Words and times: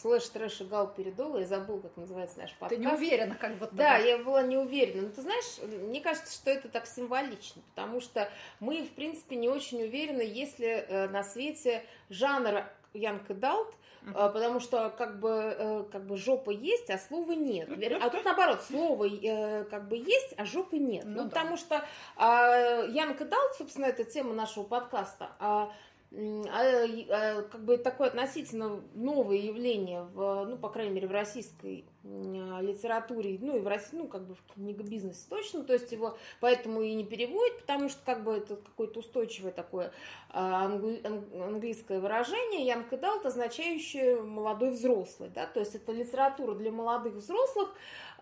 слэш 0.00 0.28
трэш 0.28 0.60
и 0.62 0.64
гал 0.64 0.92
передола, 0.92 1.38
я 1.38 1.46
забыл, 1.46 1.80
как 1.80 1.96
называется 1.96 2.38
наш 2.38 2.50
подкаст. 2.52 2.80
Ты 2.80 2.86
не 2.86 2.92
уверена, 2.92 3.34
как 3.34 3.58
будто 3.58 3.74
Да, 3.74 3.96
я 3.96 4.18
была 4.18 4.42
не 4.42 4.56
уверена. 4.56 5.02
Но 5.02 5.08
ты 5.10 5.22
знаешь, 5.22 5.58
мне 5.62 6.00
кажется, 6.00 6.32
что 6.32 6.50
это 6.50 6.68
так 6.68 6.86
символично, 6.86 7.62
потому 7.74 8.00
что 8.00 8.28
мы, 8.60 8.82
в 8.82 8.90
принципе, 8.90 9.36
не 9.36 9.48
очень 9.48 9.82
уверены, 9.82 10.22
если 10.22 10.66
э, 10.66 11.08
на 11.08 11.22
свете 11.22 11.84
жанр 12.08 12.64
Young 12.94 13.26
Adult, 13.28 13.74
Uh-huh. 14.02 14.32
потому 14.32 14.60
что 14.60 14.88
как 14.88 15.20
бы, 15.20 15.28
э, 15.28 15.84
как 15.92 16.06
бы 16.06 16.16
жопа 16.16 16.48
есть, 16.48 16.88
а 16.88 16.96
слова 16.96 17.32
нет. 17.32 17.68
А 18.00 18.08
тут 18.08 18.24
наоборот, 18.24 18.62
слово 18.62 19.06
э, 19.06 19.64
как 19.64 19.88
бы 19.88 19.98
есть, 19.98 20.32
а 20.38 20.46
жопы 20.46 20.78
нет. 20.78 21.04
Ну, 21.04 21.16
ну 21.16 21.22
да. 21.24 21.28
потому 21.28 21.58
что 21.58 21.84
а, 22.16 22.86
Young 22.86 23.18
Adult, 23.18 23.58
собственно, 23.58 23.84
это 23.84 24.04
тема 24.04 24.32
нашего 24.32 24.64
подкаста. 24.64 25.32
А, 25.38 25.70
как 26.12 27.64
бы 27.64 27.78
такое 27.78 28.08
относительно 28.08 28.80
новое 28.94 29.36
явление 29.36 30.02
в, 30.02 30.44
ну, 30.46 30.56
по 30.56 30.68
крайней 30.68 30.92
мере, 30.92 31.06
в 31.06 31.12
российской 31.12 31.84
а, 31.99 31.99
литературе, 32.02 33.38
ну, 33.40 33.58
и 33.58 33.60
в 33.60 33.66
России, 33.66 33.96
ну, 33.96 34.08
как 34.08 34.26
бы 34.26 34.34
в 34.34 34.42
книгобизнесе 34.54 35.26
точно, 35.28 35.64
то 35.64 35.74
есть 35.74 35.92
его 35.92 36.16
поэтому 36.40 36.80
и 36.80 36.94
не 36.94 37.04
переводят, 37.04 37.60
потому 37.60 37.90
что, 37.90 38.00
как 38.04 38.24
бы, 38.24 38.32
это 38.32 38.56
какое-то 38.56 39.00
устойчивое 39.00 39.52
такое 39.52 39.92
английское 40.30 42.00
выражение, 42.00 42.66
young 42.66 42.88
adult, 42.90 43.26
означающее 43.26 44.22
молодой 44.22 44.70
взрослый, 44.70 45.28
да, 45.28 45.46
то 45.46 45.60
есть 45.60 45.74
это 45.74 45.92
литература 45.92 46.54
для 46.54 46.72
молодых 46.72 47.14
взрослых, 47.14 47.68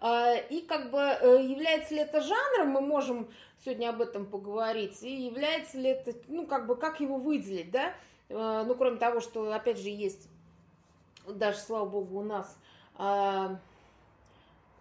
и 0.03 0.65
как 0.69 0.91
бы 0.91 0.99
э, 0.99 1.43
является 1.43 1.95
ли 1.95 2.01
это 2.01 2.21
жанром, 2.21 2.71
мы 2.71 2.81
можем 2.81 3.29
сегодня 3.65 3.91
об 3.91 4.01
этом 4.01 4.27
поговорить, 4.27 5.03
и 5.03 5.27
является 5.27 5.79
ли 5.79 5.91
это, 5.91 6.15
ну, 6.27 6.47
как 6.47 6.67
бы, 6.67 6.75
как 6.75 7.01
его 7.01 7.17
выделить, 7.17 7.71
да, 7.71 7.95
ну, 8.29 8.75
кроме 8.75 8.99
того, 8.99 9.21
что, 9.21 9.53
опять 9.53 9.79
же, 9.79 9.89
есть, 9.89 10.29
даже, 11.27 11.59
слава 11.59 11.87
богу, 11.89 12.19
у 12.19 12.23
нас 12.23 12.59
а, 12.99 13.61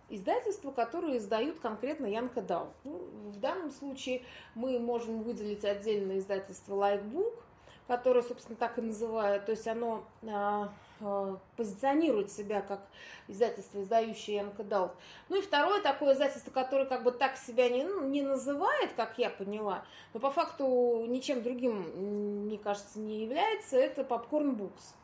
издательства, 0.10 0.72
которые 0.72 1.18
издают 1.18 1.60
конкретно 1.60 2.06
Янка 2.06 2.42
Дал. 2.42 2.74
Ну, 2.84 2.98
в 3.26 3.40
данном 3.40 3.72
случае 3.72 4.24
мы 4.56 4.80
можем 4.80 5.22
выделить 5.24 5.66
отдельное 5.66 6.20
издательство 6.20 6.76
Likebook, 6.76 7.40
которое, 7.88 8.22
собственно, 8.22 8.58
так 8.58 8.78
и 8.78 8.82
называют, 8.82 9.46
то 9.46 9.52
есть 9.52 9.68
оно 9.68 10.04
а, 10.24 10.72
Э, 11.00 11.38
позиционирует 11.56 12.32
себя 12.32 12.62
как 12.62 12.82
издательство, 13.28 13.82
издающее 13.82 14.44
МКДАЛ. 14.44 14.96
Ну 15.30 15.38
и 15.38 15.42
второе 15.42 15.82
такое 15.82 16.14
издательство, 16.14 16.52
которое 16.52 16.86
как 16.86 17.04
бы 17.04 17.12
так 17.12 17.38
себя 17.38 17.70
не, 17.70 17.84
ну, 17.84 18.08
не 18.08 18.22
называет, 18.22 18.94
как 18.94 19.18
я 19.18 19.30
поняла, 19.30 19.86
но 20.14 20.20
по 20.20 20.32
факту 20.32 21.06
ничем 21.08 21.44
другим, 21.44 22.46
мне 22.46 22.58
кажется, 22.58 23.00
не 23.00 23.24
является, 23.24 23.78
это 23.78 24.02
Popcorn 24.02 24.56
Books 24.58 24.96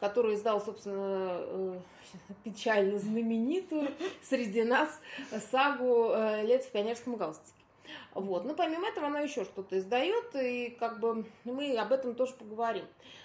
который 0.00 0.34
издал, 0.34 0.60
собственно, 0.60 1.38
э, 1.40 1.80
печально 2.44 2.98
знаменитую 2.98 3.90
среди 4.22 4.62
нас 4.64 5.00
сагу 5.50 6.10
э, 6.10 6.44
«Лет 6.44 6.64
в 6.64 6.70
пионерском 6.70 7.16
галстуке». 7.16 7.52
Вот. 8.14 8.44
Но 8.44 8.54
помимо 8.54 8.88
этого 8.88 9.06
она 9.06 9.20
еще 9.20 9.44
что-то 9.44 9.78
издает, 9.78 10.34
и 10.34 10.76
как 10.78 11.00
бы 11.00 11.24
мы 11.44 11.76
об 11.76 11.92
этом 11.92 12.14
тоже 12.14 12.32
поговорим. 12.34 12.84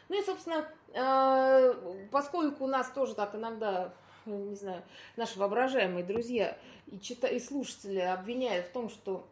Ну 0.10 0.20
и, 0.20 0.26
собственно, 0.26 0.68
э, 0.94 1.98
поскольку 2.12 2.66
у 2.66 2.68
нас 2.68 2.90
тоже 2.92 3.16
так 3.16 3.36
иногда 3.36 3.94
не 4.26 4.56
знаю, 4.56 4.84
наши 5.16 5.40
воображаемые 5.40 6.06
друзья 6.06 6.56
и, 6.88 7.00
чита 7.00 7.28
и 7.28 7.40
слушатели 7.40 8.00
обвиняют 8.00 8.68
в 8.68 8.72
том, 8.72 8.90
что 8.90 9.28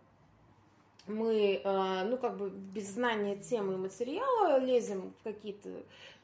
мы, 1.06 1.62
ну, 1.64 2.18
как 2.18 2.38
бы 2.38 2.50
без 2.50 2.90
знания 2.90 3.36
темы 3.36 3.74
и 3.74 3.78
материала 3.78 4.58
лезем 4.58 5.14
в 5.20 5.24
какие-то 5.24 5.70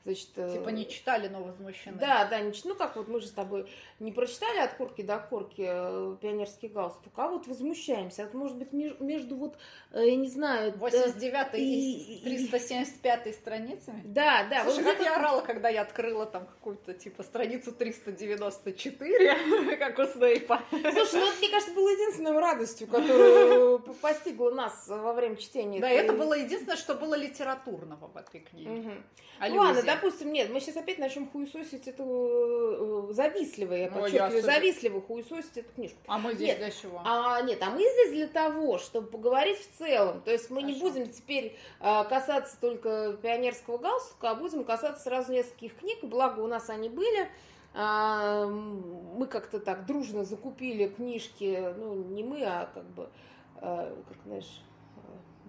Значит, 0.05 0.31
э, 0.35 0.57
типа 0.57 0.69
не 0.69 0.85
читали, 0.85 1.29
но 1.29 1.41
возмущены. 1.41 1.97
Да, 1.97 2.25
да, 2.25 2.41
не, 2.41 2.51
ну 2.65 2.75
как 2.75 2.97
вот 2.97 3.07
мы 3.07 3.21
же 3.21 3.27
с 3.27 3.31
тобой 3.31 3.71
не 3.99 4.11
прочитали 4.11 4.59
от 4.59 4.73
корки 4.73 5.01
до 5.01 5.17
корки 5.17 5.65
э, 5.65 6.17
пионерский 6.21 6.67
галстук, 6.67 7.13
а 7.15 7.29
вот 7.29 7.47
возмущаемся. 7.47 8.23
Это 8.23 8.35
может 8.35 8.57
быть 8.57 8.73
между, 8.73 9.01
между 9.01 9.37
вот, 9.37 9.57
э, 9.93 10.09
я 10.09 10.15
не 10.17 10.27
знаю... 10.27 10.73
89 10.77 11.53
и, 11.53 12.17
и 12.17 12.23
375 12.25 13.33
страницами? 13.33 14.01
Да, 14.03 14.45
да. 14.49 14.63
Слушай, 14.63 14.83
вот 14.83 14.91
как 14.91 14.95
это... 14.95 15.03
я 15.05 15.15
орала, 15.15 15.39
когда 15.39 15.69
я 15.69 15.83
открыла 15.83 16.25
там 16.25 16.47
какую-то 16.47 16.93
типа 16.93 17.23
страницу 17.23 17.71
394, 17.71 19.77
как 19.79 19.99
у 19.99 20.05
Снейпа. 20.05 20.61
Слушай, 20.69 21.21
ну 21.21 21.29
это, 21.29 21.37
мне 21.37 21.49
кажется, 21.49 21.73
было 21.73 21.89
единственной 21.89 22.37
радостью, 22.37 22.87
которую 22.87 23.79
постигла 24.01 24.51
нас 24.51 24.85
во 24.89 25.13
время 25.13 25.37
чтения. 25.37 25.79
Да, 25.79 25.89
это 25.89 26.11
было 26.11 26.33
единственное, 26.33 26.75
что 26.75 26.93
было 26.93 27.15
литературного 27.15 28.07
в 28.07 28.17
этой 28.17 28.41
книге. 28.41 29.01
Ну 29.39 29.55
ладно, 29.55 29.92
допустим, 29.95 30.31
нет, 30.31 30.49
мы 30.49 30.59
сейчас 30.59 30.77
опять 30.77 30.99
начнем 30.99 31.29
хуесосить 31.29 31.87
эту 31.87 33.09
э, 33.09 33.13
завистливо, 33.13 33.73
я 33.73 33.89
подчеркиваю, 33.89 34.35
я 34.35 34.41
завистливо 34.41 35.01
хуесосить 35.01 35.57
эту 35.57 35.73
книжку. 35.73 35.97
А 36.07 36.17
мы 36.17 36.33
здесь 36.33 36.49
нет, 36.49 36.57
для 36.57 36.71
чего? 36.71 37.01
А, 37.03 37.41
нет, 37.41 37.61
а 37.61 37.69
мы 37.69 37.79
здесь 37.79 38.11
для 38.11 38.27
того, 38.27 38.77
чтобы 38.77 39.07
поговорить 39.07 39.57
в 39.57 39.77
целом. 39.77 40.21
То 40.21 40.31
есть 40.31 40.49
мы 40.49 40.61
Хорошо. 40.61 40.73
не 40.73 40.81
будем 40.81 41.09
теперь 41.09 41.57
а, 41.79 42.03
касаться 42.03 42.59
только 42.59 43.17
пионерского 43.21 43.77
галстука, 43.77 44.31
а 44.31 44.35
будем 44.35 44.63
касаться 44.63 45.03
сразу 45.03 45.31
нескольких 45.31 45.75
книг, 45.75 45.99
благо 46.03 46.39
у 46.39 46.47
нас 46.47 46.69
они 46.69 46.89
были. 46.89 47.29
А, 47.73 48.45
мы 48.47 49.25
как-то 49.25 49.59
так 49.59 49.85
дружно 49.85 50.23
закупили 50.23 50.87
книжки, 50.87 51.73
ну, 51.77 51.95
не 51.95 52.23
мы, 52.23 52.43
а 52.43 52.69
как 52.73 52.85
бы, 52.91 53.09
а, 53.57 53.95
как 54.07 54.17
знаешь, 54.25 54.61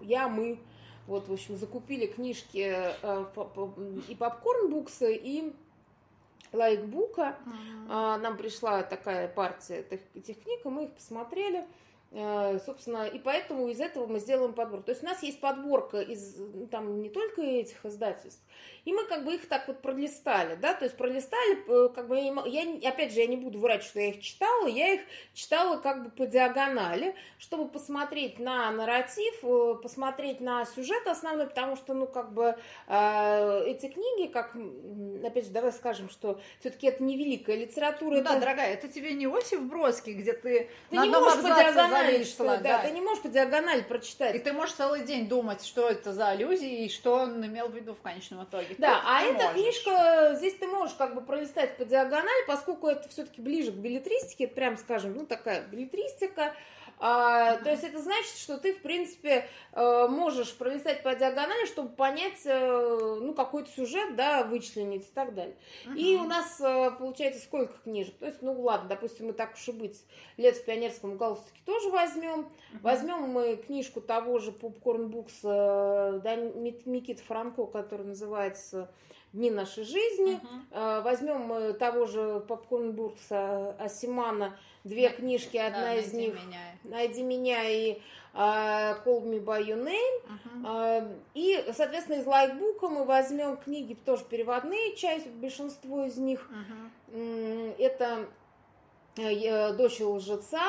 я, 0.01 0.27
мы, 0.27 0.59
вот, 1.07 1.27
в 1.27 1.33
общем, 1.33 1.55
закупили 1.57 2.07
книжки 2.07 2.73
э, 3.01 3.25
и 4.07 4.15
попкорн 4.15 4.69
букса, 4.69 5.07
и 5.09 5.53
лайкбука. 6.51 7.35
Uh-huh. 7.45 8.17
Нам 8.17 8.37
пришла 8.37 8.83
такая 8.83 9.27
партия 9.27 9.79
этих, 9.79 9.99
этих 10.15 10.41
книг, 10.41 10.61
и 10.65 10.69
мы 10.69 10.85
их 10.85 10.93
посмотрели. 10.93 11.65
Э, 12.17 12.59
собственно, 12.65 13.05
и 13.07 13.19
поэтому 13.19 13.67
из 13.67 13.81
этого 13.81 14.07
мы 14.07 14.19
сделаем 14.19 14.53
подбор. 14.53 14.81
То 14.81 14.91
есть 14.91 15.03
у 15.03 15.05
нас 15.05 15.21
есть 15.21 15.41
подборка 15.41 15.99
из 15.99 16.37
там 16.71 17.01
не 17.01 17.09
только 17.09 17.41
этих 17.41 17.85
издательств, 17.85 18.41
и 18.85 18.93
мы 18.93 19.03
как 19.05 19.25
бы 19.25 19.35
их 19.35 19.49
так 19.49 19.67
вот 19.67 19.81
пролистали, 19.81 20.55
да, 20.55 20.73
то 20.73 20.85
есть 20.85 20.95
пролистали, 20.95 21.57
э, 21.67 21.89
как 21.89 22.07
бы, 22.07 22.17
я, 22.17 22.89
опять 22.89 23.11
же, 23.11 23.19
я 23.19 23.27
не 23.27 23.35
буду 23.35 23.59
врать, 23.59 23.83
что 23.83 23.99
я 23.99 24.09
их 24.09 24.21
читала, 24.21 24.67
я 24.67 24.93
их 24.93 25.01
читала 25.33 25.77
как 25.77 26.03
бы 26.03 26.09
по 26.11 26.25
диагонали, 26.25 27.15
чтобы 27.37 27.67
посмотреть 27.67 28.39
на 28.39 28.71
нарратив, 28.71 29.43
э, 29.43 29.75
посмотреть 29.81 30.39
на 30.39 30.65
сюжет 30.65 31.05
основной, 31.07 31.47
потому 31.47 31.75
что, 31.75 31.93
ну, 31.95 32.07
как 32.07 32.33
бы, 32.33 32.55
э, 32.87 33.63
эти 33.65 33.87
книги, 33.87 34.31
как, 34.31 34.55
опять 35.25 35.45
же, 35.45 35.51
давай 35.51 35.73
скажем, 35.73 36.09
что 36.09 36.39
все-таки 36.59 36.87
это 36.87 37.03
не 37.03 37.17
великая 37.17 37.57
литература. 37.57 38.11
Ну, 38.11 38.21
это... 38.21 38.33
Да, 38.35 38.39
дорогая, 38.39 38.73
это 38.73 38.87
тебе 38.87 39.13
не 39.13 39.25
Осип 39.25 39.61
Бродский, 39.61 40.13
где 40.13 40.33
ты, 40.33 40.69
ты 40.91 40.95
на 40.95 41.05
не 41.05 41.09
можешь 41.09 41.41
по 41.41 41.47
диагонали, 41.47 42.04
что, 42.23 42.43
да, 42.43 42.57
да, 42.57 42.79
ты 42.83 42.91
не 42.91 43.01
можешь 43.01 43.23
по 43.23 43.29
диагонали 43.29 43.81
прочитать. 43.81 44.35
И 44.35 44.39
ты 44.39 44.53
можешь 44.53 44.75
целый 44.75 45.03
день 45.03 45.27
думать, 45.27 45.65
что 45.65 45.89
это 45.89 46.13
за 46.13 46.29
аллюзии 46.29 46.85
и 46.85 46.89
что 46.89 47.15
он 47.15 47.45
имел 47.45 47.69
в 47.69 47.75
виду 47.75 47.93
в 47.93 48.01
конечном 48.01 48.43
итоге. 48.43 48.75
Да, 48.77 49.01
а 49.05 49.21
эта 49.23 49.53
книжка, 49.53 50.35
здесь 50.37 50.55
ты 50.55 50.67
можешь 50.67 50.95
как 50.95 51.15
бы 51.15 51.21
пролистать 51.21 51.77
по 51.77 51.85
диагонали, 51.85 52.45
поскольку 52.47 52.87
это 52.87 53.07
все-таки 53.09 53.41
ближе 53.41 53.71
к 53.71 53.75
билетристике, 53.75 54.45
это 54.45 54.55
прям 54.55 54.77
скажем, 54.77 55.15
ну 55.15 55.25
такая 55.25 55.63
билетристика, 55.67 56.53
а, 56.99 57.57
то 57.57 57.69
есть 57.69 57.83
это 57.83 58.01
значит, 58.01 58.35
что 58.37 58.57
ты, 58.57 58.73
в 58.73 58.81
принципе, 58.81 59.47
э, 59.73 60.07
можешь 60.07 60.53
пролистать 60.55 61.03
по 61.03 61.13
диагонали, 61.13 61.65
чтобы 61.65 61.89
понять, 61.89 62.41
э, 62.45 63.19
ну, 63.21 63.33
какой-то 63.33 63.69
сюжет, 63.69 64.15
да, 64.15 64.43
вычленить 64.43 65.03
и 65.03 65.11
так 65.13 65.33
далее. 65.33 65.55
Uh-huh. 65.85 65.97
И 65.97 66.15
у 66.15 66.23
нас 66.23 66.59
э, 66.61 66.91
получается 66.97 67.41
сколько 67.41 67.73
книжек? 67.83 68.15
То 68.17 68.27
есть, 68.27 68.41
ну, 68.41 68.59
ладно, 68.61 68.89
допустим, 68.89 69.27
мы 69.27 69.33
так 69.33 69.53
уж 69.55 69.67
и 69.67 69.71
быть, 69.71 70.03
лет 70.37 70.55
в 70.55 70.65
пионерском 70.65 71.17
галстуке 71.17 71.59
тоже 71.65 71.89
возьмем. 71.89 72.39
Uh-huh. 72.39 72.79
Возьмем 72.81 73.21
мы 73.29 73.57
книжку 73.57 73.99
того 74.01 74.39
же 74.39 74.51
Popcorn 74.51 75.09
Books, 75.09 76.21
да, 76.21 76.35
Микит 76.35 77.19
Франко, 77.19 77.65
который 77.65 78.05
называется 78.05 78.89
дни 79.35 79.51
нашей 79.51 79.83
жизни. 79.83 80.39
Uh-huh. 80.71 81.01
Возьмем 81.03 81.41
мы 81.41 81.73
того 81.73 82.05
же 82.05 82.43
Попкорн 82.47 82.93
Бурса 82.93 83.75
Асимана, 83.79 84.57
две 84.83 85.09
книжки, 85.09 85.57
одна 85.57 85.81
да, 85.81 85.95
из 85.95 86.13
них 86.13 86.33
меня. 86.33 86.59
«Найди 86.83 87.21
меня» 87.21 87.63
и 87.63 88.01
uh, 88.33 89.03
«Call 89.03 89.23
me 89.23 89.43
by 89.43 89.61
your 89.61 89.83
name». 89.83 90.21
Uh-huh. 90.23 90.63
Uh, 90.63 91.19
и, 91.33 91.63
соответственно, 91.75 92.21
из 92.21 92.25
лайкбука 92.25 92.87
мы 92.87 93.05
возьмем 93.05 93.57
книги 93.57 93.93
тоже 93.93 94.23
переводные, 94.23 94.95
часть, 94.95 95.27
большинство 95.27 96.05
из 96.05 96.17
них. 96.17 96.49
Uh-huh. 97.11 97.75
Это 97.77 98.27
э, 99.17 99.73
«Дочь 99.73 99.99
лжеца», 99.99 100.61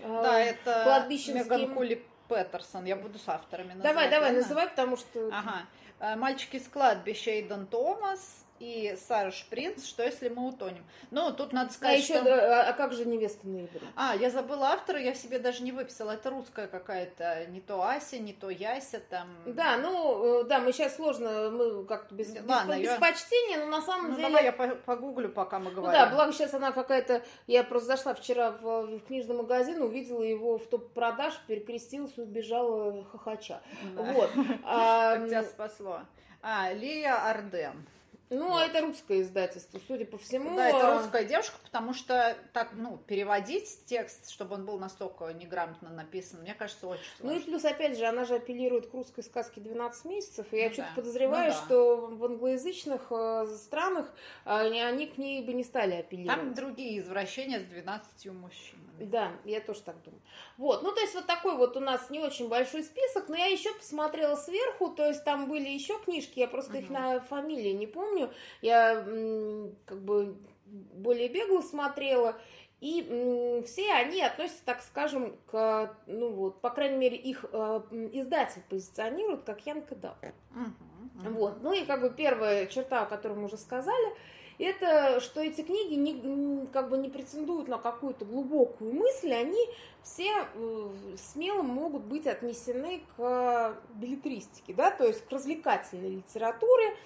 да, 0.00 0.40
это 0.40 0.82
кладбищенский... 0.84 1.42
Меган 1.42 1.74
Кули 1.74 2.04
Петерсон. 2.28 2.84
Я 2.84 2.96
буду 2.96 3.18
с 3.18 3.28
авторами 3.28 3.72
называть. 3.72 3.82
Давай, 3.82 4.10
давай, 4.10 4.32
называй, 4.32 4.68
потому 4.68 4.96
что... 4.96 5.28
Ага. 5.32 5.66
Э, 6.00 6.14
«Мальчики 6.16 6.58
с 6.58 6.68
кладбища» 6.68 7.30
Эйден 7.32 7.66
Томас, 7.66 8.44
и 8.60 8.96
Сара 9.08 9.30
Шпринц 9.30 9.86
«Что, 9.86 10.02
если 10.02 10.28
мы 10.28 10.48
утонем?». 10.48 10.84
Ну, 11.10 11.32
тут 11.32 11.52
надо 11.52 11.70
А 11.70 11.72
сказать, 11.72 12.00
еще, 12.00 12.18
что... 12.20 12.68
а 12.68 12.72
как 12.72 12.92
же 12.92 13.04
невеста 13.04 13.46
ноября? 13.46 13.80
А, 13.96 14.14
я 14.16 14.30
забыла 14.30 14.68
автора, 14.68 15.00
я 15.00 15.14
себе 15.14 15.38
даже 15.38 15.62
не 15.62 15.72
выписала. 15.72 16.12
Это 16.12 16.30
русская 16.30 16.66
какая-то, 16.66 17.46
не 17.48 17.60
то 17.60 17.82
Ася, 17.82 18.18
не 18.18 18.32
то 18.32 18.50
Яся 18.50 19.00
там. 19.00 19.28
Да, 19.46 19.76
ну, 19.78 20.40
э, 20.40 20.44
да, 20.44 20.58
мы 20.58 20.72
сейчас 20.72 20.96
сложно, 20.96 21.50
мы 21.50 21.84
как-то 21.84 22.14
без, 22.14 22.34
Ладно, 22.46 22.78
без 22.78 22.86
я- 22.88 22.98
почтения, 22.98 23.58
но 23.58 23.66
на 23.66 23.82
самом 23.82 24.10
Ну, 24.10 24.16
деле... 24.16 24.28
давай 24.28 24.44
я 24.44 24.52
по- 24.52 24.74
погуглю, 24.76 25.28
пока 25.30 25.58
мы 25.58 25.70
Ну 25.70 25.76
говорим. 25.82 25.92
да, 26.00 26.06
благо 26.10 26.32
сейчас 26.32 26.54
она 26.54 26.72
какая-то... 26.72 27.22
Я 27.46 27.64
просто 27.64 27.88
зашла 27.96 28.14
вчера 28.14 28.50
в, 28.52 28.86
в 28.86 29.00
книжный 29.06 29.36
магазин, 29.36 29.82
увидела 29.82 30.22
его 30.22 30.58
в 30.58 30.66
топ-продаж, 30.66 31.34
перекрестилась 31.46 32.12
и 32.16 32.20
убежала 32.20 33.04
хохоча. 33.04 33.60
Да. 33.94 34.02
Вот. 34.02 34.30
А, 34.64 35.16
тебя 35.26 35.42
спасло. 35.42 36.00
А, 36.42 36.72
Лия 36.72 37.14
Арден. 37.30 37.86
Ну, 38.30 38.56
а 38.56 38.64
это 38.64 38.80
русское 38.82 39.22
издательство, 39.22 39.80
судя 39.86 40.04
по 40.04 40.18
всему. 40.18 40.56
Да, 40.56 40.68
это 40.68 40.96
а, 40.96 40.98
русская 40.98 41.24
девушка, 41.24 41.56
потому 41.64 41.94
что 41.94 42.36
так, 42.52 42.70
ну, 42.74 42.98
переводить 43.06 43.84
текст, 43.86 44.30
чтобы 44.30 44.56
он 44.56 44.64
был 44.66 44.78
настолько 44.78 45.26
неграмотно 45.32 45.90
написан, 45.90 46.40
мне 46.42 46.54
кажется, 46.54 46.86
очень 46.86 47.02
Ну 47.20 47.30
и 47.30 47.34
сложно. 47.34 47.46
плюс, 47.46 47.64
опять 47.64 47.98
же, 47.98 48.04
она 48.04 48.24
же 48.24 48.34
апеллирует 48.36 48.88
к 48.90 48.94
русской 48.94 49.22
сказке 49.22 49.60
12 49.60 50.04
месяцев, 50.06 50.46
и 50.52 50.56
я 50.58 50.66
Ну 50.68 50.72
что-то 50.72 50.88
да, 50.88 50.94
подозреваю, 50.96 51.52
ну 51.52 51.58
да. 51.58 51.64
что 51.64 51.96
в 52.06 52.24
англоязычных 52.24 53.02
э, 53.10 53.46
странах 53.56 54.12
э, 54.44 54.50
они 54.50 55.06
к 55.06 55.18
ней 55.18 55.42
бы 55.42 55.52
не 55.52 55.64
стали 55.64 55.94
апеллировать. 55.94 56.38
Там 56.40 56.54
другие 56.54 56.98
извращения 57.00 57.60
с 57.60 57.64
12 57.64 58.26
мужчинами. 58.32 58.84
Да, 59.00 59.30
я 59.44 59.60
тоже 59.60 59.80
так 59.82 60.02
думаю. 60.02 60.20
Вот, 60.56 60.82
ну 60.82 60.90
то 60.92 61.00
есть 61.00 61.14
вот 61.14 61.26
такой 61.26 61.56
вот 61.56 61.76
у 61.76 61.80
нас 61.80 62.10
не 62.10 62.18
очень 62.18 62.48
большой 62.48 62.82
список, 62.82 63.28
но 63.28 63.36
я 63.36 63.46
еще 63.46 63.72
посмотрела 63.74 64.34
сверху, 64.34 64.88
то 64.88 65.06
есть 65.06 65.22
там 65.24 65.48
были 65.48 65.68
еще 65.68 65.96
книжки, 66.00 66.40
я 66.40 66.48
просто 66.48 66.78
их 66.78 66.86
Мгм. 66.90 66.92
на 66.94 67.20
фамилии 67.20 67.70
не 67.72 67.86
помню, 67.86 68.17
я 68.60 68.94
м, 68.94 69.74
как 69.86 70.00
бы 70.00 70.36
более 70.66 71.28
бегло 71.28 71.60
смотрела, 71.60 72.36
и 72.80 73.62
все 73.66 73.92
они 73.92 74.22
относятся, 74.22 74.64
так 74.64 74.82
скажем, 74.82 75.36
к, 75.50 75.96
ну 76.06 76.30
вот, 76.32 76.60
по 76.60 76.70
крайней 76.70 76.96
мере, 76.96 77.16
их 77.16 77.44
э, 77.50 77.80
издатель 78.12 78.62
позиционирует 78.68 79.42
как 79.42 79.66
Янка 79.66 79.96
Дал. 79.96 80.14
Мгм, 80.50 80.74
мгм. 81.14 81.34
Вот. 81.34 81.62
Ну 81.62 81.72
и 81.72 81.84
как 81.84 82.02
бы 82.02 82.10
первая 82.10 82.66
черта, 82.66 83.02
о 83.02 83.06
которой 83.06 83.32
мы 83.32 83.46
уже 83.46 83.56
сказали, 83.56 84.14
это 84.58 85.20
что 85.20 85.40
эти 85.40 85.62
книги 85.62 85.94
не, 85.94 86.66
как 86.68 86.88
бы 86.88 86.98
не 86.98 87.08
претендуют 87.08 87.68
на 87.68 87.78
какую-то 87.78 88.24
глубокую 88.24 88.92
мысль, 88.92 89.32
они 89.32 89.68
все 90.02 90.30
э, 90.54 90.90
смело 91.16 91.62
могут 91.62 92.02
быть 92.02 92.26
отнесены 92.26 93.02
к 93.16 93.76
билетристике, 93.94 94.72
да, 94.74 94.90
то 94.90 95.04
есть 95.04 95.24
к 95.26 95.32
развлекательной 95.32 96.16
литературе, 96.16 96.96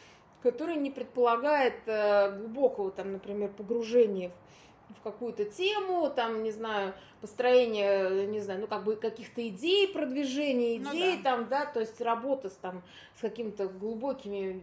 которая 0.42 0.76
не 0.76 0.90
предполагает 0.90 1.74
э, 1.86 2.36
глубокого, 2.38 2.90
там, 2.90 3.12
например, 3.12 3.50
погружения 3.50 4.30
в, 4.90 5.02
какую-то 5.02 5.44
тему, 5.44 6.10
там, 6.10 6.42
не 6.42 6.50
знаю, 6.50 6.94
построение, 7.20 8.26
не 8.26 8.40
знаю, 8.40 8.60
ну, 8.60 8.66
как 8.66 8.84
бы 8.84 8.96
каких-то 8.96 9.46
идей, 9.48 9.88
продвижения 9.88 10.78
Ну 10.78 10.90
идей, 10.90 11.16
да. 11.16 11.22
там, 11.22 11.48
да, 11.48 11.66
то 11.66 11.80
есть 11.80 12.00
работа 12.00 12.50
с, 12.50 12.54
там, 12.54 12.82
с 13.16 13.20
какими-то 13.20 13.68
глубокими, 13.68 14.60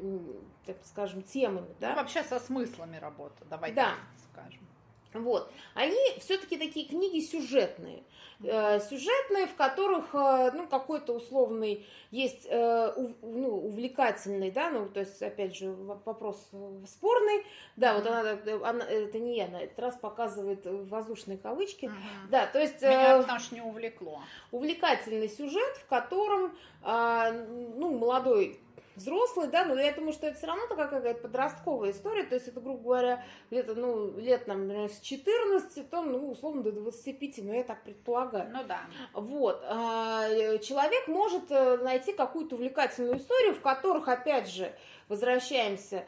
так 0.65 0.77
скажем, 0.85 1.23
темами, 1.23 1.73
да. 1.79 1.89
Ну, 1.89 1.95
вообще 1.95 2.23
со 2.23 2.39
смыслами 2.39 2.97
работа, 2.97 3.43
давай 3.49 3.71
Да. 3.71 3.85
так 3.85 3.97
скажем. 4.31 4.68
Вот. 5.13 5.51
Они 5.73 5.97
все-таки 6.19 6.57
такие 6.57 6.87
книги 6.87 7.19
сюжетные. 7.19 8.03
Э, 8.41 8.79
сюжетные, 8.79 9.47
в 9.47 9.55
которых, 9.55 10.13
э, 10.15 10.51
ну, 10.53 10.65
какой-то 10.67 11.13
условный 11.13 11.85
есть 12.11 12.47
э, 12.49 12.93
ну, 13.21 13.65
увлекательный, 13.65 14.49
да, 14.49 14.69
ну, 14.69 14.87
то 14.87 15.01
есть, 15.01 15.21
опять 15.21 15.57
же, 15.57 15.71
вопрос 15.71 16.49
спорный. 16.87 17.45
Да, 17.75 17.95
вот 17.95 18.07
она, 18.07 18.37
она- 18.63 18.85
это 18.85 19.19
не 19.19 19.35
я, 19.35 19.47
на 19.47 19.61
этот 19.61 19.77
раз 19.79 19.95
показывает 19.97 20.61
воздушные 20.63 21.37
кавычки. 21.37 21.87
Мгм. 21.87 21.97
Да, 22.29 22.47
то 22.47 22.59
есть... 22.59 22.81
Меня 22.81 23.17
потому 23.17 23.39
что 23.39 23.55
не 23.55 23.61
увлекло. 23.61 24.21
увлекательный 24.51 25.27
сюжет, 25.27 25.75
в 25.77 25.87
котором, 25.87 26.55
а, 26.81 27.31
ну, 27.31 27.97
молодой 27.97 28.61
взрослый, 28.95 29.47
да, 29.47 29.65
но 29.65 29.79
я 29.79 29.93
думаю, 29.93 30.13
что 30.13 30.27
это 30.27 30.37
все 30.37 30.47
равно 30.47 30.67
такая 30.67 30.87
какая-то 30.87 31.21
подростковая 31.21 31.91
история, 31.91 32.23
то 32.23 32.35
есть 32.35 32.47
это, 32.47 32.59
грубо 32.59 32.83
говоря, 32.83 33.25
где-то, 33.49 33.75
ну, 33.75 34.17
лет, 34.17 34.45
там, 34.45 34.67
например, 34.67 34.89
с 34.89 34.99
14, 34.99 35.89
то, 35.89 36.01
ну, 36.01 36.31
условно, 36.31 36.63
до 36.63 36.71
25, 36.71 37.39
ну, 37.39 37.53
я 37.53 37.63
так 37.63 37.83
предполагаю. 37.83 38.49
Ну 38.51 38.63
да. 38.63 38.81
Вот. 39.13 39.61
а, 39.65 40.27
э, 40.29 40.59
Человек 40.59 41.07
может 41.07 41.51
э, 41.51 41.77
найти 41.77 42.13
какую-то 42.13 42.55
увлекательную 42.55 43.17
историю, 43.17 43.55
в 43.55 43.61
которых, 43.61 44.07
опять 44.07 44.49
же, 44.49 44.73
возвращаемся, 45.07 46.05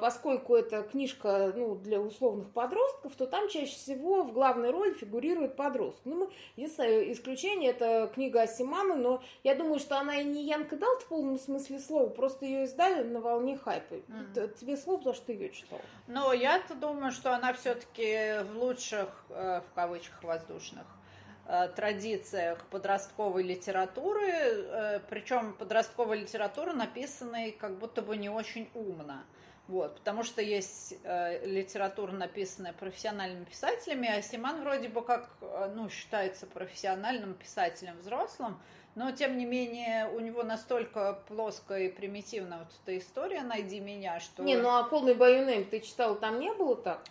поскольку 0.00 0.54
это 0.54 0.84
книжка 0.84 1.52
ну, 1.56 1.74
для 1.74 2.00
условных 2.00 2.50
подростков, 2.52 3.16
то 3.16 3.26
там 3.26 3.48
чаще 3.48 3.74
всего 3.74 4.22
в 4.22 4.32
главной 4.32 4.70
роли 4.70 4.92
фигурирует 4.92 5.56
подросток. 5.56 6.02
Ну, 6.04 6.30
единственное 6.54 7.10
исключение 7.12 7.70
это 7.70 8.08
книга 8.14 8.42
Асимана, 8.42 8.94
но 8.94 9.22
я 9.42 9.56
думаю, 9.56 9.80
что 9.80 9.98
она 9.98 10.20
и 10.20 10.24
не 10.24 10.44
Янка 10.44 10.76
Далт 10.76 11.02
в 11.02 11.08
полном 11.08 11.36
смысле 11.38 11.80
слова, 11.80 12.08
просто 12.08 12.44
ее 12.44 12.64
издали 12.64 13.02
на 13.02 13.20
волне 13.20 13.56
хайпа. 13.58 13.96
Т- 14.34 14.48
Тебе 14.60 14.76
слово, 14.76 14.98
потому 14.98 15.16
что 15.16 15.26
ты 15.26 15.32
ее 15.32 15.50
читала. 15.50 15.80
Но 16.06 16.32
я-то 16.32 16.74
думаю, 16.76 17.10
что 17.10 17.34
она 17.34 17.52
все-таки 17.52 18.44
в 18.52 18.58
лучших, 18.58 19.08
э, 19.30 19.62
в 19.68 19.74
кавычках, 19.74 20.22
воздушных 20.22 20.86
э, 21.48 21.68
традициях 21.74 22.64
подростковой 22.70 23.42
литературы, 23.42 24.30
э, 24.30 25.00
причем 25.08 25.54
подростковой 25.54 26.20
литературы, 26.20 26.72
написанной 26.72 27.50
как 27.50 27.78
будто 27.78 28.02
бы 28.02 28.16
не 28.16 28.28
очень 28.28 28.68
умно. 28.74 29.24
Вот, 29.68 29.96
потому 29.96 30.22
что 30.22 30.40
есть 30.40 30.94
э, 31.02 31.44
литература, 31.44 32.12
написанная 32.12 32.72
профессиональными 32.72 33.44
писателями, 33.44 34.08
а 34.08 34.22
Симан 34.22 34.62
вроде 34.62 34.88
бы 34.88 35.02
как, 35.02 35.28
э, 35.40 35.72
ну, 35.74 35.88
считается 35.88 36.46
профессиональным 36.46 37.34
писателем 37.34 37.96
взрослым, 37.98 38.60
но, 38.94 39.10
тем 39.10 39.36
не 39.36 39.44
менее, 39.44 40.08
у 40.08 40.20
него 40.20 40.44
настолько 40.44 41.20
плоская 41.26 41.80
и 41.80 41.88
примитивная 41.88 42.60
вот 42.60 42.68
эта 42.84 42.96
история 42.96 43.42
«Найди 43.42 43.80
меня», 43.80 44.20
что... 44.20 44.44
Не, 44.44 44.56
ну 44.56 44.68
а 44.68 44.84
полный 44.84 45.14
Баюнейм 45.14 45.64
ты 45.64 45.80
читала, 45.80 46.14
там 46.14 46.38
не 46.38 46.52
было 46.54 46.76
так? 46.76 47.04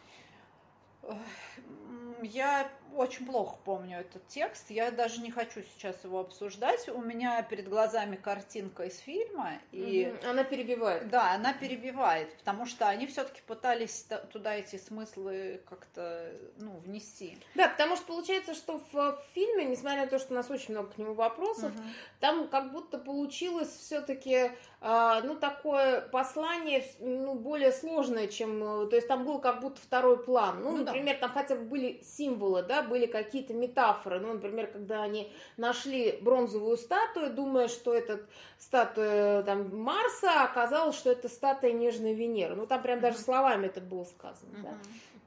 Я 2.24 2.72
очень 2.96 3.26
плохо 3.26 3.58
помню 3.66 4.00
этот 4.00 4.28
текст. 4.28 4.70
Я 4.70 4.92
даже 4.92 5.22
не 5.22 5.32
хочу 5.32 5.62
сейчас 5.62 6.04
его 6.04 6.20
обсуждать. 6.20 6.88
У 6.90 7.02
меня 7.02 7.42
перед 7.44 7.68
глазами 7.68 8.16
картинка 8.16 8.84
из 8.84 8.98
фильма. 9.00 9.54
И. 9.72 10.14
Она 10.28 10.44
перебивает. 10.44 11.10
да, 11.10 11.34
она 11.34 11.54
перебивает, 11.54 12.36
потому 12.38 12.66
что 12.66 12.88
они 12.88 13.08
все-таки 13.08 13.42
пытались 13.48 14.04
та- 14.10 14.20
туда 14.20 14.56
эти 14.56 14.78
смыслы 14.78 15.62
как-то 15.70 16.32
ну, 16.58 16.72
внести. 16.86 17.38
Да, 17.56 17.68
потому 17.70 17.96
что 17.96 18.06
получается, 18.06 18.54
что 18.54 18.82
в, 18.92 19.20
фильме, 19.34 19.66
несмотря 19.66 20.02
на 20.02 20.08
то, 20.08 20.20
что 20.20 20.34
у 20.34 20.36
нас 20.36 20.50
очень 20.50 20.74
много 20.74 20.92
к 20.92 20.98
нему 20.98 21.14
вопросов, 21.14 21.74
Мгм. 21.74 21.84
там 22.20 22.48
как 22.48 22.72
будто 22.72 22.98
получилось 22.98 23.70
все-таки, 23.70 24.52
ну, 24.82 25.36
такое 25.36 26.02
послание, 26.02 26.84
ну, 27.00 27.34
более 27.36 27.72
сложное, 27.72 28.28
чем, 28.28 28.64
э, 28.84 28.88
то 28.88 28.96
есть 28.96 29.08
там 29.08 29.25
был 29.25 29.40
как 29.40 29.62
будто 29.62 29.82
второй 29.82 30.24
план. 30.24 30.62
Ну, 30.62 30.72
Ну 30.72 30.78
да. 30.80 30.92
например, 30.92 31.18
там 31.18 31.32
хотя 31.32 31.56
бы 31.56 31.64
были 31.64 32.02
символы, 32.04 32.62
да, 32.64 32.84
были 32.86 33.06
какие-то 33.06 33.54
метафоры. 33.54 34.20
Ну, 34.20 34.34
например, 34.34 34.68
когда 34.68 35.04
они 35.04 35.32
нашли 35.58 36.18
бронзовую 36.22 36.77
статую, 36.77 37.34
думая, 37.34 37.68
что 37.68 37.94
это 37.94 38.22
статуя 38.58 39.44
там 39.44 39.75
Марса, 39.77 40.44
оказалось, 40.44 40.96
что 40.96 41.12
это 41.12 41.27
статуя 41.30 41.72
нежной 41.72 42.13
Венеры. 42.13 42.56
Ну, 42.56 42.65
там 42.65 42.82
прям 42.82 43.00
даже 43.00 43.18
словами 43.18 43.68
это 43.68 43.82
было 43.82 44.04
сказано, 44.06 44.51
да. 44.63 44.77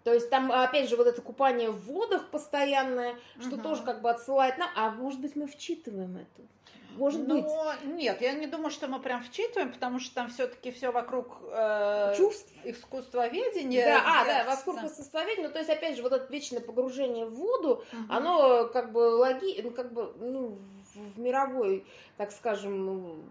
То 0.05 0.15
есть 0.15 0.31
там, 0.31 0.51
опять 0.51 0.89
же, 0.89 0.97
вот 0.97 1.07
это 1.07 1.21
купание 1.21 1.71
в 1.71 1.81
водах 1.85 2.31
постоянное, 2.31 3.17
что 3.41 3.57
Мгм. 3.57 3.61
тоже 3.63 3.83
как 3.83 4.01
бы 4.01 4.09
отсылает 4.09 4.57
нам. 4.57 4.71
А 4.75 4.91
может 4.91 5.21
быть, 5.21 5.37
мы 5.37 5.47
вчитываем 5.47 6.17
это? 6.17 6.49
Может 6.97 7.27
быть. 7.29 7.45
Но 7.45 7.73
нет, 7.85 8.21
я 8.21 8.33
не 8.33 8.47
думаю, 8.47 8.71
что 8.71 8.89
мы 8.89 8.99
прям 9.01 9.23
вчитываем, 9.23 9.73
потому 9.73 10.01
что 10.01 10.15
там 10.15 10.31
все-таки 10.31 10.71
все 10.73 10.91
вокруг 10.91 11.39
э, 11.51 12.15
Чувств. 12.17 12.51
искусствоведения. 12.65 13.85
Да, 13.87 14.03
а, 14.05 14.25
да, 14.25 14.45
вокруг 14.45 14.83
искусствоведения. 14.83 15.47
Ну, 15.49 15.53
то 15.53 15.59
есть, 15.59 15.71
опять 15.71 15.97
же, 15.97 16.03
вот 16.03 16.13
это 16.13 16.31
вечное 16.33 16.61
погружение 16.61 17.27
в 17.27 17.35
воду, 17.35 17.85
Мгм. 17.93 18.07
оно 18.13 18.67
как 18.69 18.93
бы 18.93 18.99
логи, 18.99 19.61
ну, 19.63 19.71
как 19.71 19.93
бы, 19.93 20.13
ну, 20.19 20.59
в, 20.95 21.15
в 21.15 21.19
мировой, 21.19 21.85
так 22.17 22.33
скажем, 22.33 23.23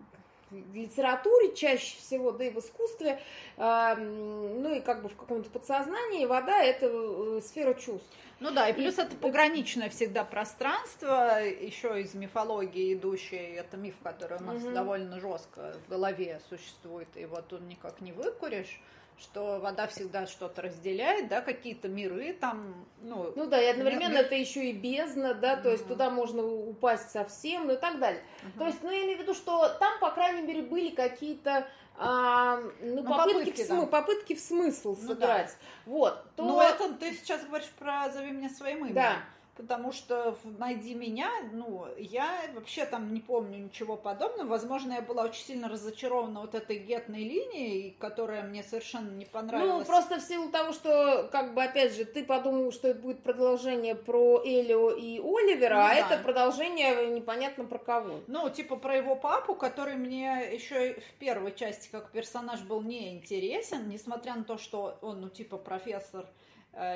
ну, 0.52 0.64
литературе 0.74 1.54
чаще 1.56 1.98
всего, 1.98 2.32
да 2.32 2.46
и 2.46 2.50
в 2.50 2.60
искусстве, 2.60 3.20
а, 3.58 3.94
м, 3.94 4.62
ну 4.62 4.76
и 4.76 4.80
как 4.82 5.02
бы 5.04 5.10
в 5.10 5.16
каком-то 5.16 5.50
подсознании 5.50 6.26
вода 6.26 6.64
это 6.64 6.88
э, 6.92 7.42
сфера 7.44 7.74
чувств. 7.74 8.08
Ну 8.40 8.52
да, 8.52 8.70
и 8.70 8.72
И- 8.72 8.76
плюс 8.76 8.98
это 9.00 9.16
пограничное 9.16 9.90
всегда 9.90 10.24
пространство, 10.24 11.44
еще 11.44 12.00
из 12.02 12.14
мифологии 12.14 12.94
идущее, 12.94 13.56
это 13.56 13.78
миф, 13.78 13.96
который 14.04 14.38
у 14.40 14.44
нас 14.44 14.62
Мгм. 14.62 14.74
довольно 14.74 15.20
жестко 15.20 15.74
в 15.86 15.90
голове 15.90 16.40
существует, 16.50 17.08
и 17.16 17.26
вот 17.26 17.52
он 17.54 17.68
никак 17.68 18.00
не 18.02 18.12
выкуришь. 18.12 18.80
Что 19.20 19.60
вода 19.60 19.88
всегда 19.88 20.28
что-то 20.28 20.62
разделяет, 20.62 21.28
да, 21.28 21.42
какие-то 21.42 21.88
миры 21.88 22.34
там, 22.34 22.86
ну... 23.02 23.34
Ну 23.36 23.48
да, 23.48 23.62
и 23.62 23.68
одновременно 23.68 24.14
мир... 24.14 24.22
это 24.22 24.36
еще 24.36 24.70
и 24.70 24.74
бездна, 24.74 25.34
да, 25.34 25.56
то 25.56 25.70
mm-hmm. 25.70 25.72
есть 25.72 25.88
туда 25.88 26.10
можно 26.10 26.44
упасть 26.44 27.10
совсем, 27.10 27.68
ну 27.68 27.74
и 27.74 27.78
так 27.78 28.00
далее. 28.00 28.22
Mm-hmm. 28.22 28.60
То 28.60 28.66
есть, 28.66 28.84
ну 28.84 28.92
я 28.92 29.04
имею 29.06 29.18
в 29.18 29.22
виду, 29.22 29.34
что 29.34 29.70
там, 29.80 30.00
по 30.00 30.12
крайней 30.12 30.42
мере, 30.42 30.62
были 30.62 30.92
какие-то 30.92 31.68
а, 31.98 32.58
ну, 32.80 33.02
ну, 33.02 33.04
попытки, 33.04 33.40
попытки, 33.40 33.64
в, 33.64 33.68
да. 33.70 33.86
попытки 33.88 34.36
в 34.36 34.40
смысл 34.40 34.96
ну, 35.02 35.08
сыграть. 35.08 35.48
Да. 35.48 35.92
Вот. 35.92 36.36
То... 36.36 36.44
Ну, 36.44 36.62
это 36.62 36.94
ты 36.94 37.14
сейчас 37.14 37.44
говоришь 37.44 37.70
про 37.80 38.12
«Зови 38.12 38.32
меня 38.32 38.50
своим 38.50 38.80
именем». 38.80 38.94
Да 38.94 39.18
потому 39.58 39.92
что 39.92 40.38
«Найди 40.44 40.94
меня», 40.94 41.30
ну, 41.52 41.88
я 41.98 42.42
вообще 42.54 42.86
там 42.86 43.14
не 43.14 43.20
помню 43.20 43.58
ничего 43.58 43.98
подобного. 43.98 44.48
Возможно, 44.48 44.94
я 44.94 45.02
была 45.02 45.24
очень 45.24 45.44
сильно 45.44 45.68
разочарована 45.68 46.42
вот 46.42 46.56
этой 46.56 46.78
гетной 46.78 47.24
линией, 47.24 47.96
которая 48.00 48.44
мне 48.44 48.64
совершенно 48.64 49.10
не 49.10 49.26
понравилась. 49.26 49.80
Ну, 49.80 49.86
просто 49.86 50.20
в 50.20 50.22
силу 50.22 50.50
того, 50.50 50.72
что, 50.72 51.28
как 51.32 51.54
бы, 51.54 51.64
опять 51.64 51.96
же, 51.96 52.06
ты 52.06 52.24
подумал, 52.24 52.72
что 52.72 52.88
это 52.88 53.00
будет 53.00 53.24
продолжение 53.24 53.96
про 53.96 54.42
Элио 54.46 54.92
и 54.92 55.20
Оливера, 55.20 55.76
ну, 55.76 55.82
а 55.82 55.90
да. 55.90 55.96
это 55.96 56.24
продолжение 56.24 57.10
непонятно 57.10 57.66
про 57.66 57.80
кого. 57.80 58.22
Ну, 58.28 58.50
типа 58.50 58.76
про 58.76 58.96
его 58.96 59.16
папу, 59.16 59.56
который 59.56 59.96
мне 59.96 60.50
еще 60.54 60.94
в 60.94 61.20
первой 61.20 61.54
части 61.54 61.90
как 61.92 62.12
персонаж 62.12 62.62
был 62.62 62.82
неинтересен, 62.82 63.90
несмотря 63.90 64.36
на 64.36 64.44
то, 64.44 64.58
что 64.58 64.98
он, 65.02 65.22
ну, 65.22 65.30
типа 65.30 65.58
профессор 65.58 66.28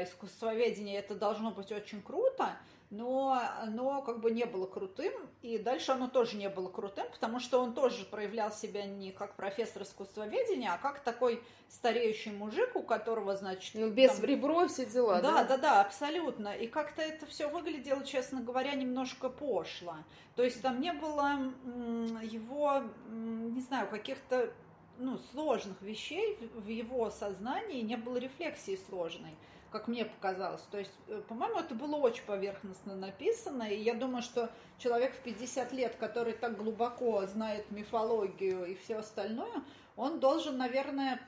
искусствоведения 0.03 0.99
это 0.99 1.15
должно 1.15 1.51
быть 1.51 1.71
очень 1.71 2.01
круто, 2.01 2.57
но 2.91 3.41
оно 3.61 4.01
как 4.01 4.19
бы 4.19 4.31
не 4.31 4.45
было 4.45 4.67
крутым, 4.67 5.13
и 5.41 5.57
дальше 5.57 5.93
оно 5.93 6.09
тоже 6.09 6.35
не 6.35 6.49
было 6.49 6.67
крутым, 6.69 7.05
потому 7.09 7.39
что 7.39 7.61
он 7.61 7.73
тоже 7.73 8.03
проявлял 8.03 8.51
себя 8.51 8.85
не 8.85 9.11
как 9.11 9.35
профессор 9.35 9.83
искусствоведения, 9.83 10.73
а 10.73 10.77
как 10.77 10.99
такой 10.99 11.41
стареющий 11.69 12.31
мужик, 12.31 12.75
у 12.75 12.83
которого, 12.83 13.37
значит... 13.37 13.75
Ну, 13.75 13.89
без 13.89 14.11
там... 14.15 14.25
ребро 14.25 14.67
все 14.67 14.85
дела, 14.85 15.21
да? 15.21 15.31
Да, 15.31 15.43
да, 15.45 15.57
да, 15.57 15.81
абсолютно. 15.81 16.49
И 16.49 16.67
как-то 16.67 17.01
это 17.01 17.25
все 17.25 17.47
выглядело, 17.47 18.03
честно 18.03 18.41
говоря, 18.41 18.75
немножко 18.75 19.29
пошло. 19.29 19.95
То 20.35 20.43
есть 20.43 20.61
там 20.61 20.81
не 20.81 20.91
было 20.91 21.53
его, 22.21 22.83
не 23.09 23.61
знаю, 23.61 23.89
каких-то 23.89 24.51
ну, 24.97 25.17
сложных 25.31 25.81
вещей 25.81 26.37
в 26.55 26.67
его 26.67 27.09
сознании, 27.09 27.81
не 27.81 27.95
было 27.95 28.17
рефлексии 28.17 28.77
сложной 28.89 29.33
как 29.71 29.87
мне 29.87 30.05
показалось. 30.05 30.61
То 30.69 30.77
есть, 30.77 30.91
э, 31.07 31.21
по-моему, 31.27 31.59
это 31.59 31.73
было 31.73 31.95
очень 31.95 32.25
поверхностно 32.25 32.95
написано, 32.95 33.63
и 33.63 33.81
я 33.81 33.93
думаю, 33.93 34.21
что 34.21 34.49
человек 34.77 35.15
в 35.15 35.19
50 35.19 35.71
лет, 35.71 35.95
который 35.95 36.33
так 36.33 36.57
глубоко 36.57 37.25
знает 37.25 37.71
мифологию 37.71 38.65
и 38.65 38.75
все 38.75 38.97
остальное, 38.97 39.63
он 39.95 40.19
должен, 40.19 40.57
наверное, 40.57 41.19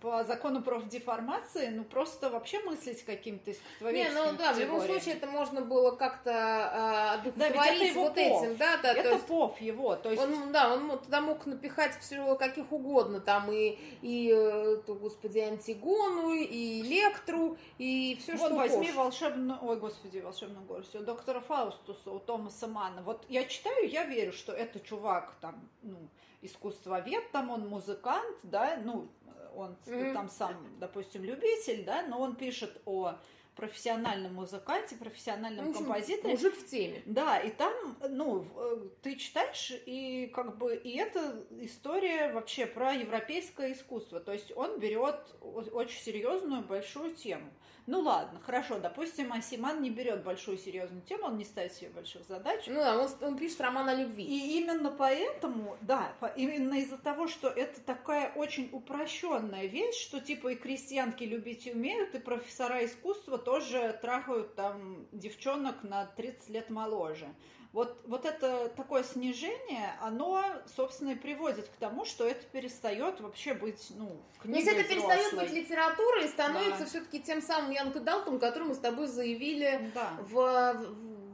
по 0.00 0.22
закону 0.24 0.62
профдеформации, 0.62 1.68
ну, 1.68 1.82
просто 1.84 2.28
вообще 2.28 2.58
мыслить 2.60 3.02
каким-то 3.04 3.52
искусствоведческим 3.52 4.14
Не, 4.14 4.32
ну 4.32 4.36
да, 4.36 4.52
в 4.52 4.58
любом 4.58 4.82
случае 4.82 5.14
это 5.14 5.26
можно 5.26 5.62
было 5.62 5.92
как-то 5.92 7.22
э, 7.24 7.30
да, 7.36 7.48
вот 7.94 8.14
пов. 8.14 8.16
этим, 8.16 8.56
да, 8.56 8.76
да. 8.82 8.92
Это 8.92 9.10
есть, 9.12 9.26
пов 9.26 9.60
его, 9.60 9.96
то 9.96 10.10
есть... 10.10 10.22
Он, 10.22 10.52
да, 10.52 10.74
он 10.74 10.98
туда 10.98 11.20
мог 11.20 11.46
напихать 11.46 11.96
все 12.00 12.36
каких 12.36 12.70
угодно, 12.70 13.20
там 13.20 13.50
и, 13.50 13.78
и 14.02 14.30
э, 14.30 14.76
то, 14.86 14.94
господи, 14.94 15.38
Антигону, 15.38 16.34
и 16.34 16.82
Электру, 16.82 17.56
и 17.78 18.18
все, 18.20 18.36
вот, 18.36 18.48
что 18.48 18.56
возьми 18.56 18.88
пош. 18.88 18.96
волшебную, 18.96 19.58
ой, 19.62 19.78
господи, 19.78 20.18
волшебную 20.18 20.66
гору, 20.66 20.82
все, 20.82 21.00
доктора 21.00 21.40
Фаустуса 21.40 22.10
у 22.10 22.18
Томаса 22.18 22.66
Манна. 22.66 23.02
Вот 23.02 23.24
я 23.28 23.44
читаю, 23.44 23.88
я 23.88 24.04
верю, 24.04 24.32
что 24.32 24.52
это 24.52 24.80
чувак 24.80 25.34
там, 25.40 25.68
ну, 25.82 25.96
искусствовед, 26.44 27.30
там 27.32 27.50
он 27.50 27.68
музыкант, 27.68 28.36
да, 28.42 28.78
ну, 28.84 29.08
он 29.56 29.76
mm-hmm. 29.86 30.12
там 30.12 30.28
сам, 30.28 30.54
допустим, 30.78 31.24
любитель, 31.24 31.84
да, 31.84 32.02
но 32.02 32.20
он 32.20 32.36
пишет 32.36 32.80
о 32.84 33.14
профессиональном 33.56 34.34
музыканте, 34.34 34.96
профессиональном 34.96 35.66
ну, 35.66 35.74
композиторе. 35.74 36.34
Мужик 36.34 36.54
в 36.56 36.66
теме. 36.66 37.02
Да, 37.06 37.38
и 37.38 37.50
там, 37.50 37.72
ну, 38.08 38.46
э, 38.56 38.88
ты 39.02 39.16
читаешь, 39.16 39.72
и 39.86 40.30
как 40.34 40.58
бы, 40.58 40.74
и 40.74 40.96
это 40.96 41.44
история 41.60 42.32
вообще 42.32 42.66
про 42.66 42.92
европейское 42.92 43.72
искусство. 43.72 44.20
То 44.20 44.32
есть 44.32 44.52
он 44.56 44.80
берет 44.80 45.20
очень 45.40 46.00
серьезную 46.00 46.62
большую 46.62 47.14
тему. 47.14 47.52
Ну 47.86 48.00
ладно, 48.00 48.40
хорошо, 48.40 48.78
допустим, 48.78 49.30
Асиман 49.32 49.82
не 49.82 49.90
берет 49.90 50.22
большую 50.22 50.56
серьезную 50.56 51.02
тему, 51.02 51.26
он 51.26 51.36
не 51.36 51.44
ставит 51.44 51.74
себе 51.74 51.90
больших 51.90 52.24
задач. 52.26 52.64
Ну 52.66 52.76
да, 52.76 52.98
он, 52.98 53.10
он 53.20 53.36
пишет 53.36 53.60
роман 53.60 53.90
о 53.90 53.94
любви. 53.94 54.24
И 54.24 54.58
именно 54.58 54.90
поэтому, 54.90 55.76
да, 55.82 56.14
именно 56.34 56.74
из-за 56.80 56.96
того, 56.96 57.28
что 57.28 57.48
это 57.48 57.82
такая 57.82 58.32
очень 58.36 58.70
упрощенная 58.72 59.66
вещь, 59.66 60.00
что 60.00 60.20
типа 60.20 60.52
и 60.52 60.56
крестьянки 60.56 61.24
любить 61.24 61.66
умеют, 61.66 62.14
и 62.14 62.18
профессора 62.18 62.86
искусства 62.86 63.36
тоже 63.36 63.98
трахают 64.00 64.54
там 64.54 65.06
девчонок 65.12 65.82
на 65.82 66.06
30 66.06 66.48
лет 66.48 66.70
моложе. 66.70 67.28
Вот, 67.74 67.98
вот 68.06 68.24
это 68.24 68.68
такое 68.76 69.02
снижение, 69.02 69.96
оно, 70.00 70.44
собственно, 70.76 71.10
и 71.10 71.14
приводит 71.16 71.68
к 71.68 71.72
тому, 71.80 72.04
что 72.04 72.24
это 72.24 72.46
перестает 72.46 73.20
вообще 73.20 73.52
быть, 73.52 73.88
ну, 73.90 74.22
книгой 74.40 74.62
Если 74.62 74.78
это 74.78 74.94
взрослой. 74.94 75.16
перестает 75.16 75.34
быть 75.34 75.64
литературой 75.64 76.24
и 76.24 76.28
становится 76.28 76.78
да. 76.78 76.86
все-таки 76.86 77.20
тем 77.20 77.42
самым 77.42 77.72
Янка 77.72 77.98
Далтом, 77.98 78.38
который 78.38 78.68
мы 78.68 78.74
с 78.76 78.78
тобой 78.78 79.08
заявили 79.08 79.90
да. 79.92 80.12
в, 80.20 80.86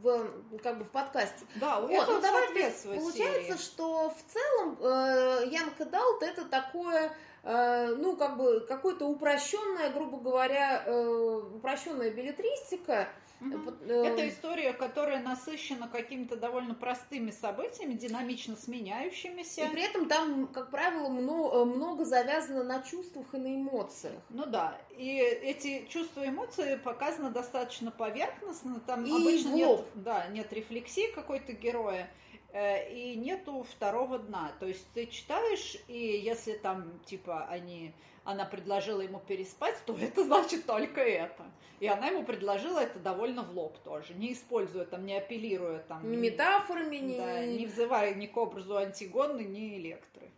в, 0.03 0.59
как 0.63 0.79
бы 0.79 0.85
в 0.85 0.89
подкасте. 0.89 1.45
Да, 1.57 1.79
вот, 1.79 1.91
ну, 1.91 2.21
давай, 2.23 2.49
Получается, 2.49 3.13
серии. 3.13 3.59
что 3.59 4.09
в 4.09 4.33
целом 4.33 4.79
э, 4.81 5.43
Янка 5.51 5.85
Далт 5.85 6.23
это 6.23 6.47
такое 6.47 7.13
э, 7.43 7.95
ну, 7.97 8.17
как 8.17 8.37
бы, 8.37 8.61
какое-то 8.61 9.07
упрощенная, 9.07 9.91
грубо 9.91 10.19
говоря, 10.19 10.83
э, 10.87 11.43
упрощенная 11.71 12.11
билетристика, 12.11 13.09
Угу. 13.41 13.91
Это 13.91 14.29
история, 14.29 14.75
которая 14.75 15.23
насыщена 15.23 15.89
какими-то 15.89 16.37
довольно 16.37 16.75
простыми 16.75 17.31
событиями, 17.31 17.95
динамично 17.95 18.55
сменяющимися. 18.55 19.63
И 19.63 19.69
при 19.71 19.83
этом 19.83 20.09
там, 20.09 20.47
как 20.47 20.71
правило, 20.71 21.09
много, 21.09 21.65
много 21.65 22.05
завязано 22.05 22.63
на 22.65 22.83
чувствах 22.83 23.33
и 23.33 23.39
на 23.39 23.57
эмоциях. 23.57 24.21
Ну 24.29 24.45
да, 24.45 24.79
и 24.95 25.17
эти 25.17 25.87
чувства 25.89 26.25
и 26.25 26.29
эмоции 26.29 26.77
показаны 26.77 27.31
достаточно 27.31 27.91
поверхностно. 27.91 28.79
Там 28.81 29.07
и 29.07 29.11
обычно 29.11 29.55
нет, 29.55 29.85
да, 29.95 30.27
нет 30.27 30.53
рефлексии 30.53 31.11
какой-то 31.15 31.55
героя 31.55 32.11
э, 32.30 32.30
и 32.55 33.15
нету 33.17 33.63
второго 33.63 34.19
дна. 34.19 34.53
То 34.61 34.67
есть 34.67 34.87
ты 34.95 35.07
читаешь, 35.07 35.77
и 35.89 35.99
если 35.99 36.55
там, 36.55 37.01
типа, 37.07 37.47
они 37.47 37.93
она 38.25 38.45
предложила 38.45 39.01
ему 39.01 39.21
переспать, 39.21 39.77
то 39.87 39.97
это 40.01 40.25
значит 40.25 40.67
только 40.67 41.01
это. 41.01 41.45
И 41.81 41.87
она 41.87 42.09
ему 42.09 42.25
предложила 42.25 42.79
это 42.79 42.99
довольно 42.99 43.43
в 43.43 43.57
лоб 43.57 43.79
тоже, 43.79 44.13
не 44.15 44.35
используя 44.35 44.85
там, 44.85 45.07
не 45.07 45.17
апеллируя 45.17 45.79
там. 45.81 46.11
Ни 46.11 46.17
метафорами, 46.17 46.97
ни... 46.97 47.17
Да, 47.17 47.45
не 47.45 47.67
взывая 47.67 48.15
ни 48.15 48.27
к 48.27 48.37
образу 48.37 48.77
Антигоны, 48.77 49.41
ни 49.41 49.79
Электры. 49.79 50.31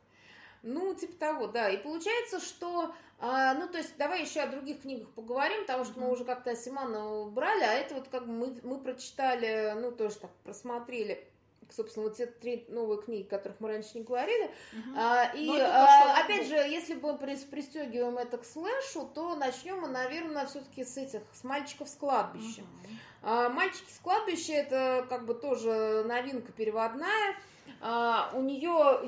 Ну, 0.62 0.94
типа 0.94 1.18
того, 1.18 1.46
да. 1.48 1.68
И 1.70 1.76
получается, 1.76 2.38
что, 2.38 2.94
а, 3.18 3.54
ну, 3.54 3.66
то 3.66 3.78
есть, 3.78 3.96
давай 3.96 4.22
еще 4.22 4.40
о 4.42 4.46
других 4.46 4.82
книгах 4.82 5.08
поговорим, 5.10 5.62
потому 5.62 5.84
что 5.84 5.94
mm-hmm. 5.94 6.04
мы 6.04 6.12
уже 6.12 6.24
как-то 6.24 6.52
Асимана 6.52 7.24
брали, 7.24 7.64
а 7.64 7.72
это 7.72 7.96
вот 7.96 8.06
как 8.06 8.28
бы 8.28 8.32
мы, 8.32 8.60
мы 8.62 8.78
прочитали, 8.78 9.72
ну, 9.74 9.90
тоже 9.90 10.14
так 10.18 10.30
просмотрели 10.44 11.26
собственно, 11.72 12.06
вот 12.06 12.16
те 12.16 12.26
три 12.26 12.64
новые 12.68 13.00
книги, 13.02 13.26
о 13.26 13.30
которых 13.30 13.60
мы 13.60 13.68
раньше 13.68 13.90
не 13.94 14.04
говорили. 14.04 14.44
Угу. 14.44 14.96
А, 14.96 15.32
и, 15.34 15.48
а, 15.58 16.22
опять 16.22 16.46
же, 16.46 16.54
если 16.54 16.94
мы 16.94 17.16
пристегиваем 17.16 18.18
это 18.18 18.38
к 18.38 18.44
слэшу, 18.44 19.10
то 19.14 19.34
начнем 19.34 19.80
мы, 19.80 19.88
наверное, 19.88 20.46
все-таки 20.46 20.84
с 20.84 20.96
этих, 20.96 21.22
с 21.32 21.44
мальчиков 21.44 21.88
с 21.88 21.94
кладбища. 21.94 22.62
Угу. 22.62 22.92
А, 23.22 23.48
Мальчики 23.48 23.90
с 23.90 23.98
кладбища 23.98 24.52
это 24.52 25.06
как 25.08 25.26
бы 25.26 25.34
тоже 25.34 26.04
новинка 26.06 26.52
переводная. 26.52 27.36
А, 27.80 28.30
у 28.34 28.42
нее, 28.42 29.00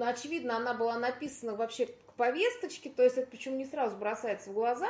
очевидно, 0.00 0.56
она 0.56 0.74
была 0.74 0.98
написана 0.98 1.54
вообще 1.54 1.86
к 1.86 2.12
повесточке, 2.14 2.90
то 2.90 3.02
есть 3.02 3.18
это 3.18 3.28
причем 3.28 3.58
не 3.58 3.64
сразу 3.64 3.96
бросается 3.96 4.50
в 4.50 4.54
глаза. 4.54 4.88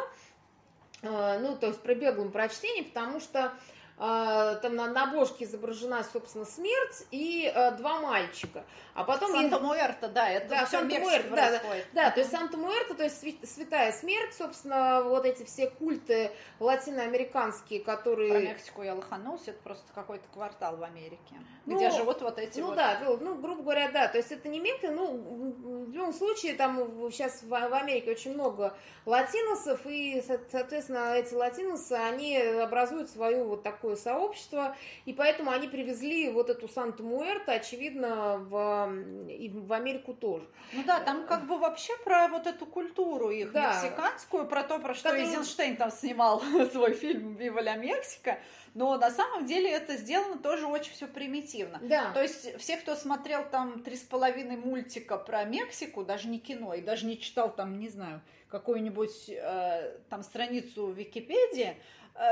А, 1.03 1.39
ну, 1.39 1.57
то 1.57 1.69
есть 1.69 1.81
при 1.81 1.95
беглом 1.95 2.33
прочтении, 2.33 2.83
потому 2.83 3.21
что 3.21 3.53
там 3.99 4.77
на, 4.77 4.87
на 4.87 5.05
обложке 5.05 5.45
изображена, 5.45 6.05
собственно, 6.05 6.45
смерть 6.45 7.07
и 7.11 7.51
э, 7.53 7.73
два 7.73 8.01
мальчика. 8.01 8.65
А 8.95 9.03
потом... 9.05 9.33
Санта-Муэрта, 9.33 10.09
да, 10.09 10.29
это 10.29 10.49
да, 10.49 10.67
все 10.67 10.79
Санта-Муэрта, 10.79 11.31
да, 11.31 11.51
да, 11.51 11.61
да, 11.93 12.11
то 12.11 12.21
есть 12.21 12.31
Санта-Муэрта, 12.31 12.95
то 12.95 13.05
есть 13.05 13.21
святая 13.49 13.93
смерть, 13.93 14.35
собственно, 14.37 15.03
вот 15.03 15.25
эти 15.25 15.45
все 15.45 15.69
культы 15.71 16.31
латиноамериканские, 16.61 17.81
которые... 17.81 18.31
Про 18.31 18.41
Мексику 18.41 18.83
я 18.83 18.95
лоханулся, 18.95 19.51
это 19.51 19.61
просто 19.63 19.93
какой-то 19.93 20.29
квартал 20.33 20.77
в 20.77 20.83
Америке, 20.85 21.35
ну, 21.67 21.77
где 21.77 21.91
живут 21.91 22.23
вот 22.23 22.39
эти 22.39 22.61
ну, 22.61 22.69
вот... 22.69 22.77
да, 22.77 22.99
ну, 23.21 23.35
грубо 23.35 23.63
говоря, 23.63 23.91
да, 23.91 24.07
то 24.09 24.19
есть 24.19 24.31
это 24.31 24.49
не 24.49 24.61
Мекка, 24.61 24.91
ну, 24.91 25.87
в 25.87 25.93
любом 25.93 26.13
случае, 26.13 26.55
там 26.55 27.11
сейчас 27.11 27.43
в, 27.43 27.49
в 27.49 27.75
Америке 27.75 28.13
очень 28.13 28.35
много 28.35 28.77
латиносов, 29.07 29.81
и, 29.87 30.23
соответственно, 30.51 31.15
эти 31.15 31.35
латиносы, 31.35 31.93
они 31.93 32.37
образуют 32.37 33.11
свою 33.11 33.45
вот 33.45 33.63
такую 33.63 33.88
такое 33.89 33.97
сообщество, 33.97 34.77
и 35.07 35.13
поэтому 35.13 35.51
они 35.51 35.67
привезли 35.69 36.31
вот 36.31 36.51
эту 36.51 36.69
Санта-Муэрто, 36.69 37.53
очевидно, 37.53 38.37
в, 38.39 38.93
и 39.31 39.49
в 39.49 39.73
Америку 39.73 40.13
тоже. 40.13 40.47
Ну 40.75 40.83
да, 40.85 41.01
там 41.01 41.27
как 41.27 41.47
бы 41.47 41.59
вообще 41.59 41.97
про 42.05 42.29
вот 42.29 42.47
эту 42.47 42.67
культуру 42.67 43.31
их 43.31 43.53
Да. 43.53 43.73
мексиканскую, 43.73 44.47
про 44.47 44.63
то, 44.63 44.79
про 44.79 44.95
что 44.95 45.11
Которую- 45.11 45.29
Эйзенштейн 45.29 45.77
там 45.77 45.91
снимал 45.91 46.41
свой 46.73 46.93
фильм 46.93 47.37
«Вива 47.37 47.61
ля 47.61 47.77
Мексика», 47.77 48.39
но 48.75 48.97
на 48.99 49.11
самом 49.11 49.47
деле 49.47 49.71
это 49.71 49.97
сделано 49.97 50.39
тоже 50.39 50.67
очень 50.67 50.93
все 50.93 51.07
примитивно. 51.07 51.79
Да. 51.83 52.13
То 52.13 52.23
есть 52.23 52.59
все, 52.59 52.77
кто 52.77 52.95
смотрел 52.95 53.45
там 53.51 53.83
три 53.83 53.97
с 53.97 54.03
половиной 54.03 54.57
мультика 54.57 55.17
про 55.17 55.45
Мексику, 55.45 56.05
даже 56.05 56.29
не 56.29 56.39
кино, 56.39 56.75
и 56.75 56.83
даже 56.83 57.07
не 57.07 57.19
читал 57.19 57.51
там, 57.55 57.79
не 57.79 57.89
знаю, 57.89 58.21
какую-нибудь 58.49 59.29
э, 59.31 59.99
там 60.11 60.23
страницу 60.23 60.87
в 60.87 60.93
Википедии, 60.95 61.77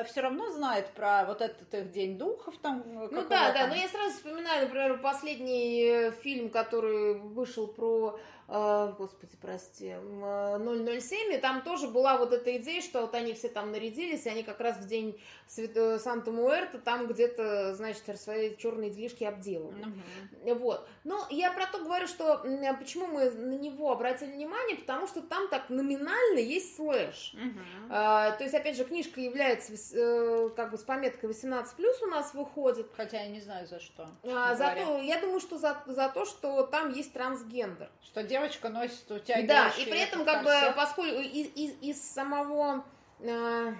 все 0.04 0.20
равно 0.20 0.50
знает 0.50 0.88
про 0.90 1.24
вот 1.26 1.40
этот 1.40 1.72
их 1.74 1.90
День 1.90 2.18
духов 2.18 2.54
там. 2.62 2.80
э, 2.80 3.08
Ну 3.10 3.28
да, 3.28 3.52
да, 3.52 3.66
но 3.68 3.74
я 3.74 3.88
сразу 3.88 4.14
вспоминаю, 4.14 4.66
например, 4.66 4.98
последний 4.98 5.84
э, 5.84 6.10
фильм, 6.10 6.48
который 6.50 7.14
вышел 7.18 7.66
про, 7.68 8.18
э, 8.18 8.18
господи, 8.48 9.36
прости, 9.40 9.88
м, 9.88 10.22
э, 10.24 10.58
007, 11.00 11.32
и 11.34 11.38
там 11.38 11.62
тоже 11.62 11.88
была 11.88 12.16
вот 12.16 12.32
эта 12.32 12.56
идея, 12.58 12.80
что 12.80 13.00
вот 13.02 13.14
они 13.14 13.34
все 13.34 13.48
там 13.48 13.72
нарядились, 13.72 14.26
и 14.26 14.28
они 14.28 14.42
как 14.44 14.60
раз 14.60 14.76
в 14.78 14.86
день 14.86 15.20
Свят- 15.48 15.76
э, 15.76 15.98
Санта-Муэрто 15.98 16.78
там 16.78 17.06
где-то, 17.06 17.74
значит, 17.74 18.02
свои 18.20 18.56
черные 18.56 18.90
делишки 18.90 19.24
обделывали. 19.24 19.84
Мгм. 19.84 20.58
Вот. 20.58 20.88
Но 21.04 21.26
я 21.30 21.52
про 21.52 21.66
то 21.66 21.78
говорю, 21.78 22.06
что 22.06 22.38
почему 22.78 23.06
мы 23.06 23.30
на 23.30 23.54
него 23.54 23.90
обратили 23.92 24.32
внимание, 24.32 24.76
потому 24.76 25.06
что 25.06 25.22
там 25.22 25.48
так 25.48 25.68
номинально 25.68 26.38
есть 26.38 26.76
слэш. 26.76 27.34
Мгм. 27.34 27.64
А, 27.90 28.32
то 28.32 28.44
есть, 28.44 28.54
опять 28.54 28.76
же, 28.76 28.84
книжка 28.84 29.20
является 29.20 29.72
э, 29.96 30.50
как 30.56 30.70
бы 30.70 30.78
с 30.78 30.82
пометкой 30.82 31.30
18+, 31.30 32.02
у 32.02 32.06
нас 32.06 32.34
выходит. 32.34 32.90
Хотя 32.96 33.22
я 33.22 33.28
не 33.28 33.40
знаю 33.40 33.66
за 33.66 33.80
что. 33.80 34.08
А, 34.24 34.54
говоря. 34.54 34.56
зато, 34.56 34.98
я 34.98 35.20
думаю, 35.20 35.40
что 35.40 35.58
за, 35.58 35.82
за 35.86 36.08
то, 36.08 36.24
что 36.24 36.62
там 36.64 36.92
есть 36.92 37.12
трансгендер. 37.12 37.90
Что 38.04 38.22
девочка 38.36 38.68
носит 38.68 39.04
Да, 39.08 39.14
утягивающий 39.16 39.82
и 39.82 39.90
при 39.90 40.00
этом, 40.00 40.24
как 40.24 40.44
бы, 40.44 40.50
корсет. 40.50 40.76
поскольку 40.76 41.16
из, 41.20 41.48
из, 41.54 41.74
из 41.80 42.02
самого... 42.12 42.84
э, 43.20 43.72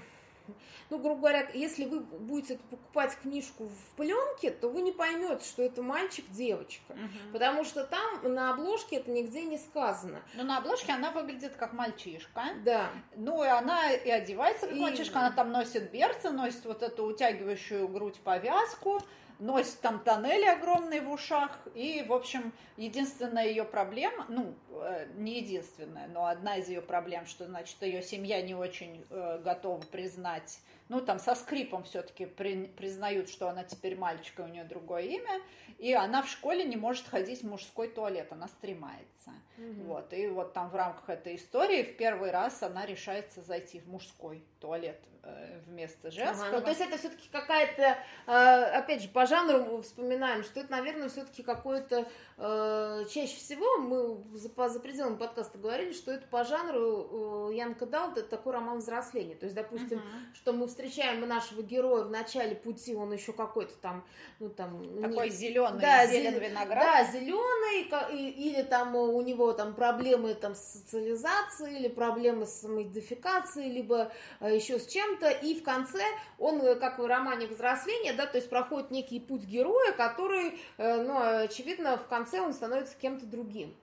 ну, 0.89 0.99
грубо 0.99 1.17
говоря, 1.23 1.49
если 1.53 1.85
вы 1.85 1.99
будете 2.01 2.59
покупать 2.71 3.17
книжку 3.21 3.65
в 3.65 3.97
пленке, 3.97 4.53
то 4.53 4.69
вы 4.69 4.83
не 4.83 4.93
поймете, 4.93 5.45
что 5.45 5.63
это 5.65 5.83
мальчик-девочка. 5.83 6.95
Мгм. 6.95 7.33
Потому 7.33 7.65
что 7.65 7.85
там 7.85 8.33
на 8.33 8.53
обложке 8.55 8.97
это 8.97 9.11
нигде 9.11 9.43
не 9.43 9.59
сказано. 9.59 10.23
Ну, 10.35 10.45
на 10.45 10.59
обложке 10.59 10.93
она 10.93 11.11
выглядит 11.11 11.57
как 11.57 11.73
мальчишка. 11.73 12.43
Да. 12.65 12.91
Ну, 13.17 13.43
и 13.43 13.49
она 13.49 13.91
и 13.93 14.09
одевается 14.09 14.69
как 14.69 14.77
И- 14.77 14.81
мальчишка, 14.81 15.19
она 15.19 15.33
там 15.33 15.51
носит 15.51 15.91
берцы, 15.91 16.31
носит 16.31 16.65
вот 16.65 16.83
эту 16.85 17.05
утягивающую 17.07 17.89
грудь 17.89 18.21
повязку, 18.21 19.03
носит 19.39 19.81
там 19.81 20.01
тоннели 20.01 20.45
огромные 20.45 21.01
в 21.01 21.11
ушах. 21.11 21.59
И, 21.75 22.05
в 22.07 22.13
общем, 22.13 22.53
единственная 22.77 23.47
ее 23.47 23.65
проблема, 23.65 24.27
ну, 24.29 24.55
э, 24.71 25.07
не 25.17 25.41
единственная, 25.41 26.09
но 26.09 26.27
одна 26.27 26.57
из 26.57 26.69
ее 26.69 26.83
проблем, 26.83 27.27
что, 27.27 27.47
значит, 27.47 27.81
ее 27.83 28.03
семья 28.03 28.41
не 28.43 28.55
очень 28.55 29.05
э, 29.11 29.41
готова 29.45 29.81
признать, 29.81 30.61
ну, 30.89 31.01
там 31.01 31.19
со 31.19 31.35
скрипом 31.35 31.83
все-таки 31.85 32.27
признают, 32.27 33.29
что 33.29 33.49
она 33.49 33.65
теперь 33.65 33.97
мальчик, 33.99 34.39
и 34.39 34.43
у 34.43 34.47
нее 34.47 34.65
другое 34.65 35.03
имя, 35.03 35.41
и 35.79 35.93
она 35.93 36.23
в 36.23 36.29
школе 36.29 36.65
не 36.65 36.77
может 36.77 37.07
ходить 37.09 37.43
в 37.43 37.49
мужской 37.49 37.89
туалет, 37.89 38.29
она 38.31 38.49
стремается. 38.49 39.31
Вот, 39.59 40.13
и 40.13 40.27
вот 40.29 40.53
там 40.53 40.69
в 40.71 40.77
рамках 40.77 41.09
этой 41.09 41.37
истории 41.37 41.83
в 41.83 41.97
первый 41.97 42.31
раз 42.31 42.63
она 42.63 42.85
решается 42.85 43.41
зайти 43.41 43.81
в 43.81 43.89
мужской 43.89 44.45
туалет 44.61 45.01
э, 45.23 45.61
вместо 45.67 46.11
женского. 46.11 46.49
Ага, 46.49 46.57
ну, 46.59 46.63
то 46.63 46.69
есть 46.69 46.81
это 46.83 46.99
все-таки 46.99 47.27
какая-то, 47.33 47.97
э, 48.27 48.65
опять 48.79 49.01
же, 49.03 49.09
по 49.09 49.25
жанру 49.25 49.81
вспоминаем, 49.81 50.43
что 50.45 50.61
это, 50.61 50.71
наверное, 50.71 51.09
все-таки 51.09 51.43
какое-то, 51.43 52.07
э, 52.37 53.05
чаще 53.11 53.37
всего 53.37 53.79
мы 53.79 54.39
за, 54.39 54.51
по- 54.51 54.69
за 54.69 54.79
пределами 54.79 55.17
подкаста 55.17 55.57
говорили, 55.57 55.93
что 55.93 56.13
это 56.13 56.27
по 56.27 56.45
жанру 56.45 57.51
Янка 57.51 57.87
Далт, 57.87 58.19
это 58.19 58.29
такой 58.29 58.53
роман 58.53 58.79
взросления. 58.79 59.37
То 59.37 59.47
есть, 59.47 59.57
допустим, 59.57 59.99
Мгм. 59.99 60.35
что 60.35 60.53
мы 60.53 60.67
встречаем 60.77 61.27
нашего 61.27 61.63
героя 61.63 62.05
в 62.05 62.11
начале 62.11 62.55
пути, 62.55 62.95
он 62.95 63.11
еще 63.13 63.33
какой-то 63.33 63.75
там, 63.77 64.05
ну 64.41 64.51
там... 64.51 64.83
не- 64.83 65.09
Такой 65.09 65.31
зеленый, 65.31 65.81
Да, 65.81 66.07
зелен 66.07 66.35
зелен- 66.35 66.51
виноград. 66.51 66.85
Да, 66.85 67.05
зеленый, 67.05 68.31
или 68.31 68.61
там 68.63 68.95
у 68.95 69.21
него 69.23 69.55
там 69.55 69.75
проблемы 69.75 70.35
там 70.35 70.55
с 70.55 70.61
социализацией, 70.61 71.79
или 71.79 71.89
проблемы 71.89 72.45
с 72.45 72.61
самоидентификацией, 72.61 73.71
либо 73.73 74.13
э, 74.41 74.55
еще 74.55 74.79
с 74.79 74.87
чем-то. 74.87 75.31
И 75.31 75.55
в 75.59 75.63
конце 75.63 76.03
он, 76.39 76.61
э, 76.61 76.75
как 76.75 76.99
в 76.99 77.07
романе 77.07 77.47
«Взросление», 77.47 78.13
да, 78.13 78.27
то 78.27 78.37
есть 78.37 78.51
проходит 78.51 78.91
некий 78.91 79.19
путь 79.19 79.45
героя, 79.45 79.93
который, 79.93 80.61
э, 80.77 81.03
ну, 81.03 81.45
очевидно, 81.45 81.97
в 81.97 82.07
конце 82.07 82.41
он 82.41 82.53
становится 82.53 82.95
кем-то 82.97 83.25
другим. 83.25 83.75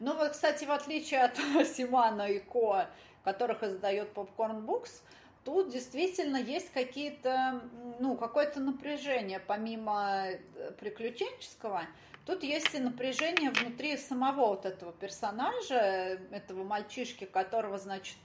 Ну 0.00 0.14
вот, 0.16 0.30
кстати, 0.32 0.64
в 0.64 0.70
отличие 0.72 1.22
от 1.22 1.36
Симана 1.66 2.22
и 2.28 2.40
Ко, 2.40 2.86
которых 3.22 3.62
издает 3.62 4.08
Popcorn 4.14 4.64
Books, 4.66 5.02
тут 5.44 5.70
действительно 5.70 6.36
есть 6.36 6.70
какие-то, 6.72 7.62
ну, 7.98 8.16
какое-то 8.16 8.60
напряжение, 8.60 9.40
помимо 9.40 10.26
э, 10.26 10.72
приключенческого, 10.78 11.82
тут 12.26 12.42
есть 12.42 12.74
и 12.74 12.78
напряжение 12.78 13.50
внутри 13.50 13.96
самого 13.96 14.48
вот 14.48 14.66
этого 14.66 14.92
персонажа, 14.92 16.18
этого 16.30 16.64
мальчишки, 16.64 17.24
которого, 17.24 17.78
значит, 17.78 18.16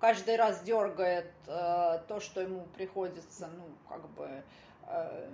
каждый 0.00 0.36
раз 0.36 0.62
дергает 0.62 1.30
э, 1.46 2.00
то, 2.08 2.20
что 2.20 2.40
ему 2.40 2.66
приходится, 2.74 3.48
ну, 3.48 3.64
как 3.88 4.08
бы 4.10 4.42
э, 4.88 5.30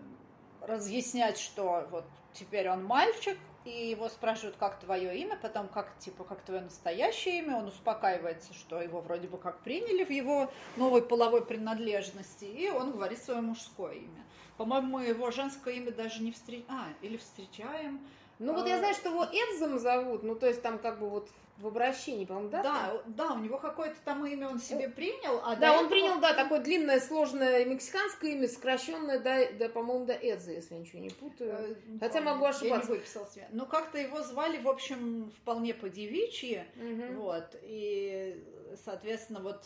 разъяснять, 0.60 1.38
что 1.38 1.86
вот 1.90 2.04
теперь 2.34 2.68
он 2.68 2.84
мальчик, 2.84 3.38
и 3.68 3.90
его 3.90 4.08
спрашивают, 4.08 4.56
как 4.56 4.80
твое 4.80 5.16
имя, 5.18 5.38
потом 5.40 5.68
как, 5.68 5.98
типа, 5.98 6.24
как 6.24 6.42
твое 6.42 6.62
настоящее 6.62 7.38
имя, 7.38 7.56
он 7.56 7.66
успокаивается, 7.66 8.54
что 8.54 8.80
его 8.80 9.00
вроде 9.00 9.28
бы 9.28 9.38
как 9.38 9.60
приняли 9.60 10.04
в 10.04 10.10
его 10.10 10.50
новой 10.76 11.02
половой 11.02 11.44
принадлежности, 11.44 12.44
и 12.44 12.70
он 12.70 12.92
говорит 12.92 13.22
свое 13.22 13.40
мужское 13.40 13.94
имя. 13.94 14.24
По-моему, 14.56 14.98
его 14.98 15.30
женское 15.30 15.74
имя 15.74 15.92
даже 15.92 16.22
не 16.22 16.32
встречаем, 16.32 16.66
а, 16.68 16.88
или 17.02 17.16
встречаем. 17.16 18.00
Ну 18.38 18.52
вот 18.54 18.66
А. 18.66 18.68
я 18.68 18.78
знаю, 18.78 18.94
что 18.94 19.10
его 19.10 19.24
Эдзом 19.24 19.78
зовут, 19.78 20.22
ну 20.22 20.34
то 20.34 20.46
есть 20.46 20.62
там 20.62 20.78
как 20.78 20.98
бы 21.00 21.08
вот 21.08 21.28
в 21.58 21.66
обращении, 21.66 22.24
по-моему, 22.24 22.50
да? 22.50 22.62
Да, 22.62 23.02
да, 23.06 23.32
у 23.34 23.38
него 23.40 23.58
какое-то 23.58 23.96
там 24.04 24.24
имя 24.24 24.48
он 24.48 24.60
себе 24.60 24.88
принял, 24.88 25.40
а 25.44 25.56
Да, 25.56 25.72
он 25.72 25.86
этого- 25.86 25.88
принял, 25.90 26.20
да, 26.20 26.32
такое 26.32 26.60
длинное, 26.60 27.00
сложное 27.00 27.64
мексиканское 27.64 28.30
имя, 28.30 28.46
сокращенное, 28.46 29.18
да, 29.18 29.38
да 29.58 29.68
по-моему, 29.68 30.04
до 30.06 30.12
Эдза, 30.12 30.52
если 30.52 30.74
я 30.74 30.80
ничего 30.80 31.00
не 31.00 31.10
путаю. 31.10 31.50
Э, 31.58 31.74
Хотя 31.98 32.20
могу 32.20 32.44
ошибаться. 32.44 32.86
Я 32.86 32.92
не 32.94 32.98
выписал 33.00 33.26
себе. 33.26 33.48
Ну, 33.50 33.66
как-то 33.66 33.98
его 33.98 34.22
звали, 34.22 34.58
в 34.58 34.68
общем, 34.68 35.32
вполне 35.42 35.74
по-девичьи. 35.74 36.62
Мгм. 36.76 37.16
Вот, 37.18 37.56
и, 37.62 38.40
соответственно, 38.84 39.40
вот, 39.40 39.64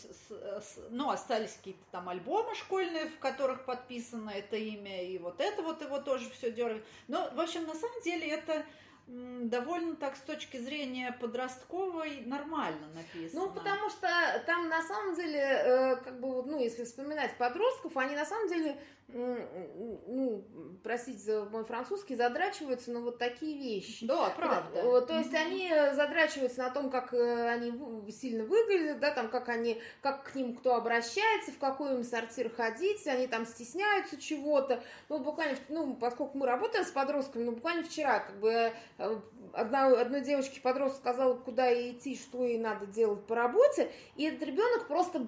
ну, 0.90 1.10
остались 1.10 1.52
какие-то 1.52 1.84
там 1.90 2.08
альбомы 2.08 2.54
школьные, 2.54 3.06
в 3.06 3.18
которых 3.18 3.64
подписано 3.64 4.30
это 4.30 4.56
имя, 4.56 5.04
и 5.04 5.18
вот 5.18 5.40
это 5.40 5.62
вот 5.62 5.82
его 5.82 5.98
тоже 5.98 6.30
все 6.30 6.50
дергает. 6.50 6.84
Но, 7.08 7.30
в 7.34 7.40
общем, 7.40 7.66
на 7.66 7.74
самом 7.74 8.00
деле 8.02 8.28
это 8.28 8.64
довольно 9.06 9.96
так 9.96 10.16
с 10.16 10.20
точки 10.20 10.56
зрения 10.56 11.16
подростковой 11.20 12.22
нормально 12.24 12.86
написано. 12.94 13.42
Ну, 13.42 13.50
потому 13.52 13.90
что 13.90 14.08
там 14.46 14.68
на 14.68 14.82
самом 14.82 15.14
деле, 15.16 15.40
э, 15.40 15.96
как 15.96 16.20
бы, 16.20 16.42
ну, 16.44 16.58
если 16.60 16.84
вспоминать 16.84 17.36
подростков, 17.36 17.96
они 17.96 18.14
на 18.14 18.24
самом 18.24 18.48
деле, 18.48 18.80
ну, 19.14 20.44
простите 20.82 21.18
за 21.18 21.44
мой 21.44 21.64
французский, 21.64 22.16
задрачиваются 22.16 22.90
на 22.92 23.00
вот 23.00 23.18
такие 23.18 23.58
вещи. 23.58 24.06
Да, 24.06 24.30
правда. 24.30 24.78
Э, 24.78 25.00
То 25.06 25.18
есть 25.18 25.34
они 25.34 25.70
задрачиваются 25.94 26.62
на 26.62 26.70
том, 26.70 26.90
как 26.90 27.12
э, 27.14 27.48
они 27.48 27.72
сильно 28.10 28.44
выглядят, 28.44 29.00
да, 29.00 29.10
там, 29.10 29.28
как 29.28 29.48
они, 29.48 29.80
как 30.00 30.24
к 30.24 30.34
ним 30.34 30.56
кто 30.56 30.74
обращается, 30.74 31.52
в 31.52 31.58
какой 31.58 31.94
им 31.94 32.04
сортир 32.04 32.50
ходить, 32.50 33.06
они 33.06 33.26
там 33.26 33.46
стесняются 33.46 34.20
чего-то. 34.20 34.82
Ну, 35.08 35.18
буквально, 35.18 35.56
ну, 35.68 35.94
поскольку 35.94 36.38
мы 36.38 36.46
работаем 36.46 36.84
с 36.84 36.90
подростками, 36.90 37.44
ну, 37.44 37.52
буквально 37.52 37.84
вчера, 37.84 38.20
как 38.20 38.40
бы, 38.40 38.72
э, 38.98 39.20
одна, 39.52 39.86
одной 40.00 40.22
девочке 40.22 40.60
подросток 40.60 41.00
сказала, 41.00 41.34
куда 41.34 41.72
идти, 41.72 42.16
что 42.16 42.44
ей 42.44 42.58
надо 42.58 42.86
делать 42.86 43.24
по 43.26 43.34
работе, 43.34 43.90
и 44.16 44.24
этот 44.24 44.42
ребенок 44.42 44.86
просто 44.88 45.26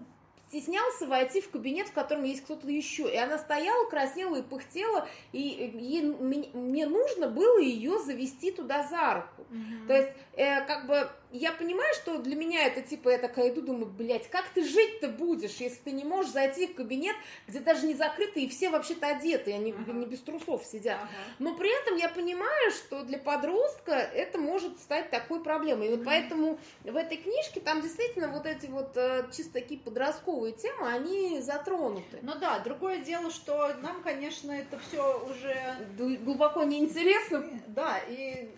стеснялся 0.49 1.07
войти 1.07 1.41
в 1.41 1.51
кабинет, 1.51 1.89
в 1.89 1.93
котором 1.93 2.25
есть 2.25 2.45
кто-то 2.45 2.69
еще. 2.69 3.13
И 3.13 3.17
она 3.17 3.39
стояла, 3.39 3.89
краснела 3.89 4.37
и 4.37 4.43
пыхтела, 4.43 5.09
и 5.33 5.41
ей- 5.41 6.03
мне, 6.03 6.87
нужно 6.87 7.29
было 7.29 7.59
ее 7.59 7.99
завести 7.99 8.51
туда 8.51 8.83
за 8.85 9.15
руку. 9.15 9.47
Мгм. 9.51 9.87
То 9.89 9.97
есть, 9.97 10.13
э, 10.35 10.61
как 10.67 10.87
бы, 10.87 11.11
я 11.35 11.51
понимаю, 11.53 11.92
что 11.94 12.18
для 12.18 12.37
меня 12.37 12.64
это 12.64 12.81
типа, 12.81 13.09
я 13.09 13.18
такая 13.18 13.51
иду, 13.51 13.61
думаю, 13.61 13.87
блядь, 13.87 14.29
как 14.31 14.49
ты 14.55 14.64
жить-то 14.64 15.09
будешь, 15.09 15.57
если 15.57 15.79
ты 15.83 15.90
не 15.90 16.05
можешь 16.05 16.31
зайти 16.31 16.68
в 16.68 16.75
кабинет, 16.77 17.16
где 17.49 17.59
даже 17.59 17.87
не 17.87 17.94
закрыты, 17.94 18.42
и 18.42 18.49
все 18.49 18.70
вообще-то 18.70 19.09
одеты, 19.09 19.53
они 19.53 19.73
ага. 19.73 19.92
не 19.92 20.07
без 20.07 20.20
трусов 20.20 20.64
сидят. 20.64 20.99
Ага. 21.03 21.11
Но 21.40 21.57
при 21.57 21.70
этом 21.83 21.97
я 21.97 22.09
понимаю, 22.09 22.70
что 22.70 23.03
для 23.03 23.18
подростка 23.18 23.92
это 23.94 24.38
может 24.38 24.79
стать 24.79 25.11
такой 25.11 25.42
проблемой. 25.42 25.88
И 25.88 25.90
вот 25.90 26.01
mm 26.01 26.05
поэтому 26.05 26.59
в 26.85 26.97
этой 26.97 27.16
книжке 27.16 27.61
там 27.61 27.81
действительно 27.81 28.29
вот 28.29 28.47
эти 28.47 28.66
вот 28.66 28.97
э, 28.97 29.27
чисто 29.35 29.55
такие 29.55 29.81
подростковые 29.81 30.53
темы, 30.53 30.87
они 30.87 31.40
затронуты. 31.40 32.18
Ну 32.23 32.35
да, 32.38 32.61
другое 32.61 32.99
дело, 32.99 33.31
что 33.31 33.75
нам, 33.83 34.03
конечно, 34.03 34.53
это 34.53 34.79
все 34.79 35.27
уже 35.29 35.57
глубоко 35.97 36.62
неинтересно. 36.62 37.44
Да, 37.66 37.99
и 38.07 38.51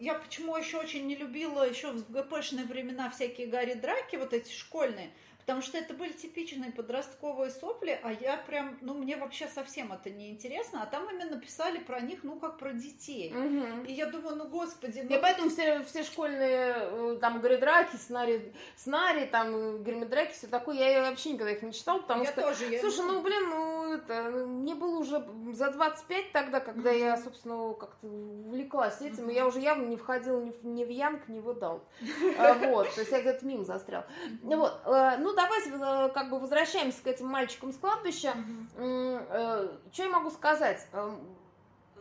я 0.00 0.14
почему 0.14 0.56
еще 0.56 0.78
очень 0.78 1.06
не 1.06 1.14
любила 1.14 1.68
еще 1.68 1.92
в 1.92 2.07
ГПшные 2.08 2.64
времена 2.64 3.10
всякие 3.10 3.46
Гарри 3.46 3.74
Драки, 3.74 4.16
вот 4.16 4.32
эти 4.32 4.52
школьные, 4.52 5.10
потому 5.48 5.62
что 5.62 5.78
это 5.78 5.94
были 5.94 6.12
типичные 6.12 6.70
подростковые 6.70 7.50
сопли, 7.50 7.98
а 8.02 8.12
я 8.12 8.36
прям, 8.36 8.76
ну, 8.82 8.92
мне 8.92 9.16
вообще 9.16 9.46
совсем 9.46 9.90
это 9.94 10.10
не 10.10 10.28
интересно, 10.28 10.82
а 10.82 10.86
там 10.86 11.08
именно 11.10 11.40
писали 11.40 11.78
про 11.78 12.02
них, 12.02 12.22
ну, 12.22 12.38
как 12.38 12.58
про 12.58 12.74
детей. 12.74 13.32
Угу. 13.32 13.86
И 13.86 13.94
я 13.94 14.08
думаю, 14.08 14.36
ну, 14.36 14.46
господи... 14.46 15.00
Ну... 15.02 15.10
Я 15.10 15.18
поэтому 15.20 15.48
все, 15.48 15.82
все 15.84 16.02
школьные, 16.02 16.74
э, 16.76 17.18
там, 17.18 17.40
Гридраки, 17.40 17.96
Снарри, 17.96 18.52
Снарри, 18.76 19.24
там, 19.24 19.82
Гримидраки, 19.82 20.34
все 20.34 20.48
такое, 20.48 20.76
я 20.76 21.08
вообще 21.08 21.32
никогда 21.32 21.52
их 21.52 21.62
не 21.62 21.72
читала, 21.72 22.00
потому 22.00 22.24
я 22.24 22.30
что... 22.30 22.42
Тоже, 22.42 22.66
я... 22.66 22.80
Слушай, 22.80 23.06
ну, 23.06 23.22
блин, 23.22 23.48
ну, 23.48 23.94
это, 23.94 24.22
мне 24.46 24.74
было 24.74 24.98
уже 24.98 25.26
за 25.52 25.70
25 25.70 26.32
тогда, 26.32 26.60
когда 26.60 26.92
мм 26.92 26.98
я, 26.98 27.16
собственно, 27.16 27.72
как-то 27.72 28.06
увлеклась 28.06 29.00
этим, 29.00 29.28
мм 29.28 29.32
и 29.32 29.34
я 29.34 29.46
уже 29.46 29.60
явно 29.60 29.86
не 29.86 29.96
входила 29.96 30.42
ни 30.42 30.50
в, 30.50 30.62
ни 30.66 30.84
в 30.84 30.90
Янг, 30.90 31.26
ни 31.28 31.40
в 31.40 31.50
Adult. 31.50 31.84
Вот, 32.68 32.92
то 32.94 33.00
есть 33.00 33.12
я 33.12 33.20
где-то 33.22 33.46
мимо 33.46 33.64
застряла. 33.64 34.04
Вот, 34.42 34.82
э, 34.84 35.16
ну, 35.18 35.37
давайте 35.38 35.70
э, 35.70 36.08
как 36.12 36.30
бы 36.30 36.38
возвращаемся 36.38 37.02
к 37.02 37.06
этим 37.06 37.28
мальчикам 37.28 37.72
с 37.72 37.76
кладбища. 37.76 38.34
Mm-hmm. 38.76 39.92
Что 39.92 40.02
я 40.02 40.08
могу 40.10 40.30
сказать? 40.30 40.86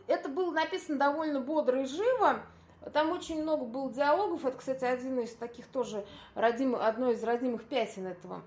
Это 0.07 0.27
было 0.29 0.51
написано 0.51 0.97
довольно 0.97 1.39
бодро 1.39 1.81
и 1.81 1.85
живо. 1.85 2.39
Там 2.93 3.11
очень 3.11 3.41
много 3.41 3.65
было 3.65 3.91
диалогов. 3.91 4.45
Это, 4.45 4.57
кстати, 4.57 4.85
один 4.85 5.19
из 5.19 5.35
таких 5.35 5.67
тоже 5.67 6.05
родимых, 6.33 6.81
одно 6.81 7.11
из 7.11 7.23
родимых 7.23 7.63
пятен 7.65 8.07
этого 8.07 8.41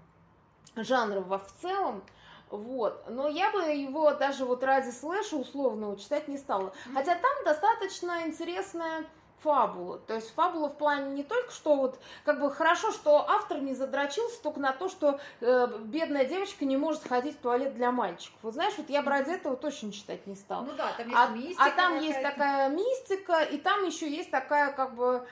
жанра 0.75 1.21
в 1.21 1.63
целом. 1.63 2.03
Вот. 2.49 3.05
Но 3.09 3.29
я 3.29 3.53
бы 3.53 3.61
его 3.61 4.13
даже 4.13 4.45
вот 4.45 4.65
ради 4.65 4.91
слэша 4.91 5.37
условного 5.37 5.97
читать 5.97 6.27
не 6.27 6.39
стала. 6.39 6.73
Хотя 6.93 7.15
там 7.15 7.45
достаточно 7.45 8.27
интересная 8.27 9.05
фабулу. 9.43 9.99
То 9.99 10.15
есть 10.15 10.35
фабула 10.35 10.69
в 10.69 10.77
плане 10.77 11.13
не 11.13 11.23
только 11.23 11.53
что 11.53 11.77
вот, 11.77 11.99
как 12.25 12.41
бы 12.41 12.51
хорошо, 12.51 12.93
что 12.93 13.29
автор 13.29 13.61
не 13.61 13.75
задрочился 13.75 14.43
только 14.43 14.61
на 14.61 14.73
то, 14.73 14.89
что 14.89 15.21
э, 15.41 15.69
бедная 15.85 16.25
девочка 16.25 16.65
не 16.65 16.77
может 16.77 17.07
ходить 17.07 17.37
в 17.37 17.41
туалет 17.41 17.75
для 17.75 17.91
мальчиков. 17.91 18.39
Вот 18.43 18.55
знаешь, 18.55 18.75
вот 18.77 18.89
я 18.91 19.03
бы 19.03 19.11
ради 19.11 19.31
этого 19.31 19.57
точно 19.57 19.93
читать 19.93 20.27
не 20.27 20.37
стала. 20.37 20.65
Ну 20.65 20.73
да, 20.77 20.93
там 20.97 21.07
есть 21.07 21.17
а, 21.17 21.29
мистика. 21.29 21.65
А 21.65 21.71
там 21.71 22.01
есть 22.01 22.23
такая 22.23 22.69
мистика, 22.69 23.43
и 23.43 23.59
там 23.59 23.85
еще 23.85 24.11
есть 24.11 24.31
такая 24.31 24.73
как 24.73 24.95
бы 24.95 25.27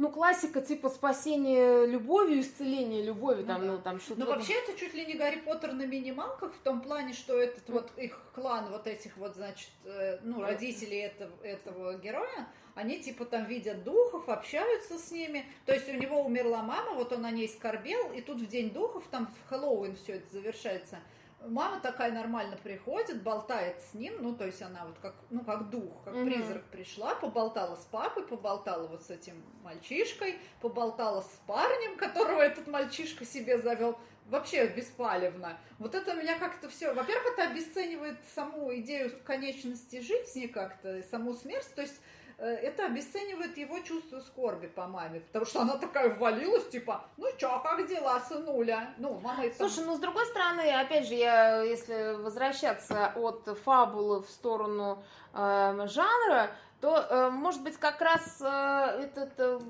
ну, 0.00 0.08
классика 0.10 0.62
типа 0.62 0.88
спасения 0.88 1.84
любовью, 1.84 2.40
исцеления 2.40 3.02
любовью, 3.02 3.44
там, 3.44 3.66
ну, 3.66 3.72
ну 3.74 3.78
там 3.82 4.00
что-то. 4.00 4.20
Ну, 4.20 4.26
вообще, 4.26 4.54
это 4.54 4.72
чуть 4.78 4.94
ли 4.94 5.04
не 5.04 5.12
Гарри 5.12 5.40
Поттер 5.40 5.74
на 5.74 5.86
минималках, 5.86 6.54
в 6.54 6.58
том 6.60 6.80
плане, 6.80 7.12
что 7.12 7.38
этот 7.38 7.68
вот 7.68 7.90
их 7.98 8.18
клан 8.34 8.70
вот 8.70 8.86
этих 8.86 9.14
вот, 9.18 9.34
значит, 9.34 9.68
э, 9.84 10.18
ну, 10.22 10.40
родителей 10.40 11.00
этого, 11.00 11.32
этого 11.42 11.98
героя, 11.98 12.48
они 12.74 12.98
типа 12.98 13.26
там 13.26 13.44
видят 13.44 13.84
духов, 13.84 14.30
общаются 14.30 14.98
с 14.98 15.10
ними. 15.10 15.44
То 15.66 15.74
есть 15.74 15.86
у 15.90 15.92
него 15.92 16.24
умерла 16.24 16.62
мама, 16.62 16.94
вот 16.94 17.12
он 17.12 17.26
о 17.26 17.30
ней 17.30 17.46
скорбел, 17.46 18.10
и 18.12 18.22
тут 18.22 18.40
в 18.40 18.46
день 18.46 18.70
духов, 18.70 19.04
там 19.10 19.26
в 19.26 19.50
Хэллоуин 19.50 19.96
все 19.96 20.14
это 20.14 20.32
завершается, 20.32 20.98
мама 21.46 21.80
такая 21.80 22.12
нормально 22.12 22.56
приходит, 22.62 23.22
болтает 23.22 23.80
с 23.80 23.94
ним, 23.94 24.14
ну, 24.20 24.34
то 24.34 24.46
есть 24.46 24.60
она 24.62 24.84
вот 24.84 24.98
как, 25.00 25.14
ну, 25.30 25.44
как 25.44 25.70
дух, 25.70 26.04
как 26.04 26.14
mm-hmm. 26.14 26.24
призрак 26.26 26.64
пришла, 26.64 27.14
поболтала 27.14 27.76
с 27.76 27.84
папой, 27.84 28.24
поболтала 28.24 28.86
вот 28.86 29.02
с 29.02 29.10
этим 29.10 29.42
мальчишкой, 29.62 30.38
поболтала 30.60 31.22
с 31.22 31.40
парнем, 31.46 31.96
которого 31.96 32.40
этот 32.40 32.66
мальчишка 32.66 33.24
себе 33.24 33.58
завел, 33.58 33.98
вообще 34.26 34.68
беспалевно. 34.68 35.58
Вот 35.78 35.94
это 35.94 36.14
меня 36.14 36.38
как-то 36.38 36.68
все, 36.68 36.92
во-первых, 36.92 37.32
это 37.32 37.50
обесценивает 37.50 38.18
саму 38.34 38.74
идею 38.76 39.12
конечности 39.24 40.00
жизни 40.00 40.46
как-то, 40.46 41.02
саму 41.10 41.34
смерть, 41.34 41.68
то 41.74 41.82
есть 41.82 42.00
это 42.44 42.86
обесценивает 42.86 43.56
его 43.58 43.80
чувство 43.80 44.20
скорби 44.20 44.66
по 44.66 44.86
маме, 44.86 45.20
потому 45.20 45.44
что 45.44 45.60
она 45.60 45.76
такая 45.76 46.14
ввалилась, 46.14 46.68
типа, 46.68 47.04
ну 47.16 47.26
чё, 47.36 47.60
как 47.60 47.86
дела, 47.86 48.20
сынуля? 48.20 48.94
Ну, 48.98 49.20
мама 49.20 49.44
это... 49.44 49.56
Слушай, 49.56 49.84
ну 49.84 49.96
с 49.96 49.98
другой 49.98 50.24
стороны, 50.26 50.70
опять 50.70 51.06
же, 51.06 51.14
я, 51.14 51.62
если 51.62 52.14
возвращаться 52.14 53.12
от 53.14 53.58
фабулы 53.64 54.22
в 54.22 54.30
сторону 54.30 55.02
э, 55.34 55.86
жанра, 55.86 56.50
то, 56.80 57.06
э, 57.08 57.30
может 57.30 57.62
быть, 57.62 57.76
как 57.76 58.00
раз 58.00 58.40
э, 58.40 59.02
этот 59.02 59.32
э, 59.36 59.60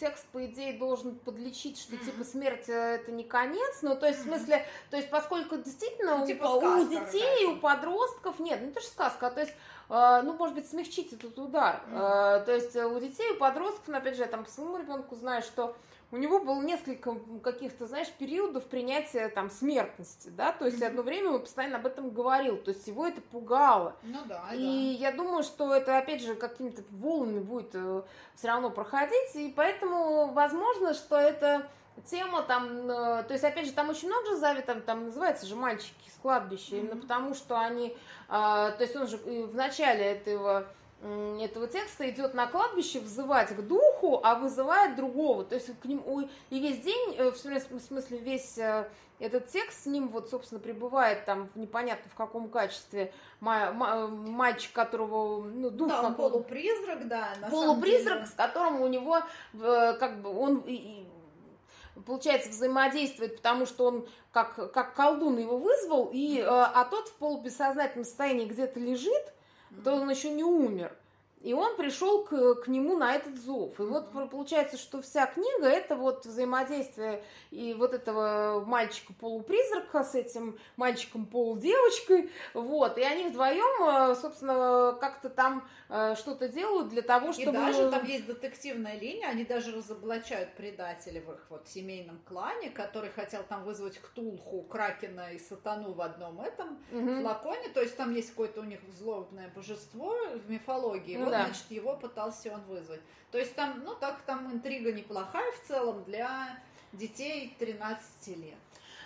текст, 0.00 0.26
по 0.32 0.44
идее, 0.44 0.78
должен 0.78 1.14
подлечить, 1.14 1.78
что, 1.78 1.94
mm-hmm. 1.94 2.04
типа, 2.04 2.24
смерть 2.24 2.68
это 2.68 3.12
не 3.12 3.22
конец, 3.22 3.78
ну, 3.82 3.94
то 3.94 4.06
есть, 4.06 4.20
mm-hmm. 4.20 4.22
в 4.22 4.36
смысле, 4.36 4.66
то 4.90 4.96
есть, 4.96 5.10
поскольку 5.10 5.58
действительно 5.58 6.18
ну, 6.18 6.26
типа 6.26 6.44
у, 6.44 6.60
сказка, 6.60 6.76
у 6.80 6.88
детей, 6.88 7.46
да. 7.46 7.52
у 7.52 7.56
подростков, 7.56 8.40
нет, 8.40 8.60
не 8.62 8.72
то, 8.72 8.80
что 8.80 8.90
сказка, 8.90 9.28
а 9.28 9.30
то 9.30 9.40
есть, 9.40 9.54
ну, 9.88 10.34
может 10.34 10.54
быть, 10.54 10.68
смягчить 10.68 11.12
этот 11.12 11.36
удар. 11.36 11.82
Mm. 11.90 12.44
То 12.44 12.54
есть 12.54 12.76
у 12.76 13.00
детей, 13.00 13.32
у 13.32 13.38
подростков, 13.38 13.88
ну, 13.88 13.96
опять 13.96 14.14
же, 14.14 14.22
я 14.22 14.28
там 14.28 14.44
по 14.44 14.50
своему 14.50 14.78
ребенку 14.78 15.16
знаю, 15.16 15.42
что 15.42 15.74
у 16.12 16.16
него 16.16 16.40
было 16.40 16.60
несколько 16.62 17.14
каких-то, 17.42 17.86
знаешь, 17.86 18.10
периодов 18.18 18.64
принятия 18.64 19.28
там 19.28 19.50
смертности, 19.50 20.28
да, 20.28 20.52
то 20.52 20.66
есть 20.66 20.80
mm-hmm. 20.80 20.86
одно 20.86 21.02
время 21.02 21.30
он 21.30 21.40
постоянно 21.40 21.76
об 21.76 21.86
этом 21.86 22.10
говорил, 22.10 22.56
то 22.56 22.70
есть 22.70 22.86
его 22.86 23.06
это 23.06 23.20
пугало. 23.20 23.96
Ну 24.02 24.18
да. 24.26 24.48
И 24.52 24.96
да. 24.98 25.08
я 25.08 25.12
думаю, 25.12 25.42
что 25.42 25.74
это 25.74 25.98
опять 25.98 26.22
же 26.22 26.34
какими-то 26.34 26.82
волнами 26.90 27.40
будет 27.40 27.70
э, 27.74 28.02
все 28.34 28.48
равно 28.48 28.70
проходить, 28.70 29.34
и 29.34 29.52
поэтому 29.54 30.32
возможно, 30.32 30.94
что 30.94 31.16
это 31.16 31.68
тема 32.06 32.42
там, 32.42 32.90
э, 32.90 33.22
то 33.22 33.32
есть 33.32 33.44
опять 33.44 33.66
же 33.66 33.72
там 33.72 33.88
очень 33.88 34.08
много 34.08 34.30
же 34.30 34.36
зави, 34.36 34.62
там, 34.62 34.80
там 34.82 35.06
называется 35.06 35.46
же 35.46 35.54
мальчики 35.54 36.10
с 36.12 36.18
кладбища, 36.20 36.74
mm-hmm. 36.74 36.80
именно 36.80 36.96
потому 36.96 37.34
что 37.34 37.58
они, 37.60 37.96
а, 38.28 38.72
то 38.72 38.82
есть 38.82 38.96
он 38.96 39.06
же 39.06 39.16
в 39.18 39.54
начале 39.54 40.04
этого 40.04 40.66
этого 41.02 41.66
текста 41.66 42.08
идет 42.10 42.34
на 42.34 42.46
кладбище 42.46 43.00
взывать 43.00 43.54
к 43.54 43.60
духу, 43.62 44.20
а 44.22 44.34
вызывает 44.34 44.96
другого. 44.96 45.44
То 45.44 45.54
есть 45.54 45.70
к 45.80 45.84
ним 45.86 46.02
и 46.50 46.60
весь 46.60 46.80
день, 46.80 47.14
э, 47.16 47.30
в 47.30 47.36
смысле 47.36 48.18
весь 48.18 48.58
э, 48.58 48.88
этот 49.18 49.48
текст 49.48 49.84
с 49.84 49.86
ним 49.86 50.08
вот, 50.08 50.30
собственно, 50.30 50.60
прибывает 50.60 51.24
там 51.24 51.50
непонятно 51.54 52.10
в 52.10 52.14
каком 52.14 52.48
качестве. 52.48 53.12
Мальчик, 53.40 54.72
которого, 54.72 55.42
ну, 55.42 55.70
дух 55.70 55.88
да, 55.88 56.02
он 56.02 56.14
полупризрак, 56.14 57.08
да, 57.08 57.28
полупризрак, 57.50 58.26
с 58.26 58.32
которым 58.32 58.80
у 58.80 58.88
него 58.88 59.20
как 59.52 60.20
бы 60.20 60.30
он 60.30 60.64
получается, 62.06 62.50
взаимодействует, 62.50 63.36
потому 63.36 63.66
что 63.66 63.86
он 63.86 64.08
как, 64.32 64.72
как 64.72 64.94
колдун 64.94 65.38
его 65.38 65.58
вызвал, 65.58 66.10
и, 66.12 66.38
э, 66.38 66.46
а 66.46 66.84
тот 66.84 67.08
в 67.08 67.14
полубессознательном 67.14 68.04
состоянии 68.04 68.46
где-то 68.46 68.80
лежит, 68.80 69.32
то 69.84 69.94
он 69.94 70.10
еще 70.10 70.30
не 70.30 70.44
умер. 70.44 70.96
И 71.40 71.54
он 71.54 71.76
пришел 71.76 72.24
к, 72.24 72.56
к 72.56 72.68
нему 72.68 72.96
на 72.98 73.14
этот 73.14 73.38
зов. 73.38 73.80
И 73.80 73.82
вот 73.82 74.10
получается, 74.30 74.76
что 74.76 75.00
вся 75.00 75.24
книга 75.26 75.66
это 75.66 75.96
вот 75.96 76.26
взаимодействие 76.26 77.24
и 77.50 77.72
вот 77.72 77.94
этого 77.94 78.62
мальчика-полупризрака 78.66 80.04
с 80.04 80.14
этим 80.14 80.58
мальчиком-полудевочкой. 80.76 82.30
Вот. 82.52 82.98
И 82.98 83.02
они 83.02 83.28
вдвоем, 83.28 84.10
э, 84.10 84.16
собственно, 84.16 84.98
как-то 85.00 85.30
там 85.30 85.66
э, 85.88 86.14
что-то 86.16 86.46
делают 86.48 86.90
для 86.90 87.00
того, 87.00 87.32
чтобы... 87.32 87.52
И 87.52 87.52
даже 87.52 87.90
там 87.90 88.04
есть 88.04 88.26
детективная 88.26 88.98
линия, 88.98 89.28
они 89.28 89.44
даже 89.44 89.74
разоблачают 89.74 90.54
предателей 90.56 91.20
в 91.20 91.32
их 91.32 91.46
вот 91.48 91.66
семейном 91.68 92.20
клане, 92.28 92.68
который 92.68 93.08
хотел 93.08 93.44
там 93.44 93.64
вызвать 93.64 93.96
Ктулху, 93.98 94.62
Кракена 94.64 95.32
и 95.32 95.38
Сатану 95.38 95.94
в 95.94 96.02
одном 96.02 96.42
этом 96.42 96.78
угу. 96.92 97.22
флаконе. 97.22 97.70
То 97.70 97.80
есть 97.80 97.96
там 97.96 98.14
есть 98.14 98.28
какое-то 98.30 98.60
у 98.60 98.64
них 98.64 98.80
злобное 98.98 99.50
божество 99.54 100.14
в 100.34 100.50
мифологии. 100.50 101.16
Ну, 101.16 101.29
вот, 101.30 101.38
да. 101.38 101.44
значит, 101.46 101.70
его 101.70 101.96
пытался 101.96 102.52
он 102.52 102.62
вызвать. 102.62 103.00
То 103.30 103.38
есть 103.38 103.54
там, 103.54 103.82
ну, 103.84 103.94
так 103.94 104.20
там 104.22 104.52
интрига 104.52 104.92
неплохая 104.92 105.50
в 105.52 105.66
целом 105.66 106.04
для 106.04 106.58
детей 106.92 107.54
13 107.58 108.36
лет. 108.38 108.54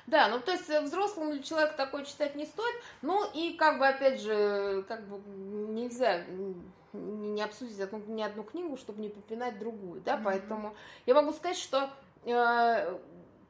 Да, 0.07 0.29
ну 0.29 0.39
то 0.39 0.53
есть 0.53 0.69
э, 0.69 0.83
взрослому 0.83 1.39
человеку 1.39 1.75
такое 1.77 2.05
читать 2.05 2.35
не 2.35 2.45
стоит. 2.45 2.75
Ну 3.01 3.25
и 3.33 3.55
как 3.55 3.79
бы 3.79 3.87
опять 3.87 4.21
же, 4.21 4.85
как 4.87 5.07
бы 5.07 5.19
нельзя 5.73 6.25
не 6.93 7.43
обсудить 7.43 7.81
одну, 7.81 7.99
ни 8.07 8.23
одну 8.23 8.45
книгу, 8.45 8.77
чтобы 8.77 9.01
не 9.01 9.09
попинать 9.09 9.59
другую, 9.59 10.01
да, 10.03 10.15
mm-hmm. 10.15 10.23
поэтому 10.25 10.75
я 11.07 11.15
могу 11.15 11.33
сказать, 11.33 11.57
что 11.57 11.91
э, 12.25 12.99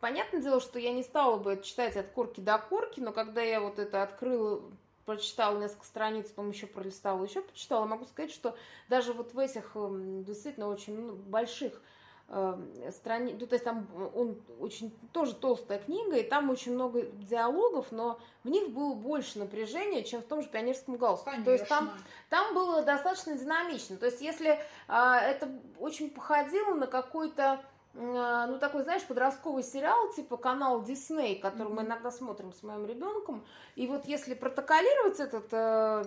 понятное 0.00 0.40
дело, 0.40 0.60
что 0.60 0.78
я 0.78 0.92
не 0.92 1.02
стала 1.02 1.36
бы 1.36 1.60
читать 1.62 1.96
от 1.96 2.08
корки 2.08 2.40
до 2.40 2.56
корки, 2.58 3.00
но 3.00 3.12
когда 3.12 3.42
я 3.42 3.60
вот 3.60 3.78
это 3.78 4.02
открыла 4.02 4.62
прочитала 5.04 5.58
несколько 5.58 5.84
страниц, 5.86 6.28
потом 6.28 6.50
еще 6.50 6.66
пролистала, 6.66 7.22
еще 7.24 7.42
почитала, 7.42 7.84
могу 7.86 8.04
сказать, 8.04 8.32
что 8.32 8.56
даже 8.88 9.12
вот 9.12 9.34
в 9.34 9.38
этих 9.38 9.72
эм, 9.74 10.24
действительно 10.24 10.68
очень 10.68 10.98
ну, 10.98 11.14
больших 11.14 11.80
э, 12.28 12.90
страни... 12.90 13.36
ну, 13.38 13.46
то 13.46 13.54
есть 13.54 13.64
там 13.64 13.86
он 14.14 14.40
очень 14.60 14.92
тоже 15.12 15.34
толстая 15.34 15.78
книга, 15.78 16.16
и 16.16 16.22
там 16.22 16.50
очень 16.50 16.74
много 16.74 17.02
диалогов, 17.02 17.92
но 17.92 18.18
в 18.42 18.48
них 18.48 18.70
было 18.70 18.94
больше 18.94 19.38
напряжения, 19.38 20.02
чем 20.02 20.22
в 20.22 20.26
том 20.26 20.42
же 20.42 20.48
пионерском 20.48 20.96
галстуке. 20.96 21.30
Конечно. 21.30 21.44
То 21.44 21.52
есть 21.52 21.68
там, 21.68 21.92
там 22.30 22.54
было 22.54 22.82
достаточно 22.82 23.36
динамично. 23.36 23.96
То 23.96 24.06
есть 24.06 24.20
если 24.20 24.58
а, 24.88 25.20
это 25.20 25.50
очень 25.78 26.10
походило 26.10 26.74
на 26.74 26.86
какой-то 26.86 27.60
ну, 27.94 28.58
такой, 28.58 28.82
знаешь, 28.82 29.04
подростковый 29.04 29.62
сериал, 29.62 30.12
типа 30.12 30.36
канал 30.36 30.82
Дисней, 30.82 31.38
который 31.38 31.68
mm-hmm. 31.68 31.74
мы 31.74 31.82
иногда 31.82 32.10
смотрим 32.10 32.52
с 32.52 32.62
моим 32.62 32.86
ребенком. 32.86 33.44
И 33.76 33.86
вот 33.86 34.06
если 34.06 34.34
протоколировать 34.34 35.20
этот 35.20 35.46
э, 35.52 36.04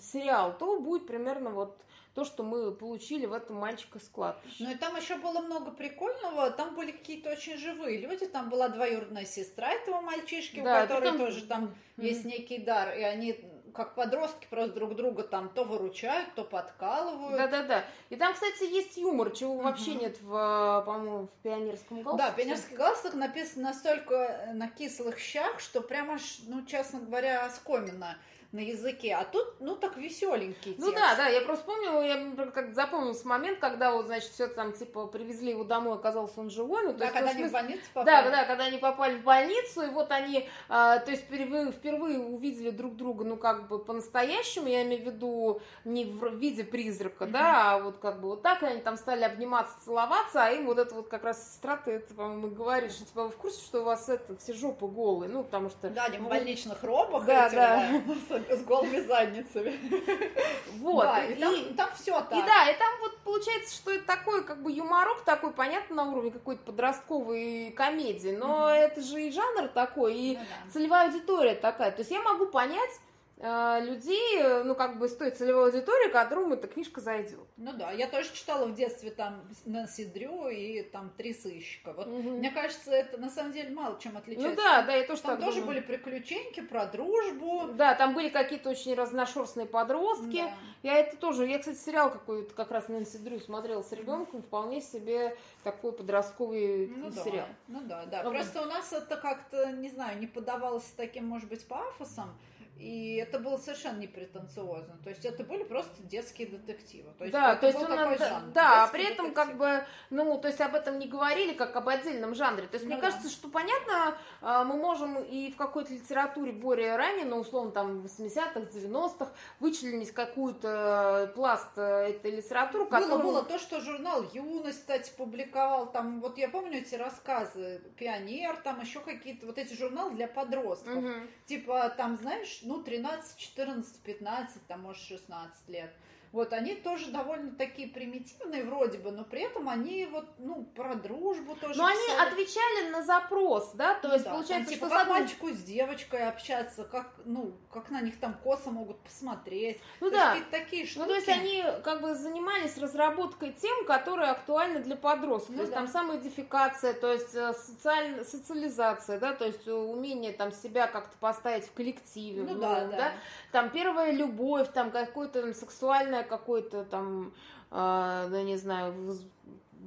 сериал, 0.00 0.56
то 0.58 0.78
будет 0.78 1.06
примерно 1.06 1.50
вот 1.50 1.78
то, 2.14 2.24
что 2.24 2.42
мы 2.42 2.72
получили 2.72 3.26
в 3.26 3.32
этом 3.32 3.56
мальчика 3.56 3.98
с 3.98 4.08
кладбища. 4.08 4.64
Ну 4.64 4.70
и 4.70 4.74
там 4.74 4.96
еще 4.96 5.16
было 5.16 5.40
много 5.40 5.70
прикольного, 5.70 6.50
там 6.50 6.74
были 6.74 6.92
какие-то 6.92 7.30
очень 7.30 7.58
живые 7.58 7.98
люди, 7.98 8.26
там 8.26 8.48
была 8.48 8.68
двоюродная 8.68 9.26
сестра 9.26 9.70
этого 9.70 10.00
мальчишки, 10.00 10.60
да, 10.62 10.78
у 10.78 10.82
которой 10.82 11.04
там... 11.04 11.18
тоже 11.18 11.44
там 11.44 11.64
mm-hmm. 11.64 12.04
есть 12.04 12.24
некий 12.24 12.58
дар, 12.58 12.96
и 12.96 13.02
они 13.02 13.44
как 13.76 13.94
подростки 13.94 14.46
просто 14.50 14.74
друг 14.74 14.96
друга 14.96 15.22
там 15.22 15.48
то 15.48 15.64
выручают, 15.64 16.34
то 16.34 16.44
подкалывают. 16.44 17.36
Да-да-да. 17.36 17.84
И 18.10 18.16
там, 18.16 18.34
кстати, 18.34 18.64
есть 18.64 18.96
юмор, 18.96 19.30
чего 19.30 19.54
угу. 19.54 19.62
вообще 19.62 19.94
нет, 19.94 20.18
в, 20.20 20.82
по-моему, 20.84 21.26
в 21.26 21.42
пионерском 21.42 22.02
галстуке. 22.02 22.24
Да, 22.24 22.32
пионерский 22.32 22.76
галстук 22.76 23.14
написан 23.14 23.62
настолько 23.62 24.50
на 24.54 24.68
кислых 24.68 25.18
щах, 25.18 25.60
что 25.60 25.80
прямо, 25.80 26.18
ну, 26.46 26.64
честно 26.64 27.00
говоря, 27.00 27.46
оскомина 27.46 28.16
на 28.52 28.60
языке, 28.60 29.14
а 29.14 29.24
тут, 29.24 29.60
ну, 29.60 29.76
так 29.76 29.96
веселенький 29.96 30.76
Ну 30.78 30.92
да, 30.92 31.14
да, 31.16 31.28
я 31.28 31.40
просто 31.42 31.64
помню, 31.64 32.00
я 32.02 32.46
как 32.52 32.74
запомнился 32.74 33.26
момент, 33.26 33.58
когда 33.58 33.92
вот, 33.92 34.06
значит, 34.06 34.30
все 34.30 34.46
там, 34.46 34.72
типа, 34.72 35.06
привезли 35.06 35.50
его 35.50 35.64
домой, 35.64 35.94
оказался 35.94 36.40
он 36.40 36.50
живой. 36.50 36.84
Ну, 36.84 36.92
то 36.92 36.98
да, 36.98 37.04
есть, 37.06 37.14
когда 37.14 37.32
ну, 37.32 37.38
они 37.38 37.48
в 37.48 37.52
больницу 37.52 37.82
попали. 37.92 38.24
Да, 38.24 38.30
да, 38.30 38.44
когда 38.44 38.64
они 38.64 38.78
попали 38.78 39.18
в 39.18 39.24
больницу, 39.24 39.82
и 39.82 39.88
вот 39.88 40.10
они, 40.10 40.48
а, 40.68 40.98
то 40.98 41.10
есть, 41.10 41.24
впервые, 41.24 41.72
впервые 41.72 42.18
увидели 42.18 42.70
друг 42.70 42.96
друга, 42.96 43.24
ну, 43.24 43.36
как 43.36 43.68
бы 43.68 43.78
по-настоящему, 43.78 44.68
я 44.68 44.82
имею 44.84 45.02
в 45.02 45.06
виду 45.06 45.60
не 45.84 46.04
в 46.04 46.34
виде 46.36 46.64
призрака, 46.64 47.24
mm-hmm. 47.24 47.30
да, 47.30 47.72
а 47.74 47.78
вот 47.80 47.98
как 47.98 48.20
бы 48.20 48.28
вот 48.28 48.42
так, 48.42 48.62
и 48.62 48.66
они 48.66 48.80
там 48.80 48.96
стали 48.96 49.24
обниматься, 49.24 49.74
целоваться, 49.84 50.44
а 50.44 50.50
им 50.50 50.66
вот 50.66 50.78
это 50.78 50.94
вот 50.94 51.08
как 51.08 51.24
раз 51.24 51.52
сестра, 51.52 51.76
ты 51.76 51.92
это, 51.92 52.14
по-моему, 52.14 52.48
говорит, 52.48 52.92
что, 52.92 53.04
типа, 53.04 53.24
вы 53.24 53.30
в 53.30 53.36
курсе, 53.36 53.60
что 53.64 53.80
у 53.80 53.84
вас 53.84 54.08
это, 54.08 54.36
все 54.36 54.54
жопы 54.54 54.86
голые, 54.86 55.28
ну, 55.28 55.42
потому 55.42 55.68
что... 55.70 55.90
Да, 55.90 56.04
они 56.04 56.18
в 56.18 56.28
больничных 56.28 56.82
робах. 56.82 57.26
Да, 57.26 57.50
да. 57.50 58.02
с 58.50 58.62
голыми 58.64 59.00
задницами. 59.00 59.78
Вот. 60.78 61.04
Да, 61.04 61.24
и, 61.24 61.32
и 61.32 61.40
там, 61.40 61.74
там 61.74 61.88
все 61.96 62.12
так. 62.20 62.32
И 62.32 62.42
да, 62.42 62.70
и 62.70 62.78
там 62.78 62.88
вот 63.00 63.16
получается, 63.18 63.74
что 63.74 63.92
это 63.92 64.06
такой 64.06 64.44
как 64.44 64.62
бы 64.62 64.70
юморок 64.70 65.22
такой, 65.24 65.52
понятно, 65.52 65.96
на 65.96 66.04
уровне 66.12 66.30
какой-то 66.30 66.62
подростковой 66.64 67.72
комедии, 67.76 68.36
но 68.36 68.70
mm-hmm. 68.70 68.74
это 68.74 69.00
же 69.00 69.22
и 69.22 69.32
жанр 69.32 69.68
такой, 69.68 70.14
и 70.14 70.36
ну, 70.36 70.44
да. 70.44 70.72
целевая 70.72 71.08
аудитория 71.08 71.54
такая. 71.54 71.90
То 71.92 72.00
есть 72.00 72.10
я 72.10 72.20
могу 72.20 72.46
понять, 72.46 72.90
людей, 73.38 74.38
э, 74.40 74.62
ну, 74.64 74.74
как 74.74 74.98
бы, 74.98 75.08
с 75.08 75.16
той 75.16 75.30
целевой 75.30 75.66
аудиторией, 75.66 76.10
которому 76.10 76.54
эта 76.54 76.68
книжка 76.68 77.02
зайдет. 77.02 77.46
Ну 77.58 77.72
да, 77.74 77.90
я 77.92 78.06
тоже 78.06 78.32
читала 78.32 78.64
в 78.64 78.74
детстве 78.74 79.10
там 79.10 79.46
Нэнси 79.66 80.06
Дрю 80.06 80.48
и 80.48 80.82
там 80.82 81.10
Три 81.18 81.34
сыщика. 81.34 81.92
Вот, 81.92 82.06
угу. 82.06 82.30
мне 82.30 82.50
кажется, 82.50 82.90
это 82.92 83.18
на 83.18 83.28
самом 83.28 83.52
деле 83.52 83.74
мало 83.74 84.00
чем 84.00 84.16
отличается. 84.16 84.50
Ну 84.50 84.56
да, 84.56 84.82
да, 84.82 84.94
я 84.94 85.06
тоже 85.06 85.20
Там 85.22 85.38
тоже 85.38 85.60
думаю. 85.60 85.66
были 85.66 85.80
приключеньки 85.80 86.60
про 86.60 86.86
дружбу. 86.86 87.68
Да, 87.74 87.94
там 87.94 88.14
были 88.14 88.30
какие-то 88.30 88.70
очень 88.70 88.94
разношерстные 88.94 89.66
подростки. 89.66 90.42
Да. 90.42 90.52
Я 90.82 90.98
это 90.98 91.16
тоже, 91.16 91.46
я, 91.46 91.58
кстати, 91.58 91.76
сериал 91.76 92.10
какой-то 92.10 92.54
как 92.54 92.70
раз 92.70 92.88
Нэнси 92.88 93.18
Дрю 93.18 93.38
смотрела 93.40 93.82
с 93.82 93.92
ребенком, 93.92 94.42
вполне 94.42 94.80
себе 94.80 95.36
такой 95.62 95.92
подростковый 95.92 96.86
ну, 96.86 97.10
сериал. 97.10 97.46
Да. 97.68 97.80
Ну 97.80 97.80
да, 97.82 98.04
да. 98.06 98.22
Просто 98.22 98.62
у 98.62 98.66
нас 98.66 98.92
это 98.94 99.16
как-то, 99.16 99.72
не 99.72 99.90
знаю, 99.90 100.18
не 100.18 100.26
подавалось 100.26 100.90
таким, 100.96 101.26
может 101.26 101.50
быть, 101.50 101.66
пафосом. 101.66 102.30
И 102.78 103.16
это 103.16 103.38
было 103.38 103.56
совершенно 103.56 103.98
не 103.98 104.06
претенциозно. 104.06 104.98
То 105.02 105.08
есть 105.08 105.24
это 105.24 105.44
были 105.44 105.64
просто 105.64 106.02
детские 106.02 106.48
детективы. 106.48 107.10
То 107.16 107.24
есть 107.24 107.32
да, 107.32 107.56
то 107.56 107.66
есть 107.66 107.78
он, 107.78 107.86
такой 107.86 108.18
да, 108.18 108.28
жанр, 108.28 108.52
да, 108.52 108.84
а 108.84 108.88
при 108.88 109.04
этом 109.04 109.32
как 109.32 109.56
бы, 109.56 109.84
ну, 110.10 110.38
то 110.38 110.48
есть 110.48 110.60
об 110.60 110.74
этом 110.74 110.98
не 110.98 111.08
говорили 111.08 111.54
как 111.54 111.74
об 111.74 111.88
отдельном 111.88 112.34
жанре. 112.34 112.66
То 112.66 112.74
есть 112.74 112.84
ну, 112.84 112.92
мне 112.92 113.00
да. 113.00 113.08
кажется, 113.08 113.30
что 113.30 113.48
понятно, 113.48 114.18
а, 114.42 114.64
мы 114.64 114.76
можем 114.76 115.22
и 115.22 115.50
в 115.50 115.56
какой-то 115.56 115.94
литературе 115.94 116.52
более 116.52 116.96
ранее, 116.96 117.24
ну, 117.24 117.38
условно, 117.38 117.72
там, 117.72 118.02
в 118.02 118.06
80-х, 118.06 118.60
90-х, 118.60 119.32
вычленить 119.58 120.12
какую-то 120.12 121.32
пласт 121.34 121.70
э, 121.76 122.10
этой 122.10 122.32
литературы, 122.32 122.84
которую... 122.84 123.22
Было, 123.22 123.32
было 123.32 123.44
то, 123.44 123.58
что 123.58 123.80
журнал 123.80 124.22
«Юность», 124.34 124.80
кстати, 124.80 125.10
публиковал, 125.16 125.90
там, 125.90 126.20
вот 126.20 126.36
я 126.36 126.48
помню 126.48 126.78
эти 126.78 126.94
рассказы, 126.94 127.80
«Пионер», 127.96 128.56
там 128.58 128.80
еще 128.80 129.00
какие-то, 129.00 129.46
вот 129.46 129.56
эти 129.56 129.72
журналы 129.72 130.14
для 130.14 130.28
подростков. 130.28 130.96
Угу. 130.96 131.12
Типа, 131.46 131.88
там, 131.96 132.16
знаешь, 132.18 132.60
ну, 132.66 132.82
13, 132.82 133.36
14, 133.36 134.02
15, 134.02 134.66
там, 134.66 134.82
может, 134.82 135.02
16 135.02 135.68
лет. 135.68 135.92
Вот 136.32 136.52
они 136.52 136.74
тоже 136.74 137.10
довольно 137.10 137.52
такие 137.52 137.88
примитивные 137.88 138.64
вроде 138.64 138.98
бы, 138.98 139.10
но 139.10 139.24
при 139.24 139.42
этом 139.42 139.68
они 139.68 140.06
вот, 140.06 140.26
ну, 140.38 140.64
про 140.74 140.94
дружбу 140.94 141.54
тоже. 141.56 141.78
Но 141.78 141.88
писали. 141.88 142.10
они 142.10 142.28
отвечали 142.28 142.90
на 142.90 143.02
запрос, 143.02 143.72
да, 143.74 143.94
то 143.94 144.12
есть 144.12 144.24
да, 144.24 144.32
получается, 144.32 144.70
там, 144.70 144.74
типа, 144.74 144.86
что 144.86 144.94
как 144.94 145.02
одной... 145.02 145.20
мальчику 145.20 145.48
с 145.50 145.62
девочкой 145.62 146.28
общаться, 146.28 146.84
как, 146.84 147.12
ну, 147.24 147.52
как 147.72 147.90
на 147.90 148.00
них 148.00 148.18
там 148.18 148.34
косо 148.34 148.70
могут 148.70 148.98
посмотреть. 149.00 149.80
Ну 150.00 150.10
то 150.10 150.16
да. 150.16 150.34
Есть, 150.34 150.50
такие 150.50 150.86
штуки. 150.86 150.98
Ну 151.00 151.06
то 151.06 151.14
есть 151.14 151.28
они 151.28 151.64
как 151.84 152.00
бы 152.00 152.14
занимались 152.14 152.76
разработкой 152.78 153.52
тем, 153.52 153.84
которые 153.86 154.30
актуальны 154.30 154.80
для 154.80 154.96
подростков. 154.96 155.50
Ну, 155.50 155.56
то 155.56 155.62
есть 155.62 155.72
да. 155.72 155.80
там 155.80 155.88
самоидентификация, 155.88 156.94
то 156.94 157.12
есть 157.12 157.34
э, 157.34 157.52
социаль... 157.54 158.24
социализация, 158.24 159.18
да, 159.18 159.32
то 159.32 159.46
есть 159.46 159.66
умение 159.68 160.32
там 160.32 160.52
себя 160.52 160.86
как-то 160.86 161.16
поставить 161.18 161.64
в 161.64 161.72
коллективе. 161.72 162.42
Ну, 162.42 162.54
ну 162.54 162.60
да, 162.60 162.84
да. 162.86 162.96
да. 162.96 163.12
Там 163.52 163.70
первая 163.70 164.12
любовь, 164.12 164.68
там 164.72 164.90
какое-то 164.90 165.52
сексуальное 165.54 166.15
какое-то 166.22 166.84
там, 166.84 167.32
э, 167.70 168.26
ну, 168.30 168.42
не 168.42 168.56
знаю, 168.56 168.94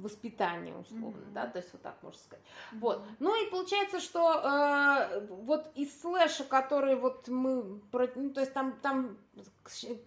воспитание, 0.00 0.74
условно, 0.74 1.18
mm-hmm. 1.18 1.32
да, 1.32 1.46
то 1.46 1.58
есть 1.58 1.72
вот 1.72 1.82
так 1.82 1.96
можно 2.02 2.18
сказать. 2.18 2.44
Mm-hmm. 2.44 2.78
Вот. 2.80 3.02
Ну 3.18 3.46
и 3.46 3.50
получается, 3.50 4.00
что 4.00 4.40
э, 4.42 5.26
вот 5.28 5.70
из 5.74 6.00
слэша, 6.00 6.44
который 6.44 6.96
вот 6.96 7.28
мы, 7.28 7.80
ну, 7.92 8.30
то 8.30 8.40
есть 8.40 8.52
там, 8.52 8.78
там 8.80 9.18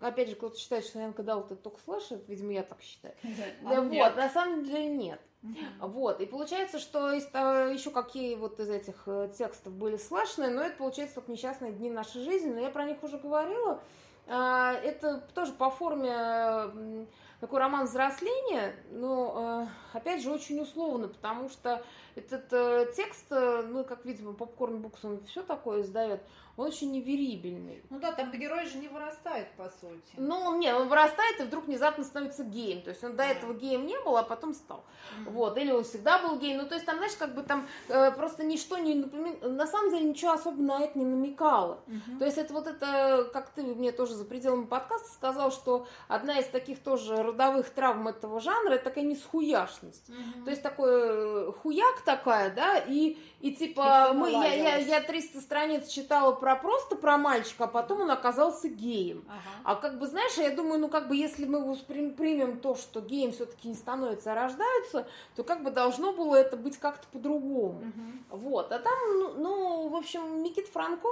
опять 0.01 0.29
же, 0.29 0.35
кто-то 0.35 0.57
считает, 0.57 0.85
что 0.85 0.99
Янка 0.99 1.23
дал 1.23 1.41
это 1.41 1.55
только 1.55 1.79
слэш, 1.81 2.03
видимо, 2.27 2.53
я 2.53 2.63
так 2.63 2.81
считаю. 2.81 3.15
А 3.65 3.81
вот, 3.81 3.91
нет. 3.91 4.15
на 4.15 4.29
самом 4.29 4.63
деле 4.65 4.87
нет. 4.87 5.21
Mm-hmm. 5.43 5.87
Вот, 5.87 6.21
и 6.21 6.25
получается, 6.25 6.79
что 6.79 7.11
из, 7.11 7.25
еще 7.25 7.91
какие 7.91 8.35
вот 8.35 8.59
из 8.59 8.69
этих 8.69 9.03
э, 9.07 9.29
текстов 9.37 9.73
были 9.73 9.97
слэшные, 9.97 10.49
но 10.49 10.61
это 10.61 10.77
получается 10.77 11.15
только 11.15 11.31
несчастные 11.31 11.73
дни 11.73 11.89
нашей 11.89 12.23
жизни, 12.23 12.53
но 12.53 12.61
я 12.61 12.69
про 12.69 12.85
них 12.85 13.03
уже 13.03 13.17
говорила, 13.17 13.73
а, 13.73 13.79
это 14.27 15.21
тоже 15.33 15.53
по 15.53 15.69
форме 15.69 17.07
такой 17.43 17.59
роман 17.59 17.87
взросления, 17.87 18.73
но, 18.89 19.67
э, 19.93 19.97
опять 19.97 20.23
же, 20.23 20.31
очень 20.31 20.61
условно, 20.61 21.09
потому 21.09 21.49
что 21.49 21.83
этот 22.15 22.45
э, 22.53 22.87
текст, 22.95 23.25
ну, 23.61 23.83
как 23.83 24.05
видимо, 24.05 24.33
Попкорн 24.33 24.81
Букс, 24.81 25.03
он 25.05 25.19
все 25.25 25.43
такое 25.43 25.81
издает, 25.81 26.21
он 26.55 26.67
очень 26.67 26.91
неверибельный. 26.91 27.83
Ну 27.89 27.99
да, 27.99 28.11
там 28.11 28.31
герой 28.31 28.65
же 28.65 28.77
не 28.77 28.87
вырастает, 28.87 29.47
по 29.57 29.65
сути. 29.69 30.13
Ну, 30.17 30.55
нет, 30.57 30.75
он 30.75 30.87
вырастает 30.87 31.39
и 31.39 31.43
вдруг 31.43 31.65
внезапно 31.65 32.03
становится 32.03 32.43
геем. 32.43 32.83
То 32.83 32.91
есть 32.91 33.03
он 33.03 33.15
до 33.15 33.23
этого 33.23 33.53
геем 33.53 33.87
не 33.87 33.99
был, 34.01 34.17
а 34.17 34.23
потом 34.23 34.53
стал. 34.53 34.83
Mm-hmm. 34.83 35.31
Вот, 35.31 35.57
или 35.57 35.71
он 35.71 35.83
всегда 35.83 36.19
был 36.19 36.37
геем. 36.37 36.57
Ну, 36.57 36.67
то 36.67 36.75
есть 36.75 36.85
там, 36.85 36.97
знаешь, 36.97 37.15
как 37.17 37.33
бы 37.33 37.41
там 37.41 37.67
э, 37.89 38.11
просто 38.11 38.43
ничто 38.43 38.77
не 38.77 38.93
напоминает, 38.95 39.41
на 39.41 39.65
самом 39.65 39.89
деле 39.89 40.05
ничего 40.05 40.33
особо 40.33 40.61
на 40.61 40.83
это 40.83 40.97
не 40.97 41.05
намекало. 41.05 41.79
Mm-hmm. 41.87 42.19
То 42.19 42.25
есть 42.25 42.37
это 42.37 42.53
вот 42.53 42.67
это, 42.67 43.29
как 43.33 43.49
ты 43.49 43.63
мне 43.63 43.91
тоже 43.91 44.13
за 44.13 44.25
пределами 44.25 44.65
подкаста 44.65 45.09
сказал, 45.11 45.51
что 45.51 45.87
одна 46.07 46.37
из 46.39 46.45
таких 46.45 46.83
тоже 46.83 47.15
родовых 47.15 47.69
травм 47.71 48.07
этого 48.07 48.39
жанра, 48.39 48.73
это 48.73 48.83
такая 48.83 49.05
несхуяшность. 49.05 50.07
Mm-hmm. 50.09 50.43
То 50.43 50.49
есть 50.51 50.61
такой 50.61 50.91
э, 50.91 51.51
хуяк 51.63 52.01
такая, 52.05 52.53
да, 52.53 52.77
и, 52.77 53.17
и 53.43 53.53
типа 53.53 54.11
и 54.11 54.13
мы, 54.15 54.31
я, 54.31 54.53
я, 54.53 54.77
я 54.77 55.01
300 55.01 55.41
страниц 55.41 55.89
читала 55.89 56.31
про 56.31 56.55
просто 56.55 56.95
про 56.95 57.17
мальчика, 57.17 57.65
а 57.65 57.67
потом 57.67 57.99
он 58.03 58.11
оказался 58.11 58.69
геем. 58.69 59.25
Ага. 59.27 59.39
А 59.65 59.75
как 59.75 59.99
бы, 59.99 60.07
знаешь, 60.07 60.37
я 60.37 60.55
думаю, 60.55 60.79
ну 60.79 60.87
как 60.87 61.09
бы 61.09 61.17
если 61.17 61.45
мы 61.45 61.75
примем 61.75 62.61
то, 62.61 62.75
что 62.75 63.01
геем 63.01 63.33
все-таки 63.33 63.67
не 63.67 63.75
становятся, 63.75 64.31
а 64.31 64.35
рождаются, 64.35 65.09
то 65.35 65.43
как 65.43 65.61
бы 65.61 65.71
должно 65.71 66.13
было 66.13 66.37
это 66.37 66.55
быть 66.55 66.77
как-то 66.77 67.05
по-другому. 67.11 67.79
Угу. 67.79 68.37
Вот. 68.37 68.71
А 68.71 68.79
там, 68.79 68.97
ну, 69.19 69.33
ну, 69.33 69.89
в 69.89 69.95
общем, 69.97 70.41
Микит 70.41 70.69
Франко, 70.69 71.05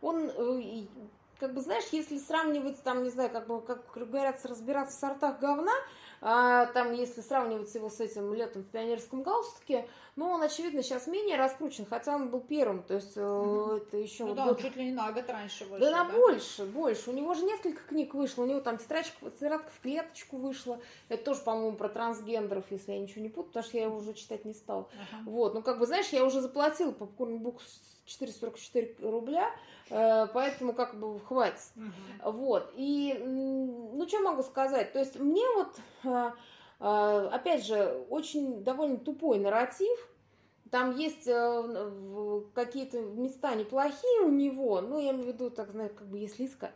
он 0.00 0.30
э, 0.30 0.84
как 1.40 1.54
бы, 1.54 1.60
знаешь, 1.60 1.86
если 1.90 2.18
сравнивать, 2.18 2.80
там, 2.84 3.02
не 3.02 3.10
знаю, 3.10 3.30
как 3.30 3.48
бы, 3.48 3.60
как 3.60 3.82
говорят, 3.96 4.46
разбираться 4.46 4.96
в 4.96 5.00
сортах 5.00 5.40
говна, 5.40 5.74
а, 6.26 6.64
там, 6.72 6.94
если 6.94 7.20
сравнивать 7.20 7.74
его 7.74 7.90
с 7.90 8.00
этим 8.00 8.32
летом 8.32 8.62
в 8.62 8.68
пионерском 8.68 9.22
галстуке, 9.22 9.86
ну, 10.16 10.30
он, 10.30 10.40
очевидно, 10.40 10.82
сейчас 10.82 11.06
менее 11.06 11.36
раскручен, 11.36 11.84
хотя 11.84 12.14
он 12.14 12.30
был 12.30 12.40
первым, 12.40 12.82
то 12.82 12.94
есть 12.94 13.14
mm-hmm. 13.14 13.76
это 13.76 13.96
еще... 13.98 14.22
Ну 14.22 14.28
вот 14.30 14.36
да, 14.36 14.46
год... 14.46 14.62
чуть 14.62 14.74
ли 14.74 14.86
не 14.86 14.92
на 14.92 15.12
год 15.12 15.28
раньше 15.28 15.66
вышел. 15.66 15.86
Да, 15.86 15.90
на 15.90 16.10
да? 16.10 16.16
больше, 16.16 16.64
больше. 16.64 17.10
У 17.10 17.12
него 17.12 17.34
же 17.34 17.44
несколько 17.44 17.82
книг 17.82 18.14
вышло, 18.14 18.44
у 18.44 18.46
него 18.46 18.60
там 18.60 18.78
тетрадка 18.78 19.18
в 19.22 19.80
клеточку 19.82 20.38
вышла, 20.38 20.80
это 21.10 21.22
тоже, 21.22 21.42
по-моему, 21.42 21.76
про 21.76 21.90
трансгендеров, 21.90 22.64
если 22.70 22.92
я 22.92 23.00
ничего 23.00 23.20
не 23.20 23.28
путаю, 23.28 23.48
потому 23.48 23.64
что 23.66 23.76
я 23.76 23.84
его 23.84 23.98
уже 23.98 24.14
читать 24.14 24.46
не 24.46 24.54
стала. 24.54 24.84
Uh-huh. 24.84 25.24
Вот, 25.26 25.52
ну, 25.52 25.60
как 25.60 25.78
бы, 25.78 25.84
знаешь, 25.84 26.08
я 26.08 26.24
уже 26.24 26.40
заплатила 26.40 26.92
попкорн 26.92 27.36
бук 27.36 27.60
444 28.04 28.96
рубля, 29.00 29.50
э, 29.90 30.26
поэтому 30.32 30.72
как 30.72 30.98
бы 30.98 31.18
хватит. 31.20 31.60
Угу. 31.76 32.32
Вот. 32.32 32.72
И, 32.76 33.18
ну, 33.24 34.06
что 34.08 34.20
могу 34.20 34.42
сказать? 34.42 34.92
То 34.92 34.98
есть 34.98 35.18
мне 35.18 35.44
вот, 35.54 35.76
э, 36.04 36.30
э, 36.80 37.28
опять 37.32 37.64
же, 37.64 38.04
очень 38.10 38.62
довольно 38.62 38.98
тупой 38.98 39.38
нарратив, 39.38 40.08
там 40.70 40.96
есть 40.96 41.26
какие-то 42.54 43.00
места 43.00 43.54
неплохие 43.54 44.22
у 44.22 44.30
него, 44.30 44.80
ну, 44.80 44.98
я 44.98 45.12
имею 45.12 45.26
в 45.26 45.28
виду, 45.28 45.50
так 45.50 45.70
знаю, 45.70 45.90
как 45.94 46.08
бы 46.08 46.18
если 46.18 46.46
искать. 46.46 46.74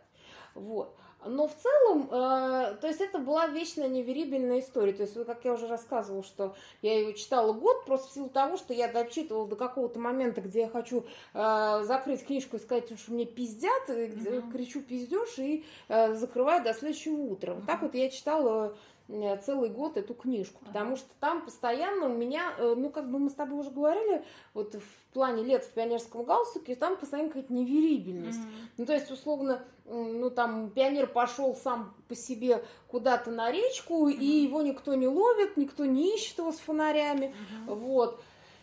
Вот. 0.55 0.95
Но 1.25 1.47
в 1.47 1.55
целом, 1.55 2.07
э, 2.11 2.77
то 2.79 2.87
есть 2.87 3.01
это 3.01 3.19
была 3.19 3.47
вечно 3.47 3.87
неверибельная 3.87 4.59
история. 4.59 4.93
То 4.93 5.03
есть, 5.03 5.13
как 5.25 5.43
я 5.43 5.53
уже 5.53 5.67
рассказывала, 5.67 6.23
что 6.23 6.55
я 6.81 6.97
ее 6.97 7.13
читала 7.13 7.51
год, 7.51 7.85
просто 7.85 8.07
в 8.07 8.13
силу 8.13 8.29
того, 8.29 8.55
что 8.55 8.73
я 8.73 8.87
дочитывала 8.87 9.47
до 9.47 9.55
какого-то 9.55 9.99
момента, 9.99 10.41
где 10.41 10.61
я 10.61 10.69
хочу 10.69 11.05
э, 11.33 11.83
закрыть 11.83 12.25
книжку 12.25 12.55
и 12.55 12.59
сказать, 12.59 12.97
что 12.97 13.11
мне 13.11 13.25
пиздят, 13.25 13.89
mm-hmm. 13.89 14.51
кричу 14.51 14.81
пиздешь 14.81 15.37
и 15.37 15.65
э, 15.89 16.13
закрываю 16.15 16.63
до 16.63 16.73
следующего 16.73 17.15
утра. 17.15 17.51
Mm-hmm. 17.51 17.55
Вот 17.55 17.65
так 17.65 17.81
вот 17.81 17.95
я 17.95 18.09
читала 18.09 18.73
Э, 19.11 19.37
целый 19.37 19.69
год 19.69 19.97
эту 19.97 20.13
книжку, 20.13 20.63
потому 20.63 20.95
что 20.95 21.07
там 21.19 21.43
постоянно 21.43 22.05
у 22.05 22.15
меня, 22.15 22.53
э, 22.59 22.75
ну, 22.77 22.91
как 22.91 23.09
бы 23.09 23.17
мы 23.17 23.31
с 23.31 23.33
тобой 23.33 23.61
уже 23.61 23.71
говорили, 23.71 24.23
вот 24.53 24.75
в 24.75 25.13
плане 25.13 25.43
лет 25.43 25.63
в 25.63 25.71
пионерском 25.71 26.23
галстуке, 26.23 26.75
там 26.75 26.95
постоянно 26.95 27.29
какая-то 27.29 27.51
неверибельность. 27.51 28.39
Mm-hmm. 28.39 28.69
Ну, 28.77 28.85
то 28.85 28.93
есть, 28.93 29.09
условно, 29.09 29.63
ну, 29.89 30.29
там, 30.29 30.69
пионер 30.69 31.07
пошел 31.07 31.55
сам 31.55 31.93
по 32.07 32.15
себе 32.15 32.63
куда-то 32.87 33.31
на 33.31 33.51
речку, 33.51 34.07
mm-hmm. 34.07 34.13
и 34.13 34.43
его 34.43 34.61
никто 34.61 34.95
не 34.95 35.07
ловит, 35.07 35.57
никто 35.57 35.85
не 35.85 36.15
ищет 36.15 36.37
его 36.37 36.51
с 36.51 36.57
фонарями, 36.57 37.33
mm-hmm. 37.67 37.75
вот. 37.75 38.21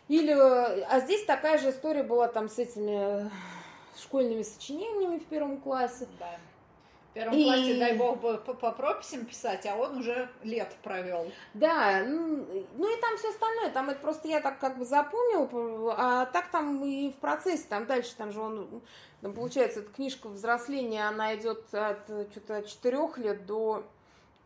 Или, 0.09 0.33
а 0.33 1.01
здесь 1.01 1.25
такая 1.25 1.59
же 1.59 1.71
история 1.71 2.03
была 2.03 2.29
там 2.29 2.49
с 2.49 2.59
этими 2.59 3.31
школьными 3.99 4.43
сочинениями 4.43 5.19
в 5.19 5.27
первом 5.27 5.61
классе. 5.61 6.07
Да 6.19 6.31
первом 7.17 7.35
и... 7.39 7.45
классе, 7.45 7.79
дай 7.79 7.95
бог, 7.95 8.21
бы 8.21 8.37
по, 8.39 8.55
по 8.55 8.73
прописям 8.73 9.25
писать, 9.25 9.67
а 9.67 9.75
он 9.75 9.99
уже 9.99 10.29
лет 10.43 10.77
провел. 10.83 11.33
Да, 11.55 12.05
ну, 12.07 12.45
ну 12.77 12.97
и 12.97 13.01
там 13.01 13.17
все 13.17 13.31
остальное, 13.31 13.71
там 13.71 13.89
это 13.89 14.01
просто 14.01 14.29
я 14.29 14.41
так 14.41 14.59
как 14.59 14.79
бы 14.79 14.85
запомнил, 14.85 15.95
а 15.97 16.27
так 16.27 16.51
там 16.51 16.85
и 16.85 17.11
в 17.11 17.17
процессе, 17.17 17.65
там 17.69 17.87
дальше, 17.87 18.15
там 18.17 18.33
же 18.33 18.41
он, 18.41 18.83
там, 19.23 19.33
получается, 19.33 19.81
эта 19.81 19.91
книжка 19.93 20.29
взросления, 20.29 21.09
она 21.09 21.35
идет 21.37 21.75
от 21.75 22.05
что-то 22.33 22.59
от 22.59 22.67
4 22.69 22.99
лет 23.17 23.47
до 23.47 23.85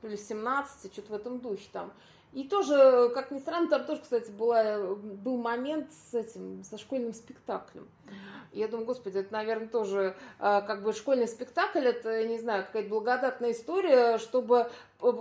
или 0.02 0.16
17, 0.16 0.92
что-то 0.92 1.12
в 1.12 1.16
этом 1.16 1.40
духе 1.40 1.68
там. 1.72 1.92
И 2.32 2.44
тоже, 2.44 3.10
как 3.12 3.32
ни 3.32 3.40
странно, 3.40 3.68
там 3.68 3.84
тоже, 3.84 4.02
кстати, 4.02 4.30
была, 4.30 4.78
был 4.94 5.36
момент 5.36 5.88
с 5.92 6.14
этим, 6.14 6.62
со 6.62 6.78
школьным 6.78 7.12
спектаклем. 7.12 7.88
Я 8.52 8.68
думаю, 8.68 8.86
господи, 8.86 9.18
это, 9.18 9.32
наверное, 9.32 9.68
тоже 9.68 10.16
а, 10.38 10.60
как 10.60 10.82
бы 10.82 10.92
школьный 10.92 11.26
спектакль, 11.26 11.86
это, 11.86 12.24
не 12.26 12.38
знаю, 12.38 12.64
какая-то 12.64 12.88
благодатная 12.88 13.52
история, 13.52 14.18
чтобы 14.18 14.70
э, 15.00 15.12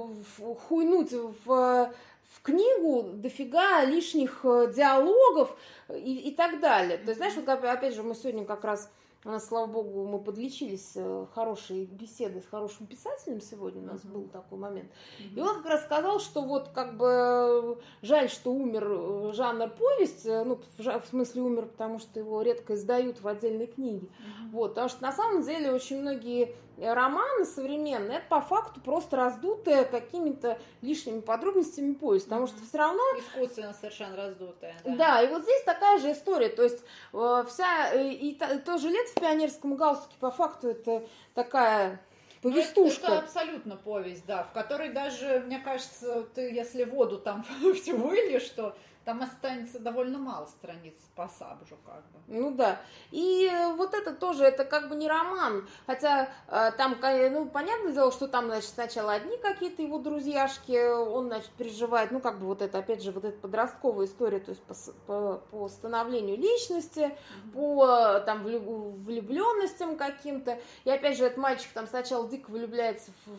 хуйнуть 0.67 1.11
в, 1.11 1.45
в 1.45 2.41
книгу 2.41 3.11
дофига 3.13 3.83
лишних 3.85 4.41
э, 4.43 4.71
диалогов 4.75 5.55
и, 5.89 6.29
и 6.29 6.35
так 6.35 6.59
далее. 6.59 6.97
То 6.97 7.09
есть, 7.09 7.17
знаешь, 7.17 7.35
вот 7.35 7.47
опять 7.49 7.93
же, 7.95 8.03
мы 8.03 8.15
сегодня 8.15 8.45
как 8.45 8.63
раз 8.63 8.91
у 9.25 9.29
нас, 9.29 9.47
слава 9.47 9.65
богу, 9.65 10.05
мы 10.05 10.19
подлечились 10.19 10.93
э, 10.95 11.25
хорошей 11.33 11.85
беседой 11.85 12.41
с 12.41 12.45
хорошим 12.45 12.87
писателем 12.87 13.41
сегодня, 13.41 13.81
у 13.81 13.85
нас 13.85 14.01
uh-huh. 14.01 14.13
был 14.13 14.23
такой 14.29 14.57
момент. 14.57 14.89
Uh-huh. 15.19 15.35
И 15.35 15.41
он 15.41 15.55
как 15.57 15.65
раз 15.65 15.83
сказал, 15.83 16.19
что 16.21 16.41
вот 16.41 16.69
как 16.69 16.95
бы 16.95 17.77
жаль, 18.01 18.29
что 18.29 18.53
умер 18.53 18.87
э, 18.89 19.31
жанр 19.33 19.69
повесть, 19.71 20.25
э, 20.25 20.43
ну, 20.45 20.61
в 20.77 21.05
смысле 21.09 21.41
умер, 21.41 21.65
потому 21.65 21.99
что 21.99 22.19
его 22.19 22.41
редко 22.41 22.75
издают 22.75 23.21
в 23.21 23.27
отдельной 23.27 23.67
книге. 23.67 24.07
Uh-huh. 24.07 24.51
Вот, 24.53 24.69
потому 24.69 24.87
что 24.87 25.01
на 25.01 25.11
самом 25.11 25.43
деле 25.43 25.73
очень 25.73 25.99
многие 25.99 26.55
романы 26.81 27.45
современные, 27.45 28.17
это 28.17 28.27
по 28.27 28.41
факту 28.41 28.81
просто 28.81 29.17
раздутые 29.17 29.85
какими-то 29.85 30.59
лишними 30.81 31.21
подробностями 31.21 31.93
повесть, 31.93 32.25
потому 32.25 32.47
что 32.47 32.57
все 32.61 32.77
равно... 32.77 33.01
Искусственно 33.17 33.73
совершенно 33.73 34.15
раздутая. 34.15 34.75
Да. 34.83 34.95
да, 34.95 35.21
и 35.21 35.27
вот 35.27 35.43
здесь 35.43 35.63
такая 35.63 35.99
же 35.99 36.11
история, 36.11 36.49
то 36.49 36.63
есть 36.63 36.83
э, 37.13 37.43
вся, 37.47 37.93
э, 37.93 38.09
и, 38.09 38.31
и 38.31 38.59
тоже 38.59 38.89
лет 38.89 39.07
в 39.09 39.15
пионерском 39.15 39.75
галстуке 39.75 40.15
по 40.19 40.31
факту 40.31 40.69
это 40.69 41.03
такая 41.33 42.01
повестушка. 42.41 43.05
Это, 43.05 43.15
это 43.15 43.23
абсолютно 43.23 43.75
повесть, 43.75 44.25
да, 44.25 44.43
в 44.43 44.51
которой 44.53 44.89
даже, 44.89 45.43
мне 45.45 45.59
кажется, 45.59 46.23
ты 46.33 46.53
если 46.53 46.83
воду 46.83 47.17
там 47.17 47.45
все 47.75 47.93
выльешь, 47.93 48.43
что 48.43 48.75
там 49.09 49.23
останется 49.23 49.79
довольно 49.79 50.19
мало 50.19 50.45
страниц 50.45 50.93
по 51.15 51.27
Сабжу, 51.27 51.77
как 51.83 52.03
бы. 52.11 52.19
Ну 52.27 52.51
да. 52.51 52.79
И 53.09 53.49
вот 53.75 53.95
это 53.95 54.13
тоже, 54.13 54.43
это 54.43 54.65
как 54.65 54.87
бы 54.87 54.95
не 54.95 55.07
роман. 55.07 55.67
Хотя 55.87 56.29
э, 56.47 56.71
там, 56.77 56.95
ну, 57.01 57.47
понятное 57.47 57.91
дело, 57.91 58.11
что 58.11 58.27
там, 58.27 58.45
значит, 58.45 58.69
сначала 58.69 59.13
одни 59.13 59.35
какие-то 59.37 59.81
его 59.81 59.97
друзьяшки, 59.97 60.95
он, 60.95 61.25
значит, 61.25 61.49
переживает, 61.57 62.11
ну, 62.11 62.19
как 62.19 62.37
бы 62.37 62.45
вот 62.45 62.61
это, 62.61 62.77
опять 62.77 63.01
же, 63.01 63.11
вот 63.11 63.25
эта 63.25 63.35
подростковая 63.39 64.05
история, 64.05 64.37
то 64.37 64.51
есть 64.51 64.61
по, 64.61 64.75
по, 65.07 65.41
по 65.49 65.69
становлению 65.69 66.37
личности, 66.37 67.17
по 67.55 68.19
там 68.27 68.43
влюбленностям 68.43 69.97
каким-то. 69.97 70.59
И 70.83 70.91
опять 70.91 71.17
же, 71.17 71.25
этот 71.25 71.39
мальчик 71.39 71.71
там 71.73 71.87
сначала 71.87 72.29
дико 72.29 72.51
влюбляется 72.51 73.09
в, 73.25 73.31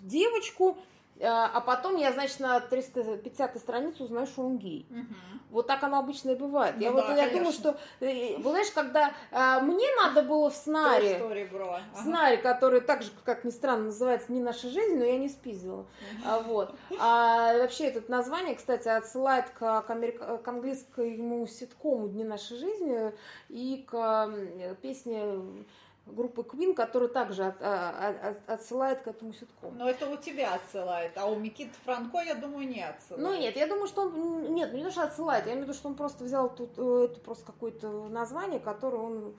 в 0.00 0.06
девочку, 0.08 0.76
Э, 0.76 0.93
а 1.20 1.60
потом 1.60 1.96
я, 1.96 2.12
значит, 2.12 2.40
на 2.40 2.60
350 2.60 3.56
странице 3.58 4.02
узнаю, 4.02 4.26
что 4.26 4.42
он 4.42 4.58
гей. 4.58 4.86
Угу. 4.90 5.14
Вот 5.50 5.68
так 5.68 5.84
оно 5.84 6.00
обычно 6.00 6.30
и 6.30 6.34
бывает. 6.34 6.74
Ну, 6.76 6.82
я, 6.82 6.90
да, 6.90 7.06
вот, 7.06 7.16
я 7.16 7.30
думаю, 7.30 7.52
что, 7.52 7.78
э, 8.00 8.40
знаешь, 8.40 8.72
когда 8.74 9.12
а, 9.30 9.60
мне 9.60 9.86
надо 10.02 10.22
было 10.24 10.50
в 10.50 10.54
сценарии, 10.54 11.14
ага. 11.14 12.00
сценарий, 12.00 12.38
который 12.38 12.80
так 12.80 13.02
же, 13.02 13.10
как 13.24 13.44
ни 13.44 13.50
странно, 13.50 13.84
называется 13.84 14.32
«Не 14.32 14.40
наша 14.40 14.68
жизнь», 14.68 14.96
но 14.98 15.04
я 15.04 15.16
не 15.16 15.28
спиздила. 15.28 15.82
Угу. 15.82 15.88
А, 16.26 16.40
вот. 16.40 16.74
а 16.98 17.58
вообще 17.58 17.84
это 17.84 18.10
название, 18.10 18.56
кстати, 18.56 18.88
отсылает 18.88 19.48
к, 19.50 19.82
к, 19.82 19.90
америк... 19.90 20.20
к 20.42 20.48
английскому 20.48 21.46
ситкому 21.46 22.08
«Дни 22.08 22.24
нашей 22.24 22.56
жизни» 22.56 23.12
и 23.48 23.86
к 23.88 24.30
песне 24.82 25.24
группы 26.06 26.42
Queen, 26.42 26.74
которая 26.74 27.08
также 27.08 27.44
от, 27.44 27.56
а, 27.60 28.14
от, 28.22 28.50
отсылает 28.50 29.02
к 29.02 29.08
этому 29.08 29.32
ситкому. 29.32 29.72
Но 29.76 29.88
это 29.88 30.08
у 30.08 30.16
тебя 30.16 30.54
отсылает, 30.54 31.12
а 31.16 31.26
у 31.26 31.36
Микиты 31.36 31.74
Франко, 31.84 32.20
я 32.20 32.34
думаю, 32.34 32.68
не 32.68 32.82
отсылает. 32.82 33.24
Ну 33.24 33.34
нет, 33.34 33.56
я 33.56 33.66
думаю, 33.66 33.86
что 33.86 34.02
он, 34.02 34.54
нет, 34.54 34.72
не 34.72 34.82
то, 34.82 34.90
что 34.90 35.02
отсылает, 35.02 35.46
я 35.46 35.52
имею 35.52 35.66
в 35.66 35.68
виду, 35.68 35.78
что 35.78 35.88
он 35.88 35.94
просто 35.94 36.24
взял 36.24 36.54
тут 36.54 36.72
э, 36.76 37.08
это 37.10 37.20
просто 37.20 37.46
какое-то 37.46 38.08
название, 38.08 38.60
которое 38.60 38.98
он 38.98 39.36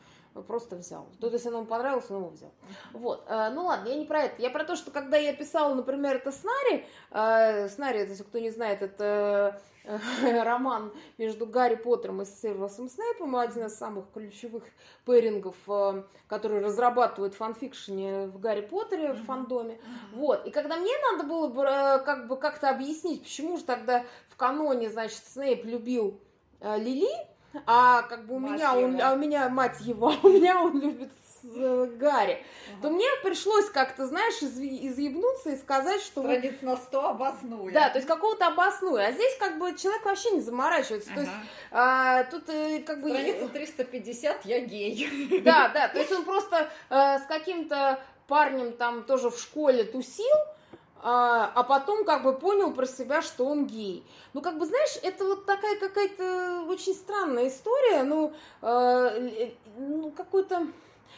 просто 0.47 0.75
взял. 0.75 1.07
То 1.19 1.27
есть, 1.27 1.35
если 1.43 1.55
ему 1.55 1.65
понравилось, 1.65 2.09
он 2.09 2.17
его 2.17 2.29
взял. 2.29 2.51
Вот. 2.93 3.23
Э, 3.27 3.49
ну 3.53 3.65
ладно, 3.65 3.87
я 3.87 3.95
не 3.95 4.05
про 4.05 4.23
это. 4.23 4.41
Я 4.41 4.49
про 4.49 4.63
то, 4.63 4.75
что 4.75 4.91
когда 4.91 5.17
я 5.17 5.33
писала, 5.33 5.73
например, 5.73 6.17
это 6.17 6.31
Снари, 6.31 6.85
э, 7.11 7.69
Снари, 7.69 7.99
если 7.99 8.23
кто 8.23 8.39
не 8.39 8.49
знает, 8.49 8.81
это 8.81 9.61
роман 10.43 10.91
между 11.17 11.45
Гарри 11.45 11.75
Поттером 11.75 12.21
и 12.21 12.25
Сильвасом 12.25 12.89
Снейпом, 12.89 13.35
один 13.35 13.65
из 13.65 13.75
самых 13.77 14.05
ключевых 14.13 14.63
пэрингов, 15.05 15.55
который 16.27 16.59
разрабатывают 16.61 17.35
фанфикшене 17.35 18.27
в 18.27 18.39
Гарри 18.39 18.61
Поттере, 18.61 19.13
в 19.13 19.23
фандоме. 19.25 19.79
Вот. 20.13 20.45
И 20.45 20.51
когда 20.51 20.77
мне 20.77 20.93
надо 21.11 21.27
было 21.27 21.47
бы 21.47 21.63
как 22.03 22.27
бы 22.27 22.37
как-то 22.37 22.69
объяснить, 22.69 23.23
почему 23.23 23.57
же 23.57 23.63
тогда 23.63 24.03
в 24.29 24.35
каноне, 24.35 24.89
значит, 24.89 25.21
Снейп 25.25 25.65
любил 25.65 26.19
Лили, 26.61 27.09
а 27.65 28.01
как 28.03 28.25
бы 28.25 28.35
у 28.35 28.39
мать 28.39 28.53
меня 28.53 28.71
его. 28.71 28.87
он, 28.87 29.01
а 29.01 29.13
у 29.13 29.17
меня 29.17 29.49
мать 29.49 29.79
его, 29.81 30.09
а 30.23 30.27
у 30.27 30.29
меня 30.29 30.61
он 30.61 30.79
любит 30.79 31.09
э, 31.09 31.24
Гарри, 31.53 32.43
ага. 32.71 32.81
то 32.81 32.89
мне 32.89 33.07
пришлось 33.23 33.69
как-то, 33.69 34.07
знаешь, 34.07 34.41
из, 34.41 34.59
изъебнуться 34.59 35.51
и 35.51 35.57
сказать, 35.57 36.01
что... 36.01 36.21
Страниц 36.21 36.61
на 36.61 36.77
100 36.77 37.09
обоснуя. 37.09 37.73
Да, 37.73 37.89
то 37.89 37.97
есть 37.97 38.07
какого-то 38.07 38.47
обоснуя. 38.47 39.07
А 39.07 39.11
здесь 39.11 39.37
как 39.37 39.57
бы 39.57 39.75
человек 39.77 40.05
вообще 40.05 40.31
не 40.31 40.41
заморачивается. 40.41 41.11
Ага. 41.11 41.15
То 41.15 41.21
есть 41.21 41.33
а, 41.71 42.23
тут 42.25 42.49
э, 42.49 42.79
как 42.79 43.01
бы... 43.01 43.09
Страница 43.09 43.47
350, 43.49 44.45
я 44.45 44.59
гей. 44.61 45.41
Да, 45.41 45.69
да, 45.69 45.87
то 45.87 45.99
есть 45.99 46.11
он 46.11 46.25
просто 46.25 46.69
а, 46.89 47.19
с 47.19 47.25
каким-то 47.25 47.99
парнем 48.27 48.73
там 48.73 49.03
тоже 49.03 49.29
в 49.29 49.39
школе 49.39 49.83
тусил, 49.83 50.35
а, 51.01 51.51
а 51.53 51.63
потом 51.63 52.03
как 52.03 52.23
бы 52.23 52.33
понял 52.33 52.73
про 52.73 52.87
себя, 52.87 53.21
что 53.21 53.45
он 53.45 53.67
гей. 53.67 54.03
Ну, 54.33 54.41
как 54.41 54.57
бы, 54.57 54.65
знаешь, 54.65 54.97
это 55.03 55.23
вот 55.23 55.45
такая 55.45 55.79
какая-то 55.79 56.65
очень 56.67 56.95
странная 56.95 57.47
история, 57.47 58.03
ну, 58.03 58.33
э, 58.61 59.51
ну 59.77 60.11
какой-то 60.11 60.67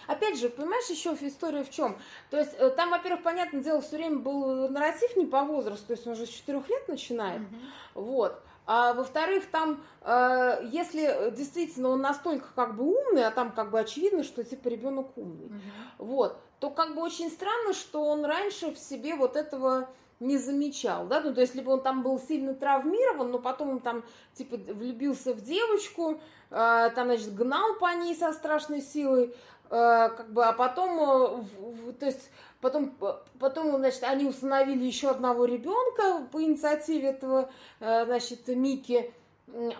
Опять 0.08 0.40
же, 0.40 0.50
понимаешь, 0.50 0.90
еще 0.90 1.16
история 1.22 1.64
в 1.64 1.70
чем? 1.70 1.98
То 2.30 2.38
есть 2.38 2.54
э, 2.58 2.70
там, 2.72 2.92
во-первых, 2.92 3.24
понятное 3.24 3.62
дело, 3.62 3.82
все 3.82 3.98
время 3.98 4.20
был 4.20 4.70
нарратив 4.70 5.16
не 5.16 5.26
по 5.26 5.44
возрасту, 5.44 5.88
то 5.88 5.94
есть 5.94 6.08
он 6.08 6.14
уже 6.14 6.26
с 6.26 6.30
четырех 6.30 6.70
лет 6.70 6.88
начинает. 6.88 7.42
Mm-hmm. 7.42 7.70
Вот. 7.96 8.44
А 8.68 8.94
во-вторых, 8.94 9.46
там, 9.50 9.82
э, 10.02 10.60
если 10.72 11.32
действительно 11.32 11.88
он 11.88 12.02
настолько 12.02 12.48
как 12.54 12.76
бы 12.76 12.84
умный, 12.84 13.26
а 13.26 13.32
там 13.32 13.54
как 13.54 13.72
бы 13.72 13.80
очевидно, 13.80 14.24
что 14.24 14.44
типа 14.44 14.68
ребенок 14.68 15.18
умный, 15.18 15.46
угу. 15.46 15.56
вот, 16.00 16.38
то 16.60 16.70
как 16.70 16.94
бы 16.94 17.02
очень 17.02 17.32
странно, 17.32 17.74
что 17.74 18.04
он 18.04 18.26
раньше 18.26 18.74
в 18.74 18.78
себе 18.78 19.16
вот 19.16 19.38
этого 19.38 19.88
не 20.20 20.38
замечал, 20.38 21.06
да, 21.06 21.22
ну, 21.22 21.34
то 21.34 21.42
есть, 21.42 21.54
либо 21.54 21.70
он 21.70 21.82
там 21.82 22.02
был 22.02 22.20
сильно 22.20 22.56
травмирован, 22.56 23.32
но 23.32 23.40
потом 23.40 23.70
он 23.70 23.80
там, 23.80 24.04
типа, 24.34 24.58
влюбился 24.58 25.34
в 25.34 25.42
девочку, 25.42 26.20
э, 26.50 26.90
там, 26.96 27.08
значит, 27.08 27.36
гнал 27.36 27.76
по 27.76 27.94
ней 27.94 28.16
со 28.16 28.34
страшной 28.34 28.82
силой, 28.82 29.28
э, 29.28 29.36
как 29.70 30.32
бы, 30.32 30.46
а 30.46 30.54
потом, 30.54 31.44
э, 31.90 31.94
то 32.00 32.06
есть, 32.06 32.30
потом, 32.62 32.96
потом, 33.40 33.78
значит, 33.78 34.04
они 34.04 34.26
установили 34.26 34.84
еще 34.84 35.10
одного 35.10 35.46
ребенка 35.46 36.28
по 36.32 36.42
инициативе 36.42 37.10
этого, 37.10 37.50
э, 37.80 38.06
значит, 38.06 38.48
Мики, 38.48 39.14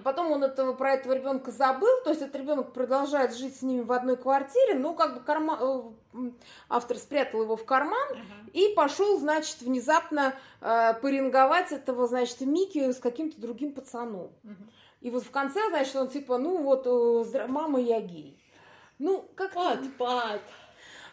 Потом 0.04 0.32
он 0.32 0.46
этого, 0.46 0.72
про 0.72 0.94
этого 0.94 1.12
ребенка 1.12 1.52
забыл, 1.52 1.90
то 2.06 2.12
есть 2.12 2.22
этот 2.22 2.38
ребенок 2.38 2.72
продолжает 2.72 3.36
жить 3.36 3.58
с 3.58 3.62
ними 3.62 3.82
в 3.82 3.92
одной 3.92 4.16
квартире, 4.16 4.76
но 4.76 4.94
как 4.94 5.16
бы 5.16 5.20
карма... 5.20 5.58
Э, 5.60 6.30
автор 6.70 6.98
спрятал 6.98 7.42
его 7.42 7.58
в 7.58 7.66
карман 7.66 8.10
uh-huh. 8.12 8.52
и 8.54 8.74
пошел, 8.76 9.20
значит, 9.20 9.60
внезапно 9.60 10.36
э, 10.62 10.94
поринговать 11.02 11.74
этого, 11.74 12.08
значит, 12.08 12.40
Мики 12.42 12.92
с 12.92 13.00
каким-то 13.00 13.42
другим 13.42 13.74
пацаном. 13.74 14.30
Uh-huh. 14.44 14.56
И 15.02 15.12
вот 15.12 15.24
в 15.24 15.32
конце, 15.32 15.60
значит, 15.68 15.96
он 15.98 16.08
типа, 16.08 16.38
ну 16.38 16.64
вот, 16.64 16.88
э, 16.88 17.48
мама, 17.48 17.82
я 17.82 18.00
гей. 18.00 18.40
Ну, 19.00 19.30
как... 19.36 19.54
Пад, 19.54 19.80
пад. 19.98 20.42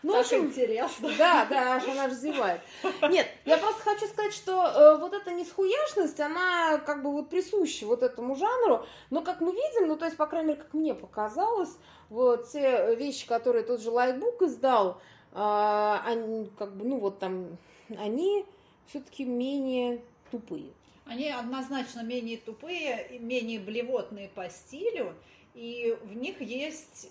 Ну, 0.05 0.13
так 0.13 0.21
общем, 0.21 0.47
интересно. 0.47 1.11
Да, 1.17 1.47
да, 1.47 1.83
она 1.83 2.07
развивает. 2.07 2.61
Нет, 3.09 3.27
я 3.47 3.57
просто 3.57 3.83
хочу 3.83 4.07
сказать, 4.07 4.35
что 4.35 4.67
э, 4.67 4.99
вот 4.99 5.15
эта 5.15 5.33
несхуяшность, 5.33 6.21
она 6.21 6.77
как 6.79 7.03
бы 7.03 7.11
вот 7.11 7.31
присуща 7.31 7.87
вот 7.87 8.03
этому 8.03 8.37
жанру, 8.37 8.85
но 9.09 9.23
как 9.23 9.41
мы 9.41 9.53
видим, 9.53 9.89
ну, 9.89 9.97
то 9.97 10.05
есть, 10.05 10.19
по 10.19 10.27
крайней 10.27 10.49
мере, 10.49 10.61
как 10.61 10.75
мне 10.75 10.95
показалось, 10.95 11.71
вот 12.11 12.51
те 12.51 12.95
вещи, 12.97 13.27
которые 13.27 13.65
тот 13.65 13.81
же 13.81 13.91
Лайтбук 13.91 14.43
издал, 14.43 15.01
э, 15.33 15.99
они 16.05 16.51
как 16.59 16.77
бы, 16.77 16.85
ну, 16.85 16.99
вот 16.99 17.19
там, 17.19 17.57
они 17.97 18.45
все-таки 18.87 19.25
менее 19.25 20.03
тупые. 20.31 20.71
Они 21.07 21.31
однозначно 21.31 22.03
менее 22.03 22.37
тупые, 22.37 23.19
менее 23.21 23.59
блевотные 23.59 24.29
по 24.29 24.51
стилю, 24.51 25.15
и 25.55 25.97
в 26.03 26.15
них 26.15 26.41
есть 26.41 27.11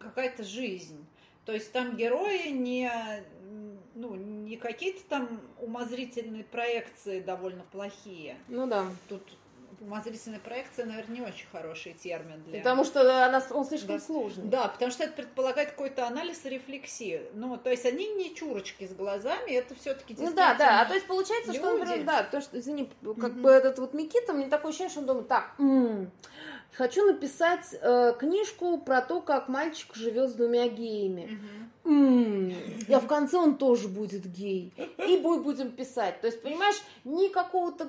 какая-то 0.00 0.42
жизнь. 0.42 1.04
То 1.44 1.52
есть 1.52 1.70
там 1.72 1.94
герои 1.94 2.48
не, 2.48 2.90
ну, 3.94 4.14
не 4.16 4.56
какие-то 4.56 5.04
там 5.08 5.40
умозрительные 5.60 6.42
проекции 6.42 7.20
довольно 7.20 7.62
плохие. 7.70 8.36
Ну 8.48 8.66
да. 8.66 8.86
Тут 9.08 9.22
умозрительная 9.80 10.40
проекция, 10.40 10.86
наверное, 10.86 11.18
не 11.18 11.22
очень 11.22 11.46
хороший 11.52 11.92
термин 11.92 12.42
для... 12.44 12.58
Потому 12.58 12.84
что 12.84 13.26
она, 13.26 13.42
он 13.50 13.64
слишком 13.64 13.98
да. 13.98 14.02
сложный. 14.02 14.48
Да, 14.48 14.68
потому 14.68 14.90
что 14.90 15.04
это 15.04 15.12
предполагает 15.12 15.70
какой-то 15.70 16.06
анализ 16.06 16.44
и 16.44 16.48
рефлексию. 16.48 17.28
Ну, 17.34 17.56
то 17.56 17.70
есть 17.70 17.84
они 17.84 18.08
не 18.14 18.34
чурочки 18.34 18.86
с 18.86 18.94
глазами, 18.94 19.52
это 19.52 19.74
все-таки 19.74 20.16
Ну 20.18 20.32
да, 20.32 20.54
да, 20.54 20.80
а 20.80 20.86
то 20.86 20.94
есть 20.94 21.06
получается, 21.06 21.52
люди. 21.52 21.58
что, 21.58 21.76
например, 21.76 22.04
да, 22.04 22.22
то, 22.22 22.40
что, 22.40 22.58
извини, 22.58 22.90
как 23.02 23.32
mm-hmm. 23.32 23.40
бы 23.40 23.50
этот 23.50 23.78
вот 23.78 23.94
Микита, 23.94 24.32
мне 24.32 24.48
такое 24.48 24.70
ощущение, 24.70 24.90
что 24.90 25.00
он 25.00 25.06
думает, 25.06 25.28
так, 25.28 25.54
м-м, 25.58 26.10
хочу 26.72 27.04
написать 27.04 27.74
э, 27.80 28.14
книжку 28.18 28.78
про 28.78 29.00
то, 29.00 29.20
как 29.20 29.48
мальчик 29.48 29.94
живет 29.94 30.30
с 30.30 30.34
двумя 30.34 30.68
геями. 30.68 31.24
Угу. 31.24 31.66
М-м, 31.86 32.52
а 32.92 32.98
в 32.98 33.06
конце 33.06 33.36
он 33.36 33.56
тоже 33.56 33.86
будет 33.86 34.26
гей. 34.26 34.72
И 34.98 35.18
будет, 35.18 35.42
будем 35.44 35.70
писать. 35.70 36.20
То 36.20 36.26
есть, 36.26 36.42
понимаешь, 36.42 36.82
никакого-то... 37.04 37.84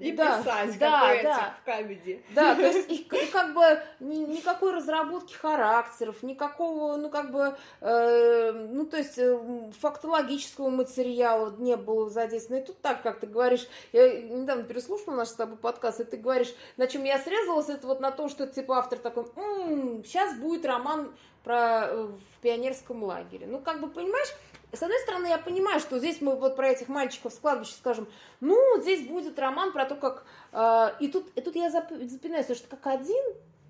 И 0.00 0.12
да, 0.12 0.38
писать, 0.38 0.78
да, 0.80 1.00
как 1.00 1.22
да. 1.22 1.54
в 1.60 1.64
камеди. 1.64 2.24
Да, 2.34 2.56
то 2.56 2.62
есть, 2.62 2.90
и, 2.90 2.96
и 2.96 3.26
как 3.30 3.54
бы 3.54 3.80
ни, 4.00 4.16
никакой 4.16 4.72
разработки 4.72 5.32
характеров, 5.34 6.22
никакого, 6.24 6.96
ну, 6.96 7.08
как 7.08 7.30
бы, 7.30 7.56
э, 7.80 8.52
ну, 8.52 8.84
то 8.84 8.96
есть, 8.96 9.18
э, 9.18 9.38
фактологического 9.78 10.68
материала 10.68 11.54
не 11.56 11.76
было 11.76 12.10
задействовано. 12.10 12.62
И 12.62 12.66
тут 12.66 12.80
так, 12.80 13.02
как 13.02 13.20
ты 13.20 13.28
говоришь, 13.28 13.68
я 13.92 14.20
недавно 14.22 14.64
переслушала 14.64 15.14
наш 15.14 15.28
с 15.28 15.34
тобой 15.34 15.56
подкаст, 15.56 16.00
и 16.00 16.04
ты 16.04 16.16
говоришь, 16.16 16.52
на 16.76 16.88
чем 16.88 17.04
я 17.04 17.18
срезалась, 17.20 17.68
это 17.68 17.86
вот 17.86 18.00
на 18.00 18.09
том, 18.10 18.28
что, 18.28 18.46
типа, 18.46 18.78
автор 18.78 18.98
такой, 18.98 19.24
м-м, 19.36 20.04
сейчас 20.04 20.36
будет 20.36 20.64
роман 20.64 21.12
про 21.44 21.86
э, 21.86 22.06
в 22.06 22.42
пионерском 22.42 23.02
лагере. 23.02 23.46
Ну, 23.46 23.58
как 23.58 23.80
бы, 23.80 23.88
понимаешь, 23.88 24.28
с 24.72 24.82
одной 24.82 24.98
стороны, 25.00 25.26
я 25.26 25.38
понимаю, 25.38 25.80
что 25.80 25.98
здесь 25.98 26.20
мы 26.20 26.36
вот 26.36 26.56
про 26.56 26.68
этих 26.68 26.88
мальчиков 26.88 27.32
с 27.32 27.38
кладбища 27.38 27.74
скажем, 27.74 28.06
ну, 28.40 28.80
здесь 28.80 29.06
будет 29.06 29.38
роман 29.38 29.72
про 29.72 29.84
то, 29.84 29.96
как... 29.96 30.24
Э, 30.52 30.90
и, 31.00 31.08
тут, 31.08 31.30
и 31.36 31.40
тут 31.40 31.56
я 31.56 31.70
запинаюсь, 31.70 32.46
потому 32.46 32.56
что 32.56 32.68
как 32.68 32.86
один 32.86 33.24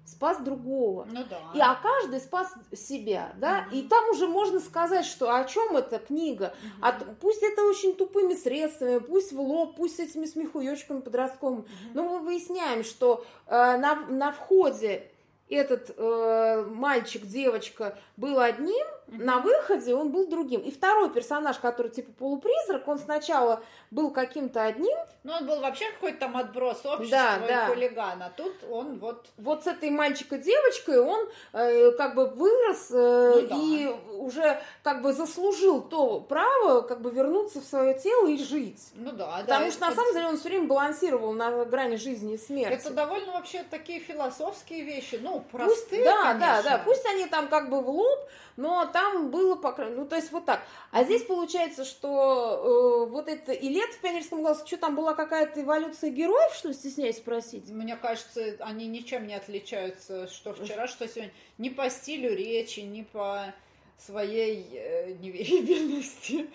спас 0.04 0.38
другого. 0.40 1.06
Ну 1.10 1.24
да. 1.28 1.38
И 1.54 1.60
а 1.60 1.74
каждый 1.74 2.20
спас 2.20 2.52
себя, 2.74 3.32
да. 3.36 3.66
Угу. 3.68 3.76
И 3.76 3.82
там 3.82 4.08
уже 4.10 4.26
можно 4.26 4.60
сказать, 4.60 5.06
что 5.06 5.34
о 5.34 5.44
чем 5.44 5.76
эта 5.76 5.98
книга. 5.98 6.54
Угу. 6.62 6.86
От, 6.86 7.18
пусть 7.20 7.42
это 7.42 7.62
очень 7.62 7.94
тупыми 7.94 8.34
средствами, 8.34 8.98
пусть 8.98 9.32
в 9.32 9.40
лоб, 9.40 9.76
пусть 9.76 9.96
с 9.96 10.00
этими 10.00 10.26
смехуёчками 10.26 11.00
подростковыми. 11.00 11.60
Угу. 11.60 11.68
Но 11.94 12.02
мы 12.04 12.18
выясняем, 12.20 12.84
что 12.84 13.24
э, 13.46 13.52
на, 13.52 13.94
на 14.06 14.32
входе 14.32 15.10
этот 15.50 15.92
э, 15.96 16.64
мальчик, 16.70 17.26
девочка 17.26 17.98
был 18.16 18.38
одним. 18.38 18.86
На 19.10 19.38
выходе 19.38 19.94
он 19.94 20.10
был 20.10 20.26
другим. 20.26 20.60
И 20.60 20.70
второй 20.70 21.10
персонаж, 21.10 21.58
который 21.58 21.90
типа 21.90 22.12
полупризрак, 22.12 22.86
он 22.88 22.98
сначала 22.98 23.62
был 23.90 24.10
каким-то 24.10 24.64
одним. 24.64 24.96
Ну, 25.22 25.32
он 25.32 25.46
был 25.46 25.60
вообще 25.60 25.90
какой-то 25.92 26.20
там 26.20 26.36
отброс 26.36 26.84
общества 26.86 27.10
да, 27.10 27.38
да. 27.46 27.66
хулиган, 27.66 28.22
а 28.22 28.30
тут 28.34 28.54
он 28.70 28.98
вот... 28.98 29.26
Вот 29.36 29.64
с 29.64 29.66
этой 29.66 29.90
мальчикой-девочкой 29.90 31.00
он 31.00 31.28
э, 31.52 31.92
как 31.92 32.14
бы 32.14 32.26
вырос 32.26 32.90
э, 32.90 33.32
ну, 33.34 33.48
да. 33.48 33.56
и 33.56 33.88
уже 34.14 34.60
как 34.82 35.02
бы 35.02 35.12
заслужил 35.12 35.82
то 35.82 36.20
право 36.20 36.82
как 36.82 37.02
бы 37.02 37.10
вернуться 37.10 37.60
в 37.60 37.64
свое 37.64 37.98
тело 37.98 38.28
и 38.28 38.38
жить. 38.38 38.90
Ну 38.94 39.12
да, 39.12 39.38
да. 39.38 39.40
Потому 39.40 39.70
что 39.70 39.80
на 39.88 39.94
самом 39.94 40.14
деле 40.14 40.26
он 40.28 40.38
все 40.38 40.48
время 40.48 40.66
балансировал 40.66 41.32
на 41.32 41.64
грани 41.64 41.96
жизни 41.96 42.34
и 42.34 42.38
смерти. 42.38 42.80
Это 42.80 42.90
довольно 42.90 43.32
вообще 43.32 43.64
такие 43.70 44.00
философские 44.00 44.82
вещи, 44.84 45.18
ну, 45.20 45.44
простые, 45.50 46.04
Пусть, 46.04 46.04
Да, 46.04 46.32
конечно. 46.32 46.62
да, 46.62 46.62
да. 46.62 46.82
Пусть 46.84 47.06
они 47.06 47.26
там 47.26 47.48
как 47.48 47.68
бы 47.70 47.80
в 47.80 47.88
лоб, 47.88 48.20
но 48.60 48.84
там 48.84 49.30
было, 49.30 49.56
по 49.56 49.74
ну, 49.78 50.04
то 50.04 50.16
есть 50.16 50.32
вот 50.32 50.44
так. 50.44 50.60
А 50.90 51.02
здесь 51.04 51.22
получается, 51.22 51.86
что 51.86 53.06
э, 53.06 53.10
вот 53.10 53.26
это 53.26 53.52
и 53.52 53.68
лет 53.70 53.90
в 53.94 54.00
пионерском 54.00 54.42
голосе, 54.42 54.66
что 54.66 54.76
там 54.76 54.94
была 54.94 55.14
какая-то 55.14 55.62
эволюция 55.62 56.10
героев, 56.10 56.52
что 56.52 56.68
ли, 56.68 56.74
стесняюсь 56.74 57.16
спросить? 57.16 57.70
Мне 57.70 57.96
кажется, 57.96 58.56
они 58.60 58.86
ничем 58.86 59.26
не 59.26 59.34
отличаются, 59.34 60.28
что 60.28 60.52
вчера, 60.52 60.88
что 60.88 61.08
сегодня. 61.08 61.32
Ни 61.56 61.70
по 61.70 61.88
стилю 61.88 62.36
речи, 62.36 62.80
ни 62.80 63.02
по 63.02 63.54
своей 63.96 64.68
э, 64.74 65.12
неверибельности. 65.14 66.50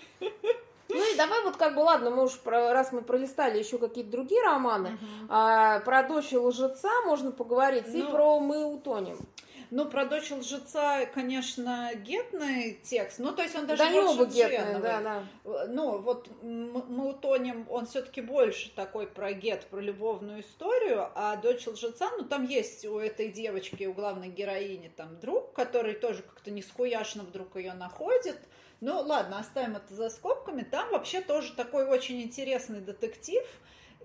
Ну 0.88 1.14
и 1.14 1.18
давай 1.18 1.44
вот 1.44 1.58
как 1.58 1.74
бы, 1.74 1.80
ладно, 1.80 2.12
мы 2.12 2.26
уж, 2.26 2.38
про, 2.38 2.72
раз 2.72 2.92
мы 2.92 3.02
пролистали 3.02 3.58
еще 3.58 3.80
какие-то 3.80 4.12
другие 4.12 4.44
романы, 4.44 4.90
uh-huh. 4.90 5.26
а, 5.30 5.80
про 5.80 6.04
дочь 6.04 6.32
и 6.32 6.38
лжеца 6.38 7.02
можно 7.06 7.32
поговорить, 7.32 7.86
ну, 7.88 7.98
и 7.98 8.12
про 8.12 8.40
мы 8.40 8.64
утонем. 8.64 9.18
Ну, 9.72 9.90
про 9.90 10.06
дочь 10.06 10.32
лжеца, 10.32 11.06
конечно, 11.14 11.92
гетный 11.96 12.80
текст. 12.84 13.20
Ну, 13.20 13.32
то 13.32 13.44
есть 13.44 13.56
он 13.56 13.68
даже 13.68 13.84
да, 13.84 13.92
больше 13.92 14.22
оба 14.22 14.26
гетные, 14.26 14.80
да, 14.80 15.02
да. 15.02 15.66
Ну, 15.68 16.00
вот 16.00 16.30
мы 16.42 17.10
утонем, 17.10 17.66
он 17.70 17.86
все-таки 17.86 18.22
больше 18.22 18.74
такой 18.76 19.08
про 19.08 19.34
гет, 19.34 19.66
про 19.68 19.80
любовную 19.80 20.42
историю, 20.42 21.10
а 21.16 21.36
дочь 21.36 21.68
лжеца, 21.68 22.10
ну, 22.18 22.24
там 22.26 22.46
есть 22.46 22.86
у 22.86 22.98
этой 22.98 23.30
девочки, 23.30 23.86
у 23.86 23.94
главной 23.94 24.30
героини, 24.30 24.92
там 24.96 25.20
друг, 25.20 25.54
который 25.54 25.94
тоже 25.94 26.22
как-то 26.24 26.52
нескуяшно 26.52 27.24
вдруг 27.24 27.56
ее 27.56 27.74
находит. 27.74 28.40
Ну, 28.82 29.00
ладно, 29.00 29.40
оставим 29.40 29.78
это 29.78 29.94
за 29.94 30.10
скобками. 30.10 30.62
Там 30.62 30.90
вообще 30.92 31.22
тоже 31.22 31.54
такой 31.54 31.86
очень 31.88 32.22
интересный 32.22 32.82
детектив– 32.82 33.44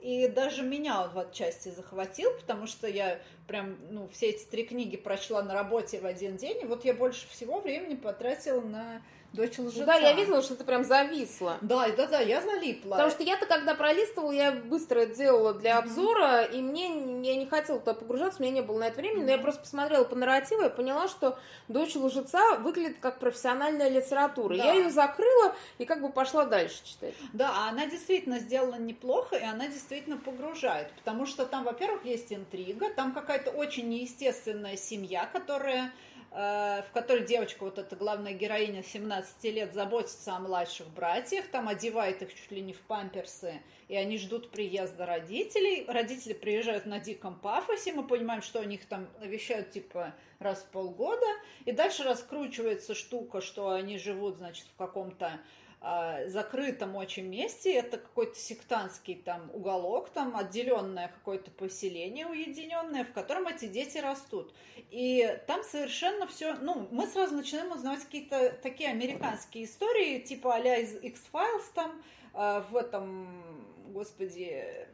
и 0.02 0.28
даже 0.28 0.62
меня 0.62 1.02
он 1.02 1.10
в 1.10 1.18
отчасти 1.18 1.68
захватил, 1.68 2.32
потому 2.34 2.66
что 2.66 2.86
я 2.86 3.20
прям, 3.46 3.76
ну, 3.90 4.08
все 4.08 4.30
эти 4.30 4.44
три 4.44 4.64
книги 4.64 4.96
прочла 4.96 5.42
на 5.42 5.54
работе 5.54 6.00
в 6.00 6.06
один 6.06 6.36
день, 6.36 6.62
и 6.62 6.64
вот 6.64 6.84
я 6.84 6.94
больше 6.94 7.28
всего 7.28 7.60
времени 7.60 7.94
потратила 7.94 8.60
на 8.60 9.02
Дочь 9.32 9.58
лжеца. 9.58 9.86
Да, 9.86 9.94
я 9.94 10.12
видела, 10.12 10.42
что 10.42 10.56
ты 10.56 10.64
прям 10.64 10.84
зависла. 10.84 11.58
Да, 11.60 11.88
да, 11.90 12.06
да, 12.06 12.20
я 12.20 12.40
залипла. 12.40 12.90
Потому 12.90 13.10
что 13.10 13.22
я-то, 13.22 13.46
когда 13.46 13.74
пролистывала, 13.74 14.32
я 14.32 14.52
быстро 14.52 15.00
это 15.00 15.14
делала 15.14 15.54
для 15.54 15.78
обзора, 15.78 16.42
mm-hmm. 16.42 16.52
и 16.52 16.62
мне 16.62 17.30
я 17.30 17.36
не 17.36 17.46
хотела 17.46 17.78
туда 17.78 17.94
погружаться, 17.94 18.40
у 18.40 18.42
меня 18.42 18.54
не 18.54 18.62
было 18.62 18.80
на 18.80 18.88
это 18.88 18.96
времени, 18.96 19.22
mm-hmm. 19.22 19.26
но 19.26 19.30
я 19.30 19.38
просто 19.38 19.60
посмотрела 19.62 20.04
по 20.04 20.16
нарративу 20.16 20.62
и 20.62 20.68
поняла, 20.68 21.06
что 21.06 21.38
дочь 21.68 21.94
лжеца 21.94 22.56
выглядит 22.56 22.98
как 23.00 23.20
профессиональная 23.20 23.88
литература. 23.88 24.56
Да. 24.56 24.64
Я 24.64 24.72
ее 24.74 24.90
закрыла 24.90 25.54
и 25.78 25.84
как 25.84 26.00
бы 26.00 26.10
пошла 26.10 26.44
дальше 26.44 26.84
читать. 26.84 27.14
Да, 27.32 27.52
а 27.54 27.68
она 27.68 27.86
действительно 27.86 28.40
сделана 28.40 28.76
неплохо, 28.76 29.36
и 29.36 29.44
она 29.44 29.68
действительно 29.68 30.16
погружает, 30.16 30.90
потому 30.96 31.26
что 31.26 31.46
там, 31.46 31.62
во-первых, 31.62 32.04
есть 32.04 32.32
интрига, 32.32 32.90
там 32.90 33.12
какая-то 33.12 33.50
очень 33.52 33.88
неестественная 33.88 34.76
семья, 34.76 35.28
которая 35.32 35.92
в 36.30 36.86
которой 36.94 37.26
девочка, 37.26 37.64
вот 37.64 37.78
эта 37.78 37.96
главная 37.96 38.32
героиня 38.32 38.84
17 38.84 39.44
лет, 39.44 39.74
заботится 39.74 40.36
о 40.36 40.38
младших 40.38 40.86
братьях, 40.88 41.48
там 41.48 41.68
одевает 41.68 42.22
их 42.22 42.32
чуть 42.32 42.52
ли 42.52 42.60
не 42.60 42.72
в 42.72 42.80
памперсы, 42.82 43.60
и 43.88 43.96
они 43.96 44.16
ждут 44.16 44.52
приезда 44.52 45.06
родителей. 45.06 45.84
Родители 45.88 46.32
приезжают 46.32 46.86
на 46.86 47.00
диком 47.00 47.34
пафосе, 47.34 47.92
мы 47.92 48.06
понимаем, 48.06 48.42
что 48.42 48.60
у 48.60 48.64
них 48.64 48.86
там 48.86 49.08
навещают 49.18 49.72
типа 49.72 50.14
раз 50.38 50.60
в 50.60 50.66
полгода, 50.66 51.26
и 51.64 51.72
дальше 51.72 52.04
раскручивается 52.04 52.94
штука, 52.94 53.40
что 53.40 53.70
они 53.70 53.98
живут, 53.98 54.36
значит, 54.36 54.66
в 54.72 54.76
каком-то 54.78 55.40
а, 55.82 56.26
закрытом 56.28 56.94
очень 56.96 57.24
месте. 57.24 57.72
Это 57.72 57.96
какой-то 57.96 58.38
сектантский 58.38 59.14
там 59.14 59.50
уголок, 59.54 60.10
там 60.10 60.36
отделенное 60.36 61.08
какое-то 61.08 61.50
поселение 61.50 62.26
уединенное, 62.26 63.04
в 63.04 63.12
котором 63.12 63.46
эти 63.46 63.66
дети 63.66 63.96
растут. 63.96 64.52
И 64.90 65.38
там 65.46 65.62
совершенно 65.64 66.26
все, 66.26 66.54
ну, 66.54 66.86
мы 66.90 67.06
сразу 67.06 67.34
начинаем 67.34 67.72
узнавать 67.72 68.04
какие-то 68.04 68.52
такие 68.62 68.90
американские 68.90 69.64
истории, 69.64 70.18
типа 70.18 70.56
а 70.56 70.58
из 70.58 70.94
X-Files 71.02 71.64
там, 71.74 72.02
а, 72.34 72.60
в 72.70 72.76
этом, 72.76 73.64
господи, 73.94 74.86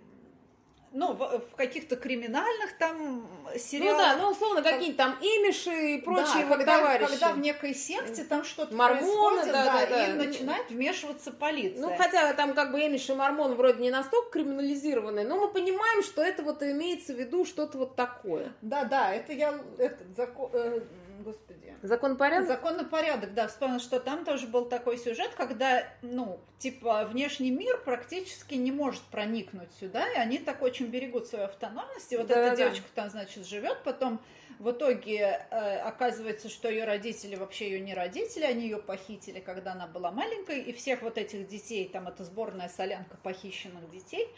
ну, 0.97 1.13
в, 1.13 1.19
в 1.19 1.57
каких-то 1.57 1.97
криминальных 1.97 2.77
там 2.79 3.29
сериалах. 3.59 3.99
Ну 3.99 3.99
да, 3.99 4.17
ну 4.17 4.31
условно 4.31 4.63
как... 4.63 4.75
какие-то 4.75 4.97
там 4.97 5.13
имиши 5.21 5.97
и 5.97 6.01
прочие 6.01 6.47
да, 6.47 6.57
когда, 6.57 6.79
товарищи. 6.79 7.11
когда 7.11 7.33
в 7.33 7.39
некой 7.39 7.75
секте 7.75 8.25
там 8.25 8.45
что-то 8.45 8.75
Мормоны, 8.75 9.03
происходит, 9.03 9.53
да, 9.53 9.65
да, 9.65 9.87
да, 9.87 10.07
и 10.07 10.13
начинает 10.15 10.71
вмешиваться 10.71 11.33
полиция. 11.33 11.83
Ну 11.83 11.95
хотя 11.97 12.33
там 12.33 12.55
как 12.55 12.73
бы 12.73 12.81
имиши 12.81 13.13
и 13.13 13.15
мормоны 13.15 13.55
вроде 13.55 13.83
не 13.83 13.91
настолько 13.91 14.31
криминализированы, 14.31 15.25
но 15.25 15.37
мы 15.37 15.49
понимаем, 15.49 16.03
что 16.03 16.23
это 16.23 16.43
вот 16.43 16.63
имеется 16.63 17.13
в 17.13 17.19
виду 17.19 17.45
что-то 17.45 17.77
вот 17.77 17.95
такое. 17.95 18.53
Да, 18.63 18.85
да, 18.85 19.13
это 19.15 19.35
я 19.35 19.61
этот 19.77 20.17
закон, 20.17 20.51
э, 20.55 20.81
господи. 21.23 21.75
Законопорядок? 21.83 22.49
Законопорядок, 22.49 23.35
да. 23.35 23.49
Вспомнил, 23.49 23.81
что 23.81 24.01
там 24.01 24.25
тоже 24.25 24.47
был 24.47 24.67
такой 24.67 24.99
сюжет, 24.99 25.31
когда, 25.37 25.85
ну, 26.03 26.41
типа, 26.59 27.05
внешний 27.05 27.51
мир 27.51 27.79
практически 27.85 28.55
не 28.55 28.73
может 28.73 29.03
проникнуть 29.03 29.73
сюда, 29.79 30.09
и 30.13 30.17
они 30.17 30.39
так 30.39 30.63
очень 30.63 30.87
берегут 30.87 31.27
свою 31.27 31.47
автономность. 31.47 32.13
И 32.13 32.17
вот 32.17 32.27
да, 32.27 32.39
эта 32.39 32.51
да. 32.51 32.57
девочка 32.57 32.87
там, 32.95 33.11
значит, 33.11 33.47
живет, 33.47 33.83
потом 33.85 34.21
в 34.59 34.71
итоге 34.71 35.47
э, 35.51 35.79
оказывается, 35.81 36.49
что 36.49 36.69
ее 36.71 36.85
родители 36.85 37.37
вообще 37.37 37.71
ее 37.71 37.81
не 37.81 37.95
родители, 37.95 38.45
они 38.45 38.65
ее 38.65 38.79
похитили, 38.79 39.41
когда 39.41 39.73
она 39.73 39.87
была 39.87 40.11
маленькой, 40.11 40.63
и 40.63 40.73
всех 40.73 41.03
вот 41.03 41.19
этих 41.19 41.47
детей, 41.47 41.89
там 41.89 42.09
это 42.09 42.25
сборная 42.25 42.69
солянка 42.69 43.19
похищенных 43.23 43.91
детей, 43.91 44.29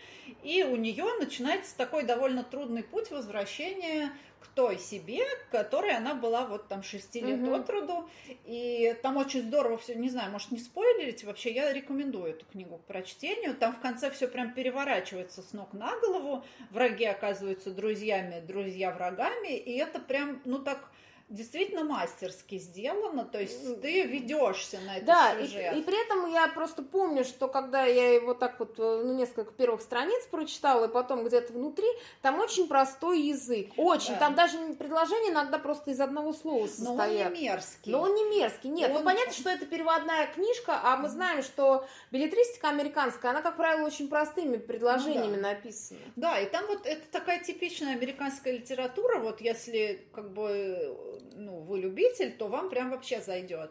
и 0.43 0.65
у 0.65 0.77
нее 0.77 1.07
начинается 1.21 1.77
такой 1.77 2.03
довольно 2.03 2.43
трудный 2.43 2.83
путь 2.83 3.11
возвращения 3.11 4.13
к 4.41 4.47
той 4.49 4.79
себе, 4.79 5.21
которой 5.51 5.97
она 5.97 6.15
была 6.15 6.47
вот 6.47 6.69
там 6.69 6.83
6 6.83 7.15
лет 7.17 7.41
угу. 7.41 7.55
от 7.55 7.71
роду. 7.71 8.09
И 8.45 8.97
там 9.03 9.17
очень 9.17 9.43
здорово 9.43 9.79
все, 9.79 9.95
не 9.95 10.09
знаю, 10.09 10.31
может 10.31 10.51
не 10.51 10.59
спойлерить, 10.59 11.25
вообще 11.25 11.53
я 11.53 11.73
рекомендую 11.73 12.33
эту 12.33 12.47
книгу 12.47 12.79
к 12.79 12.85
прочтению. 12.85 13.55
Там 13.55 13.75
в 13.75 13.81
конце 13.81 14.11
все 14.11 14.29
прям 14.29 14.53
переворачивается 14.53 15.43
с 15.43 15.53
ног 15.53 15.73
на 15.73 15.99
голову. 16.01 16.45
Враги 16.71 17.05
оказываются 17.05 17.71
друзьями, 17.71 18.41
друзья 18.47 18.91
врагами. 18.91 19.57
И 19.57 19.77
это 19.77 19.99
прям, 20.01 20.41
ну 20.45 20.59
так 20.59 20.91
действительно 21.29 21.85
мастерски 21.85 22.59
сделано, 22.59 23.25
то 23.25 23.39
есть 23.41 23.81
ты 23.83 24.03
ведешься 24.05 24.79
на 24.81 24.97
этот 24.97 25.07
да, 25.07 25.37
сюжет. 25.39 25.75
И, 25.75 25.81
и 25.81 25.83
при 25.83 26.03
этом 26.03 26.31
я 26.33 26.49
просто 26.49 26.83
помню, 26.83 27.25
что 27.25 27.49
когда 27.49 27.85
я 27.85 28.15
его 28.15 28.33
так 28.33 28.59
вот, 28.59 28.79
э, 28.79 29.03
ну, 29.05 29.15
несколько 29.15 29.53
первых 29.53 29.83
страниц 29.83 30.25
прочитала, 30.31 30.87
и 30.87 30.89
потом 30.89 31.25
где-то 31.25 31.53
внутри, 31.53 31.87
там 32.23 32.41
очень 32.41 32.67
простой 32.67 33.21
язык, 33.21 33.73
очень, 33.77 34.15
да. 34.15 34.21
там 34.21 34.35
даже 34.35 34.59
предложение 34.75 35.33
иногда 35.33 35.59
просто 35.59 35.91
из 35.91 36.01
одного 36.01 36.33
слова 36.33 36.67
состоят. 36.67 36.89
Но 36.89 37.03
он 37.03 37.35
не 37.35 37.43
мерзкий. 37.43 37.93
Но 37.93 38.01
он 38.01 38.15
не 38.15 38.25
мерзкий, 38.25 38.71
нет, 38.71 38.91
ну, 38.91 38.97
он... 38.97 39.05
ну, 39.05 39.11
понятно, 39.11 39.33
что 39.35 39.51
это 39.51 39.67
переводная 39.67 40.27
книжка, 40.29 40.81
а 40.83 40.97
мы 40.97 41.09
знаем, 41.11 41.43
что 41.43 41.87
билетристика 42.11 42.71
американская, 42.71 43.33
она, 43.33 43.43
как 43.43 43.57
правило, 43.57 43.87
очень 43.87 44.09
простыми 44.09 44.57
предложениями 44.57 45.37
ну, 45.37 45.43
да. 45.43 45.49
написана. 45.49 46.01
Да, 46.17 46.41
и 46.41 46.47
там 46.47 46.67
вот 46.69 46.87
это 46.87 47.07
такая 47.11 47.45
типичная 47.45 47.93
американская 47.93 48.55
литература, 48.55 49.19
вот 49.19 49.43
если 49.43 50.09
как 50.13 50.33
бы 50.33 51.18
ну, 51.35 51.61
вы 51.61 51.81
любитель, 51.81 52.33
то 52.33 52.49
вам 52.49 52.71
прям 52.71 52.91
вообще 52.91 53.21
зайдет. 53.21 53.71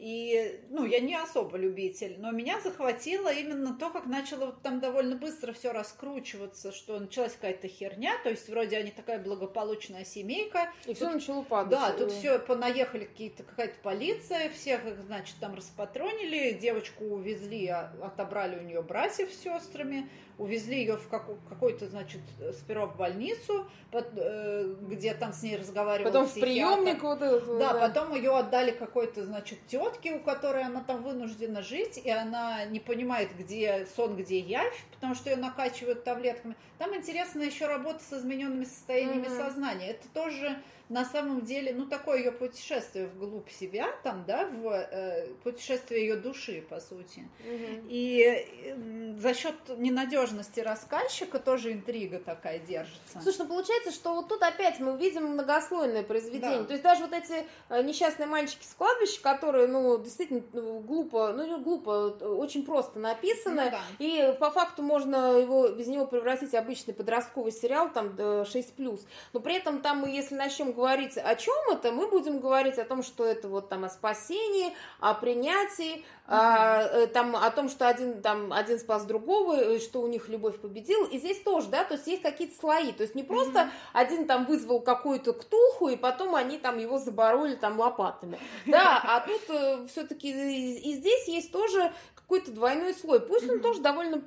И, 0.00 0.60
ну, 0.70 0.84
я 0.84 1.00
не 1.00 1.16
особо 1.16 1.56
любитель, 1.56 2.16
но 2.20 2.30
меня 2.30 2.60
захватило 2.60 3.32
именно 3.32 3.74
то, 3.74 3.90
как 3.90 4.06
начало 4.06 4.46
вот 4.46 4.62
там 4.62 4.78
довольно 4.78 5.16
быстро 5.16 5.52
все 5.52 5.72
раскручиваться, 5.72 6.70
что 6.70 7.00
началась 7.00 7.32
какая-то 7.32 7.66
херня, 7.66 8.12
то 8.22 8.30
есть 8.30 8.48
вроде 8.48 8.76
они 8.76 8.92
такая 8.92 9.18
благополучная 9.18 10.04
семейка. 10.04 10.72
И 10.86 10.94
все 10.94 11.10
начало 11.10 11.42
падать. 11.42 11.70
Да, 11.70 11.92
тут 11.92 12.12
все 12.12 12.38
понаехали 12.38 13.06
какие-то, 13.06 13.42
какая-то 13.42 13.74
полиция, 13.82 14.50
всех 14.50 14.86
их, 14.86 15.00
значит, 15.02 15.34
там 15.40 15.56
распатронили, 15.56 16.52
девочку 16.52 17.04
увезли, 17.04 17.66
а, 17.66 17.92
отобрали 18.00 18.56
у 18.56 18.62
нее 18.62 18.82
братьев 18.82 19.32
с 19.32 19.42
сестрами, 19.42 20.08
увезли 20.38 20.78
ее 20.78 20.96
в 20.96 21.08
какой-то, 21.08 21.88
значит, 21.88 22.20
сперва 22.52 22.86
в 22.86 22.96
больницу, 22.96 23.66
э, 23.92 24.74
где 24.82 25.12
там 25.14 25.32
с 25.32 25.42
ней 25.42 25.56
разговаривали. 25.56 26.12
Потом 26.12 26.26
психиатр. 26.26 26.46
в 26.46 26.84
приемник 26.84 27.02
вот 27.02 27.22
этот. 27.22 27.58
Да, 27.58 27.72
да, 27.72 27.88
потом 27.88 28.14
ее 28.14 28.36
отдали 28.36 28.70
какой-то, 28.70 29.24
значит, 29.24 29.58
тетке, 29.66 29.87
у 30.12 30.20
которой 30.20 30.64
она 30.64 30.82
там 30.82 31.02
вынуждена 31.02 31.62
жить, 31.62 31.98
и 32.02 32.10
она 32.10 32.64
не 32.66 32.80
понимает, 32.80 33.30
где 33.36 33.86
сон, 33.96 34.16
где 34.16 34.38
явь, 34.38 34.84
потому 34.92 35.14
что 35.14 35.30
ее 35.30 35.36
накачивают 35.36 36.04
таблетками. 36.04 36.54
Там 36.78 36.94
интересно 36.94 37.42
еще 37.42 37.66
работа 37.66 38.00
с 38.02 38.12
измененными 38.12 38.64
состояниями 38.64 39.26
mm-hmm. 39.26 39.44
сознания. 39.44 39.90
Это 39.90 40.08
тоже 40.08 40.56
на 40.88 41.04
самом 41.04 41.42
деле, 41.42 41.74
ну, 41.74 41.86
такое 41.86 42.18
ее 42.18 42.32
путешествие 42.32 43.08
вглубь 43.08 43.50
себя, 43.50 43.88
там, 44.02 44.24
да, 44.26 44.46
в 44.46 44.68
э, 44.68 45.28
путешествие 45.44 46.06
ее 46.06 46.16
души, 46.16 46.64
по 46.68 46.80
сути. 46.80 47.28
Угу. 47.40 47.86
И 47.88 48.46
э, 48.64 49.14
за 49.18 49.34
счет 49.34 49.54
ненадежности 49.76 50.60
рассказчика 50.60 51.38
тоже 51.38 51.72
интрига 51.72 52.18
такая 52.18 52.58
держится. 52.58 53.20
Слушай, 53.22 53.40
ну 53.40 53.46
получается, 53.48 53.90
что 53.90 54.14
вот 54.14 54.28
тут 54.28 54.42
опять 54.42 54.80
мы 54.80 54.96
видим 54.96 55.24
многослойное 55.24 56.02
произведение. 56.02 56.60
Да. 56.60 56.64
То 56.64 56.72
есть 56.72 56.82
даже 56.82 57.02
вот 57.02 57.12
эти 57.12 57.46
э, 57.68 57.82
несчастные 57.82 58.26
мальчики 58.26 58.64
с 58.64 58.72
кладбища, 58.72 59.20
которые, 59.20 59.66
ну, 59.66 59.98
действительно 59.98 60.42
ну, 60.52 60.80
глупо, 60.80 61.32
ну, 61.34 61.46
не 61.46 61.62
глупо, 61.62 62.16
очень 62.22 62.64
просто 62.64 62.98
написаны, 62.98 63.64
ну, 63.64 63.70
да. 63.70 63.80
и 63.98 64.34
по 64.40 64.50
факту 64.50 64.82
можно 64.82 65.38
его, 65.38 65.68
без 65.68 65.86
него 65.86 66.06
превратить 66.06 66.52
в 66.52 66.54
обычный 66.54 66.94
подростковый 66.94 67.52
сериал, 67.52 67.90
там, 67.92 68.14
6+. 68.16 69.00
Но 69.34 69.40
при 69.40 69.56
этом 69.56 69.82
там 69.82 69.98
мы, 69.98 70.10
если 70.10 70.34
начнем 70.34 70.72
говорить 70.78 71.18
о 71.18 71.34
чем 71.34 71.56
это, 71.72 71.90
мы 71.90 72.06
будем 72.06 72.38
говорить 72.38 72.78
о 72.78 72.84
том, 72.84 73.02
что 73.02 73.24
это 73.24 73.48
вот 73.48 73.68
там 73.68 73.84
о 73.84 73.88
спасении, 73.88 74.72
о 75.00 75.12
принятии, 75.12 76.04
а, 76.28 77.06
там 77.08 77.34
о 77.34 77.50
том, 77.50 77.68
что 77.68 77.88
один 77.88 78.22
там 78.22 78.52
один 78.52 78.78
спас 78.78 79.04
другого, 79.04 79.80
что 79.80 80.00
у 80.00 80.06
них 80.06 80.28
любовь 80.28 80.60
победила. 80.60 81.04
И 81.06 81.18
здесь 81.18 81.40
тоже, 81.40 81.66
да, 81.68 81.82
то 81.82 81.94
есть 81.94 82.06
есть 82.06 82.22
какие-то 82.22 82.56
слои. 82.56 82.92
То 82.92 83.02
есть 83.02 83.16
не 83.16 83.24
просто 83.24 83.58
mm-hmm. 83.58 83.70
один 83.94 84.26
там 84.26 84.44
вызвал 84.44 84.80
какую-то 84.80 85.32
ктулху, 85.32 85.88
и 85.88 85.96
потом 85.96 86.36
они 86.36 86.58
там 86.58 86.78
его 86.78 86.98
забороли 86.98 87.56
там 87.56 87.78
лопатами. 87.78 88.38
Да, 88.66 89.00
а 89.02 89.20
тут 89.20 89.40
э, 89.48 89.86
все-таки 89.88 90.30
и 90.30 90.94
здесь 90.94 91.26
есть 91.26 91.50
тоже 91.50 91.92
какой-то 92.28 92.52
двойной 92.52 92.92
слой. 92.92 93.20
Пусть 93.20 93.46
mm-hmm. 93.46 93.52
он 93.52 93.60
тоже 93.62 93.80
довольно, 93.80 94.22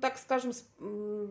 так 0.00 0.18
скажем, 0.18 0.52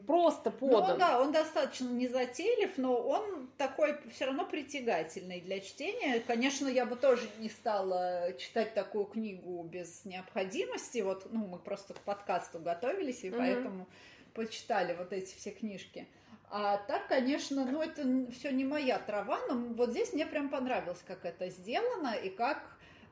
просто 0.05 0.51
подан. 0.51 0.91
Ну 0.91 0.97
да, 0.97 1.21
он 1.21 1.31
достаточно 1.31 1.87
незатейлив, 1.87 2.77
но 2.77 2.93
он 2.97 3.49
такой 3.57 3.97
все 4.11 4.25
равно 4.25 4.45
притягательный 4.45 5.39
для 5.39 5.61
чтения. 5.61 6.19
Конечно, 6.19 6.67
я 6.67 6.85
бы 6.85 6.97
тоже 6.97 7.29
не 7.39 7.47
стала 7.47 8.33
читать 8.37 8.73
такую 8.73 9.05
книгу 9.05 9.63
без 9.63 10.03
необходимости. 10.03 10.99
Вот, 10.99 11.25
ну, 11.31 11.47
мы 11.47 11.57
просто 11.57 11.93
к 11.93 11.99
подкасту 12.01 12.59
готовились, 12.59 13.23
и 13.23 13.29
mm-hmm. 13.29 13.37
поэтому 13.37 13.87
почитали 14.33 14.93
вот 14.97 15.13
эти 15.13 15.33
все 15.37 15.51
книжки. 15.51 16.05
А 16.51 16.77
так, 16.79 17.07
конечно, 17.07 17.63
ну 17.63 17.81
это 17.81 18.03
все 18.33 18.51
не 18.51 18.65
моя 18.65 18.99
трава, 18.99 19.39
но 19.47 19.55
вот 19.55 19.91
здесь 19.91 20.11
мне 20.11 20.25
прям 20.25 20.49
понравилось, 20.49 21.01
как 21.07 21.23
это 21.23 21.47
сделано 21.49 22.13
и 22.13 22.29
как 22.29 22.61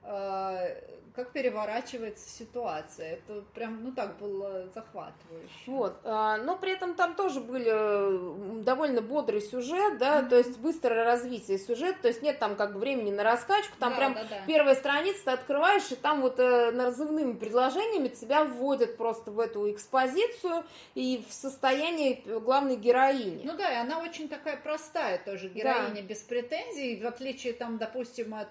э, 0.04 0.76
как 1.18 1.32
переворачивается 1.32 2.30
ситуация. 2.30 3.14
Это 3.14 3.42
прям, 3.56 3.84
ну 3.84 3.92
так, 3.92 4.20
было 4.20 4.70
захватывающе. 4.76 5.50
Вот, 5.66 6.00
а, 6.04 6.38
но 6.38 6.56
при 6.56 6.72
этом 6.72 6.94
там 6.94 7.16
тоже 7.16 7.42
были 7.42 8.62
довольно 8.62 9.02
бодрый 9.02 9.42
сюжет, 9.42 9.98
да, 9.98 10.20
mm-hmm. 10.22 10.30
то 10.30 10.38
есть 10.38 10.60
быстрое 10.60 11.04
развитие 11.04 11.58
сюжета, 11.58 12.04
то 12.04 12.08
есть 12.08 12.22
нет 12.22 12.38
там 12.38 12.56
как 12.56 12.74
бы 12.74 12.80
времени 12.80 13.10
на 13.10 13.24
раскачку, 13.24 13.76
там 13.80 13.94
да, 13.94 13.98
прям 13.98 14.14
да, 14.14 14.24
да. 14.30 14.38
первая 14.46 14.76
страница 14.76 15.26
ты 15.26 15.32
открываешь, 15.32 15.92
и 15.92 15.96
там 15.96 16.22
вот 16.22 16.40
э, 16.40 16.70
разрывными 16.70 17.34
предложениями 17.34 18.10
тебя 18.10 18.44
вводят 18.44 18.96
просто 18.96 19.32
в 19.32 19.40
эту 19.40 19.72
экспозицию 19.72 20.66
и 20.94 21.26
в 21.28 21.34
состояние 21.34 22.22
главной 22.42 22.76
героини. 22.76 23.42
Ну 23.44 23.58
да, 23.58 23.72
и 23.72 23.76
она 23.76 24.04
очень 24.04 24.30
такая 24.30 24.58
простая 24.58 25.18
тоже, 25.18 25.50
героиня 25.50 25.96
да. 25.96 26.02
без 26.02 26.22
претензий, 26.22 27.02
в 27.02 27.08
отличие 27.08 27.54
там, 27.54 27.80
допустим, 27.80 28.36
от 28.36 28.50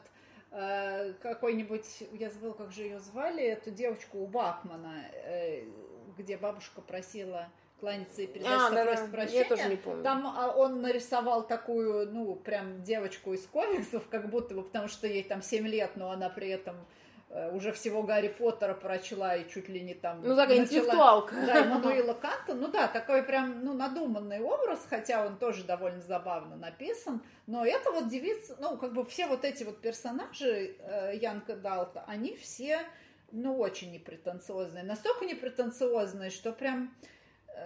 Э, 0.50 1.12
какой-нибудь, 1.20 2.04
я 2.12 2.30
забыла, 2.30 2.52
как 2.52 2.72
же 2.72 2.82
ее 2.82 3.00
звали, 3.00 3.42
эту 3.42 3.70
девочку 3.70 4.18
у 4.18 4.26
Бахмана, 4.26 5.04
э, 5.24 5.64
где 6.16 6.36
бабушка 6.36 6.80
просила 6.80 7.48
кланяться 7.80 8.22
и 8.22 8.26
передать, 8.26 8.52
а, 8.52 8.66
что 8.66 8.74
да, 8.74 8.84
просит 8.84 9.04
да. 9.06 9.10
прощения. 9.10 9.38
Я 9.40 9.48
тоже 9.48 9.68
не 9.68 9.76
помню. 9.76 10.02
Там 10.02 10.26
а, 10.26 10.54
он 10.56 10.80
нарисовал 10.80 11.46
такую, 11.46 12.10
ну, 12.10 12.34
прям 12.36 12.82
девочку 12.82 13.34
из 13.34 13.46
комиксов, 13.46 14.08
как 14.08 14.30
будто 14.30 14.54
бы, 14.54 14.62
потому 14.62 14.88
что 14.88 15.06
ей 15.06 15.24
там 15.24 15.42
7 15.42 15.66
лет, 15.66 15.92
но 15.96 16.10
она 16.10 16.30
при 16.30 16.48
этом 16.48 16.76
уже 17.52 17.72
всего 17.72 18.02
Гарри 18.02 18.28
Поттера 18.28 18.74
прочла 18.74 19.36
и 19.36 19.48
чуть 19.48 19.68
ли 19.68 19.80
не 19.80 19.94
там... 19.94 20.22
Ну, 20.22 20.36
такая 20.36 20.58
начала, 20.58 20.64
интеллектуалка. 20.64 21.34
Да, 21.46 21.64
Эммануила 21.64 22.14
Канта. 22.20 22.54
Ну 22.54 22.68
да, 22.68 22.88
такой 22.88 23.22
прям, 23.22 23.64
ну, 23.64 23.72
надуманный 23.74 24.40
образ, 24.40 24.86
хотя 24.88 25.26
он 25.26 25.36
тоже 25.36 25.64
довольно 25.64 26.00
забавно 26.00 26.56
написан. 26.56 27.22
Но 27.46 27.64
это 27.64 27.90
вот 27.92 28.08
девица, 28.08 28.56
ну, 28.58 28.76
как 28.76 28.92
бы 28.92 29.04
все 29.04 29.26
вот 29.26 29.44
эти 29.44 29.64
вот 29.64 29.80
персонажи 29.80 30.76
э, 30.78 31.16
Янка 31.20 31.56
Далта, 31.56 32.04
они 32.06 32.36
все, 32.36 32.80
ну, 33.32 33.58
очень 33.58 33.92
непретенциозные. 33.92 34.84
Настолько 34.84 35.24
непретенциозные, 35.26 36.30
что 36.30 36.52
прям 36.52 36.90
Э, 36.90 37.15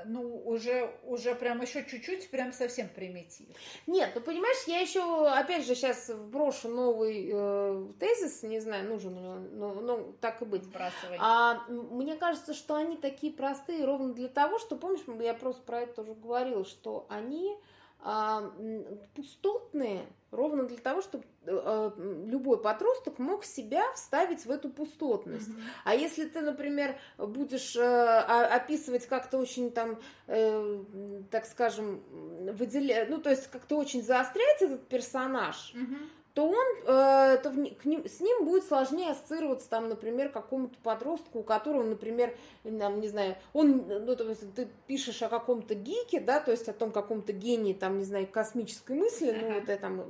ну, 0.05 0.43
уже, 0.45 0.91
уже 1.05 1.35
прям 1.35 1.61
еще 1.63 1.85
чуть-чуть, 1.85 2.31
прям 2.31 2.53
совсем 2.53 2.89
примитив. 2.89 3.47
Нет, 3.87 4.13
ну, 4.15 4.21
понимаешь, 4.21 4.65
я 4.67 4.81
еще, 4.81 5.29
опять 5.29 5.67
же, 5.67 5.75
сейчас 5.75 6.09
вброшу 6.09 6.69
новый 6.69 7.31
э, 7.33 7.87
тезис, 7.99 8.43
не 8.43 8.61
знаю, 8.61 8.89
нужен 8.89 9.19
ли 9.19 9.27
он, 9.27 9.59
но, 9.59 9.75
но 9.75 10.13
так 10.21 10.43
и 10.43 10.45
быть. 10.45 10.65
Сбрасывай. 10.65 11.19
А, 11.21 11.65
мне 11.69 12.17
кажется, 12.17 12.55
что 12.55 12.77
они 12.77 12.97
такие 12.97 13.33
простые 13.33 13.85
ровно 13.85 14.15
для 14.15 14.29
того, 14.29 14.59
что, 14.59 14.77
помнишь, 14.77 15.03
я 15.21 15.35
просто 15.35 15.63
про 15.63 15.83
это 15.83 16.03
тоже 16.03 16.15
говорила, 16.15 16.65
что 16.65 17.07
они 17.09 17.57
а, 17.57 17.61
пустотные 19.15 20.07
ровно 20.31 20.65
для 20.65 20.79
того, 20.79 21.03
чтобы 21.03 21.25
а, 21.47 21.93
любой 21.99 22.61
подросток 22.61 23.19
мог 23.19 23.45
себя 23.45 23.83
вставить 23.95 24.47
в 24.47 24.51
эту 24.51 24.71
пустотность. 24.71 25.49
Mm-hmm. 25.49 25.63
А 25.85 25.95
если 25.95 26.25
ты, 26.27 26.41
например, 26.41 26.97
будешь 27.19 27.77
а, 27.77 28.47
описывать 28.47 29.07
как-то 29.07 29.39
очень 29.39 29.71
там, 29.73 29.99
э, 30.29 30.85
так 31.31 31.47
скажем, 31.47 32.01
выделять, 32.53 33.11
ну 33.11 33.19
то 33.19 33.31
есть 33.31 33.49
как-то 33.49 33.77
очень 33.77 34.03
заострять 34.03 34.63
этот 34.63 34.87
персонаж. 34.89 35.75
Mm-hmm 35.75 36.20
то 36.41 36.49
он, 36.49 36.67
э, 36.87 37.39
то 37.43 37.51
в, 37.51 37.75
к 37.75 37.85
ним, 37.85 38.09
с 38.09 38.19
ним 38.21 38.47
будет 38.47 38.65
сложнее 38.65 39.11
ассоциироваться, 39.11 39.69
там, 39.69 39.91
например, 39.91 40.31
какому-то 40.31 40.75
подростку, 40.83 41.41
у 41.41 41.43
которого, 41.43 41.83
например, 41.83 42.35
там, 42.63 42.99
не 43.01 43.09
знаю, 43.09 43.37
он, 43.53 43.85
ну, 43.87 44.17
то 44.17 44.27
есть 44.27 44.55
ты 44.55 44.67
пишешь 44.87 45.21
о 45.21 45.29
каком-то 45.29 45.75
гике, 45.75 46.19
да, 46.19 46.41
то 46.41 46.51
есть 46.51 46.67
о 46.71 46.73
том 46.73 46.93
каком-то 46.93 47.35
гении, 47.35 47.75
там, 47.75 47.99
не 47.99 48.05
знаю, 48.05 48.27
космической 48.27 48.97
мысли, 48.97 49.29
ага. 49.29 49.39
ну, 49.43 49.55
вот 49.55 49.69
это 49.69 49.83
там 49.83 50.05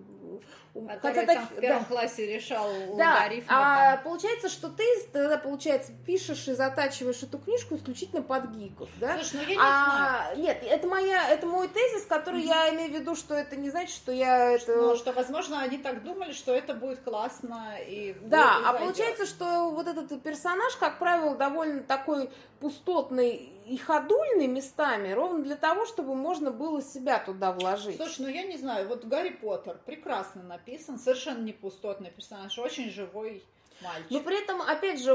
Хотя 1.03 1.27
там 1.27 1.47
в 1.49 1.61
первом 1.61 1.83
да. 1.83 1.89
классе 1.89 2.33
решал 2.33 2.71
да. 2.97 3.15
логарифмы. 3.15 3.47
А 3.49 3.97
там. 3.97 4.05
получается, 4.05 4.49
что 4.49 4.69
ты 4.69 4.85
тогда, 5.13 5.37
получается, 5.37 5.93
пишешь 6.07 6.47
и 6.47 6.53
затачиваешь 6.53 7.23
эту 7.23 7.39
книжку 7.39 7.77
исключительно 7.77 8.23
под 8.23 8.51
гиков, 8.51 8.89
да? 9.01 9.17
Слушай, 9.17 9.35
ну 9.35 9.41
я 9.43 9.49
не 9.49 9.57
а, 9.61 10.31
знаю. 10.31 10.39
Нет, 10.39 10.63
это 10.63 10.87
моя, 10.87 11.29
это 11.29 11.47
мой 11.47 11.67
тезис, 11.69 12.07
который 12.07 12.43
mm-hmm. 12.43 12.69
я 12.69 12.75
имею 12.75 12.91
в 12.91 12.95
виду, 12.95 13.17
что 13.17 13.35
это 13.35 13.57
не 13.57 13.71
значит, 13.71 13.95
что 13.95 14.13
я 14.13 14.53
это... 14.53 14.77
Ну, 14.77 14.97
что, 14.97 15.13
возможно, 15.13 15.61
они 15.61 15.79
так 15.79 16.05
думали, 16.21 16.33
что 16.33 16.55
это 16.55 16.75
будет 16.75 17.01
классно 17.01 17.77
и... 17.81 18.15
Да, 18.23 18.61
а 18.67 18.75
получается, 18.75 19.25
что 19.25 19.71
вот 19.71 19.87
этот 19.87 20.23
персонаж, 20.23 20.77
как 20.77 20.99
правило, 20.99 21.35
довольно 21.35 21.83
такой 21.83 22.31
пустотный 22.61 23.51
и 23.67 23.77
ходульный 23.79 24.47
местами, 24.47 25.13
ровно 25.13 25.43
для 25.43 25.57
того, 25.57 25.87
чтобы 25.87 26.15
можно 26.15 26.51
было 26.51 26.83
себя 26.83 27.19
туда 27.19 27.53
вложить. 27.53 27.97
Слушай, 27.97 28.23
ну 28.23 28.29
я 28.29 28.43
не 28.43 28.59
знаю, 28.59 28.89
вот 28.89 29.05
Гарри 29.05 29.31
Поттер 29.31 29.79
прекрасно 29.87 30.43
написан, 30.43 30.99
совершенно 30.99 31.43
не 31.43 31.53
пустотный 31.53 32.11
персонаж, 32.11 32.59
очень 32.59 32.91
живой 32.91 33.43
мальчик. 33.83 34.11
Но 34.11 34.21
при 34.21 34.43
этом, 34.43 34.63
опять 34.63 35.03
же, 35.03 35.13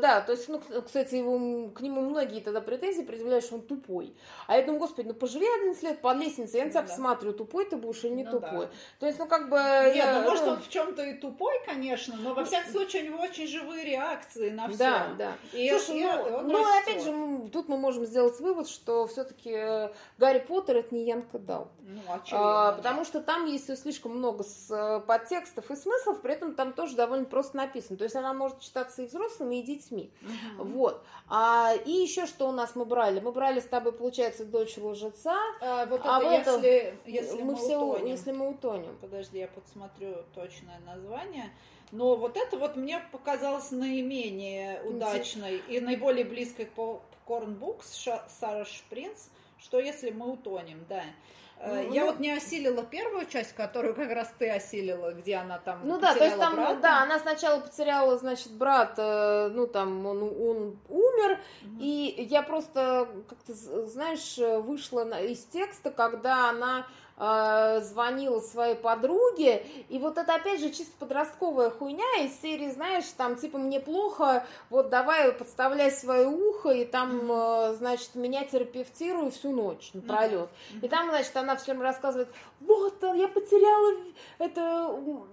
да, 0.00 0.20
то 0.20 0.32
есть, 0.32 0.48
ну, 0.48 0.60
кстати, 0.84 1.16
его, 1.16 1.70
к 1.70 1.80
нему 1.80 2.00
многие 2.02 2.40
тогда 2.40 2.60
претензии 2.60 3.02
предъявляют, 3.02 3.44
что 3.44 3.56
он 3.56 3.62
тупой. 3.62 4.14
А 4.46 4.56
я 4.56 4.62
думаю, 4.62 4.80
господи, 4.80 5.08
ну 5.08 5.14
поживи 5.14 5.46
11 5.60 5.82
лет 5.82 6.00
под 6.00 6.16
лестницей, 6.18 6.58
я 6.58 6.64
на 6.64 6.70
тебя 6.70 6.82
ну, 6.82 6.88
посмотрю, 6.88 7.32
тупой 7.32 7.64
ты 7.64 7.76
будешь 7.76 8.04
или 8.04 8.12
не 8.12 8.24
ну, 8.24 8.32
тупой. 8.32 8.66
Да. 8.66 8.70
То 9.00 9.06
есть, 9.06 9.18
ну, 9.18 9.26
как 9.26 9.48
бы... 9.48 9.56
Нет, 9.56 9.96
я, 9.96 10.20
ну, 10.20 10.28
может, 10.28 10.44
он 10.44 10.60
в 10.60 10.68
чем-то 10.68 11.02
и 11.02 11.14
тупой, 11.14 11.54
конечно, 11.64 12.16
но, 12.16 12.34
во 12.34 12.44
всяком 12.44 12.72
случае, 12.72 13.02
у 13.02 13.06
него 13.06 13.22
очень 13.22 13.46
живые 13.46 13.84
реакции 13.84 14.50
на 14.50 14.68
все. 14.68 14.78
Да, 14.78 15.06
да. 15.16 15.32
И 15.52 15.70
Слушай, 15.70 16.02
ну, 16.02 16.40
ну 16.42 16.78
опять 16.78 17.02
же, 17.02 17.48
тут 17.52 17.68
мы 17.68 17.78
можем 17.78 18.04
сделать 18.04 18.38
вывод, 18.40 18.68
что 18.68 19.06
все-таки 19.06 19.50
э, 19.50 19.90
Гарри 20.18 20.40
Поттер 20.40 20.76
это 20.76 20.94
не 20.94 21.04
Янка 21.04 21.38
Дал. 21.38 21.68
Ну, 21.80 22.00
очевидно, 22.06 22.68
а, 22.68 22.72
потому 22.72 23.04
что 23.04 23.20
там 23.20 23.46
есть 23.46 23.74
слишком 23.80 24.16
много 24.16 24.44
э, 24.70 25.00
подтекстов 25.06 25.70
и 25.70 25.76
смыслов, 25.76 26.20
при 26.20 26.34
этом 26.34 26.54
там 26.54 26.72
тоже 26.72 26.96
довольно 26.96 27.24
просто 27.24 27.56
написано. 27.56 27.96
То 27.96 28.04
есть 28.08 28.16
она 28.16 28.32
может 28.32 28.60
читаться 28.60 29.02
и 29.02 29.06
взрослыми, 29.06 29.56
и 29.56 29.62
детьми. 29.62 30.10
Угу. 30.58 30.68
Вот. 30.68 31.04
А, 31.28 31.74
и 31.84 31.90
еще 31.90 32.26
что 32.26 32.48
у 32.48 32.52
нас 32.52 32.74
мы 32.74 32.84
брали? 32.84 33.20
Мы 33.20 33.32
брали 33.32 33.60
с 33.60 33.66
тобой, 33.66 33.92
получается, 33.92 34.44
дочь 34.44 34.76
лжеца. 34.76 35.38
А, 35.60 35.86
вот 35.86 36.00
а 36.04 36.20
это, 36.20 36.54
а 36.54 36.58
если, 36.58 36.98
если 37.06 37.42
мы, 37.42 37.52
мы 37.52 37.56
все, 37.56 37.80
утонем. 37.80 38.06
если 38.06 38.32
мы 38.32 38.50
утонем. 38.50 38.96
Подожди, 39.00 39.38
я 39.38 39.48
подсмотрю 39.48 40.16
точное 40.34 40.80
название. 40.80 41.52
Но 41.90 42.16
вот 42.16 42.36
это 42.36 42.58
вот 42.58 42.76
мне 42.76 43.00
показалось 43.12 43.70
наименее 43.70 44.82
удачной 44.82 45.62
и 45.68 45.80
наиболее 45.80 46.24
близкой 46.24 46.66
к 46.66 46.78
Books 47.28 48.20
Сара 48.40 48.64
Шпринц, 48.64 49.28
что 49.58 49.80
если 49.80 50.10
мы 50.10 50.32
утонем, 50.32 50.84
да. 50.88 51.02
Э, 51.60 51.84
ну, 51.86 51.92
я 51.92 52.04
ну, 52.04 52.12
вот 52.12 52.20
не 52.20 52.30
осилила 52.30 52.84
первую 52.84 53.26
часть, 53.26 53.52
которую 53.54 53.94
как 53.94 54.10
раз 54.12 54.32
ты 54.38 54.48
осилила, 54.48 55.12
где 55.12 55.36
она 55.36 55.58
там 55.58 55.80
Ну 55.82 55.98
да, 55.98 56.14
то 56.14 56.24
есть 56.24 56.38
там, 56.38 56.54
брата. 56.54 56.80
да, 56.80 57.02
она 57.02 57.18
сначала 57.18 57.60
потеряла, 57.60 58.16
значит, 58.16 58.52
брата, 58.52 59.50
ну 59.52 59.66
там 59.66 60.06
он, 60.06 60.22
он 60.22 60.78
умер, 60.88 61.40
угу. 61.62 61.76
и 61.80 62.14
я 62.30 62.42
просто, 62.42 63.08
как 63.28 63.38
то 63.42 63.54
знаешь, 63.86 64.38
вышла 64.38 65.20
из 65.20 65.44
текста, 65.44 65.90
когда 65.90 66.50
она 66.50 66.86
э, 67.18 67.80
звонила 67.82 68.40
своей 68.40 68.74
подруге, 68.74 69.66
и 69.88 69.98
вот 69.98 70.18
это 70.18 70.34
опять 70.34 70.60
же 70.60 70.70
чисто 70.70 70.92
подростковая 70.98 71.70
хуйня 71.70 72.22
из 72.22 72.40
серии, 72.40 72.70
знаешь, 72.70 73.04
там 73.16 73.36
типа 73.36 73.58
мне 73.58 73.80
плохо, 73.80 74.46
вот 74.70 74.88
давай 74.88 75.32
подставляй 75.32 75.90
свое 75.90 76.26
ухо, 76.26 76.70
и 76.70 76.84
там, 76.84 77.30
э, 77.30 77.74
значит, 77.74 78.14
меня 78.14 78.44
терапевтирую 78.44 79.30
всю 79.30 79.50
ночь 79.52 79.90
напролет. 79.94 80.48
И 80.82 80.88
там, 80.88 81.10
значит, 81.10 81.36
она 81.36 81.56
все 81.56 81.72
время 81.72 81.84
рассказывает, 81.84 82.28
вот, 82.60 83.02
я 83.02 83.28
потеряла, 83.28 83.94
это, 84.38 84.60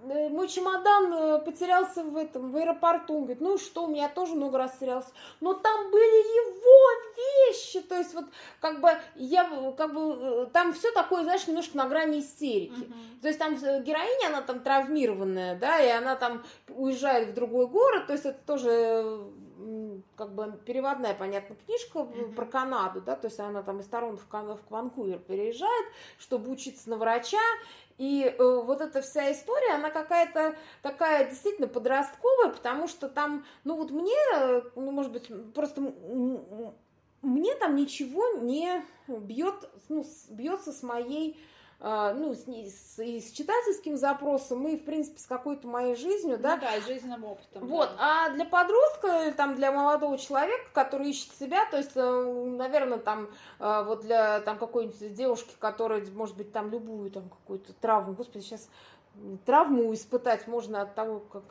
э, 0.08 0.28
мой 0.28 0.48
чемодан 0.48 1.12
э, 1.12 1.38
потерялся 1.40 2.02
в 2.02 2.16
этом, 2.16 2.52
в 2.52 2.56
аэропорту. 2.56 3.14
Он 3.14 3.20
говорит, 3.22 3.40
ну 3.40 3.58
что, 3.58 3.84
у 3.84 3.88
меня 3.88 4.08
тоже 4.08 4.34
много 4.34 4.58
раз 4.58 4.76
терялся. 4.78 5.08
Но 5.40 5.54
там 5.54 5.90
были 5.90 6.04
его 6.04 7.50
вещи, 7.50 7.80
то 7.80 7.96
есть 7.96 8.14
вот, 8.14 8.26
как 8.60 8.80
бы, 8.80 8.90
я, 9.16 9.48
как 9.76 9.92
бы, 9.92 10.48
там 10.52 10.72
все 10.72 10.92
такое, 10.92 11.22
знаешь, 11.22 11.46
немножко 11.46 11.75
на 11.76 11.88
грани 11.88 12.20
истерики. 12.20 12.72
Uh-huh. 12.72 13.20
То 13.22 13.28
есть 13.28 13.38
там 13.38 13.54
э, 13.54 13.82
героиня, 13.82 14.28
она 14.28 14.42
там 14.42 14.60
травмированная, 14.60 15.58
да, 15.58 15.80
и 15.80 15.88
она 15.88 16.16
там 16.16 16.42
уезжает 16.68 17.28
в 17.28 17.34
другой 17.34 17.68
город, 17.68 18.06
то 18.06 18.12
есть 18.12 18.26
это 18.26 18.38
тоже 18.46 19.20
как 20.16 20.34
бы 20.34 20.52
переводная, 20.66 21.14
понятно, 21.14 21.56
книжка 21.64 22.00
uh-huh. 22.00 22.34
про 22.34 22.46
Канаду, 22.46 23.00
да, 23.00 23.16
то 23.16 23.26
есть 23.26 23.40
она 23.40 23.62
там 23.62 23.80
из 23.80 23.86
Торонто 23.86 24.22
в, 24.22 24.28
Кан- 24.28 24.56
в 24.56 24.70
Ванкувер 24.70 25.18
переезжает, 25.18 25.86
чтобы 26.18 26.50
учиться 26.50 26.90
на 26.90 26.96
врача, 26.96 27.38
и 27.98 28.24
э, 28.24 28.60
вот 28.60 28.80
эта 28.82 29.00
вся 29.00 29.32
история, 29.32 29.74
она 29.74 29.90
какая-то 29.90 30.54
такая 30.82 31.28
действительно 31.28 31.66
подростковая, 31.66 32.50
потому 32.50 32.88
что 32.88 33.08
там, 33.08 33.44
ну 33.64 33.76
вот 33.76 33.90
мне, 33.90 34.16
э, 34.34 34.62
ну 34.74 34.90
может 34.90 35.12
быть, 35.12 35.30
просто 35.54 35.80
мне 37.22 37.54
там 37.56 37.74
ничего 37.74 38.38
не 38.40 38.84
бьет, 39.08 39.68
ну, 39.88 40.04
бьется 40.28 40.72
с 40.72 40.82
моей 40.82 41.40
ну, 41.78 42.34
с, 42.34 42.44
с, 42.46 42.98
и 43.02 43.20
с 43.20 43.32
читательским 43.32 43.96
запросом, 43.96 44.66
и, 44.66 44.76
в 44.76 44.84
принципе, 44.84 45.18
с 45.18 45.26
какой-то 45.26 45.68
моей 45.68 45.94
жизнью, 45.94 46.38
да. 46.38 46.56
Ну, 46.56 46.62
да, 46.62 46.80
жизненным 46.80 47.24
опытом. 47.24 47.66
Вот, 47.66 47.90
да. 47.98 48.26
а 48.26 48.30
для 48.30 48.46
подростка, 48.46 49.32
там, 49.36 49.54
для 49.54 49.72
молодого 49.72 50.16
человека, 50.16 50.64
который 50.72 51.10
ищет 51.10 51.32
себя, 51.38 51.66
то 51.70 51.76
есть, 51.76 51.92
э, 51.94 52.44
наверное, 52.56 52.98
там, 52.98 53.28
э, 53.60 53.84
вот 53.86 54.00
для 54.02 54.40
там 54.40 54.58
какой-нибудь 54.58 55.14
девушки, 55.14 55.54
которая, 55.58 56.04
может 56.12 56.36
быть, 56.36 56.52
там 56.52 56.70
любую 56.70 57.10
там 57.10 57.28
какую-то 57.28 57.74
травму, 57.74 58.14
господи, 58.14 58.42
сейчас 58.42 58.68
травму 59.44 59.92
испытать 59.92 60.46
можно 60.46 60.82
от 60.82 60.94
того, 60.94 61.20
как 61.20 61.44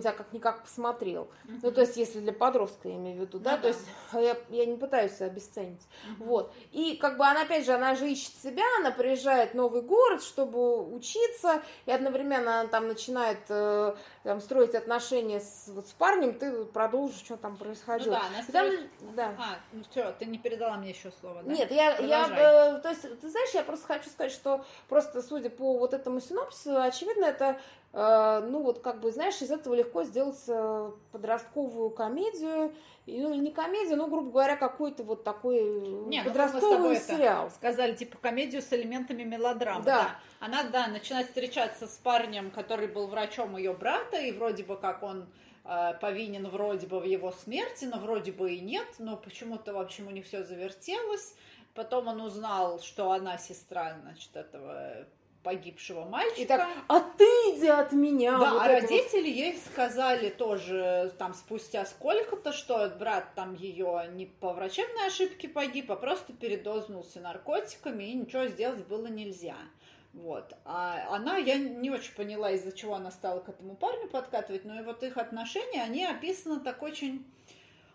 тебя 0.00 0.12
как-никак 0.12 0.62
посмотрел. 0.62 1.28
Uh-huh. 1.44 1.60
Ну, 1.62 1.72
то 1.72 1.80
есть, 1.80 1.96
если 1.96 2.20
для 2.20 2.32
подростка, 2.32 2.88
я 2.88 2.96
имею 2.96 3.18
в 3.18 3.20
виду, 3.20 3.38
да, 3.38 3.56
uh-huh. 3.56 3.60
то 3.60 3.68
есть 3.68 3.80
я, 4.12 4.36
я 4.50 4.66
не 4.66 4.76
пытаюсь 4.76 5.20
обесценить. 5.20 5.82
Uh-huh. 5.82 6.24
Вот. 6.24 6.54
И 6.72 6.96
как 6.96 7.16
бы 7.16 7.26
она, 7.26 7.42
опять 7.42 7.64
же, 7.64 7.72
она 7.72 7.94
же 7.94 8.10
ищет 8.10 8.34
себя, 8.42 8.64
она 8.80 8.90
приезжает 8.90 9.52
в 9.52 9.54
новый 9.54 9.82
город, 9.82 10.22
чтобы 10.22 10.82
учиться, 10.94 11.62
и 11.86 11.92
одновременно 11.92 12.60
она 12.60 12.68
там 12.68 12.88
начинает 12.88 13.40
э, 13.48 13.94
там, 14.22 14.40
строить 14.40 14.74
отношения 14.74 15.40
с, 15.40 15.68
вот, 15.68 15.86
с 15.86 15.92
парнем, 15.92 16.34
ты 16.34 16.64
продолжишь, 16.64 17.18
что 17.18 17.36
там 17.36 17.56
происходило. 17.56 18.14
Ну 18.14 18.20
да, 18.20 18.26
она 18.26 18.46
Там- 18.52 18.66
строит- 18.66 18.90
да. 19.14 19.34
А, 19.38 19.58
ну 19.72 19.82
все, 19.90 20.12
ты 20.18 20.26
не 20.26 20.38
передала 20.38 20.76
мне 20.76 20.90
еще 20.90 21.10
слово, 21.20 21.42
да? 21.42 21.52
Нет, 21.52 21.70
я, 21.70 21.96
я, 21.98 22.76
э, 22.76 22.80
то 22.80 22.90
есть, 22.90 23.02
ты 23.02 23.28
знаешь, 23.28 23.50
я 23.54 23.62
просто 23.62 23.86
хочу 23.86 24.10
сказать, 24.10 24.32
что 24.32 24.64
просто 24.88 25.22
судя 25.22 25.50
по 25.50 25.78
вот 25.78 25.94
этому 25.94 26.20
синопсису, 26.20 26.80
очевидно, 26.80 27.24
это, 27.24 27.60
ну 27.92 28.62
вот 28.62 28.80
как 28.80 29.00
бы, 29.00 29.12
знаешь, 29.12 29.42
из 29.42 29.50
этого 29.50 29.74
легко 29.74 30.02
сделать 30.04 30.42
э, 30.48 30.90
подростковую 31.12 31.90
комедию, 31.90 32.72
ну 33.06 33.34
не 33.34 33.50
комедию, 33.50 33.98
но, 33.98 34.06
грубо 34.06 34.30
говоря, 34.30 34.56
какой-то 34.56 35.02
вот 35.02 35.24
такой 35.24 35.58
э, 35.58 36.04
Не, 36.06 36.22
ну, 36.22 36.28
подростковый 36.30 36.96
это 36.96 37.04
сериал. 37.04 37.50
Сказали, 37.50 37.94
типа, 37.94 38.16
комедию 38.16 38.62
с 38.62 38.72
элементами 38.72 39.24
мелодрамы. 39.24 39.84
Да. 39.84 40.16
Она, 40.40 40.62
да, 40.64 40.86
начинает 40.86 41.26
встречаться 41.26 41.86
с 41.86 41.98
парнем, 41.98 42.50
который 42.50 42.88
был 42.88 43.08
врачом 43.08 43.58
ее 43.58 43.74
брата, 43.74 44.16
и 44.16 44.32
вроде 44.32 44.62
бы 44.64 44.78
как 44.78 45.02
он 45.02 45.26
э, 45.66 45.92
повинен 46.00 46.48
вроде 46.48 46.86
бы 46.86 46.98
в 46.98 47.04
его 47.04 47.30
смерти, 47.32 47.84
но 47.84 47.98
вроде 47.98 48.32
бы 48.32 48.54
и 48.54 48.60
нет, 48.60 48.88
но 49.00 49.18
почему-то, 49.18 49.74
в 49.74 49.78
общем, 49.78 50.06
у 50.06 50.10
них 50.10 50.24
все 50.24 50.44
завертелось. 50.44 51.34
Потом 51.74 52.08
он 52.08 52.22
узнал, 52.22 52.80
что 52.80 53.12
она 53.12 53.36
сестра, 53.36 53.98
значит, 54.00 54.34
этого 54.34 55.06
погибшего 55.42 56.04
мальчика. 56.04 56.40
И 56.40 56.46
так, 56.46 56.68
а 56.88 57.00
ты 57.00 57.24
иди 57.24 57.68
от 57.68 57.92
меня. 57.92 58.38
Да, 58.38 58.52
вот 58.54 58.62
а 58.62 58.68
это 58.68 58.82
вот. 58.82 58.90
родители 58.90 59.28
ей 59.28 59.58
сказали 59.58 60.30
тоже 60.30 61.12
там 61.18 61.34
спустя 61.34 61.84
сколько-то, 61.84 62.52
что 62.52 62.88
брат 62.98 63.34
там 63.34 63.54
ее 63.54 64.08
не 64.12 64.26
по 64.26 64.52
врачебной 64.52 65.06
ошибке 65.06 65.48
погиб, 65.48 65.90
а 65.90 65.96
просто 65.96 66.32
передознулся 66.32 67.20
наркотиками, 67.20 68.04
и 68.04 68.14
ничего 68.14 68.46
сделать 68.46 68.86
было 68.86 69.06
нельзя. 69.06 69.56
Вот. 70.12 70.52
А 70.64 71.08
она, 71.14 71.38
я 71.38 71.56
не 71.56 71.90
очень 71.90 72.14
поняла, 72.14 72.50
из-за 72.50 72.72
чего 72.72 72.94
она 72.94 73.10
стала 73.10 73.40
к 73.40 73.48
этому 73.48 73.74
парню 73.74 74.08
подкатывать, 74.08 74.64
но 74.64 74.78
и 74.78 74.84
вот 74.84 75.02
их 75.02 75.16
отношения, 75.16 75.82
они 75.82 76.04
описаны 76.04 76.60
так 76.60 76.82
очень... 76.82 77.24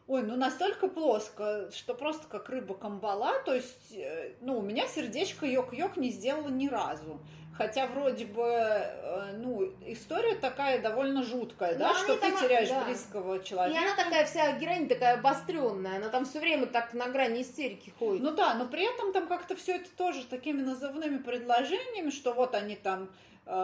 Ой, 0.07 0.23
ну 0.23 0.37
настолько 0.37 0.87
плоско, 0.87 1.69
что 1.75 1.93
просто 1.93 2.27
как 2.27 2.47
рыба 2.47 2.75
камбала, 2.75 3.33
то 3.43 3.53
есть, 3.53 3.91
э, 3.91 4.35
ну, 4.39 4.59
у 4.59 4.61
меня 4.61 4.87
сердечко 4.87 5.45
йок-йок 5.45 5.97
не 5.97 6.11
сделало 6.11 6.47
ни 6.47 6.69
разу. 6.69 7.19
Хотя 7.57 7.87
вроде 7.87 8.25
бы, 8.25 8.43
э, 8.43 9.31
ну, 9.37 9.73
история 9.85 10.35
такая 10.35 10.79
довольно 10.79 11.23
жуткая, 11.23 11.75
да, 11.75 11.89
они 11.89 11.99
что 11.99 12.15
ты 12.15 12.31
там, 12.31 12.39
теряешь 12.39 12.69
да. 12.69 12.85
близкого 12.85 13.39
И 13.39 13.43
человека. 13.43 13.79
она 13.81 13.95
такая 13.95 14.25
вся 14.25 14.51
героиня 14.53 14.87
такая 14.87 15.15
обостренная, 15.15 15.97
она 15.97 16.07
там 16.07 16.23
все 16.23 16.39
время 16.39 16.67
так 16.67 16.93
на 16.93 17.07
грани 17.07 17.41
истерики 17.41 17.91
ходит. 17.99 18.21
Ну 18.23 18.31
да, 18.31 18.53
но 18.53 18.65
при 18.65 18.83
этом 18.83 19.11
там 19.11 19.27
как-то 19.27 19.55
все 19.57 19.77
это 19.77 19.89
тоже 19.97 20.23
такими 20.25 20.61
назывными 20.61 21.17
предложениями, 21.17 22.11
что 22.11 22.33
вот 22.33 22.53
они 22.53 22.75
там 22.75 23.09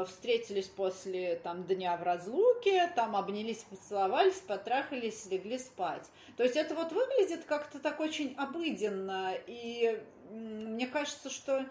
встретились 0.07 0.67
после 0.67 1.35
там 1.37 1.63
дня 1.63 1.97
в 1.97 2.03
разлуке, 2.03 2.91
там 2.95 3.15
обнялись, 3.15 3.65
поцеловались, 3.69 4.35
потрахались, 4.35 5.25
легли 5.25 5.57
спать. 5.57 6.09
То 6.37 6.43
есть 6.43 6.55
это 6.55 6.75
вот 6.75 6.91
выглядит 6.91 7.45
как-то 7.45 7.79
так 7.79 7.99
очень 7.99 8.33
обыденно, 8.37 9.33
и 9.47 10.01
мне 10.29 10.87
кажется, 10.87 11.29
что 11.29 11.65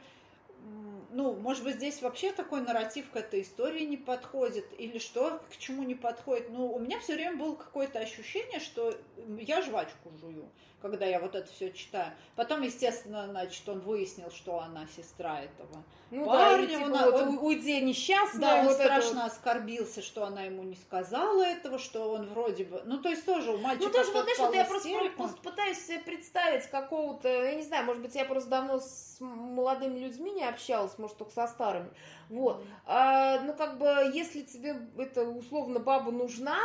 ну, 1.11 1.35
может 1.35 1.65
быть, 1.65 1.77
здесь 1.77 2.01
вообще 2.03 2.33
такой 2.33 2.61
нарратив 2.61 3.11
к 3.11 3.17
этой 3.17 3.43
истории 3.43 3.85
не 3.85 3.97
подходит, 3.97 4.67
или 4.79 4.99
что, 4.99 5.43
к 5.51 5.57
чему 5.59 5.83
не 5.83 5.95
подходит. 5.95 6.51
Ну, 6.51 6.73
у 6.73 6.79
меня 6.79 7.01
все 7.01 7.15
время 7.15 7.37
было 7.37 7.55
какое-то 7.55 7.99
ощущение, 7.99 8.61
что 8.61 8.97
я 9.39 9.61
жвачку 9.63 10.11
жую, 10.21 10.49
когда 10.83 11.07
я 11.07 11.21
вот 11.21 11.35
это 11.35 11.51
все 11.51 11.71
читаю. 11.73 12.13
Потом, 12.37 12.63
естественно, 12.63 13.27
значит, 13.29 13.67
он 13.69 13.81
выяснил, 13.81 14.31
что 14.31 14.59
она 14.61 14.87
сестра 14.97 15.41
этого. 15.41 15.83
Ну 16.11 16.27
парня, 16.27 16.67
да, 16.67 16.75
и, 16.75 16.77
типа, 16.77 16.85
он- 16.85 17.05
вот, 17.13 17.23
он- 17.23 17.39
уйди 17.39 17.81
несчастная, 17.81 18.41
Да, 18.41 18.61
он 18.61 18.67
вот 18.67 18.75
страшно 18.75 19.23
вот. 19.23 19.33
оскорбился, 19.33 20.03
что 20.03 20.25
она 20.25 20.43
ему 20.43 20.63
не 20.63 20.77
сказала 20.77 21.43
этого, 21.43 21.79
что 21.79 22.13
он 22.13 22.29
вроде 22.29 22.65
бы... 22.65 22.83
Ну, 22.85 22.99
то 22.99 23.09
есть 23.09 23.25
тоже 23.25 23.51
у 23.53 23.59
мальчика 23.59 23.87
Ну, 23.87 23.93
тоже, 23.93 24.13
вот, 24.13 24.23
знаешь, 24.25 24.39
вот 24.39 24.55
я 24.55 24.65
просто, 24.67 24.91
просто 25.17 25.37
пытаюсь 25.43 25.79
себе 25.87 26.01
представить 26.01 26.67
какого-то, 26.67 27.29
я 27.29 27.55
не 27.55 27.63
знаю, 27.63 27.87
может 27.87 28.03
быть, 28.03 28.15
я 28.15 28.27
просто 28.27 28.51
давно 28.51 28.79
с 28.81 29.17
молодыми 29.21 30.01
людьми 30.01 30.33
не 30.33 30.45
общалась, 30.45 30.99
может, 30.99 31.17
только 31.17 31.33
со 31.33 31.47
старыми. 31.47 31.89
Вот. 32.29 32.63
А, 32.85 33.41
ну, 33.41 33.55
как 33.55 33.79
бы, 33.79 33.87
если 34.13 34.43
тебе 34.43 34.77
это 34.99 35.23
условно 35.25 35.79
баба 35.81 36.11
нужна, 36.13 36.59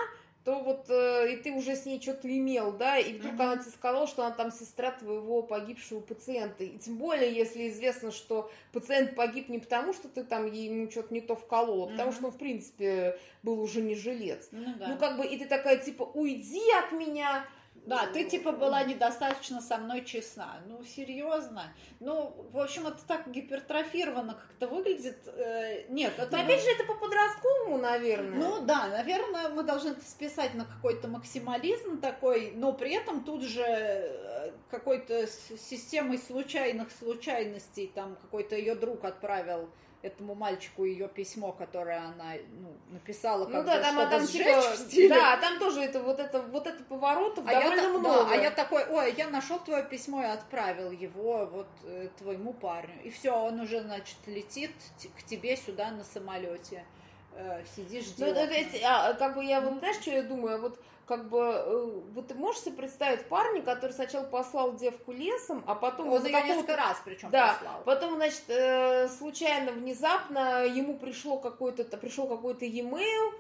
то 0.48 0.62
вот 0.62 0.86
э, 0.88 1.34
и 1.34 1.36
ты 1.36 1.52
уже 1.52 1.76
с 1.76 1.86
ней 1.86 2.02
что-то 2.02 2.26
имел, 2.30 2.72
да, 2.72 2.98
и 2.98 3.18
вдруг 3.18 3.34
Мгм. 3.34 3.42
она 3.42 3.58
тебе 3.58 3.70
сказала, 3.70 4.08
что 4.08 4.26
она 4.26 4.34
там 4.34 4.50
сестра 4.50 4.92
твоего 4.92 5.42
погибшего 5.42 6.00
пациента. 6.00 6.64
И 6.64 6.78
тем 6.78 6.96
более, 6.96 7.36
если 7.36 7.68
известно, 7.68 8.12
что 8.12 8.50
пациент 8.72 9.14
погиб 9.14 9.50
не 9.50 9.60
потому, 9.60 9.92
что 9.92 10.08
ты 10.08 10.24
там 10.24 10.50
ему 10.50 10.90
что-то 10.90 11.14
не 11.14 11.20
то 11.20 11.36
вколола, 11.36 11.88
а 11.88 11.90
потому 11.90 12.12
Мгм. 12.12 12.18
что 12.18 12.26
он, 12.28 12.32
в 12.32 12.38
принципе, 12.38 13.20
был 13.44 13.60
уже 13.62 13.82
не 13.82 13.96
жилец. 13.96 14.48
Ну, 14.54 14.74
да. 14.80 14.88
Ну, 14.88 14.98
как 14.98 15.18
бы, 15.18 15.26
и 15.26 15.38
ты 15.38 15.48
такая, 15.48 15.80
типа, 15.80 16.04
уйди 16.04 16.64
от 16.82 16.94
меня. 16.94 17.46
Да, 17.88 18.06
ты 18.08 18.26
типа 18.26 18.52
была 18.52 18.84
недостаточно 18.84 19.62
со 19.62 19.78
мной 19.78 20.04
честна. 20.04 20.60
Ну, 20.68 20.84
серьезно. 20.84 21.74
Ну, 22.02 22.36
в 22.52 22.60
общем, 22.60 22.86
это 22.86 22.98
так 23.08 23.32
гипертрофировано 23.32 24.34
как-то 24.34 24.68
выглядит. 24.68 25.18
Э, 25.26 25.86
нет, 25.88 26.12
это... 26.18 26.36
Но 26.36 26.44
опять 26.44 26.62
же, 26.62 26.70
это 26.70 26.84
по 26.84 26.96
подростковому, 26.96 27.78
наверное. 27.78 28.38
Ну 28.38 28.66
да, 28.66 28.88
наверное, 28.90 29.48
мы 29.48 29.64
должны 29.64 29.92
это 29.92 30.04
списать 30.04 30.54
на 30.54 30.66
какой-то 30.66 31.08
максимализм 31.08 32.02
такой, 32.02 32.52
но 32.54 32.74
при 32.74 32.94
этом 32.94 33.24
тут 33.24 33.44
же 33.44 33.64
э, 33.64 34.52
какой-то 34.70 35.26
системой 35.26 36.18
случайных 36.18 36.92
случайностей, 36.92 37.90
там 37.96 38.18
какой-то 38.18 38.58
ее 38.58 38.76
друг 38.76 39.06
отправил 39.06 39.70
этому 40.04 40.36
мальчику 40.36 40.86
ее 40.86 41.08
письмо, 41.08 41.52
которое 41.52 41.98
она 42.00 42.34
ну, 42.62 42.74
написала, 42.92 43.48
Ну 43.48 43.64
да, 43.64 43.82
там, 43.82 43.94
чтобы 43.96 44.10
там 44.12 44.22
сжечь 44.28 44.32
типа, 44.46 44.62
в 44.62 44.76
стиле. 44.78 45.10
да, 45.10 45.38
там 45.38 45.60
тоже 45.60 45.82
это 45.82 46.00
вот 46.02 46.20
это 46.20 46.42
вот 46.42 46.68
это 46.68 46.84
поворотов 46.84 47.44
А 47.48 47.52
я, 47.54 47.62
довольно 47.62 47.82
та- 47.84 47.90
много. 47.90 48.26
да, 48.26 48.32
а 48.32 48.36
я 48.36 48.52
такой, 48.52 48.86
ой, 48.86 49.14
я 49.18 49.28
нашел 49.28 49.60
твое 49.60 49.84
письмо 49.84 50.22
и 50.22 50.26
отправил 50.28 50.92
его 50.92 51.46
вот 51.48 51.68
э, 51.84 52.10
твоему 52.18 52.54
парню. 52.54 52.94
И 53.04 53.10
все, 53.10 53.32
он 53.32 53.60
уже, 53.60 53.82
значит, 53.82 54.18
летит 54.28 54.72
к 55.18 55.24
тебе 55.24 55.58
сюда 55.58 55.90
на 55.92 56.04
самолете. 56.04 56.86
Э, 57.34 57.64
сидишь, 57.76 58.06
Ну, 58.18 58.26
делаешь. 58.26 58.50
то 58.50 58.54
есть, 58.56 58.84
а, 58.84 59.14
как 59.14 59.36
бы 59.36 59.44
я 59.44 59.62
вот, 59.62 59.80
знаешь, 59.80 59.98
что 59.98 60.12
я 60.12 60.24
думаю, 60.24 60.60
вот 60.62 60.80
как 61.08 61.30
бы, 61.30 61.40
э, 61.40 62.02
вот 62.14 62.28
ты 62.28 62.36
можешь 62.36 62.62
себе 62.64 62.76
представить 62.76 63.26
парня, 63.28 63.62
который 63.62 63.92
сначала 63.94 64.26
послал 64.26 64.76
девку 64.76 65.14
лесом, 65.14 65.64
а 65.66 65.74
потом 65.74 66.10
Он 66.12 66.26
ее 66.26 66.44
несколько 66.44 66.76
раз 66.76 67.02
причем 67.06 67.30
Да, 67.30 67.54
послал. 67.54 67.82
потом, 67.86 68.16
значит, 68.16 68.44
э, 68.50 69.08
случайно, 69.08 69.72
внезапно 69.72 70.66
ему 70.66 70.98
пришло 70.98 71.38
какой-то, 71.38 71.86
пришел 71.98 72.28
какой-то 72.28 72.66
e-mail 72.66 73.32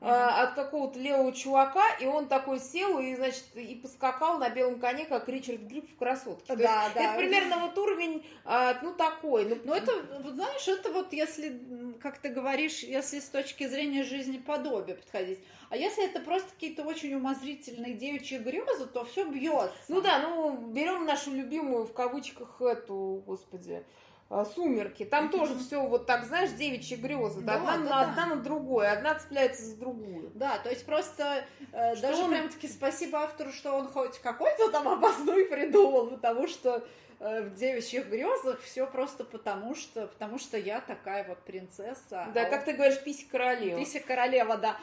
э, 0.00 0.06
от 0.06 0.54
какого-то 0.54 0.98
левого 0.98 1.32
чувака, 1.32 1.84
и 2.00 2.06
он 2.06 2.28
такой 2.28 2.60
сел 2.60 2.98
и, 2.98 3.14
значит, 3.14 3.44
и 3.54 3.74
поскакал 3.74 4.38
на 4.38 4.48
белом 4.50 4.78
коне, 4.78 5.04
как 5.06 5.28
Ричард 5.28 5.60
Гриб 5.62 5.90
в 5.90 5.96
«Красотке». 5.96 6.46
То 6.46 6.52
есть 6.54 6.64
Да, 6.64 6.90
да. 6.94 7.02
Это 7.02 7.16
примерно 7.18 7.58
вот 7.58 7.78
уровень, 7.78 8.24
а, 8.44 8.76
ну, 8.82 8.92
такой. 8.94 9.44
Ну, 9.46 9.56
Ну, 9.64 9.74
это, 9.74 9.92
вот 10.22 10.34
знаешь, 10.34 10.68
это 10.68 10.90
вот 10.92 11.12
если, 11.12 11.60
как 12.00 12.18
ты 12.18 12.28
говоришь, 12.28 12.82
если 12.82 13.20
с 13.20 13.28
точки 13.28 13.66
зрения 13.66 14.02
жизни 14.02 14.38
подобия 14.38 14.94
подходить. 14.94 15.38
А 15.68 15.76
если 15.76 16.04
это 16.04 16.20
просто 16.20 16.48
какие-то 16.50 16.84
очень 16.84 17.14
умозрительные 17.14 17.94
девичьи 17.94 18.38
грезы, 18.38 18.86
то 18.86 19.04
все 19.04 19.24
бьется. 19.24 19.74
Ну 19.88 20.00
да, 20.00 20.20
ну 20.20 20.56
берем 20.68 21.04
нашу 21.06 21.32
любимую 21.32 21.86
в 21.86 21.92
кавычках 21.92 22.60
эту, 22.60 23.22
господи, 23.26 23.84
сумерки. 24.28 25.04
Там 25.04 25.30
тоже 25.30 25.56
все 25.58 25.86
вот 25.86 26.06
так, 26.06 26.24
знаешь, 26.24 26.50
девичьи 26.50 26.96
грезы. 26.96 27.40
Да, 27.42 27.54
одна, 27.54 27.72
да, 27.72 27.78
на, 27.78 27.88
да. 27.88 28.00
одна 28.00 28.26
на 28.34 28.36
другую, 28.36 28.90
одна 28.90 29.14
цепляется 29.14 29.64
за 29.64 29.76
другую. 29.76 30.30
Да, 30.34 30.58
то 30.58 30.68
есть 30.68 30.84
просто 30.84 31.44
э, 31.72 31.94
Что 31.94 32.02
даже 32.02 32.22
он- 32.22 32.30
прям-таки 32.30 32.68
спасибо 32.68 33.20
автору, 33.20 33.52
что 33.52 33.72
он 33.72 33.88
хоть 33.88 34.18
какой-то 34.18 34.70
там 34.70 34.88
обозной 34.88 35.44
придумал, 35.50 36.08
потому 36.08 36.48
что 36.48 36.84
э, 37.20 37.42
в 37.42 37.54
девичьих 37.54 38.08
грезах 38.08 38.60
все 38.62 38.86
просто 38.88 39.22
потому 39.22 39.76
что, 39.76 40.08
потому 40.08 40.38
что 40.38 40.58
я 40.58 40.80
такая 40.80 41.24
вот 41.28 41.38
принцесса. 41.44 42.26
Да, 42.34 42.42
а 42.42 42.44
как 42.46 42.64
ты 42.64 42.72
говоришь, 42.72 43.00
пися 43.04 43.26
королева. 43.30 43.78
Пися 43.78 44.00
королева, 44.00 44.56
да. 44.56 44.76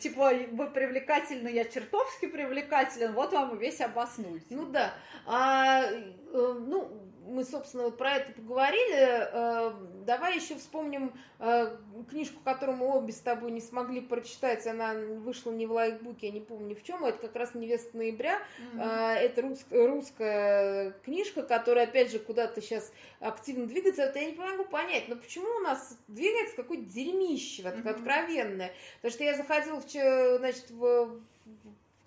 Типа, 0.00 0.32
вы 0.50 0.66
привлекательны, 0.70 1.48
я 1.48 1.64
чертовски 1.64 2.26
привлекателен, 2.26 3.12
вот 3.12 3.32
вам 3.32 3.54
и 3.54 3.58
весь 3.58 3.80
обоснуйте. 3.80 4.46
Ну 4.50 4.66
да. 4.66 4.92
А, 5.24 5.84
э, 5.84 6.02
ну, 6.32 7.07
мы, 7.28 7.44
собственно, 7.44 7.84
вот 7.84 7.98
про 7.98 8.12
это 8.14 8.32
поговорили. 8.32 9.28
Э, 9.32 9.72
давай 10.06 10.36
еще 10.36 10.56
вспомним 10.56 11.12
э, 11.38 11.76
книжку, 12.10 12.40
которую 12.44 12.78
мы 12.78 12.86
обе 12.96 13.12
с 13.12 13.20
тобой 13.20 13.50
не 13.50 13.60
смогли 13.60 14.00
прочитать. 14.00 14.66
Она 14.66 14.94
вышла 14.94 15.50
не 15.52 15.66
в 15.66 15.72
лайкбуке, 15.72 16.28
я 16.28 16.32
не 16.32 16.40
помню 16.40 16.74
в 16.74 16.82
чем. 16.82 17.04
Это 17.04 17.18
как 17.18 17.36
раз 17.36 17.54
«Невеста 17.54 17.96
ноября». 17.96 18.38
А, 18.80 19.14
Это 19.14 19.42
рус- 19.42 19.66
русская 19.70 20.92
книжка, 21.04 21.42
которая, 21.42 21.84
опять 21.84 22.10
же, 22.10 22.18
куда-то 22.18 22.60
сейчас 22.60 22.92
активно 23.20 23.66
двигается. 23.66 24.02
Это 24.02 24.18
я 24.18 24.30
не 24.30 24.36
могу 24.36 24.64
понять, 24.64 25.08
но 25.08 25.16
почему 25.16 25.48
у 25.56 25.60
нас 25.60 25.96
двигается 26.08 26.56
какое-то 26.56 26.84
дерьмище 26.84 27.62
вот, 27.62 27.76
Мгм. 27.76 27.88
откровенное? 27.88 28.72
Потому 28.96 29.12
что 29.12 29.24
я 29.24 29.36
заходила, 29.36 29.80
в, 29.80 30.38
значит, 30.38 30.70
в, 30.70 31.20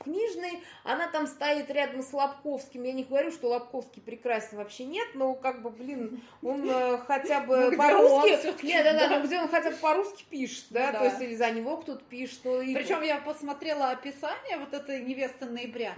в 0.02 0.04
книжный, 0.04 0.62
она 0.84 1.08
там 1.08 1.28
стоит 1.28 1.70
рядом 1.70 2.02
с 2.02 2.12
Лобковским. 2.14 2.84
Я 2.84 2.94
не 2.94 3.04
говорю, 3.04 3.32
что 3.32 3.50
Лобковский 3.50 4.02
прекрасен 4.02 4.58
вообще 4.58 4.86
нет, 4.86 5.08
но 5.14 5.34
как 5.34 5.62
бы, 5.62 5.70
блин, 5.70 6.22
он 6.42 6.70
э, 6.70 6.98
хотя 7.00 7.42
бы 7.42 7.58
Ну, 7.72 7.78
по-русски... 7.78 8.66
Нет, 8.66 8.84
да, 8.84 8.94
да, 8.94 9.18
но 9.20 9.26
где 9.26 9.40
он 9.40 9.48
хотя 9.48 9.72
бы 9.72 9.78
по-русски 9.78 10.26
пишет, 10.30 10.66
да, 10.70 10.88
Ну 10.88 10.92
то 10.94 11.00
да. 11.00 11.06
есть 11.06 11.22
или 11.22 11.36
за 11.36 11.52
него 11.52 11.78
кто-то 11.78 12.04
пишет. 12.06 12.40
ну, 12.44 12.62
и- 12.62 12.74
Причем 12.74 13.02
я 13.02 13.18
посмотрела 13.18 13.92
описание 13.92 14.58
вот 14.58 14.74
этой 14.74 15.02
невесты 15.02 15.46
ноября. 15.46 15.94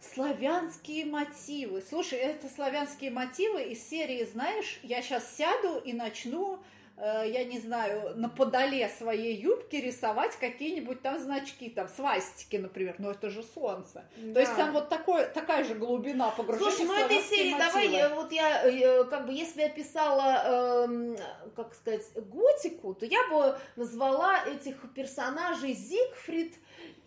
Славянские 0.00 1.06
мотивы. 1.06 1.82
Слушай, 1.88 2.18
это 2.18 2.48
славянские 2.48 3.10
мотивы 3.10 3.62
из 3.64 3.88
серии, 3.88 4.24
знаешь, 4.24 4.78
я 4.82 5.00
сейчас 5.00 5.34
сяду 5.36 5.78
и 5.82 5.92
начну, 5.94 6.58
я 6.96 7.44
не 7.44 7.58
знаю, 7.58 8.12
на 8.16 8.28
подоле 8.28 8.88
своей 8.88 9.34
юбки 9.36 9.76
рисовать 9.76 10.36
какие-нибудь 10.36 11.02
там 11.02 11.18
значки, 11.18 11.68
там 11.68 11.88
свастики, 11.88 12.56
например. 12.56 12.94
Но 12.98 13.10
это 13.10 13.30
же 13.30 13.42
солнце. 13.42 14.04
То 14.34 14.40
есть 14.40 14.52
Да. 14.52 14.64
там 14.64 14.72
вот 14.72 14.88
такой, 14.88 15.26
такая 15.26 15.64
же 15.64 15.74
глубина 15.74 16.30
погружения 16.30 16.70
Слушай, 16.70 16.86
ну 16.86 16.94
этой 16.94 17.20
серии 17.22 17.50
мотивы. 17.52 17.66
давай, 17.66 17.86
э, 17.88 18.14
вот 18.14 18.32
я, 18.32 18.62
э, 18.70 19.04
как 19.04 19.26
бы, 19.26 19.32
если 19.32 19.62
я 19.62 19.68
писала, 19.68 20.84
эм, 20.84 21.16
как 21.56 21.74
сказать, 21.74 22.04
готику, 22.14 22.94
то 22.94 23.06
я 23.06 23.18
бы 23.30 23.58
назвала 23.76 24.44
этих 24.46 24.76
персонажей 24.94 25.72
Зигфрид 25.72 26.54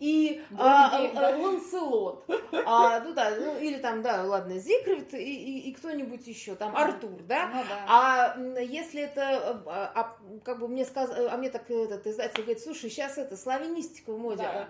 и 0.00 0.42
а, 0.56 0.90
Другие, 0.90 1.10
а, 1.18 1.30
да. 1.32 1.36
Ланселот. 1.38 2.24
А, 2.66 3.00
ну 3.00 3.12
да, 3.14 3.30
ну 3.36 3.58
или 3.58 3.78
там, 3.78 4.02
да, 4.02 4.22
ладно, 4.24 4.58
Зигфрид 4.58 5.12
и, 5.14 5.16
и- 5.18 5.70
и 5.70 5.72
кто-нибудь 5.74 6.26
еще, 6.26 6.54
там 6.54 6.76
Артур, 6.76 7.20
да? 7.22 7.46
Ну 7.54 7.62
да. 7.68 7.84
А 7.88 8.38
если 8.60 9.02
это, 9.02 9.20
э, 9.66 9.68
а, 9.78 9.92
а, 9.94 10.40
как 10.44 10.58
бы 10.58 10.68
мне 10.68 10.84
сказ... 10.84 11.10
а 11.10 11.36
мне 11.36 11.50
так 11.50 11.70
этот 11.70 12.06
издатель 12.06 12.42
говорит, 12.42 12.60
слушай, 12.60 12.90
сейчас 12.90 13.18
это 13.18 13.36
славянистика 13.36 14.12
в 14.12 14.18
моде. 14.18 14.42
Да. 14.42 14.68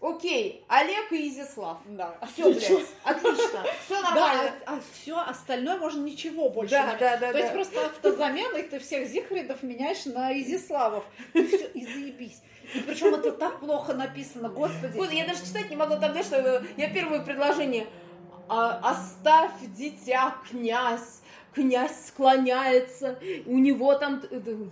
Окей, 0.00 0.64
Олег 0.66 1.12
и 1.12 1.28
Изяслав. 1.28 1.78
Да. 1.86 2.18
Все, 2.32 2.50
блядь, 2.50 2.86
отлично, 3.04 3.64
все 3.84 4.00
нормально. 4.00 4.52
Да, 4.66 4.72
а, 4.72 4.80
все 4.92 5.16
остальное 5.16 5.76
можно 5.76 6.02
ничего 6.02 6.48
больше 6.48 6.72
Да, 6.72 6.96
да, 6.98 7.16
да, 7.18 7.30
То 7.30 7.38
есть 7.38 7.50
да. 7.50 7.54
просто 7.54 7.86
автозамена, 7.86 8.56
и 8.56 8.62
ты 8.68 8.80
всех 8.80 9.06
Зихридов 9.06 9.62
меняешь 9.62 10.04
на 10.06 10.36
Изиславов. 10.40 11.04
И 11.34 11.46
все, 11.46 11.68
и 11.68 11.86
заебись. 11.86 12.42
И 12.74 12.80
причем 12.80 13.14
это 13.14 13.30
так 13.30 13.60
плохо 13.60 13.94
написано, 13.94 14.48
господи. 14.48 14.96
Господи, 14.96 15.14
я 15.16 15.26
даже 15.26 15.44
читать 15.44 15.70
не 15.70 15.76
могла 15.76 15.98
тогда, 15.98 16.22
что 16.24 16.64
я 16.76 16.90
первое 16.92 17.20
предложение. 17.20 17.86
А, 18.48 18.80
оставь 18.82 19.52
дитя, 19.68 20.34
князь. 20.50 21.21
Князь 21.54 22.06
склоняется, 22.06 23.18
у 23.46 23.58
него 23.58 23.94
там, 23.94 24.22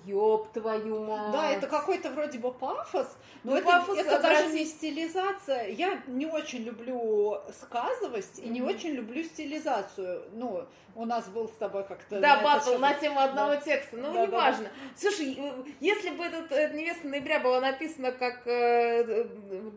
ёб 0.07 0.53
твою 0.53 1.05
мать. 1.05 1.33
Да, 1.33 1.51
это 1.51 1.66
какой-то 1.66 2.11
вроде 2.11 2.39
бы 2.39 2.53
пафос, 2.53 3.09
но 3.43 3.53
Ну, 3.53 3.57
это, 3.57 3.66
пафос 3.66 3.99
это 3.99 4.20
даже 4.20 4.49
не 4.53 4.64
стилизация. 4.64 5.68
Я 5.68 6.01
не 6.07 6.26
очень 6.26 6.62
люблю 6.64 7.38
сказовость 7.61 8.38
и 8.38 8.49
не 8.49 8.61
Мгм. 8.61 8.70
очень 8.70 8.91
люблю 8.91 9.22
стилизацию. 9.22 10.22
Ну, 10.32 10.66
у 10.97 11.05
нас 11.05 11.28
был 11.28 11.49
с 11.49 11.53
тобой 11.53 11.84
как-то... 11.84 12.20
Да, 12.20 12.43
батл 12.43 12.70
это 12.70 12.78
на 12.78 12.95
тему 12.95 13.20
одного 13.20 13.57
текста. 13.57 13.97
Ну, 13.97 14.12
Да, 14.12 14.12
да, 14.12 14.26
неважно. 14.26 14.68
Слушай, 14.97 15.36
э, 15.38 15.53
если 15.80 16.11
бы 16.11 16.24
этот 16.24 16.51
э, 16.53 16.72
невеста 16.74 17.07
ноября 17.07 17.38
была 17.41 17.61
написана 17.61 18.11
как, 18.12 18.43
э, 18.47 19.24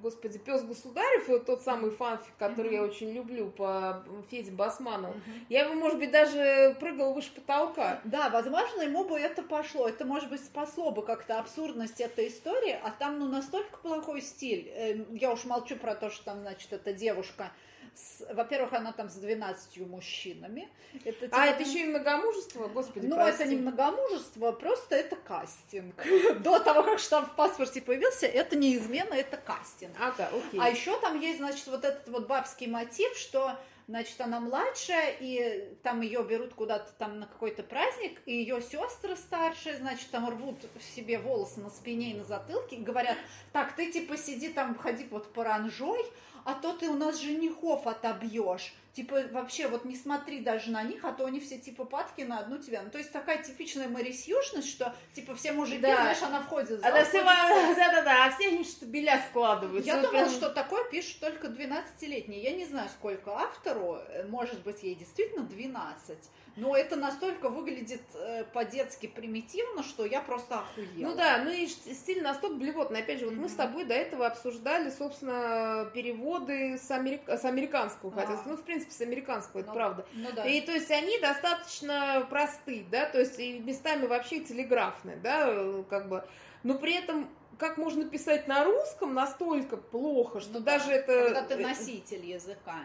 господи, 0.01 0.39
пес 0.39 0.63
государев, 0.63 1.27
вот 1.27 1.45
тот 1.45 1.61
самый 1.61 1.91
фанфик, 1.91 2.33
который 2.39 2.71
Мгм. 2.71 2.75
я 2.75 2.83
очень 2.83 3.11
люблю 3.13 3.49
по 3.51 4.03
Феде 4.31 4.51
Басманову, 4.51 5.13
Мгм. 5.13 5.45
я 5.49 5.69
бы, 5.69 5.75
может 5.75 5.99
быть, 5.99 6.11
даже 6.11 6.75
прыгал 6.79 7.13
выше 7.13 7.31
потолка. 7.35 8.01
Да, 8.03 8.29
возможно, 8.29 8.81
ему 8.81 9.03
бы 9.05 9.17
это 9.19 9.43
пошло. 9.43 9.87
Это, 9.87 10.05
может 10.05 10.29
быть, 10.29 10.43
спасло 10.43 10.91
бы 10.91 11.03
как-то 11.03 11.37
абсурдность 11.39 12.01
этой 12.01 12.27
истории, 12.27 12.75
а 12.83 12.89
там, 12.91 13.19
ну, 13.19 13.27
настолько 13.53 13.77
плохой 13.77 14.21
стиль. 14.21 14.69
Э, 14.75 14.97
Я 15.11 15.31
уж 15.31 15.45
молчу 15.45 15.75
про 15.75 15.95
то, 15.95 16.09
что 16.09 16.25
там, 16.25 16.41
значит, 16.41 16.73
эта 16.73 16.93
девушка 16.93 17.51
с- 17.95 18.25
во-первых, 18.33 18.73
она 18.73 18.91
там 18.91 19.07
с 19.09 19.15
12 19.15 19.85
мужчинами. 19.85 20.67
Это, 21.05 21.25
А 21.25 21.27
типа, 21.27 21.39
это 21.41 21.63
еще 21.69 21.81
и 21.81 21.85
многомужество, 21.85 22.67
господи, 22.67 23.05
Ну, 23.05 23.15
прости. 23.15 23.43
это 23.43 23.51
не 23.51 23.57
многомужество, 23.57 24.51
просто 24.51 24.95
это 24.95 25.15
кастинг. 25.15 25.95
До 26.41 26.59
того, 26.59 26.81
как 26.83 26.97
штамп 26.99 27.29
в 27.31 27.35
паспорте 27.35 27.81
появился, 27.81 28.25
это 28.25 28.55
не 28.55 28.75
измена, 28.77 29.13
это 29.13 29.37
кастинг. 29.37 29.91
Ага, 29.99 30.29
окей. 30.33 30.59
А 30.59 30.69
еще 30.69 30.99
там 31.01 31.19
есть, 31.19 31.37
значит, 31.37 31.67
вот 31.67 31.85
этот 31.85 32.07
вот 32.09 32.25
бабский 32.27 32.65
мотив, 32.67 33.15
что, 33.15 33.55
значит, 33.87 34.19
она 34.21 34.39
младшая, 34.39 35.15
и 35.19 35.75
там 35.83 36.01
ее 36.01 36.23
берут 36.23 36.53
куда-то 36.53 36.91
там 36.93 37.19
на 37.19 37.27
какой-то 37.27 37.63
праздник, 37.63 38.21
и 38.25 38.33
ее 38.33 38.61
сестры 38.61 39.15
старшие, 39.15 39.77
значит, 39.77 40.09
там 40.11 40.29
рвут 40.29 40.57
себе 40.95 41.19
волосы 41.19 41.59
на 41.59 41.69
спине 41.69 42.11
и 42.11 42.15
на 42.15 42.23
затылке, 42.23 42.77
и 42.77 42.83
говорят, 42.83 43.17
так, 43.51 43.75
ты 43.75 43.91
типа 43.91 44.17
сиди 44.17 44.49
там, 44.49 44.77
ходи 44.77 45.05
вот 45.09 45.33
паранжой, 45.33 46.05
а 46.45 46.53
то 46.53 46.73
ты 46.73 46.89
у 46.89 46.95
нас 46.95 47.19
женихов 47.19 47.87
отобьешь. 47.87 48.73
Типа, 48.93 49.23
вообще, 49.31 49.67
вот 49.67 49.85
не 49.85 49.95
смотри 49.95 50.39
даже 50.41 50.69
на 50.69 50.83
них, 50.83 51.03
а 51.03 51.13
то 51.13 51.25
они 51.25 51.39
все 51.39 51.57
типа 51.57 51.83
падки 51.83 52.21
на 52.21 52.37
одну 52.37 52.59
тебя. 52.59 52.83
Ну, 52.83 52.91
то 52.91 52.99
есть 52.99 53.11
такая 53.11 53.41
типичная 53.41 53.87
Марисьюшность, 53.87 54.69
что, 54.69 54.93
типа, 55.13 55.33
все 55.33 55.51
мужики, 55.51 55.79
Да. 55.79 55.95
знаешь, 55.95 56.21
она 56.21 56.41
входит 56.41 56.69
в 56.69 56.79
зал, 56.79 56.91
Она 56.93 57.03
все, 57.03 57.23
да-да-да, 57.75 58.25
а 58.27 58.29
все 58.31 58.49
они 58.49 58.63
штабеля 58.63 59.19
складывают. 59.31 59.83
я 59.83 59.95
думала, 59.95 60.11
прям- 60.11 60.29
что 60.29 60.49
такое 60.49 60.83
пишут 60.91 61.19
только 61.21 61.47
12-летние. 61.47 62.41
Я 62.43 62.51
не 62.51 62.65
знаю, 62.65 62.87
сколько 62.89 63.31
автору. 63.35 63.95
Э, 64.09 64.27
Может 64.27 64.61
быть, 64.63 64.83
ей 64.83 64.93
действительно 64.93 65.43
12. 65.43 66.17
Но 66.55 66.77
это 66.77 66.95
настолько 66.95 67.49
выглядит 67.49 68.03
э, 68.13 68.43
по-детски 68.53 69.07
примитивно, 69.07 69.81
что 69.81 70.05
я 70.05 70.21
просто 70.21 70.59
охуела. 70.59 71.09
Ну 71.09 71.15
да, 71.15 71.39
ну 71.43 71.49
и 71.49 71.65
стиль 71.65 72.21
настолько 72.21 72.57
блевотный. 72.57 72.99
Опять 72.99 73.19
же, 73.21 73.25
вот 73.25 73.33
мы 73.33 73.49
с 73.49 73.53
тобой 73.53 73.85
до 73.85 73.95
этого 73.95 74.27
обсуждали, 74.27 74.91
собственно, 74.91 75.89
переводы 75.95 76.77
с, 76.77 76.91
америк- 76.91 77.27
с 77.27 77.43
американского, 77.43 78.11
А. 78.15 78.21
хотя, 78.21 78.39
ну, 78.45 78.55
в 78.55 78.61
принципе, 78.61 78.82
с 78.91 79.01
американского, 79.01 79.61
это 79.61 79.69
Ну, 79.69 79.75
правда. 79.75 80.05
Ну 80.13 80.31
да. 80.35 80.45
И 80.45 80.61
то 80.61 80.71
есть 80.71 80.91
они 80.91 81.17
достаточно 81.19 82.25
просты, 82.29 82.85
да, 82.91 83.05
то 83.05 83.19
есть 83.19 83.39
и 83.39 83.59
местами 83.59 84.05
вообще 84.05 84.39
телеграфные, 84.41 85.17
да, 85.17 85.83
как 85.89 86.09
бы. 86.09 86.23
Но 86.63 86.77
при 86.77 86.95
этом 86.95 87.29
как 87.57 87.77
можно 87.77 88.05
писать 88.05 88.47
на 88.47 88.63
русском 88.63 89.13
настолько 89.13 89.77
плохо, 89.77 90.39
что 90.39 90.53
Ну 90.53 90.59
да, 90.59 90.77
даже 90.77 90.91
это... 90.91 91.25
Когда 91.25 91.41
ты 91.43 91.53
э, 91.55 91.57
носитель 91.67 92.25
языка. 92.25 92.79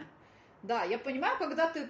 Да, 0.68 0.84
я 0.84 0.98
понимаю, 0.98 1.38
когда 1.38 1.66
ты 1.66 1.88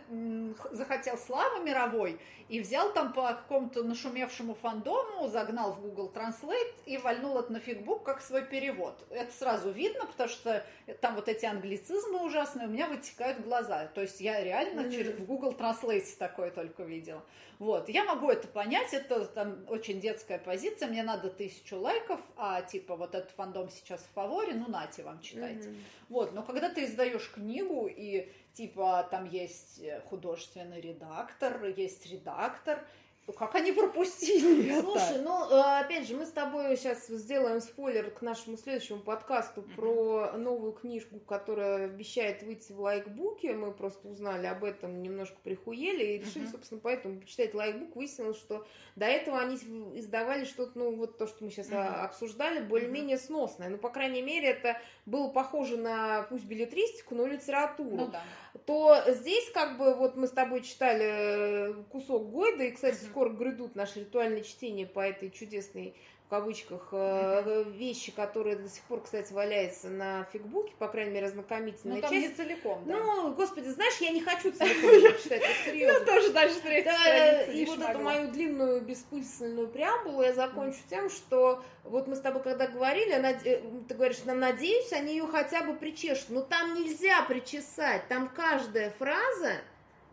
захотел 0.71 1.19
славы 1.19 1.65
мировой 1.65 2.21
и 2.49 2.61
взял 2.61 2.93
там 2.93 3.13
по 3.13 3.27
какому-то 3.35 3.83
нашумевшему 3.83 4.55
фандому, 4.55 5.27
загнал 5.27 5.73
в 5.73 5.81
Google 5.81 6.13
Translate 6.15 6.75
и 6.87 6.97
вальнул 6.97 7.37
это 7.41 7.53
на 7.53 7.59
фигбук 7.59 8.05
как 8.05 8.21
свой 8.21 8.43
перевод. 8.43 9.05
Это 9.11 9.33
сразу 9.33 9.73
видно, 9.73 10.07
потому 10.07 10.29
что 10.29 10.65
там 11.01 11.17
вот 11.17 11.29
эти 11.29 11.45
англицизмы 11.45 12.25
ужасные, 12.25 12.69
у 12.69 12.71
меня 12.71 12.87
вытекают 12.87 13.41
глаза. 13.41 13.89
То 13.89 14.03
есть 14.03 14.21
я 14.21 14.45
реально 14.45 14.83
Мгм. 14.83 14.93
через 14.93 15.13
в 15.15 15.27
Google 15.27 15.55
Translate 15.55 16.17
такое 16.17 16.53
только 16.53 16.85
видела. 16.85 17.25
Вот, 17.59 17.89
я 17.89 18.05
могу 18.05 18.31
это 18.31 18.47
понять, 18.47 18.95
это 18.95 19.25
там 19.27 19.65
очень 19.67 20.01
детская 20.01 20.39
позиция, 20.39 20.89
мне 20.89 21.03
надо 21.03 21.31
тысячу 21.31 21.77
лайков, 21.81 22.21
а 22.37 22.63
типа 22.63 22.95
вот 22.95 23.17
этот 23.17 23.33
фандом 23.33 23.69
сейчас 23.71 24.03
в 24.03 24.15
фаворе, 24.15 24.55
ну 24.55 24.69
нате 24.69 25.03
вам 25.03 25.21
читайте. 25.21 25.71
мгм. 25.71 25.85
Вот, 26.09 26.33
но 26.33 26.45
когда 26.45 26.69
ты 26.69 26.85
издаешь 26.85 27.29
книгу 27.35 27.89
и 27.89 28.31
типа 28.59 29.07
там 29.09 29.25
есть 29.25 29.81
э, 29.81 30.03
художественный 30.11 30.81
редактор, 30.81 31.65
есть 31.65 32.11
редактор, 32.11 32.85
ну, 33.29 33.35
как 33.35 33.55
они 33.57 33.73
пропустили 33.73 34.71
это? 34.71 34.81
Слушай, 34.81 35.21
ну, 35.21 35.51
э, 35.51 35.81
опять 35.81 36.09
же, 36.09 36.17
мы 36.17 36.25
с 36.25 36.31
тобой 36.31 36.75
сейчас 36.79 37.09
сделаем 37.09 37.61
спойлер 37.61 38.11
к 38.11 38.23
нашему 38.23 38.57
следующему 38.57 39.01
подкасту 39.01 39.61
Мгм. 39.61 39.75
про 39.77 40.33
новую 40.39 40.73
книжку, 40.73 41.19
которая 41.21 41.85
обещает 41.85 42.43
выйти 42.43 42.73
в 42.73 42.81
лайкбуке. 42.81 43.53
Мы 43.53 43.73
просто 43.73 44.09
узнали 44.09 44.47
об 44.47 44.65
этом, 44.65 45.03
немножко 45.03 45.37
прихуели 45.45 46.05
и 46.05 46.19
решили, 46.21 46.45
Мгм. 46.45 46.53
собственно, 46.53 46.81
поэтому 46.83 47.21
почитать 47.21 47.53
лайкбук. 47.53 47.97
Выяснилось, 47.97 48.39
что 48.39 48.67
до 48.97 49.05
этого 49.05 49.39
они 49.39 49.57
издавали 49.57 50.47
что-то, 50.47 50.79
ну, 50.79 50.97
вот 50.97 51.19
то, 51.19 51.27
что 51.27 51.45
мы 51.45 51.51
сейчас 51.51 51.69
Мгм. 51.69 51.77
обсуждали, 51.77 52.61
более-менее 52.61 53.19
сносное. 53.19 53.69
Ну, 53.69 53.77
по 53.77 53.91
крайней 53.91 54.23
мере, 54.23 54.49
это 54.49 54.81
было 55.05 55.29
похоже 55.29 55.77
на, 55.77 56.23
пусть 56.31 56.47
билетристику, 56.47 57.15
но 57.15 57.27
литературу 57.27 57.95
Ну 57.95 58.07
да. 58.09 58.23
То 58.67 59.03
здесь 59.09 59.51
как 59.51 59.79
бы 59.79 59.95
вот 59.95 60.17
мы 60.17 60.27
с 60.27 60.31
тобой 60.31 60.63
читали 60.63 61.05
э, 61.05 61.75
кусок 61.91 62.31
Гойда, 62.31 62.65
и, 62.65 62.71
кстати, 62.71 62.97
скоро 63.05 63.31
грядут 63.31 63.75
наши 63.75 64.01
ритуальные 64.01 64.45
чтения 64.45 64.87
по 64.87 65.01
этой 65.01 65.31
чудесной 65.31 65.95
в 66.29 66.31
кавычках 66.31 66.89
э, 66.93 67.65
вещи, 67.73 68.13
которая 68.13 68.57
до 68.57 68.69
сих 68.69 68.83
пор, 68.83 69.01
кстати, 69.03 69.33
валяется 69.33 69.89
на 69.89 70.25
фигбуке, 70.31 70.75
по 70.79 70.87
крайней 70.87 71.13
мере, 71.13 71.25
Ну 71.25 71.33
ознакомительная 71.33 72.03
там 72.03 72.13
не 72.13 72.25
часть. 72.25 72.37
целиком, 72.37 72.85
да. 72.85 72.93
Ну, 72.99 73.33
господи, 73.33 73.69
знаешь, 73.69 73.97
я 74.01 74.11
не 74.11 74.21
хочу 74.21 74.53
целиком 74.53 74.91
её 74.91 75.13
читать, 75.13 75.43
серьезно. 75.65 76.05
тоже 76.05 76.31
даже 76.35 76.61
третья 76.61 76.93
Да, 76.93 77.45
и 77.45 77.61
не 77.61 77.65
вот 77.65 77.81
эту 77.81 77.99
мою 78.01 78.29
длинную 78.29 78.83
беспыльственную 78.83 79.69
преамбулу 79.69 80.21
я 80.23 80.35
закончу 80.35 80.77
тем, 80.91 81.09
что 81.09 81.65
вот 81.85 82.07
мы 82.09 82.15
с 82.15 82.21
тобой 82.21 82.43
когда 82.43 82.67
говорили, 82.67 83.13
э, 83.13 83.63
ты 83.89 83.95
говоришь, 83.95 84.23
«На- 84.27 84.35
надеюсь, 84.35 84.93
они 84.93 85.13
ее 85.13 85.27
хотя 85.27 85.63
бы 85.63 85.73
причешут. 85.77 86.29
Но 86.29 86.43
там 86.43 86.75
нельзя 86.75 87.23
причесать, 87.23 88.07
там 88.09 88.29
каждая 88.29 88.91
фраза, 88.99 89.53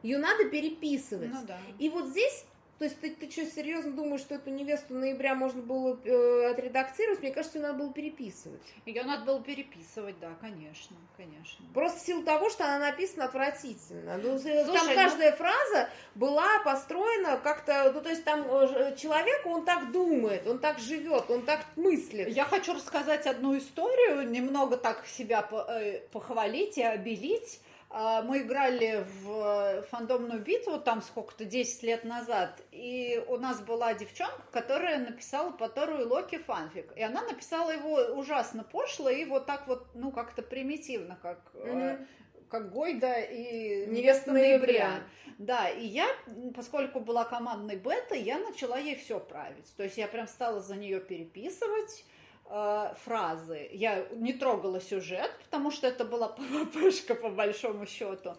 ее 0.01 0.17
надо 0.17 0.45
переписывать. 0.45 1.33
Ну 1.33 1.39
да. 1.45 1.57
И 1.77 1.89
вот 1.89 2.05
здесь 2.05 2.45
То 2.77 2.83
есть 2.83 2.99
ты, 2.99 3.11
ты 3.11 3.31
что, 3.31 3.45
серьезно 3.45 3.91
думаешь, 3.91 4.21
что 4.21 4.35
эту 4.35 4.49
невесту 4.49 4.95
ноября 4.95 5.33
можно 5.33 5.61
было 5.61 5.97
э, 6.03 6.51
отредактировать? 6.51 7.21
Мне 7.21 7.31
кажется, 7.31 7.57
ее 7.57 7.67
надо 7.67 7.79
было 7.79 7.93
переписывать. 7.93 8.61
Ее 8.85 9.03
надо 9.03 9.23
было 9.23 9.41
переписывать, 9.41 10.19
да, 10.19 10.33
конечно, 10.41 10.97
конечно. 11.15 11.65
Просто 11.73 11.99
в 11.99 12.01
силу 12.01 12.23
того, 12.23 12.49
что 12.49 12.65
она 12.65 12.79
написана 12.79 13.25
отвратительно. 13.25 14.17
Ну, 14.17 14.37
Слушай, 14.37 14.65
там 14.65 14.87
ну 14.87 14.93
каждая 14.93 15.31
ну... 15.31 15.37
фраза 15.37 15.89
была 16.15 16.59
построена 16.65 17.37
как-то, 17.37 17.91
ну 17.93 18.01
то 18.01 18.09
есть 18.09 18.25
там 18.25 18.41
э, 18.41 18.95
человек, 18.97 19.45
он 19.45 19.63
так 19.63 19.91
думает, 19.93 20.45
он 20.45 20.59
так 20.59 20.79
живет, 20.79 21.29
он 21.29 21.43
так 21.43 21.65
мыслит. 21.77 22.27
Я 22.27 22.43
хочу 22.43 22.73
рассказать 22.73 23.25
одну 23.25 23.57
историю, 23.57 24.29
немного 24.29 24.75
так 24.75 25.05
себя 25.07 25.47
э, 25.69 25.99
похвалить 26.11 26.77
и 26.77 26.83
обелить. 26.83 27.61
А, 27.89 28.23
мы 28.23 28.39
играли 28.39 29.05
в 29.21 29.83
фандомную 29.89 30.41
битву 30.41 30.79
там 30.79 31.01
сколько-то, 31.01 31.45
10 31.45 31.83
лет 31.83 32.03
назад, 32.03 32.61
и 32.71 33.23
у 33.27 33.37
нас 33.37 33.61
была 33.61 33.93
девчонка, 33.93 34.41
которая 34.51 34.99
написала 34.99 35.51
по 35.51 35.69
Тору 35.69 36.01
и 36.01 36.03
Локи 36.03 36.37
фанфик, 36.37 36.91
и 36.95 37.01
она 37.01 37.21
написала 37.21 37.71
его 37.71 37.95
ужасно 38.17 38.63
пошло 38.63 39.09
и 39.09 39.25
вот 39.25 39.45
так 39.45 39.67
вот, 39.67 39.87
ну, 39.93 40.11
как-то 40.11 40.41
примитивно, 40.41 41.17
как, 41.21 41.39
mm-hmm. 41.53 42.07
как 42.49 42.71
Гойда 42.71 43.19
и 43.19 43.85
Невеста 43.87 44.31
ноября. 44.31 45.03
Да, 45.37 45.69
и 45.69 45.85
я, 45.85 46.07
поскольку 46.55 47.01
была 47.01 47.25
командной 47.25 47.75
бета, 47.75 48.15
я 48.15 48.39
начала 48.39 48.77
ей 48.77 48.95
все 48.95 49.19
править. 49.19 49.73
То 49.75 49.83
есть 49.83 49.97
я 49.97 50.07
прям 50.07 50.27
стала 50.27 50.61
за 50.61 50.75
нее 50.77 51.01
переписывать, 51.01 52.05
э, 52.49 52.93
фразы. 53.03 53.69
Я 53.71 54.05
не 54.11 54.33
трогала 54.33 54.79
сюжет, 54.79 55.31
потому 55.45 55.71
что 55.71 55.87
это 55.87 56.05
была 56.05 56.27
ПВПшка 56.29 57.15
по 57.15 57.29
большому 57.29 57.85
счету. 57.85 58.35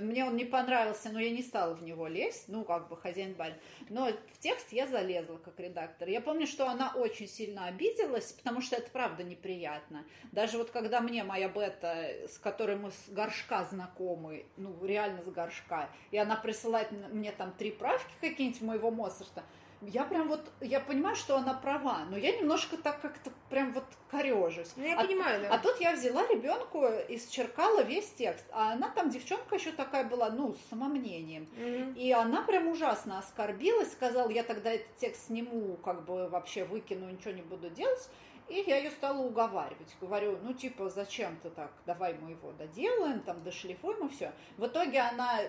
Мне 0.00 0.24
он 0.24 0.36
не 0.36 0.44
понравился, 0.44 1.10
но 1.10 1.20
я 1.20 1.30
не 1.30 1.42
стала 1.42 1.74
в 1.74 1.82
него 1.82 2.08
лезть, 2.08 2.48
ну, 2.48 2.64
как 2.64 2.88
бы 2.88 2.96
хозяин 2.96 3.34
баль. 3.34 3.54
Но 3.88 4.08
в 4.08 4.38
текст 4.40 4.72
я 4.72 4.86
залезла 4.88 5.36
как 5.36 5.60
редактор. 5.60 6.08
Я 6.08 6.20
помню, 6.20 6.46
что 6.46 6.68
она 6.68 6.92
очень 6.94 7.28
сильно 7.28 7.66
обиделась, 7.66 8.32
потому 8.32 8.60
что 8.60 8.76
это 8.76 8.90
правда 8.90 9.22
неприятно. 9.22 10.04
Даже 10.32 10.58
вот 10.58 10.70
когда 10.70 11.00
мне 11.00 11.22
моя 11.22 11.48
бета, 11.48 12.26
с 12.28 12.36
которой 12.38 12.76
мы 12.76 12.90
с 12.90 13.08
горшка 13.08 13.64
знакомы, 13.64 14.46
ну, 14.56 14.74
реально 14.84 15.22
с 15.22 15.28
горшка, 15.28 15.88
и 16.10 16.16
она 16.18 16.34
присылает 16.34 16.90
мне 17.12 17.30
там 17.30 17.52
три 17.52 17.70
правки 17.70 18.12
какие-нибудь 18.20 18.62
моего 18.62 18.90
Моцарта, 18.90 19.44
я 19.82 20.04
прям 20.04 20.28
вот, 20.28 20.40
я 20.60 20.80
понимаю, 20.80 21.16
что 21.16 21.36
она 21.36 21.54
права, 21.54 22.04
но 22.10 22.16
я 22.16 22.36
немножко 22.36 22.76
так 22.76 23.00
как-то 23.00 23.30
прям 23.50 23.72
вот 23.72 23.84
корежусь. 24.10 24.72
Ну, 24.76 24.84
я 24.84 24.98
а, 24.98 25.04
понимаю, 25.04 25.42
да. 25.42 25.54
А 25.54 25.58
тут 25.58 25.80
я 25.80 25.92
взяла 25.92 26.26
ребенку 26.26 26.86
и 27.08 27.18
счеркала 27.18 27.82
весь 27.82 28.10
текст, 28.12 28.44
а 28.52 28.72
она 28.72 28.88
там, 28.88 29.10
девчонка 29.10 29.56
еще 29.56 29.72
такая 29.72 30.04
была, 30.04 30.30
ну, 30.30 30.54
с 30.54 30.70
самомнением. 30.70 31.48
Mm-hmm. 31.56 31.94
И 31.94 32.12
она 32.12 32.42
прям 32.42 32.68
ужасно 32.68 33.18
оскорбилась, 33.18 33.92
сказала, 33.92 34.30
я 34.30 34.44
тогда 34.44 34.72
этот 34.72 34.96
текст 34.96 35.26
сниму, 35.26 35.76
как 35.76 36.04
бы 36.04 36.28
вообще 36.28 36.64
выкину, 36.64 37.10
ничего 37.10 37.32
не 37.32 37.42
буду 37.42 37.68
делать. 37.70 38.08
И 38.48 38.62
я 38.66 38.76
ее 38.76 38.90
стала 38.90 39.18
уговаривать. 39.18 39.96
Говорю, 40.00 40.38
ну 40.42 40.52
типа, 40.52 40.88
зачем 40.88 41.36
ты 41.42 41.50
так, 41.50 41.72
давай 41.84 42.14
мы 42.14 42.30
его 42.30 42.52
доделаем, 42.52 43.20
там 43.20 43.42
дошлифуем 43.42 44.06
и 44.06 44.10
все. 44.10 44.32
В 44.56 44.66
итоге 44.66 45.00
она, 45.00 45.40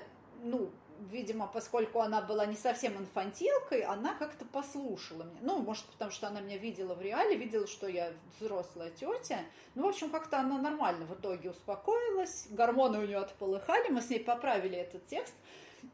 ну, 0.41 0.71
видимо, 1.11 1.47
поскольку 1.47 2.01
она 2.01 2.21
была 2.21 2.45
не 2.45 2.55
совсем 2.55 2.97
инфантилкой, 2.97 3.81
она 3.81 4.13
как-то 4.15 4.45
послушала 4.45 5.23
меня. 5.23 5.39
Ну, 5.41 5.59
может, 5.59 5.85
потому 5.85 6.11
что 6.11 6.27
она 6.27 6.41
меня 6.41 6.57
видела 6.57 6.93
в 6.95 7.01
реале, 7.01 7.35
видела, 7.35 7.67
что 7.67 7.87
я 7.87 8.11
взрослая 8.39 8.91
тетя. 8.91 9.39
Ну, 9.75 9.83
в 9.83 9.89
общем, 9.89 10.09
как-то 10.09 10.39
она 10.39 10.57
нормально 10.57 11.05
в 11.05 11.13
итоге 11.13 11.51
успокоилась, 11.51 12.47
гормоны 12.49 12.99
у 12.99 13.05
нее 13.05 13.17
отполыхали, 13.17 13.89
мы 13.89 14.01
с 14.01 14.09
ней 14.09 14.19
поправили 14.19 14.77
этот 14.77 15.05
текст, 15.07 15.33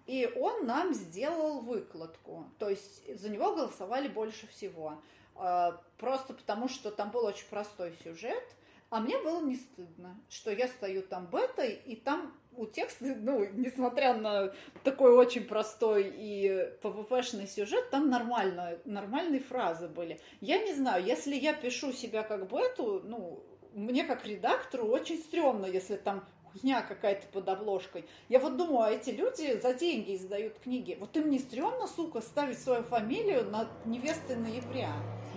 и 0.05 0.31
он 0.35 0.65
нам 0.65 0.93
сделал 0.93 1.59
выкладку. 1.59 2.45
То 2.59 2.69
есть 2.69 3.19
за 3.19 3.29
него 3.29 3.55
голосовали 3.55 4.07
больше 4.07 4.47
всего. 4.47 5.01
А, 5.35 5.81
просто 5.97 6.33
потому, 6.33 6.67
что 6.67 6.91
там 6.91 7.11
был 7.11 7.25
очень 7.25 7.47
простой 7.47 7.93
сюжет, 8.03 8.43
а 8.89 8.99
мне 8.99 9.17
было 9.17 9.41
не 9.41 9.55
стыдно, 9.55 10.19
что 10.29 10.51
я 10.51 10.67
стою 10.67 11.01
там 11.01 11.25
бетой, 11.25 11.73
и 11.73 11.95
там 11.95 12.31
у 12.57 12.65
текста, 12.65 13.05
ну, 13.17 13.45
несмотря 13.53 14.13
на 14.13 14.53
такой 14.83 15.13
очень 15.13 15.45
простой 15.45 16.11
и 16.15 16.69
пвпшный 16.81 17.47
сюжет, 17.47 17.89
там 17.89 18.09
нормально, 18.09 18.77
нормальные 18.85 19.41
фразы 19.41 19.87
были. 19.87 20.19
Я 20.41 20.59
не 20.59 20.73
знаю, 20.73 21.03
если 21.03 21.35
я 21.35 21.53
пишу 21.53 21.91
себя 21.91 22.23
как 22.23 22.47
бы 22.47 22.59
эту, 22.59 23.01
ну, 23.03 23.43
мне 23.73 24.03
как 24.03 24.25
редактору 24.25 24.85
очень 24.85 25.17
стрёмно, 25.17 25.65
если 25.65 25.95
там 25.95 26.23
хуйня 26.53 26.81
какая-то 26.81 27.27
под 27.27 27.49
обложкой. 27.49 28.05
Я 28.29 28.39
вот 28.39 28.57
думаю, 28.57 28.81
а 28.81 28.91
эти 28.91 29.09
люди 29.09 29.59
за 29.59 29.73
деньги 29.73 30.15
издают 30.15 30.59
книги. 30.59 30.95
Вот 30.99 31.15
им 31.17 31.29
не 31.29 31.39
стрёмно, 31.39 31.87
сука, 31.87 32.21
ставить 32.21 32.59
свою 32.59 32.83
фамилию 32.83 33.49
на 33.49 33.67
невесты 33.85 34.35
ноября. 34.35 34.91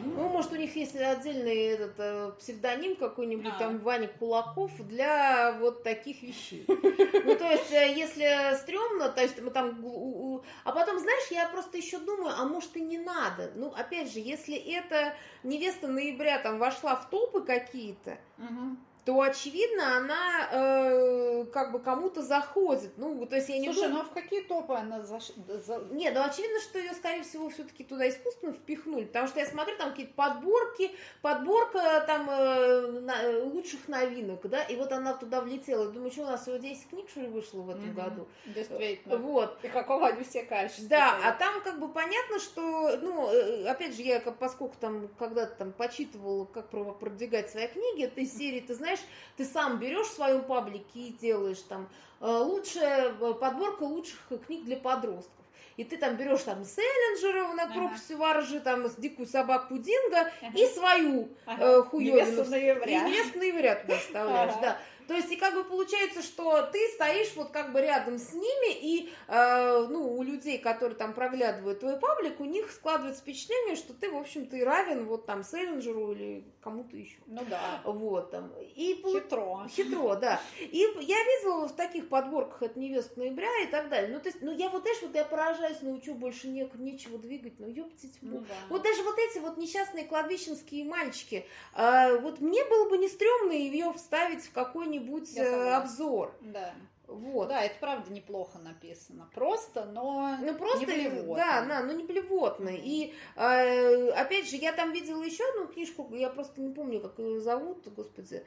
Ну, 0.05 0.29
может, 0.29 0.53
у 0.53 0.57
них 0.57 0.75
есть 0.77 0.97
отдельный 0.97 1.67
этот 1.67 1.95
э, 1.99 2.33
псевдоним 2.39 2.97
какой-нибудь, 2.97 3.53
а. 3.57 3.59
там, 3.59 3.79
Ваня 3.79 4.09
Кулаков, 4.09 4.71
для 4.87 5.53
вот 5.53 5.83
таких 5.83 6.23
вещей. 6.23 6.65
Ну, 7.27 7.35
то 7.35 7.51
есть, 7.51 7.73
э, 7.73 7.95
если 7.97 8.57
стрёмно, 8.57 9.09
то 9.09 9.23
есть 9.23 9.41
мы 9.41 9.51
там... 9.51 10.43
А 10.65 10.73
потом, 10.73 10.99
знаешь, 10.99 11.31
я 11.31 11.49
просто 11.49 11.77
еще 11.77 11.99
думаю, 11.99 12.35
а 12.37 12.45
может 12.45 12.77
и 12.77 12.81
не 12.81 12.99
надо. 12.99 13.51
Ну, 13.55 13.73
опять 13.77 14.13
же, 14.13 14.21
если 14.21 14.57
это 14.57 15.15
невеста 15.43 15.89
ноября 15.89 16.39
там 16.39 16.59
вошла 16.59 16.97
в 16.97 17.11
топы 17.11 17.43
какие-то, 17.43 18.19
угу 18.39 18.77
то, 19.07 19.21
очевидно, 19.21 19.99
она 19.99 20.49
э, 20.51 21.45
как 21.53 21.71
бы 21.71 21.79
кому-то 21.79 22.23
заходит. 22.23 22.91
Ну, 22.97 23.25
то 23.25 23.37
есть 23.37 23.49
я 23.49 23.59
не 23.59 23.67
Слушай, 23.67 23.89
думаю... 23.89 23.95
ну 23.95 24.01
а 24.01 24.05
в 24.05 24.11
какие 24.11 24.41
топы 24.43 24.75
она 24.75 25.01
заш... 25.03 25.31
за... 25.47 25.79
Нет, 25.93 26.13
ну 26.13 26.25
очевидно, 26.25 26.59
что 26.61 26.81
ее, 26.81 26.93
скорее 26.93 27.23
всего, 27.23 27.49
все-таки 27.49 27.85
туда 27.85 28.09
искусственно 28.09 28.53
впихнули, 28.53 29.05
потому 29.05 29.29
что 29.29 29.39
я 29.39 29.47
смотрю, 29.47 29.77
там 29.77 29.91
какие-то 29.91 30.13
подборки, 30.15 30.91
подборка 31.23 32.03
там 32.05 32.29
э, 32.29 33.01
на, 33.03 33.23
э, 33.23 33.43
лучших 33.45 33.87
новинок, 33.87 34.41
да, 34.43 34.65
и 34.65 34.75
вот 34.75 34.91
она 34.91 35.15
туда 35.15 35.41
влетела. 35.41 35.87
Думаю, 35.87 36.11
что 36.11 36.23
у 36.23 36.27
нас 36.27 36.43
всего 36.43 36.57
10 36.57 36.89
книг, 36.89 37.09
что 37.09 37.21
ли, 37.21 37.29
вышло 37.29 37.63
в 37.63 37.71
этом 37.71 37.85
mm-hmm. 37.85 37.95
году? 37.95 38.29
Действительно. 38.47 39.19
Вот. 39.19 39.57
И 39.63 39.69
какого 39.69 40.09
они 40.09 40.25
все 40.25 40.43
качества. 40.43 40.89
Да, 40.89 41.17
а 41.23 41.31
там 41.31 41.63
как 41.63 41.79
бы 41.79 41.89
понятно, 41.93 42.41
что, 42.41 42.97
ну, 43.01 43.31
э, 43.31 43.69
опять 43.69 43.95
же, 43.95 44.03
я 44.03 44.19
поскольку 44.19 44.75
там 44.81 45.07
когда-то 45.17 45.55
там 45.55 45.73
почитывала, 45.73 46.45
как 46.47 46.71
продвигать 46.99 47.51
свои 47.51 47.69
книги, 47.69 48.03
этой 48.03 48.27
серии, 48.27 48.59
ты 48.59 48.75
знаешь, 48.75 48.96
знаешь, 48.97 49.01
ты 49.37 49.45
сам 49.45 49.79
берешь 49.79 50.09
в 50.09 50.15
своем 50.15 50.43
паблике 50.43 51.01
и 51.01 51.13
делаешь 51.13 51.61
там 51.69 51.89
э, 52.21 52.27
лучшая 52.27 53.13
э, 53.21 53.35
подборка 53.35 53.83
лучших 53.83 54.21
книг 54.47 54.65
для 54.65 54.77
подростков. 54.77 55.33
И 55.77 55.85
ты 55.85 55.99
там 55.99 56.17
берешь 56.17 56.43
там 56.43 56.65
Селлинджера 56.65 57.53
на 57.53 57.67
пропаси 57.67 58.15
ага. 58.15 58.21
воржи, 58.21 58.61
там 58.61 58.87
дикую 58.97 59.27
собаку 59.27 59.77
Динго 59.77 60.21
ага. 60.21 60.59
и 60.59 60.67
свою 60.69 61.29
ага. 61.45 61.65
э, 61.65 61.83
хуёвину. 61.83 62.17
Невесту 62.17 62.51
ноября. 62.51 63.07
И 63.07 63.11
невесту 63.11 63.39
ноября 63.39 63.75
туда 63.77 63.99
вставляешь, 63.99 64.53
ага. 64.53 64.61
да. 64.63 64.79
То 65.07 65.15
есть, 65.15 65.31
и 65.31 65.37
как 65.37 65.55
бы 65.55 65.65
получается, 65.65 66.23
что 66.23 66.63
ты 66.63 66.79
стоишь 66.95 67.35
вот 67.37 67.51
как 67.51 67.73
бы 67.73 67.81
рядом 67.81 68.19
с 68.19 68.33
ними, 68.33 68.75
и, 68.75 69.11
э, 69.29 69.87
ну, 69.89 70.17
у 70.17 70.23
людей, 70.23 70.59
которые 70.59 70.97
там 70.97 71.15
проглядывают 71.15 71.81
твой 71.81 71.99
паблик, 71.99 72.41
у 72.41 72.45
них 72.45 72.71
складывается 72.71 73.23
впечатление, 73.23 73.77
что 73.77 73.95
ты, 73.95 74.11
в 74.11 74.17
общем-то, 74.17 74.57
и 74.57 74.63
равен 74.63 75.07
вот 75.07 75.27
там 75.27 75.45
Селлинджеру 75.45 76.13
или 76.13 76.45
кому-то 76.61 76.97
еще. 76.97 77.19
Ну 77.27 77.43
да. 77.49 77.81
Вот 77.85 78.31
там. 78.33 78.53
И, 78.75 79.01
хитро. 79.05 79.69
Хитро, 79.69 80.17
да. 80.17 80.41
И 80.61 80.79
я 80.79 81.17
видела 81.25 81.69
в 81.69 81.77
таких 81.77 82.09
подборках 82.09 82.63
от 82.63 82.77
невест 82.77 83.17
ноября 83.17 83.63
и 83.63 83.67
так 83.67 83.89
далее. 83.89 84.13
Ну, 84.13 84.21
то 84.21 84.29
есть, 84.29 84.43
ну, 84.43 84.53
я 84.53 84.69
вот, 84.69 84.83
знаешь, 84.83 84.99
вот 85.03 85.15
я 85.15 85.25
поражаюсь, 85.25 85.77
что, 85.77 86.15
больше 86.15 86.49
не, 86.49 86.69
нечего 86.75 87.19
двигать, 87.19 87.61
ну, 87.61 87.69
ёптить. 87.69 88.19
Ну, 88.23 88.41
да. 88.41 88.55
Вот 88.69 88.83
даже 88.83 89.03
вот 89.03 89.17
эти 89.19 89.39
вот 89.39 89.57
несчастные 89.57 90.05
кладбищенские 90.05 90.85
мальчики, 90.85 91.47
э, 91.75 92.19
вот 92.19 92.41
мне 92.41 92.65
было 92.65 92.89
бы 92.89 92.99
не 92.99 93.09
стрёмно 93.09 93.53
ее 93.53 93.93
вставить 93.93 94.45
в 94.45 94.53
какой-нибудь 94.53 94.96
какой-нибудь 94.97 95.37
э, 95.37 95.75
обзор. 95.75 96.35
Да. 96.41 96.75
Вот. 97.07 97.49
Да, 97.49 97.63
это 97.63 97.77
правда 97.79 98.13
неплохо 98.13 98.59
написано. 98.59 99.31
Просто, 99.35 99.85
но 99.85 100.37
ну, 100.41 100.55
просто, 100.57 100.81
не 100.81 100.87
блевотно. 100.87 101.37
Да, 101.37 101.65
да, 101.65 101.83
но 101.83 101.93
не 101.93 102.05
блевотно. 102.05 102.71
Mm-hmm. 102.71 102.83
И 102.83 103.15
э, 103.37 104.09
опять 104.11 104.49
же, 104.49 104.57
я 104.57 104.73
там 104.73 104.93
видела 104.93 105.23
еще 105.23 105.45
одну 105.51 105.69
книжку, 105.69 106.09
я 106.13 106.31
просто 106.31 106.61
не 106.61 106.75
помню, 106.75 107.01
как 107.01 107.19
ее 107.19 107.41
зовут, 107.41 107.87
господи. 107.95 108.45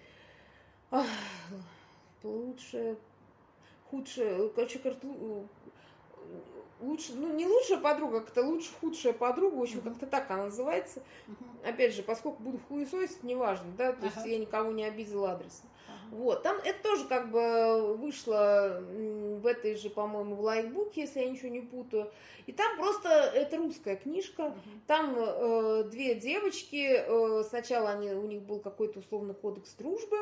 Ах, 0.91 1.05
лучше, 2.23 2.97
худшее, 3.89 4.49
короче, 4.49 4.79
лучше, 6.81 7.13
ну 7.13 7.33
не 7.33 7.45
лучшая 7.45 7.79
подруга, 7.79 8.21
как-то 8.21 8.41
лучше 8.43 8.71
худшая 8.81 9.13
подруга, 9.13 9.55
в 9.55 9.61
общем, 9.61 9.79
uh-huh. 9.79 9.89
как-то 9.89 10.07
так 10.07 10.29
она 10.31 10.45
называется. 10.45 11.01
Uh-huh. 11.27 11.69
Опять 11.69 11.93
же, 11.93 12.03
поскольку 12.03 12.41
буду 12.41 12.59
хуесосить, 12.67 13.23
неважно, 13.23 13.71
да, 13.77 13.93
то 13.93 14.05
uh-huh. 14.05 14.11
есть 14.15 14.25
я 14.25 14.37
никого 14.37 14.71
не 14.71 14.83
обидела 14.83 15.33
адресно. 15.33 15.69
Вот, 16.11 16.43
там 16.43 16.57
это 16.63 16.81
тоже 16.81 17.05
как 17.05 17.31
бы 17.31 17.95
вышло 17.97 18.81
в 18.81 19.45
этой 19.45 19.75
же, 19.75 19.89
по-моему, 19.89 20.35
в 20.35 20.41
лайкбуке, 20.41 21.01
если 21.01 21.19
я 21.19 21.29
ничего 21.29 21.49
не 21.49 21.61
путаю. 21.61 22.11
И 22.47 22.51
там 22.51 22.77
просто, 22.77 23.09
это 23.09 23.57
русская 23.57 23.95
книжка, 23.95 24.41
uh-huh. 24.41 24.53
там 24.87 25.15
э, 25.15 25.83
две 25.91 26.15
девочки, 26.15 27.03
э, 27.05 27.43
сначала 27.47 27.91
они, 27.91 28.11
у 28.11 28.25
них 28.25 28.41
был 28.41 28.59
какой-то 28.59 28.99
условно 28.99 29.33
кодекс 29.35 29.73
дружбы, 29.75 30.17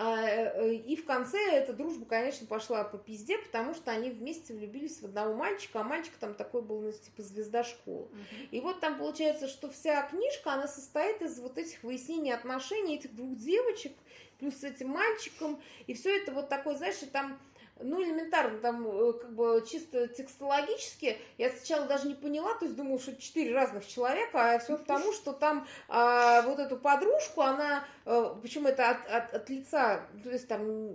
А, 0.00 0.28
э, 0.28 0.74
и 0.74 0.94
в 0.94 1.04
конце 1.04 1.38
эта 1.50 1.72
дружба, 1.72 2.06
конечно, 2.06 2.46
пошла 2.46 2.84
по 2.84 2.98
пизде, 2.98 3.36
потому 3.38 3.74
что 3.74 3.90
они 3.90 4.10
вместе 4.10 4.54
влюбились 4.54 5.00
в 5.00 5.06
одного 5.06 5.34
мальчика, 5.34 5.80
а 5.80 5.82
мальчик 5.82 6.12
там 6.20 6.34
такой 6.34 6.62
был, 6.62 6.80
ну, 6.80 6.92
типа, 6.92 7.22
звезда 7.22 7.64
школы. 7.64 8.06
Uh-huh. 8.06 8.48
И 8.52 8.60
вот 8.60 8.78
там 8.78 8.96
получается, 8.96 9.48
что 9.48 9.68
вся 9.68 10.02
книжка, 10.02 10.52
она 10.52 10.68
состоит 10.68 11.20
из 11.22 11.40
вот 11.40 11.58
этих 11.58 11.82
выяснений 11.82 12.32
отношений 12.32 12.94
этих 12.94 13.16
двух 13.16 13.36
девочек, 13.36 13.92
плюс 14.38 14.56
с 14.56 14.64
этим 14.64 14.88
мальчиком, 14.88 15.60
и 15.86 15.94
все 15.94 16.16
это 16.16 16.32
вот 16.32 16.48
такое, 16.48 16.76
знаешь, 16.76 17.02
и 17.02 17.06
там 17.06 17.38
ну, 17.80 18.02
элементарно, 18.02 18.58
там, 18.58 18.86
э, 18.86 19.12
как 19.12 19.32
бы, 19.34 19.64
чисто 19.68 20.08
текстологически, 20.08 21.18
я 21.36 21.50
сначала 21.50 21.86
даже 21.86 22.08
не 22.08 22.14
поняла, 22.14 22.54
то 22.54 22.64
есть 22.64 22.76
думала, 22.76 22.98
что 22.98 23.16
четыре 23.16 23.54
разных 23.54 23.86
человека, 23.86 24.54
а 24.54 24.58
все 24.58 24.76
потому, 24.76 25.12
что 25.12 25.32
там 25.32 25.66
а, 25.88 26.42
вот 26.42 26.58
эту 26.58 26.76
подружку, 26.76 27.42
она, 27.42 27.84
а, 28.04 28.34
почему 28.34 28.68
это 28.68 28.90
от, 28.90 29.06
от, 29.08 29.34
от 29.34 29.50
лица, 29.50 30.06
то 30.22 30.30
есть 30.30 30.48
там, 30.48 30.94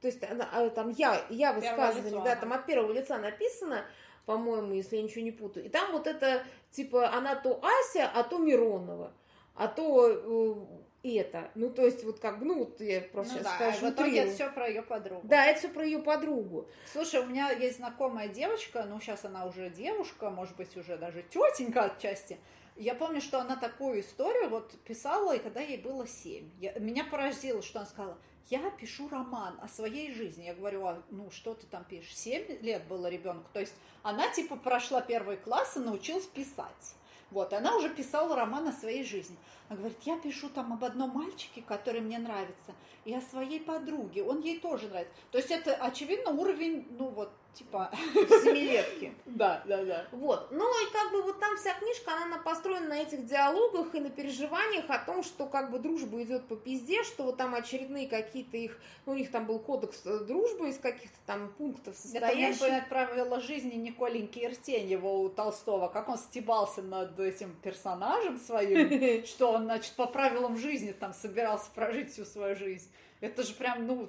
то 0.00 0.08
есть 0.08 0.22
она, 0.22 0.48
а, 0.52 0.70
там 0.70 0.90
я, 0.90 1.24
я 1.30 1.52
высказывание, 1.52 2.22
да, 2.24 2.36
там 2.36 2.52
от 2.52 2.66
первого 2.66 2.92
лица 2.92 3.18
написано, 3.18 3.84
по-моему, 4.26 4.74
если 4.74 4.96
я 4.96 5.02
ничего 5.02 5.22
не 5.22 5.32
путаю. 5.32 5.66
И 5.66 5.68
там 5.70 5.92
вот 5.92 6.06
это, 6.06 6.42
типа, 6.70 7.10
она 7.14 7.34
то 7.34 7.62
Ася, 7.62 8.10
а 8.14 8.22
то 8.24 8.38
Миронова, 8.38 9.12
а 9.54 9.68
то 9.68 10.77
это. 11.02 11.50
Ну, 11.54 11.70
то 11.70 11.84
есть, 11.84 12.04
вот 12.04 12.18
как 12.18 12.38
бы, 12.38 12.46
ну, 12.46 12.58
вот 12.60 12.80
я 12.80 13.00
просто 13.00 13.34
ну, 13.34 13.38
сейчас 13.40 13.52
да, 13.58 13.72
скажу. 13.72 13.86
в 13.86 13.90
итоге 13.94 14.18
это 14.18 14.34
все 14.34 14.50
про 14.50 14.68
ее 14.68 14.82
подругу. 14.82 15.20
Да, 15.26 15.46
это 15.46 15.58
все 15.58 15.68
про 15.68 15.84
ее 15.84 16.00
подругу. 16.00 16.68
Слушай, 16.92 17.20
у 17.20 17.26
меня 17.26 17.50
есть 17.50 17.76
знакомая 17.76 18.28
девочка, 18.28 18.84
ну, 18.84 19.00
сейчас 19.00 19.24
она 19.24 19.46
уже 19.46 19.70
девушка, 19.70 20.30
может 20.30 20.56
быть, 20.56 20.76
уже 20.76 20.96
даже 20.96 21.22
тетенька 21.22 21.84
отчасти. 21.84 22.38
Я 22.76 22.94
помню, 22.94 23.20
что 23.20 23.40
она 23.40 23.56
такую 23.56 24.00
историю 24.00 24.50
вот 24.50 24.72
писала, 24.84 25.34
и 25.34 25.40
когда 25.40 25.60
ей 25.60 25.78
было 25.78 26.06
семь. 26.06 26.50
Я, 26.60 26.72
меня 26.78 27.04
поразило, 27.04 27.60
что 27.60 27.80
она 27.80 27.88
сказала, 27.88 28.18
я 28.50 28.70
пишу 28.70 29.08
роман 29.08 29.58
о 29.60 29.68
своей 29.68 30.14
жизни. 30.14 30.44
Я 30.44 30.54
говорю, 30.54 30.86
а, 30.86 31.02
ну 31.10 31.30
что 31.30 31.54
ты 31.54 31.66
там 31.66 31.84
пишешь? 31.84 32.16
Семь 32.16 32.46
лет 32.62 32.86
было 32.86 33.08
ребенку. 33.08 33.48
То 33.52 33.60
есть 33.60 33.74
она 34.02 34.28
типа 34.28 34.56
прошла 34.56 35.00
первый 35.00 35.36
класс 35.36 35.76
и 35.76 35.80
научилась 35.80 36.26
писать. 36.26 36.94
Вот, 37.30 37.52
она 37.52 37.76
уже 37.76 37.90
писала 37.90 38.34
роман 38.36 38.68
о 38.68 38.72
своей 38.72 39.04
жизни. 39.04 39.36
Она 39.68 39.78
говорит, 39.78 39.98
я 40.02 40.18
пишу 40.18 40.48
там 40.48 40.72
об 40.72 40.84
одном 40.84 41.10
мальчике, 41.10 41.62
который 41.62 42.00
мне 42.00 42.18
нравится, 42.18 42.74
и 43.04 43.14
о 43.14 43.20
своей 43.20 43.60
подруге, 43.60 44.22
он 44.22 44.40
ей 44.40 44.58
тоже 44.60 44.88
нравится. 44.88 45.14
То 45.30 45.38
есть 45.38 45.50
это, 45.50 45.74
очевидно, 45.74 46.30
уровень, 46.30 46.86
ну 46.90 47.08
вот, 47.08 47.30
типа 47.58 47.90
семилетки. 48.14 49.12
Да, 49.26 49.62
да, 49.66 49.84
да. 49.84 50.06
Вот. 50.12 50.48
Ну 50.50 50.64
и 50.64 50.92
как 50.92 51.12
бы 51.12 51.22
вот 51.22 51.40
там 51.40 51.56
вся 51.56 51.74
книжка, 51.74 52.12
она 52.22 52.38
построена 52.38 52.88
на 52.88 53.02
этих 53.02 53.26
диалогах 53.26 53.94
и 53.94 54.00
на 54.00 54.10
переживаниях 54.10 54.84
о 54.88 54.98
том, 54.98 55.22
что 55.22 55.46
как 55.46 55.70
бы 55.70 55.78
дружба 55.78 56.22
идет 56.22 56.46
по 56.46 56.56
пизде, 56.56 57.02
что 57.02 57.24
вот 57.24 57.36
там 57.36 57.54
очередные 57.54 58.06
какие-то 58.06 58.56
их, 58.56 58.78
ну, 59.06 59.12
у 59.12 59.16
них 59.16 59.30
там 59.30 59.46
был 59.46 59.58
кодекс 59.58 60.02
э, 60.04 60.20
дружбы 60.20 60.70
из 60.70 60.78
каких-то 60.78 61.18
там 61.26 61.52
пунктов 61.58 61.96
состоящий. 61.96 62.64
Это 62.64 62.72
мне 62.72 62.86
правила 62.88 63.40
жизни 63.40 63.74
Николеньки 63.74 64.44
Иртеньева 64.44 65.08
у 65.08 65.28
Толстого, 65.28 65.88
как 65.88 66.08
он 66.08 66.18
стебался 66.18 66.82
над 66.82 67.18
этим 67.18 67.56
персонажем 67.62 68.38
своим, 68.38 69.24
что 69.26 69.57
он, 69.58 69.64
значит, 69.64 69.92
по 69.94 70.06
правилам 70.06 70.56
жизни 70.56 70.92
там 70.92 71.12
собирался 71.12 71.70
прожить 71.74 72.12
всю 72.12 72.24
свою 72.24 72.56
жизнь. 72.56 72.90
Это 73.20 73.42
же 73.42 73.52
прям, 73.54 73.86
ну, 73.86 74.08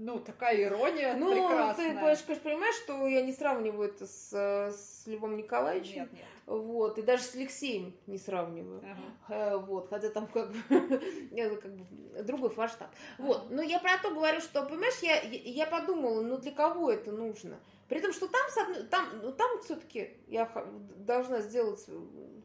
ну, 0.00 0.18
такая 0.18 0.62
ирония 0.62 1.14
ну, 1.14 1.30
прекрасная. 1.30 1.88
Ну, 1.88 1.94
ты, 1.94 2.00
конечно, 2.00 2.34
понимаешь, 2.36 2.74
что 2.76 3.06
я 3.06 3.22
не 3.22 3.32
сравниваю 3.32 3.88
это 3.88 4.06
с, 4.06 4.32
с 4.32 5.06
Львом 5.06 5.36
Николаевичем. 5.36 6.02
Нет, 6.02 6.12
нет. 6.12 6.24
Вот, 6.46 6.98
и 6.98 7.02
даже 7.02 7.22
с 7.22 7.34
Алексеем 7.34 7.94
не 8.06 8.18
сравниваю. 8.18 8.82
Ага. 9.28 9.58
Вот, 9.58 9.88
хотя 9.88 10.10
там 10.10 10.26
как 10.26 10.50
бы, 10.50 10.58
как 11.62 11.74
бы 11.74 12.22
другой 12.22 12.52
масштаб. 12.56 12.88
Ага. 13.18 13.26
Вот, 13.26 13.50
но 13.50 13.62
я 13.62 13.78
про 13.78 13.98
то 14.02 14.10
говорю, 14.10 14.40
что, 14.40 14.64
понимаешь, 14.64 14.98
я, 15.02 15.20
я 15.20 15.66
подумала, 15.66 16.22
ну 16.22 16.38
для 16.38 16.52
кого 16.52 16.90
это 16.90 17.12
нужно? 17.12 17.58
При 17.88 18.00
том, 18.00 18.12
что 18.12 18.28
там, 18.28 18.42
там, 18.88 19.06
ну, 19.22 19.32
там 19.32 19.60
все-таки 19.62 20.10
я 20.28 20.50
должна 20.98 21.40
сделать 21.40 21.84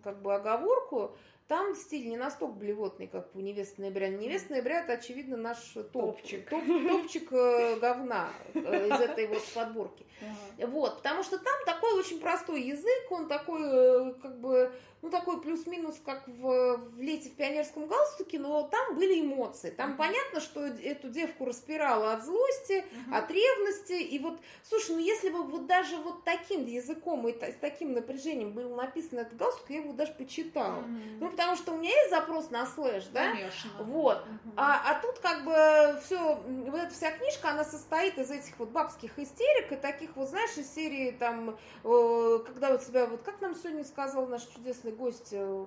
как 0.03 0.21
бы 0.21 0.33
оговорку, 0.33 1.15
там 1.47 1.75
стиль 1.75 2.07
не 2.07 2.17
настолько 2.17 2.55
блевотный, 2.55 3.07
как 3.07 3.35
у 3.35 3.39
невесты 3.39 3.81
ноября. 3.81 4.09
Невеста 4.09 4.53
ноября 4.53 4.81
это, 4.81 4.93
очевидно, 4.93 5.37
наш 5.37 5.57
топ, 5.59 5.91
топчик, 5.91 6.49
топ, 6.49 6.63
топчик 6.65 7.31
э, 7.31 7.77
говна 7.79 8.29
э, 8.53 8.87
из 8.87 8.99
этой 8.99 9.27
вот 9.27 9.43
подборки. 9.53 10.05
Ага. 10.21 10.67
Вот, 10.67 10.97
потому 10.97 11.23
что 11.23 11.37
там 11.37 11.53
такой 11.65 11.93
очень 11.99 12.19
простой 12.19 12.63
язык, 12.63 13.11
он 13.11 13.27
такой, 13.27 13.61
э, 13.63 14.13
как 14.21 14.39
бы, 14.39 14.73
ну, 15.05 15.11
такой 15.11 15.39
плюс-минус, 15.39 16.01
как 16.03 16.27
в, 16.27 16.77
в 16.77 16.99
«Лете 16.99 17.29
в 17.29 17.35
пионерском 17.35 17.85
галстуке», 17.85 18.39
но 18.39 18.63
там 18.63 18.95
были 18.95 19.21
эмоции. 19.21 19.69
Там 19.69 19.91
uh-huh. 19.91 19.97
понятно, 19.97 20.39
что 20.39 20.65
эту 20.65 21.09
девку 21.09 21.45
распирала 21.45 22.13
от 22.13 22.25
злости, 22.25 22.83
uh-huh. 22.83 23.15
от 23.15 23.29
ревности. 23.29 23.93
И 23.93 24.17
вот, 24.17 24.39
слушай, 24.67 24.95
ну, 24.95 24.97
если 24.97 25.29
бы 25.29 25.43
вот 25.43 25.67
даже 25.67 25.97
вот 25.97 26.23
таким 26.23 26.65
языком 26.65 27.27
и 27.27 27.33
с 27.33 27.55
таким 27.61 27.93
напряжением 27.93 28.53
был 28.53 28.73
написан 28.73 29.19
этот 29.19 29.37
галстук, 29.37 29.69
я 29.69 29.81
его 29.81 29.93
даже 29.93 30.11
почитала. 30.13 30.79
Uh-huh. 30.79 31.17
Ну, 31.19 31.29
потому 31.29 31.55
что 31.55 31.73
у 31.73 31.77
меня 31.77 31.91
есть 31.91 32.09
запрос 32.09 32.49
на 32.49 32.65
слэш, 32.65 33.05
да? 33.13 33.31
Конечно. 33.31 33.69
Вот. 33.81 34.17
Uh-huh. 34.17 34.53
А, 34.57 34.81
а 34.89 35.01
тут 35.01 35.19
как 35.19 35.45
бы 35.45 36.01
все, 36.03 36.35
вот 36.35 36.79
эта 36.79 36.91
вся 36.91 37.11
книжка, 37.11 37.51
она 37.51 37.63
состоит 37.63 38.17
из 38.17 38.31
этих 38.31 38.57
вот 38.57 38.69
бабских 38.69 39.19
истерик 39.19 39.71
и 39.71 39.75
таких 39.75 40.15
вот, 40.15 40.29
знаешь, 40.29 40.57
из 40.57 40.73
серии 40.73 41.11
там, 41.11 41.59
э, 41.83 42.39
когда 42.47 42.73
у 42.73 42.79
тебя, 42.79 43.05
вот 43.05 43.21
как 43.21 43.39
нам 43.39 43.53
сегодня 43.53 43.83
сказал 43.83 44.25
наш 44.25 44.41
чудесный 44.47 44.94
гость, 44.95 45.29
э, 45.31 45.65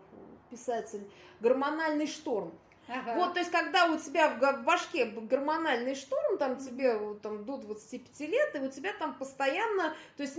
писатель, 0.51 1.09
гормональный 1.41 2.07
шторм. 2.07 2.53
Ага. 2.89 3.16
Вот, 3.16 3.35
то 3.35 3.41
есть, 3.41 3.51
когда 3.53 3.87
у 3.87 3.99
тебя 3.99 4.31
в 4.31 4.64
башке 4.64 5.05
гормональный 5.05 5.95
шторм, 5.95 6.39
там 6.39 6.57
тебе 6.57 6.99
там, 7.22 7.45
до 7.45 7.59
25 7.59 8.20
лет, 8.20 8.55
и 8.55 8.61
у 8.61 8.70
тебя 8.70 8.93
там 8.99 9.14
постоянно, 9.14 9.95
то 10.16 10.22
есть, 10.22 10.37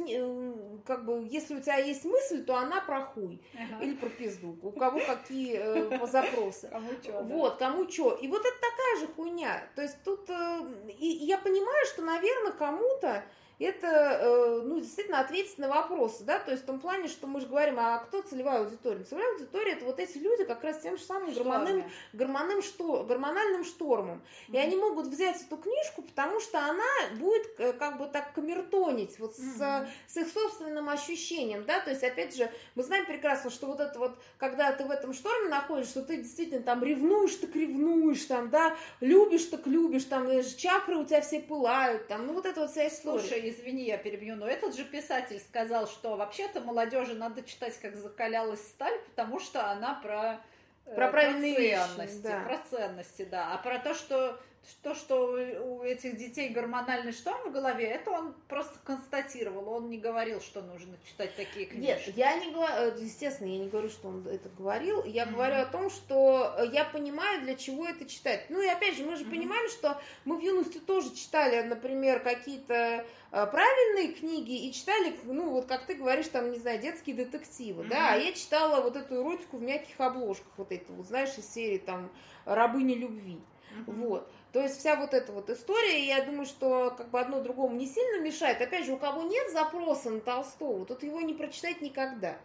как 0.86 1.06
бы, 1.06 1.28
если 1.30 1.56
у 1.56 1.62
тебя 1.62 1.76
есть 1.76 2.06
мысль, 2.06 2.44
то 2.44 2.56
она 2.56 2.82
про 2.82 3.02
хуй 3.02 3.40
ага. 3.54 3.84
или 3.84 3.94
про 3.94 4.10
пизду, 4.10 4.58
у 4.64 4.72
кого 4.72 5.00
какие 5.00 5.60
э, 5.60 6.08
запросы. 6.08 6.70
Кому 6.72 6.90
что, 7.04 7.22
Вот, 7.22 7.58
кому 7.58 7.90
что. 7.90 8.14
И 8.14 8.28
вот 8.28 8.42
это 8.42 8.56
такая 8.56 9.00
же 9.00 9.14
хуйня. 9.14 9.64
То 9.76 9.84
есть, 9.84 9.98
тут, 10.04 10.28
э, 10.30 10.62
и 10.98 11.06
я 11.06 11.38
понимаю, 11.38 11.86
что, 11.86 12.02
наверное, 12.02 12.54
кому-то 12.54 13.24
это, 13.64 13.88
э, 13.88 14.62
ну, 14.64 14.80
действительно 14.80 15.20
ответить 15.20 15.58
на 15.58 15.68
вопросы, 15.68 16.24
да, 16.24 16.40
то 16.40 16.52
есть 16.52 16.64
в 16.64 16.66
том 16.66 16.80
плане, 16.80 17.08
что 17.08 17.28
мы 17.28 17.42
же 17.42 17.48
говорим, 17.48 17.76
а 17.78 18.00
кто 18.00 18.22
целевая 18.22 18.60
аудитория? 18.60 19.04
Целевая 19.04 19.34
аудитория 19.34 19.74
это 19.74 19.86
вот 19.86 20.00
эти 20.00 20.18
люди 20.18 20.46
как 20.46 20.64
раз 20.64 20.80
тем 20.80 20.98
же 20.98 21.04
самым 21.04 21.34
гормональным, 21.34 21.86
гормональным, 22.14 22.62
что, 22.62 23.04
гормональным 23.04 23.66
штормом. 23.66 24.22
Mm-hmm. 24.48 24.56
И 24.56 24.58
они 24.58 24.76
могут 24.78 25.08
взять 25.08 25.42
эту 25.42 25.58
книжку, 25.58 26.04
потому 26.04 26.40
что 26.40 26.60
она 26.60 27.18
будет 27.20 27.60
э, 27.60 27.74
как 27.74 27.98
бы 27.98 28.08
так 28.08 28.34
камертонить 28.34 29.20
вот 29.20 29.38
mm-hmm. 29.38 29.88
с, 30.08 30.14
с 30.14 30.18
их 30.18 30.30
собственным 30.30 30.88
ощущением, 30.90 31.66
да, 31.66 31.82
то 31.82 31.90
есть 31.90 32.04
опять 32.04 32.36
же, 32.36 32.50
мы 32.76 32.84
знаем 32.84 33.06
прекрасно, 33.06 33.50
что 33.50 33.68
вот 33.68 33.82
это 33.82 34.00
вот, 34.00 34.18
когда 34.38 34.72
ты 34.72 34.86
в 34.86 34.92
этом 34.92 35.14
шторме 35.14 35.50
находишься, 35.50 35.92
что 35.92 36.04
ты 36.04 36.18
действительно 36.18 36.62
там 36.62 36.84
ревнуешь, 36.84 37.36
так 37.36 37.54
ревнуешь, 37.56 38.24
там, 38.26 38.50
да, 38.50 38.76
любишь, 39.02 39.46
так 39.46 39.68
любишь, 39.68 40.06
там, 40.06 40.28
чакры 40.58 40.96
у 40.96 41.04
тебя 41.04 41.22
все 41.22 41.42
пылают, 41.42 42.08
там, 42.08 42.26
ну 42.26 42.34
вот 42.34 42.46
это 42.46 42.62
вот 42.62 42.72
вся 42.72 42.88
история. 42.88 43.20
Слушай, 43.20 43.49
извини, 43.50 43.86
я 43.86 43.98
перебью, 43.98 44.36
но 44.36 44.48
этот 44.48 44.76
же 44.76 44.86
писатель 44.86 45.40
сказал, 45.40 45.88
что 45.88 46.16
вообще-то 46.16 46.62
молодежи 46.62 47.14
надо 47.14 47.44
читать, 47.44 47.78
как 47.80 47.96
закалялась 47.96 48.62
сталь, 48.62 48.98
потому 49.10 49.40
что 49.40 49.70
она 49.70 49.96
про 49.96 50.40
э, 50.86 50.96
про 50.96 51.10
правильные 51.10 51.56
ценности, 51.56 52.16
вещи, 52.16 52.24
да. 52.24 52.44
про 52.46 52.58
ценности, 52.70 53.26
да, 53.26 53.54
а 53.54 53.58
про 53.58 53.80
то, 53.80 53.94
что 53.94 54.40
то, 54.82 54.96
что 54.96 55.32
у 55.32 55.84
этих 55.84 56.18
детей 56.18 56.50
гормональный 56.50 57.12
шторм 57.12 57.50
в 57.50 57.52
голове, 57.52 57.86
это 57.86 58.12
он 58.12 58.34
просто 58.48 58.78
констатировал. 58.84 59.68
Он 59.70 59.90
не 59.90 59.98
говорил, 59.98 60.40
что 60.42 60.62
нужно 60.62 60.98
читать 61.06 61.36
такие 61.36 61.66
книги. 61.66 61.86
Нет, 61.86 62.02
я 62.16 62.36
не 62.36 62.52
говорю, 62.52 62.74
э, 62.74 62.98
естественно, 63.00 63.48
я 63.48 63.60
не 63.60 63.68
говорю, 63.68 63.90
что 63.90 64.08
он 64.08 64.26
это 64.28 64.48
говорил. 64.50 65.04
Я 65.04 65.24
mm-hmm. 65.24 65.32
говорю 65.32 65.56
о 65.56 65.66
том, 65.66 65.90
что 65.90 66.56
э, 66.58 66.68
я 66.72 66.86
понимаю, 66.86 67.42
для 67.42 67.56
чего 67.56 67.86
это 67.86 68.06
читать. 68.06 68.46
Ну 68.50 68.62
и 68.62 68.68
опять 68.68 68.96
же, 68.96 69.06
мы 69.06 69.16
же 69.16 69.26
mm-hmm. 69.26 69.30
понимаем, 69.30 69.70
что 69.70 70.00
мы 70.24 70.38
в 70.38 70.42
юности 70.42 70.78
тоже 70.78 71.14
читали, 71.14 71.62
например, 71.68 72.22
какие-то 72.22 72.74
э, 72.74 73.06
правильные 73.32 74.14
книги 74.14 74.68
и 74.68 74.72
читали, 74.72 75.14
ну 75.26 75.50
вот 75.50 75.66
как 75.66 75.86
ты 75.88 75.96
говоришь, 75.96 76.28
там, 76.28 76.52
не 76.52 76.60
знаю, 76.60 76.80
детские 76.80 77.16
детективы, 77.16 77.84
mm-hmm. 77.84 77.90
да, 77.90 78.14
а 78.14 78.16
я 78.16 78.32
читала 78.34 78.82
вот 78.82 78.96
эту 78.96 79.16
эротику 79.16 79.58
в 79.58 79.62
мягких 79.62 80.00
обложках, 80.00 80.52
вот 80.58 80.72
эту, 80.72 80.94
вот 80.94 81.08
знаешь, 81.08 81.38
из 81.38 81.52
серии 81.52 81.80
там 81.80 82.10
«Рабыни 82.46 82.94
любви». 82.94 83.40
Mm-hmm. 83.72 83.84
Вот. 83.88 84.32
То 84.52 84.62
есть 84.62 84.80
вся 84.80 84.96
вот 84.96 85.14
эта 85.14 85.32
вот 85.32 85.50
история, 85.50 86.06
я 86.06 86.24
думаю, 86.24 86.46
что 86.46 86.94
как 86.98 87.10
бы 87.10 87.20
одно 87.20 87.42
другому 87.42 87.76
не 87.76 87.86
сильно 87.86 88.22
мешает. 88.22 88.62
Опять 88.62 88.86
же, 88.86 88.94
у 88.94 88.98
кого 88.98 89.24
нет 89.24 89.52
запроса 89.52 90.10
на 90.10 90.22
Толстого, 90.22 90.86
тут 90.86 91.04
его 91.04 91.22
не 91.22 91.34
прочитать 91.34 91.82
никогда. 91.82 92.38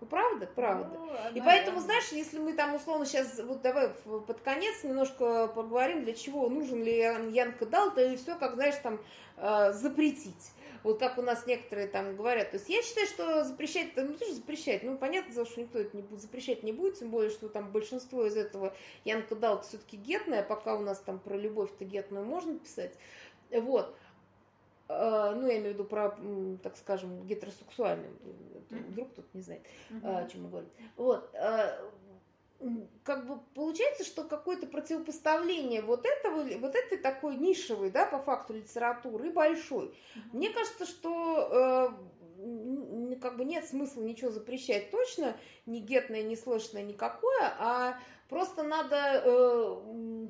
Ну, 0.00 0.06
правда? 0.06 0.46
Правда. 0.54 0.90
Ну, 0.92 1.08
и 1.34 1.40
поэтому, 1.40 1.80
знаешь, 1.80 2.08
если 2.12 2.38
мы 2.38 2.52
там 2.52 2.74
условно 2.74 3.06
сейчас, 3.06 3.38
вот 3.38 3.62
давай 3.62 3.88
под 4.04 4.40
конец 4.42 4.84
немножко 4.84 5.48
поговорим, 5.48 6.04
для 6.04 6.12
чего 6.12 6.50
нужен 6.50 6.82
ли 6.82 6.98
Янка 6.98 7.64
Далта, 7.64 8.02
и 8.02 8.16
все, 8.16 8.34
как, 8.34 8.54
знаешь, 8.54 8.74
там, 8.82 9.00
э, 9.38 9.72
запретить. 9.72 10.52
Вот 10.86 11.00
как 11.00 11.18
у 11.18 11.22
нас 11.22 11.46
некоторые 11.46 11.88
там 11.88 12.16
говорят. 12.16 12.52
То 12.52 12.58
есть 12.58 12.68
я 12.68 12.80
считаю, 12.80 13.06
что 13.08 13.44
запрещать, 13.44 13.88
ну 13.96 14.14
тоже 14.14 14.34
запрещать, 14.34 14.84
ну 14.84 14.96
понятно, 14.96 15.44
что 15.44 15.60
никто 15.60 15.80
это 15.80 15.96
не 15.96 16.02
будет 16.02 16.20
запрещать 16.20 16.62
не 16.62 16.72
будет, 16.72 16.98
тем 16.98 17.10
более, 17.10 17.30
что 17.30 17.48
там 17.48 17.72
большинство 17.72 18.24
из 18.24 18.36
этого 18.36 18.74
Янка 19.04 19.34
Далт 19.34 19.64
все-таки 19.64 19.96
гетная, 19.96 20.44
пока 20.44 20.76
у 20.76 20.80
нас 20.80 21.00
там 21.00 21.18
про 21.18 21.36
любовь-то 21.36 21.84
гетную 21.84 22.24
можно 22.24 22.56
писать. 22.56 22.94
Вот. 23.50 23.96
А, 24.88 25.34
ну, 25.34 25.48
я 25.48 25.58
имею 25.58 25.70
в 25.70 25.74
виду 25.74 25.84
про, 25.84 26.16
так 26.62 26.76
скажем, 26.76 27.26
гетеросексуальный, 27.26 28.10
вдруг 28.70 29.10
кто-то 29.10 29.28
не 29.34 29.42
знает, 29.42 29.62
mm-hmm. 29.90 30.24
о 30.24 30.28
чем 30.28 30.44
мы 30.44 30.50
говорим. 30.50 30.70
Вот, 30.96 31.28
как 33.02 33.26
бы 33.26 33.38
получается, 33.54 34.04
что 34.04 34.24
какое-то 34.24 34.66
противопоставление 34.66 35.82
вот 35.82 36.06
этого, 36.06 36.42
вот 36.58 36.74
этой 36.74 36.98
такой 36.98 37.36
нишевой, 37.36 37.90
да, 37.90 38.06
по 38.06 38.18
факту 38.18 38.54
литературы 38.54 39.28
и 39.28 39.32
большой. 39.32 39.86
Mm-hmm. 39.86 40.20
Мне 40.32 40.50
кажется, 40.50 40.86
что 40.86 41.92
э, 42.40 43.16
как 43.20 43.36
бы 43.36 43.44
нет 43.44 43.66
смысла 43.66 44.02
ничего 44.02 44.30
запрещать 44.30 44.90
точно, 44.90 45.36
ни 45.66 45.80
гетное, 45.80 46.22
ни 46.22 46.34
слэшное, 46.34 46.82
никакое, 46.82 47.54
а 47.58 47.98
просто 48.28 48.62
надо 48.62 49.22
э, 49.24 50.28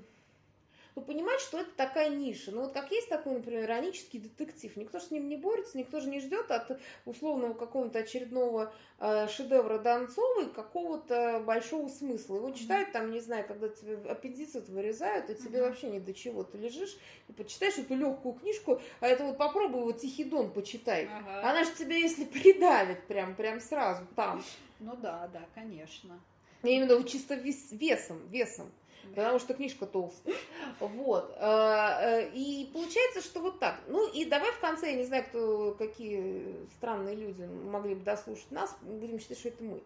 ну, 0.97 1.03
понимать, 1.03 1.41
что 1.41 1.61
это 1.61 1.71
такая 1.77 2.09
ниша. 2.09 2.53
Ну, 2.53 2.63
вот 2.63 2.73
как 2.73 2.91
есть 2.91 3.11
такой, 3.11 3.35
например, 3.35 3.65
иронический 3.65 4.19
детектив, 4.19 4.75
никто 4.77 4.99
же 4.99 5.05
с 5.05 5.11
ним 5.11 5.29
не 5.29 5.37
борется, 5.37 5.77
никто 5.77 6.01
же 6.01 6.09
не 6.09 6.21
ждет 6.21 6.51
от 6.51 6.81
условного 7.05 7.53
какого-то 7.53 7.99
очередного 7.99 8.73
э, 8.99 9.29
шедевра 9.29 9.79
Донцовой 9.79 10.49
какого-то 10.49 11.43
большого 11.45 11.89
смысла. 11.89 12.37
Его 12.37 12.51
читают 12.53 12.93
там, 12.93 13.11
не 13.11 13.21
знаю, 13.21 13.47
когда 13.47 13.69
тебе 13.69 13.99
аппендицит 14.11 14.71
вырезают, 14.71 15.29
и 15.29 15.35
тебе 15.35 15.59
mm-hmm. 15.59 15.63
вообще 15.69 15.91
ни 15.91 15.99
до 15.99 16.15
чего. 16.15 16.45
Ты 16.45 16.57
лежишь 16.57 16.97
и 17.29 17.33
почитаешь 17.33 17.77
эту 17.77 17.95
легкую 17.95 18.37
книжку, 18.37 18.81
а 19.01 19.07
это 19.07 19.25
вот 19.25 19.37
попробуй 19.37 19.83
вот 19.83 19.99
Тихий 19.99 20.25
Дон 20.25 20.51
почитай. 20.51 21.11
Ага. 21.13 21.51
Она 21.51 21.65
же 21.65 21.73
тебя, 21.73 21.97
если 21.97 22.25
придавит 22.25 23.07
прям, 23.07 23.35
прям 23.35 23.61
сразу 23.61 24.07
там. 24.17 24.43
Ну 24.81 24.97
да, 24.97 25.29
да, 25.31 25.43
конечно. 25.55 26.19
Я 26.63 26.71
именно 26.71 27.05
чисто 27.05 27.35
вес, 27.35 27.71
весом, 27.71 28.27
весом 28.29 28.73
потому 29.15 29.39
что 29.39 29.55
книжка 29.55 29.87
толстая. 29.87 30.35
Вот. 30.81 31.35
А, 31.39 32.01
э, 32.03 32.31
и 32.35 32.69
получается, 32.73 33.23
что 33.23 33.41
вот 33.41 33.59
так. 33.59 33.81
Ну 33.89 34.11
и 34.13 34.25
давай 34.25 34.51
в 34.53 34.61
конце, 34.61 34.91
я 34.91 34.97
не 34.97 35.05
знаю, 35.05 35.25
кто, 35.25 35.75
какие 35.79 36.67
странные 36.77 37.15
люди 37.15 37.43
могли 37.43 37.95
бы 37.95 38.05
дослушать 38.05 38.51
нас, 38.51 38.77
будем 38.83 39.19
считать, 39.19 39.39
что 39.39 39.49
это 39.49 39.65
мы. 39.65 39.83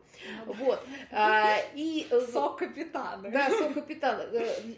Вот. 0.46 0.80
А, 1.12 1.56
и... 1.74 2.06
Э, 2.10 2.20
сок 2.32 2.58
капитана. 2.58 3.30
Да, 3.30 3.50
сок 3.50 3.74
капитана 3.74 4.22
э, 4.32 4.74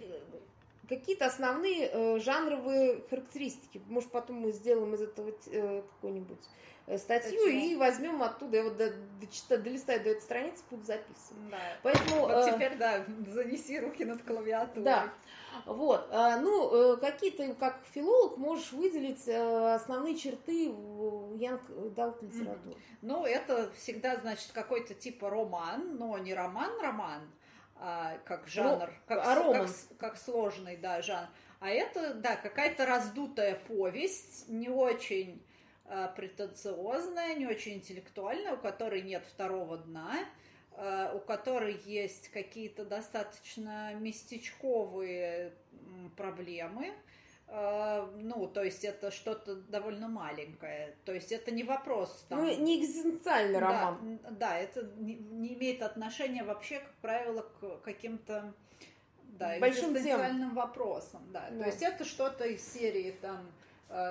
какие-то 0.89 1.27
основные 1.27 2.21
жанровые 2.21 3.03
характеристики. 3.09 3.81
Может, 3.89 4.11
потом 4.11 4.37
мы 4.37 4.53
сделаем 4.53 4.95
из 4.95 5.03
этого 5.03 5.33
какой-нибудь 5.33 6.39
Э, 6.39 6.49
статью 6.87 7.39
Статью. 7.39 7.49
и 7.49 7.77
возьмем 7.77 8.23
оттуда, 8.23 8.57
я 8.57 8.65
вот 8.65 8.77
до, 8.77 8.91
до, 8.91 9.59
долистаю 9.59 10.03
до 10.03 10.11
этой 10.11 10.21
страницы, 10.21 10.63
буду 10.71 10.85
записывать. 10.85 11.51
Да. 11.51 11.59
Поэтому, 11.83 12.21
вот 12.23 12.31
э, 12.31 12.53
теперь, 12.53 12.77
да, 12.77 13.05
занеси 13.29 13.79
руки 13.79 14.05
над 14.05 14.23
клавиатурой. 14.23 14.85
Да. 14.85 15.13
Вот, 15.65 16.09
э, 16.11 16.41
ну, 16.41 16.97
какие-то, 16.99 17.55
как 17.55 17.81
филолог, 17.93 18.37
можешь 18.37 18.73
выделить 18.73 19.29
основные 19.29 20.17
черты 20.17 20.65
Янг 21.37 21.63
Далт 21.95 22.21
литературы. 22.23 22.77
Ну, 23.01 23.25
это 23.25 23.71
всегда, 23.77 24.17
значит, 24.17 24.51
какой-то 24.53 24.95
типа 24.95 25.31
роман, 25.31 25.97
но 25.97 26.19
не 26.19 26.35
роман-роман, 26.35 27.23
а 27.77 28.19
как 28.25 28.49
жанр, 28.49 28.85
Ро- 28.85 28.93
как, 29.07 29.19
а 29.25 29.53
как, 29.53 29.71
как 29.99 30.17
сложный, 30.17 30.77
да, 30.77 31.01
жанр. 31.01 31.29
А 31.61 31.69
это, 31.69 32.15
да, 32.15 32.35
какая-то 32.35 32.87
раздутая 32.87 33.55
повесть, 33.69 34.49
не 34.49 34.69
очень 34.69 35.41
Э, 35.41 35.52
претенциозная, 36.17 37.35
не 37.35 37.47
очень 37.47 37.75
интеллектуальная, 37.75 38.55
у 38.55 38.59
которой 38.59 39.03
нет 39.03 39.25
второго 39.27 39.79
дна, 39.79 40.21
э, 40.77 41.13
у 41.15 41.21
которой 41.21 41.81
есть 41.85 42.29
какие-то 42.29 42.85
достаточно 42.85 43.93
местечковые 43.95 45.53
проблемы. 46.17 46.93
Э, 47.49 48.09
ну, 48.17 48.47
то 48.47 48.63
есть 48.63 48.85
это 48.85 49.11
что-то 49.11 49.57
довольно 49.57 50.09
маленькое. 50.09 50.97
То 51.05 51.13
есть 51.13 51.31
это 51.31 51.51
не 51.51 51.65
вопрос. 51.65 52.25
Там, 52.29 52.41
ну, 52.41 52.59
не 52.59 52.81
экзистенциальный 52.81 53.61
да, 53.61 53.67
роман. 53.67 54.21
Да, 54.31 54.59
это 54.59 54.91
не, 54.97 55.15
имеет 55.55 55.83
отношения 55.83 56.43
вообще, 56.43 56.81
как 56.81 56.95
правило, 57.03 57.43
к 57.61 57.83
каким-то 57.83 58.55
да, 59.25 59.59
Большим 59.59 59.93
экзистенциальным 59.93 60.51
тем. 60.51 60.55
вопросам. 60.55 61.23
Да. 61.33 61.49
да. 61.51 61.65
То 61.65 61.67
есть 61.67 61.83
это 61.83 62.05
что-то 62.05 62.45
из 62.47 62.67
серии 62.67 63.11
там 63.21 63.47
Э, 63.47 63.62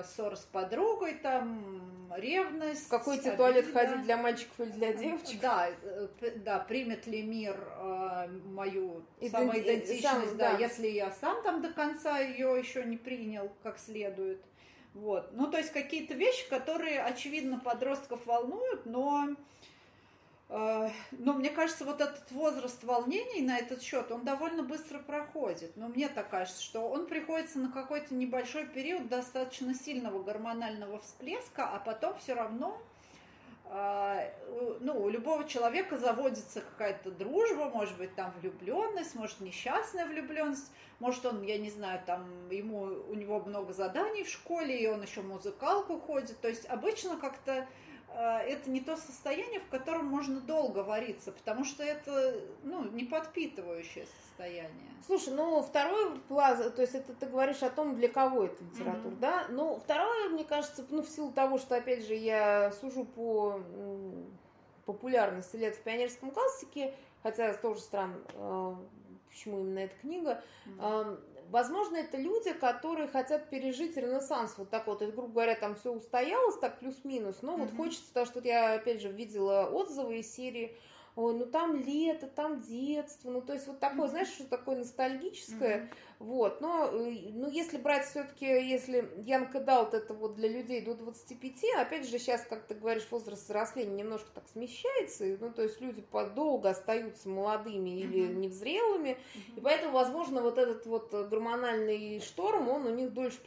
ссор 0.04 0.36
с 0.36 0.40
подругой, 0.40 1.14
там 1.14 1.82
ревность. 2.16 2.86
В 2.86 2.88
какой 2.88 3.18
тебе 3.18 3.32
туалет 3.32 3.72
ходить 3.72 4.02
для 4.02 4.16
мальчиков 4.16 4.60
или 4.60 4.70
для 4.70 4.92
девочек? 4.92 5.40
Да, 5.40 5.68
э, 5.68 6.08
да, 6.36 6.58
примет 6.60 7.06
ли 7.06 7.22
мир 7.22 7.56
э, 7.56 8.28
мою 8.46 9.04
Иденти... 9.18 9.32
самоидентичность, 9.32 10.02
сам, 10.02 10.36
да, 10.36 10.52
да, 10.52 10.58
если 10.58 10.88
я 10.88 11.10
сам 11.12 11.42
там 11.42 11.62
до 11.62 11.72
конца 11.72 12.18
ее 12.18 12.58
еще 12.58 12.84
не 12.84 12.96
принял 12.96 13.50
как 13.62 13.78
следует. 13.78 14.42
Вот. 14.94 15.30
Ну, 15.32 15.50
то 15.50 15.56
есть 15.56 15.72
какие-то 15.72 16.14
вещи, 16.14 16.46
которые, 16.50 17.02
очевидно, 17.02 17.58
подростков 17.58 18.26
волнуют, 18.26 18.84
но 18.84 19.30
Э, 19.30 19.34
но 20.52 21.32
мне 21.32 21.48
кажется, 21.48 21.86
вот 21.86 22.02
этот 22.02 22.30
возраст 22.30 22.84
волнений 22.84 23.40
на 23.40 23.56
этот 23.56 23.80
счет, 23.80 24.12
он 24.12 24.22
довольно 24.22 24.62
быстро 24.62 24.98
проходит. 24.98 25.78
Но 25.78 25.88
мне 25.88 26.08
так 26.10 26.28
кажется, 26.28 26.62
что 26.62 26.80
он 26.90 27.06
приходится 27.06 27.58
на 27.58 27.72
какой-то 27.72 28.14
небольшой 28.14 28.66
период 28.66 29.08
достаточно 29.08 29.74
сильного 29.74 30.22
гормонального 30.22 31.00
всплеска, 31.00 31.66
а 31.66 31.78
потом 31.78 32.18
все 32.18 32.34
равно 32.34 32.78
э, 33.70 34.30
ну, 34.80 35.02
у 35.02 35.08
любого 35.08 35.48
человека 35.48 35.96
заводится 35.96 36.60
какая-то 36.60 37.12
дружба, 37.12 37.70
может 37.70 37.96
быть, 37.96 38.14
там 38.14 38.30
влюбленность, 38.38 39.14
может, 39.14 39.40
несчастная 39.40 40.04
влюбленность, 40.04 40.70
может, 41.00 41.24
он, 41.24 41.42
я 41.44 41.56
не 41.56 41.70
знаю, 41.70 42.02
там, 42.04 42.50
ему, 42.50 42.82
у 43.08 43.14
него 43.14 43.40
много 43.40 43.72
заданий 43.72 44.24
в 44.24 44.28
школе, 44.28 44.78
и 44.78 44.86
он 44.86 45.00
еще 45.00 45.22
музыкалку 45.22 45.98
ходит. 45.98 46.38
То 46.42 46.48
есть 46.48 46.66
обычно 46.66 47.16
как-то 47.16 47.52
Э, 47.54 47.66
это 48.14 48.70
не 48.70 48.80
то 48.80 48.96
состояние, 48.96 49.60
в 49.60 49.68
котором 49.68 50.06
можно 50.06 50.40
долго 50.40 50.80
вариться, 50.80 51.32
потому 51.32 51.64
что 51.64 51.82
это 51.82 52.34
ну, 52.62 52.84
не 52.90 53.04
подпитывающее 53.04 54.06
состояние. 54.26 54.90
Слушай, 55.06 55.34
ну 55.34 55.62
второй 55.62 56.18
пласт, 56.28 56.74
то 56.74 56.82
есть 56.82 56.94
это 56.94 57.12
ты 57.14 57.26
говоришь 57.26 57.62
о 57.62 57.70
том, 57.70 57.96
для 57.96 58.08
кого 58.08 58.44
это 58.44 58.62
литература, 58.62 59.12
mm-hmm. 59.12 59.18
да? 59.18 59.46
Ну, 59.48 59.80
второе, 59.82 60.28
мне 60.30 60.44
кажется, 60.44 60.84
ну, 60.90 61.02
в 61.02 61.08
силу 61.08 61.32
того, 61.32 61.58
что, 61.58 61.76
опять 61.76 62.06
же, 62.06 62.14
я 62.14 62.72
сужу 62.80 63.04
по 63.04 63.60
популярности 64.84 65.56
лет 65.56 65.74
в 65.76 65.82
пионерском 65.82 66.30
классике, 66.30 66.94
хотя 67.22 67.54
тоже 67.54 67.80
странно, 67.80 68.16
э, 68.34 68.74
почему 69.28 69.60
именно 69.60 69.80
эта 69.80 69.94
книга, 69.96 70.42
mm-hmm. 70.66 71.20
Возможно, 71.52 71.96
это 71.98 72.16
люди, 72.16 72.54
которые 72.54 73.08
хотят 73.08 73.50
пережить 73.50 73.98
Ренессанс. 73.98 74.54
Вот 74.56 74.70
так 74.70 74.86
вот, 74.86 75.02
и, 75.02 75.06
грубо 75.06 75.34
говоря, 75.34 75.54
там 75.54 75.74
все 75.74 75.92
устоялось, 75.92 76.56
так 76.58 76.78
плюс-минус. 76.78 77.42
Но 77.42 77.52
mm-hmm. 77.52 77.58
вот 77.58 77.76
хочется, 77.76 78.06
потому 78.08 78.24
что 78.24 78.36
вот 78.36 78.46
я, 78.46 78.72
опять 78.72 79.02
же, 79.02 79.10
видела 79.10 79.66
отзывы 79.66 80.20
из 80.20 80.34
серии 80.34 80.74
ой, 81.14 81.34
ну 81.34 81.44
там 81.44 81.76
лето, 81.76 82.26
там 82.26 82.62
детство, 82.62 83.30
ну 83.30 83.42
то 83.42 83.52
есть 83.52 83.66
вот 83.66 83.80
такое, 83.80 84.06
mm-hmm. 84.06 84.10
знаешь, 84.10 84.28
что 84.28 84.44
такое 84.44 84.76
ностальгическое, 84.76 85.78
mm-hmm. 85.80 85.94
Вот, 86.22 86.60
но, 86.60 86.86
э, 86.86 87.30
ну 87.32 87.50
если 87.50 87.78
брать 87.78 88.06
все-таки, 88.06 88.46
если 88.46 89.10
Янка 89.18 89.58
Далт 89.58 89.92
это 89.92 90.14
вот 90.14 90.36
для 90.36 90.48
людей 90.48 90.80
до 90.80 90.94
25, 90.94 91.64
опять 91.80 92.08
же 92.08 92.16
сейчас, 92.18 92.42
как 92.48 92.64
ты 92.66 92.74
говоришь, 92.74 93.08
возраст 93.10 93.42
взросления 93.44 93.96
немножко 93.96 94.28
так 94.32 94.44
смещается, 94.52 95.24
ну 95.40 95.52
то 95.52 95.62
есть 95.62 95.80
люди 95.80 96.00
подолго 96.00 96.70
остаются 96.70 97.28
молодыми 97.28 97.90
mm-hmm. 97.90 98.02
или 98.02 98.32
невзрелыми, 98.34 99.08
mm-hmm. 99.08 99.56
и 99.56 99.60
поэтому, 99.60 99.94
возможно, 99.94 100.42
вот 100.42 100.58
этот 100.58 100.86
вот 100.86 101.12
гормональный 101.12 102.20
шторм, 102.20 102.68
он 102.68 102.86
у 102.86 102.90
них 102.90 103.12
дольше 103.12 103.38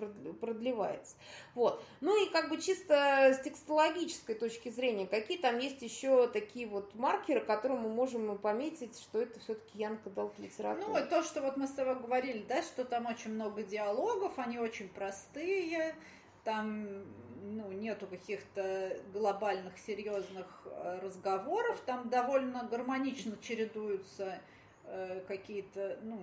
продлевается, 0.41 1.15
вот, 1.53 1.81
ну 2.01 2.21
и 2.21 2.29
как 2.29 2.49
бы 2.49 2.59
чисто 2.59 3.31
с 3.33 3.39
текстологической 3.39 4.35
точки 4.35 4.67
зрения, 4.67 5.07
какие 5.07 5.37
там 5.37 5.59
есть 5.59 5.81
еще 5.81 6.27
такие 6.27 6.67
вот 6.67 6.93
маркеры, 6.95 7.39
которым 7.39 7.83
мы 7.83 7.89
можем 7.89 8.37
пометить, 8.37 8.99
что 8.99 9.21
это 9.21 9.39
все-таки 9.39 9.77
Янка 9.77 10.09
дал 10.09 10.33
литературу. 10.37 10.93
Ну, 10.93 11.07
то, 11.07 11.23
что 11.23 11.41
вот 11.41 11.55
мы 11.55 11.67
с 11.67 11.71
тобой 11.71 11.95
говорили, 11.95 12.43
да, 12.49 12.64
что 12.65 12.85
там 12.85 13.05
очень 13.05 13.33
много 13.33 13.63
диалогов, 13.63 14.37
они 14.37 14.59
очень 14.59 14.89
простые, 14.89 15.95
там 16.43 17.05
ну, 17.41 17.71
нету 17.71 18.07
каких-то 18.07 18.97
глобальных 19.13 19.77
серьезных 19.77 20.47
э, 20.65 20.99
разговоров, 21.01 21.79
там 21.85 22.09
довольно 22.09 22.67
гармонично 22.69 23.37
чередуются 23.41 24.39
э, 24.85 25.21
какие-то, 25.27 25.99
ну, 26.01 26.19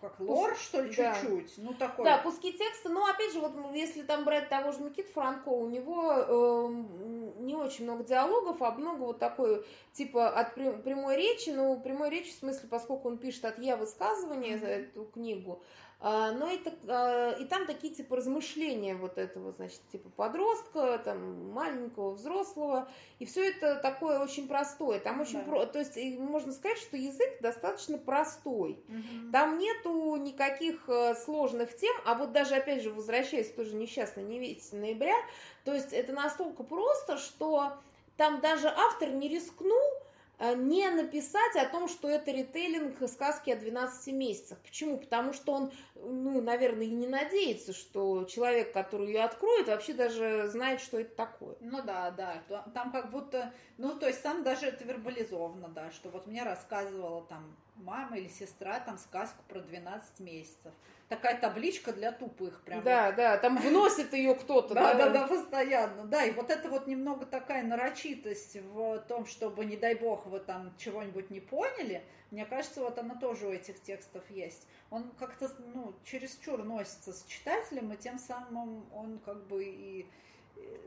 как 0.00 0.18
лор, 0.18 0.56
что 0.56 0.82
ли, 0.82 0.94
да. 0.94 1.14
чуть-чуть. 1.14 1.54
Ну, 1.58 1.74
такой. 1.74 2.04
Да, 2.04 2.18
куски 2.18 2.52
текста. 2.52 2.88
Но, 2.88 3.06
опять 3.06 3.32
же, 3.32 3.40
вот 3.40 3.52
если 3.72 4.02
там 4.02 4.24
брать 4.24 4.48
того 4.48 4.72
же 4.72 4.82
Никит 4.82 5.06
Франко, 5.08 5.48
у 5.48 5.68
него 5.68 6.12
э, 6.12 7.21
не 7.42 7.54
очень 7.54 7.84
много 7.84 8.04
диалогов, 8.04 8.62
а 8.62 8.72
много 8.72 9.00
вот 9.00 9.18
такой, 9.18 9.64
типа, 9.92 10.30
от 10.30 10.54
прямой 10.54 11.16
речи. 11.16 11.50
Ну, 11.50 11.80
прямой 11.80 12.10
речи 12.10 12.30
в 12.30 12.38
смысле, 12.38 12.68
поскольку 12.68 13.08
он 13.08 13.18
пишет 13.18 13.44
от 13.44 13.58
я 13.58 13.76
высказывания 13.76 14.54
mm-hmm. 14.54 14.60
за 14.60 14.66
эту 14.66 15.04
книгу, 15.06 15.62
но 16.32 16.50
это, 16.50 16.72
а, 16.88 17.30
и 17.38 17.44
там 17.44 17.64
такие 17.64 17.94
типа 17.94 18.16
размышления 18.16 18.96
вот 18.96 19.18
этого, 19.18 19.52
значит, 19.52 19.80
типа 19.92 20.10
подростка, 20.10 20.98
там 20.98 21.52
маленького, 21.52 22.10
взрослого, 22.10 22.88
и 23.20 23.24
все 23.24 23.48
это 23.50 23.76
такое 23.76 24.18
очень 24.18 24.48
простое. 24.48 24.98
Там 24.98 25.20
очень, 25.20 25.38
да. 25.38 25.44
про, 25.44 25.66
то 25.66 25.78
есть 25.78 25.96
можно 26.18 26.52
сказать, 26.52 26.78
что 26.78 26.96
язык 26.96 27.40
достаточно 27.40 27.98
простой. 27.98 28.82
Угу. 28.88 29.30
Там 29.30 29.58
нету 29.58 30.16
никаких 30.16 30.88
э, 30.88 31.14
сложных 31.14 31.76
тем, 31.76 31.94
а 32.04 32.16
вот 32.16 32.32
даже 32.32 32.56
опять 32.56 32.82
же 32.82 32.90
возвращаясь 32.90 33.52
тоже 33.52 33.76
несчастной 33.76 34.24
невесте 34.24 34.74
ноября, 34.74 35.14
то 35.64 35.72
есть 35.72 35.92
это 35.92 36.12
настолько 36.12 36.64
просто, 36.64 37.16
что 37.16 37.74
там 38.16 38.40
даже 38.40 38.66
автор 38.66 39.10
не 39.10 39.28
рискнул 39.28 40.01
не 40.56 40.90
написать 40.90 41.56
о 41.56 41.68
том, 41.68 41.88
что 41.88 42.08
это 42.08 42.32
ритейлинг 42.32 43.08
сказки 43.08 43.50
о 43.50 43.56
12 43.56 44.12
месяцах. 44.12 44.58
Почему? 44.58 44.98
Потому 44.98 45.32
что 45.32 45.52
он, 45.52 45.72
ну, 45.94 46.40
наверное, 46.40 46.86
и 46.86 46.90
не 46.90 47.06
надеется, 47.06 47.72
что 47.72 48.24
человек, 48.24 48.72
который 48.72 49.06
ее 49.06 49.22
откроет, 49.22 49.68
вообще 49.68 49.92
даже 49.92 50.48
знает, 50.48 50.80
что 50.80 50.98
это 50.98 51.14
такое. 51.14 51.56
Ну 51.60 51.82
да, 51.82 52.10
да. 52.10 52.42
Там 52.74 52.90
как 52.90 53.10
будто, 53.10 53.52
ну, 53.78 53.94
то 53.94 54.08
есть 54.08 54.22
там 54.22 54.42
даже 54.42 54.66
это 54.66 54.84
вербализовано, 54.84 55.68
да, 55.68 55.90
что 55.92 56.08
вот 56.08 56.26
мне 56.26 56.42
рассказывала 56.42 57.22
там 57.26 57.56
мама 57.76 58.18
или 58.18 58.28
сестра 58.28 58.80
там 58.80 58.98
сказку 58.98 59.42
про 59.48 59.60
12 59.60 60.20
месяцев 60.20 60.72
такая 61.12 61.38
табличка 61.38 61.92
для 61.92 62.10
тупых 62.10 62.62
прям. 62.62 62.82
Да, 62.82 63.12
да, 63.12 63.36
там 63.36 63.58
вносит 63.58 64.14
ее 64.14 64.34
кто-то. 64.34 64.72
Да, 64.72 64.94
да, 64.94 65.10
да, 65.10 65.26
постоянно. 65.26 66.04
Да, 66.04 66.24
и 66.24 66.30
вот 66.30 66.50
это 66.50 66.70
вот 66.70 66.86
немного 66.86 67.26
такая 67.26 67.62
нарочитость 67.62 68.56
в 68.56 68.98
том, 69.08 69.26
чтобы, 69.26 69.66
не 69.66 69.76
дай 69.76 69.94
бог, 69.94 70.26
вы 70.26 70.40
там 70.40 70.74
чего-нибудь 70.78 71.28
не 71.28 71.40
поняли, 71.40 72.02
мне 72.30 72.46
кажется, 72.46 72.80
вот 72.80 72.98
она 72.98 73.14
тоже 73.14 73.46
у 73.46 73.52
этих 73.52 73.82
текстов 73.82 74.22
есть. 74.30 74.66
Он 74.90 75.10
как-то, 75.18 75.50
ну, 75.74 75.94
чересчур 76.02 76.64
носится 76.64 77.12
с 77.12 77.24
читателем, 77.26 77.92
и 77.92 77.96
тем 77.98 78.18
самым 78.18 78.90
он 78.94 79.18
как 79.18 79.46
бы 79.48 79.64
и 79.64 80.06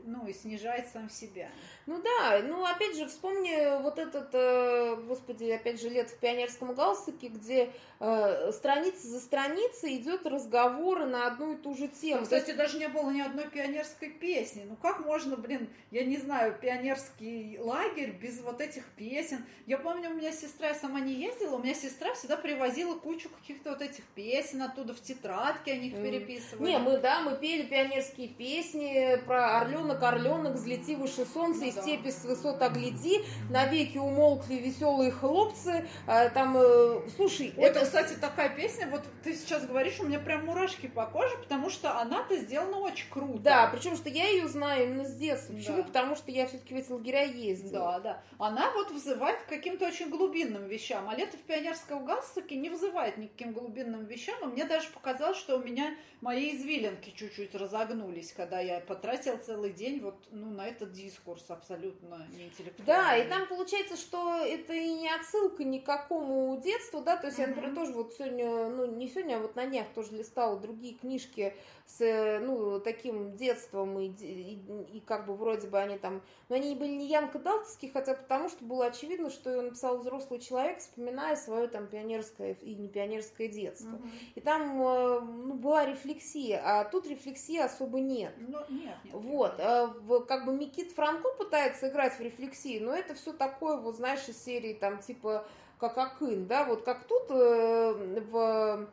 ну, 0.06 0.26
и 0.26 0.32
снижает 0.32 0.88
сам 0.92 1.10
себя. 1.10 1.48
Ну 1.86 2.00
да, 2.02 2.40
ну 2.42 2.64
опять 2.64 2.96
же, 2.96 3.06
вспомни 3.06 3.82
вот 3.82 3.98
этот, 3.98 4.30
э, 4.32 4.96
господи, 5.06 5.50
опять 5.50 5.80
же, 5.80 5.88
лет 5.88 6.08
в 6.10 6.18
пионерском 6.18 6.74
галстуке, 6.74 7.28
где 7.28 7.70
э, 8.00 8.52
страница 8.52 9.06
за 9.08 9.20
страницей 9.20 9.96
идет 9.96 10.26
разговор 10.26 11.06
на 11.06 11.26
одну 11.26 11.54
и 11.54 11.56
ту 11.56 11.74
же 11.74 11.88
тему. 11.88 12.20
Ну, 12.20 12.22
кстати, 12.24 12.52
даже 12.52 12.78
не 12.78 12.88
было 12.88 13.10
ни 13.10 13.20
одной 13.20 13.48
пионерской 13.48 14.10
песни. 14.10 14.64
Ну 14.68 14.76
как 14.76 15.04
можно, 15.04 15.36
блин, 15.36 15.68
я 15.90 16.04
не 16.04 16.16
знаю, 16.16 16.56
пионерский 16.60 17.58
лагерь 17.60 18.10
без 18.10 18.40
вот 18.40 18.60
этих 18.60 18.84
песен. 18.96 19.44
Я 19.66 19.78
помню, 19.78 20.10
у 20.10 20.14
меня 20.14 20.32
сестра, 20.32 20.68
я 20.68 20.74
сама 20.74 21.00
не 21.00 21.14
ездила, 21.14 21.56
у 21.56 21.62
меня 21.62 21.74
сестра 21.74 22.14
всегда 22.14 22.36
привозила 22.36 22.96
кучу 22.98 23.28
каких-то 23.28 23.70
вот 23.70 23.82
этих 23.82 24.04
песен 24.14 24.62
оттуда 24.62 24.94
в 24.94 25.00
тетрадке, 25.00 25.72
они 25.72 25.88
их 25.88 25.94
переписывали. 25.94 26.68
Не, 26.68 26.78
мы, 26.78 26.98
да, 26.98 27.20
мы 27.20 27.36
пели 27.36 27.62
пионерские 27.62 28.28
песни 28.28 29.20
про 29.26 29.64
орленок, 29.66 30.02
орленок, 30.02 30.54
взлети 30.54 30.94
выше 30.94 31.26
солнца, 31.26 31.60
ну, 31.60 31.66
и 31.66 31.70
степи 31.70 32.10
с 32.10 32.24
высот 32.24 32.62
огляди, 32.62 33.24
навеки 33.50 33.98
умолкли 33.98 34.54
веселые 34.54 35.10
хлопцы, 35.10 35.86
а, 36.06 36.28
там, 36.30 36.56
э, 36.56 37.08
слушай... 37.16 37.52
Ой, 37.56 37.64
это, 37.64 37.80
кстати, 37.80 38.14
такая 38.14 38.50
песня, 38.50 38.88
вот 38.90 39.02
ты 39.22 39.34
сейчас 39.34 39.66
говоришь, 39.66 40.00
у 40.00 40.06
меня 40.06 40.18
прям 40.18 40.46
мурашки 40.46 40.86
по 40.86 41.06
коже, 41.06 41.36
потому 41.38 41.70
что 41.70 41.98
она-то 41.98 42.36
сделана 42.36 42.78
очень 42.78 43.10
круто. 43.10 43.38
Да, 43.40 43.68
причем, 43.72 43.96
что 43.96 44.08
я 44.08 44.28
ее 44.28 44.48
знаю 44.48 44.86
именно 44.86 45.04
с 45.04 45.14
детства. 45.14 45.54
Почему? 45.54 45.78
Да. 45.78 45.82
Потому 45.84 46.16
что 46.16 46.30
я 46.30 46.46
все-таки 46.46 46.74
в 46.74 46.76
эти 46.78 46.90
лагеря 46.90 47.22
ездила. 47.22 47.92
Да, 47.92 48.00
да. 48.00 48.22
Она 48.38 48.70
вот 48.72 48.90
вызывает 48.90 49.40
к 49.42 49.48
каким-то 49.48 49.86
очень 49.86 50.10
глубинным 50.10 50.66
вещам, 50.66 51.08
а 51.08 51.14
лето 51.14 51.36
в 51.36 51.42
пионерском 51.42 52.04
галстуке 52.04 52.56
не 52.56 52.70
вызывает 52.70 53.16
никаким 53.16 53.52
глубинным 53.52 54.04
вещам, 54.04 54.36
и 54.42 54.52
мне 54.52 54.64
даже 54.64 54.88
показалось, 54.90 55.38
что 55.38 55.56
у 55.56 55.62
меня 55.62 55.94
мои 56.20 56.56
извилинки 56.56 57.10
чуть-чуть 57.10 57.54
разогнулись, 57.54 58.32
когда 58.32 58.60
я 58.60 58.80
потратила 58.80 59.36
целый 59.46 59.72
день 59.72 60.00
вот 60.00 60.16
ну, 60.30 60.50
на 60.50 60.66
этот 60.66 60.92
дискурс 60.92 61.44
абсолютно 61.48 62.26
неинтеллектуальный. 62.36 62.84
Да, 62.86 63.16
и 63.16 63.28
там 63.28 63.46
получается, 63.46 63.96
что 63.96 64.44
это 64.44 64.74
и 64.74 64.92
не 64.92 65.08
отсылка 65.08 65.64
ни 65.64 65.78
к 65.78 65.86
какому 65.86 66.60
детству, 66.60 67.00
да, 67.00 67.16
то 67.16 67.28
есть 67.28 67.38
mm-hmm. 67.38 67.42
я, 67.42 67.46
например, 67.48 67.74
тоже 67.74 67.92
вот 67.92 68.14
сегодня, 68.14 68.68
ну, 68.68 68.86
не 68.86 69.08
сегодня, 69.08 69.36
а 69.36 69.40
вот 69.40 69.56
на 69.56 69.66
днях 69.66 69.86
тоже 69.94 70.16
листала 70.16 70.58
другие 70.58 70.94
книжки 70.94 71.54
с, 71.86 72.40
ну, 72.40 72.80
таким 72.80 73.36
детством, 73.36 73.98
и, 74.00 74.08
и, 74.08 74.58
и 74.92 75.00
как 75.00 75.26
бы 75.26 75.36
вроде 75.36 75.68
бы 75.68 75.78
они 75.78 75.98
там, 75.98 76.22
но 76.48 76.56
они 76.56 76.74
были 76.74 76.90
не 76.90 77.06
Янка 77.06 77.38
Далтовские, 77.38 77.92
хотя 77.92 78.14
потому 78.14 78.48
что 78.48 78.64
было 78.64 78.86
очевидно, 78.86 79.30
что 79.30 79.50
ее 79.50 79.62
написал 79.62 79.98
взрослый 79.98 80.40
человек, 80.40 80.78
вспоминая 80.78 81.36
свое 81.36 81.68
там 81.68 81.86
пионерское 81.86 82.54
и 82.54 82.74
не 82.74 82.88
пионерское 82.88 83.48
детство. 83.48 83.90
Mm-hmm. 83.96 84.32
И 84.34 84.40
там 84.40 84.82
э, 84.82 85.20
ну, 85.20 85.54
была 85.54 85.86
рефлексия, 85.86 86.60
а 86.64 86.84
тут 86.84 87.06
рефлексии 87.06 87.58
особо 87.58 88.00
нет. 88.00 88.34
Ну, 88.38 88.58
нет, 88.68 88.96
нет. 89.04 89.14
Вот, 89.14 89.35
нет. 89.44 89.54
Э, 89.58 89.88
как 90.26 90.44
бы 90.44 90.52
Микит 90.52 90.92
Франко 90.92 91.28
пытается 91.38 91.88
играть 91.88 92.18
в 92.18 92.20
рефлексии, 92.20 92.78
но 92.78 92.94
это 92.94 93.14
все 93.14 93.32
такое, 93.32 93.76
вот 93.76 93.96
знаешь, 93.96 94.28
из 94.28 94.42
серии 94.42 94.74
там 94.74 94.98
типа 94.98 95.46
как 95.78 95.98
Акын, 95.98 96.46
да, 96.46 96.64
вот 96.64 96.82
как 96.82 97.04
тут 97.04 97.24
э, 97.30 98.20
в 98.30 98.88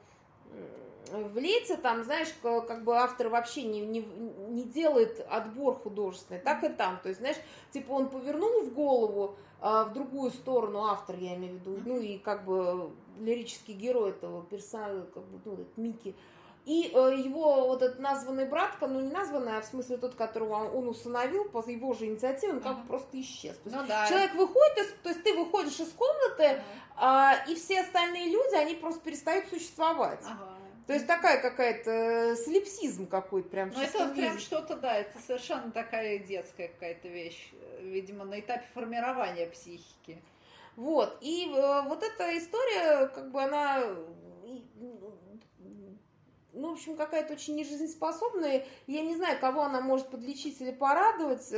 в 1.11 1.38
лете 1.38 1.78
там, 1.78 2.03
знаешь, 2.03 2.30
как 2.41 2.84
бы 2.84 2.98
автор 2.98 3.30
вообще 3.30 3.64
не, 3.64 3.82
не, 3.82 4.02
не 4.49 4.64
делает 4.64 5.24
отбор 5.30 5.76
художественный, 5.76 6.40
так 6.40 6.64
и 6.64 6.70
там. 6.70 6.99
То 7.03 7.10
есть, 7.10 7.20
знаешь, 7.20 7.38
типа 7.72 7.91
он 7.91 8.10
повернул 8.10 8.64
в 8.64 8.74
голову 8.74 9.36
а, 9.61 9.86
в 9.86 9.94
другую 9.94 10.32
сторону, 10.32 10.86
автор, 10.86 11.15
я 11.18 11.36
имею 11.36 11.57
в 11.57 11.60
виду, 11.60 11.80
ну 11.86 11.99
и 11.99 12.18
как 12.18 12.45
бы 12.45 12.91
лирический 13.20 13.74
герой 13.74 14.10
этого 14.10 14.44
персонажа, 14.44 15.06
как 15.14 15.24
бы, 15.24 15.40
ну, 15.45 15.53
этот 15.53 15.78
Микки, 15.78 16.15
и 16.65 16.91
э, 16.94 17.15
его 17.18 17.68
вот 17.68 17.81
этот 17.81 17.99
названный 17.99 18.45
братка, 18.45 18.88
ну 18.88 19.02
не 19.02 19.11
названный, 19.11 19.57
а 19.57 19.61
в 19.61 19.65
смысле 19.65 19.98
тот, 19.98 20.15
которого 20.15 20.69
он 20.69 20.88
усыновил 20.88 21.45
по 21.49 21.64
его 21.68 21.94
же 21.94 22.06
инициативе, 22.06 22.53
он 22.53 22.60
как 22.61 22.81
бы 22.81 22.88
просто 22.88 23.19
исчез. 23.19 23.57
То 23.57 23.69
есть 23.69 23.76
ну, 23.76 23.85
да. 23.85 24.07
человек 24.07 24.34
выходит, 24.35 24.77
из, 24.77 24.94
то 25.03 25.10
есть 25.10 25.23
ты 25.23 25.34
выходишь 25.34 25.80
из 25.80 25.90
комнаты, 25.90 26.45
ага. 26.45 26.64
а, 26.95 27.45
и 27.49 27.56
все 27.56 27.81
остальные 27.81 28.30
люди, 28.30 28.56
они 28.56 28.76
просто 28.76 29.02
перестают 29.02 29.48
существовать. 29.49 30.22
Ага. 30.26 30.53
То 30.88 30.94
есть 30.94 31.07
такая 31.07 31.41
какая-то 31.41 31.91
э, 31.91 32.35
слепсизм 32.35 33.07
какой-то 33.07 33.49
прям. 33.49 33.69
Ну 33.69 33.81
это 33.81 34.06
виде. 34.06 34.22
прям 34.22 34.40
что-то, 34.40 34.76
да, 34.77 34.98
это 34.98 35.18
совершенно 35.19 35.72
такая 35.72 36.19
детская 36.19 36.69
какая-то 36.69 37.10
вещь, 37.10 37.52
видимо, 37.81 38.23
на 38.23 38.40
этапе 38.40 38.65
формирования 38.73 39.48
психики. 39.48 40.22
Вот, 40.77 41.18
и 41.22 41.49
э, 41.53 41.81
вот 41.84 42.03
эта 42.03 42.38
история, 42.38 43.07
как 43.07 43.31
бы 43.31 43.44
она 43.44 43.84
ну, 46.53 46.69
в 46.69 46.73
общем, 46.73 46.95
какая-то 46.95 47.34
очень 47.34 47.55
нежизнеспособная. 47.55 48.65
Я 48.88 49.01
не 49.01 49.15
знаю, 49.15 49.39
кого 49.39 49.63
она 49.63 49.81
может 49.81 50.07
подлечить 50.07 50.61
или 50.61 50.71
порадовать. 50.71 51.51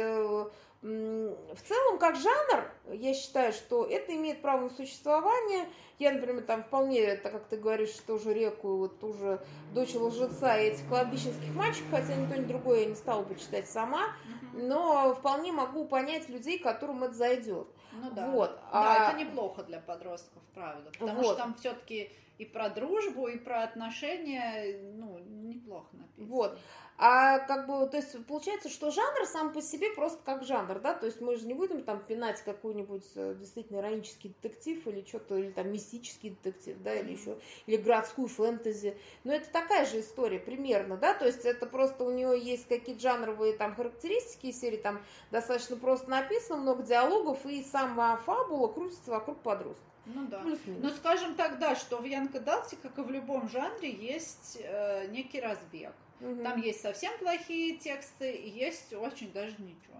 В 0.86 1.62
целом, 1.68 1.98
как 1.98 2.16
жанр, 2.16 2.72
я 2.94 3.16
считаю, 3.16 3.54
что 3.54 3.86
это 3.86 4.14
имеет 4.14 4.44
право 4.44 4.62
на 4.62 4.70
существование. 4.70 5.66
Я, 5.98 6.12
например, 6.12 6.44
там 6.44 6.64
вполне, 6.64 7.16
так 7.16 7.32
как 7.32 7.46
ты 7.46 7.58
говоришь, 7.58 7.90
тоже 8.06 8.36
реку, 8.36 8.78
вот 8.78 9.00
тоже 9.00 9.44
дочь 9.74 9.96
лжеца 9.96 10.60
и 10.60 10.68
этих 10.68 10.88
кладбищенских 10.88 11.56
мальчиков, 11.56 11.90
хотя 11.90 12.16
ни 12.16 12.28
то, 12.28 12.38
ни 12.38 12.46
другое 12.46 12.82
я 12.82 12.86
не 12.86 12.96
стала 12.96 13.24
бы 13.24 13.34
читать 13.34 13.68
сама, 13.68 14.14
но 14.54 15.16
вполне 15.16 15.52
могу 15.52 15.86
понять 15.86 16.30
людей, 16.30 16.60
которым 16.60 17.04
это 17.04 17.16
зайдет. 17.16 17.68
Ну 17.94 18.12
да. 18.12 18.30
Вот. 18.30 18.52
Да, 18.72 19.08
а... 19.08 19.10
это 19.10 19.20
неплохо 19.20 19.64
для 19.64 19.80
подростков, 19.80 20.44
правда. 20.54 20.92
Потому 20.92 21.16
вот. 21.16 21.26
что 21.26 21.36
там 21.36 21.56
все-таки 21.56 22.12
и 22.38 22.46
про 22.46 22.70
дружбу, 22.70 23.28
и 23.28 23.38
про 23.38 23.64
отношения, 23.64 24.80
ну, 24.94 25.18
неплохо 25.20 25.88
написано. 25.94 26.28
Вот. 26.28 26.60
А 26.98 27.40
как 27.40 27.68
бы, 27.68 27.86
то 27.88 27.98
есть 27.98 28.26
получается, 28.26 28.70
что 28.70 28.90
жанр 28.90 29.26
сам 29.26 29.52
по 29.52 29.62
себе 29.62 29.90
просто 29.92 30.18
как 30.24 30.46
жанр, 30.46 30.80
да, 30.80 30.94
то 30.94 31.06
есть 31.06 31.20
мы 31.20 31.36
же 31.36 31.46
не 31.46 31.54
будем 31.54 31.84
там 31.84 32.00
пинать 32.00 32.42
какой-нибудь 32.42 33.04
э, 33.16 33.36
действительно 33.38 33.80
иронический 33.80 34.30
детектив 34.30 34.88
или 34.88 35.06
что-то, 35.06 35.36
или 35.36 35.52
там 35.52 35.74
мистический 35.74 36.30
детектив, 36.30 36.78
да, 36.82 36.96
или 36.96 37.12
еще, 37.12 37.38
или 37.66 37.76
городскую 37.76 38.30
фэнтези, 38.30 38.98
но 39.26 39.34
это 39.34 39.50
такая 39.52 39.86
же 39.86 40.00
история 40.00 40.40
примерно, 40.40 40.96
да, 40.96 41.14
то 41.14 41.26
есть 41.26 41.44
это 41.44 41.66
просто 41.66 42.06
у 42.06 42.12
нее 42.12 42.40
есть 42.40 42.66
какие-то 42.70 43.02
жанровые 43.02 43.58
там 43.58 43.76
характеристики 43.76 44.54
серии, 44.54 44.78
там 44.78 45.02
достаточно 45.32 45.76
просто 45.76 46.10
написано, 46.10 46.62
много 46.62 46.84
диалогов, 46.84 47.46
и 47.46 47.62
сама 47.64 48.16
фабула 48.18 48.70
крутится 48.70 49.12
вокруг 49.12 49.40
подростка. 49.40 49.84
Ну 50.06 50.28
да. 50.28 50.44
Ну, 50.66 50.90
скажем 50.92 51.36
так, 51.36 51.60
да, 51.60 51.76
что 51.76 51.98
в 51.98 52.06
Янка 52.06 52.40
Далте, 52.40 52.78
как 52.82 52.98
и 53.00 53.02
в 53.02 53.10
любом 53.10 53.50
жанре, 53.50 53.90
есть 53.90 54.60
э, 54.62 55.08
некий 55.08 55.42
разбег. 55.42 55.94
Угу. 56.22 56.44
Там 56.44 56.62
есть 56.62 56.82
совсем 56.82 57.12
плохие 57.20 57.78
тексты, 57.78 58.32
и 58.32 58.50
есть 58.50 58.94
очень 58.94 59.32
даже 59.32 59.56
ничего. 59.60 59.96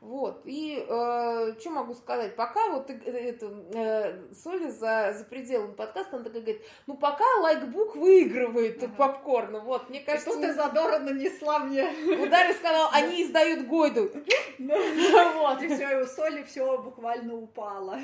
Вот, 0.00 0.42
и 0.44 0.84
э, 0.88 1.54
что 1.60 1.70
могу 1.70 1.94
сказать, 1.94 2.34
пока 2.34 2.70
вот 2.70 2.90
э, 2.90 2.94
это, 2.94 3.46
э, 3.72 4.34
Соли 4.34 4.68
за, 4.68 5.14
за 5.16 5.24
пределами 5.24 5.74
подкаста, 5.74 6.16
она 6.16 6.24
такая 6.24 6.42
говорит, 6.42 6.62
ну 6.88 6.96
пока 6.96 7.24
лайкбук 7.40 7.94
выигрывает 7.94 8.82
ага. 8.82 8.92
попкорн, 8.96 9.60
вот, 9.60 9.88
мне 9.90 10.00
кажется... 10.00 10.30
И 10.30 10.32
тут 10.32 10.42
ты 10.42 10.54
задорно 10.54 11.12
нанесла 11.12 11.60
мне. 11.60 11.84
Ударья 12.20 12.52
сказал, 12.54 12.88
они 12.92 13.22
издают 13.22 13.66
Гойду. 13.68 14.10
Вот. 14.58 15.62
И 15.62 15.68
все, 15.68 15.98
и 15.98 16.02
у 16.02 16.06
Соли 16.06 16.42
все 16.44 16.78
буквально 16.78 17.36
упало. 17.36 17.98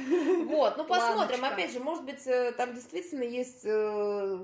Вот, 0.45 0.77
ну 0.77 0.85
посмотрим, 0.85 1.45
опять 1.45 1.73
же, 1.73 1.81
может 1.81 2.05
быть, 2.05 2.27
э, 2.27 2.53
там 2.53 2.75
действительно 2.75 3.23
есть 3.23 3.65
э, 3.65 4.39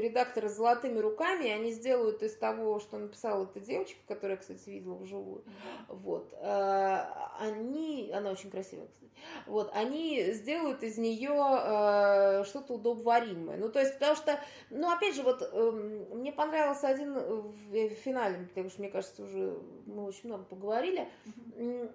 редакторы 0.00 0.48
с 0.48 0.56
золотыми 0.56 0.98
руками, 0.98 1.50
они 1.50 1.72
сделают 1.72 2.22
из 2.22 2.33
того, 2.34 2.78
что 2.80 2.98
написала 2.98 3.44
эта 3.44 3.60
девочка, 3.60 3.98
которая, 4.06 4.36
кстати, 4.36 4.68
видела 4.70 4.94
вживую, 4.94 5.44
вот, 5.88 6.32
э, 6.32 7.00
они, 7.40 8.10
она 8.14 8.30
очень 8.30 8.50
красивая, 8.50 8.86
кстати, 8.86 9.04
вот, 9.46 9.70
они 9.74 10.32
сделают 10.32 10.82
из 10.82 10.98
нее 10.98 11.32
э, 11.32 12.44
что-то 12.44 12.74
удобоваримое. 12.74 13.56
Ну, 13.56 13.68
то 13.68 13.80
есть, 13.80 13.94
потому 13.94 14.16
что, 14.16 14.40
ну, 14.70 14.90
опять 14.90 15.14
же, 15.14 15.22
вот, 15.22 15.42
э, 15.42 15.70
мне 16.12 16.32
понравился 16.32 16.88
один 16.88 17.14
в 17.14 17.88
финале, 17.94 18.46
потому 18.48 18.70
что, 18.70 18.80
мне 18.80 18.90
кажется, 18.90 19.22
уже 19.22 19.58
мы 19.86 20.04
очень 20.04 20.28
много 20.28 20.44
поговорили, 20.44 21.08
э, 21.56 21.88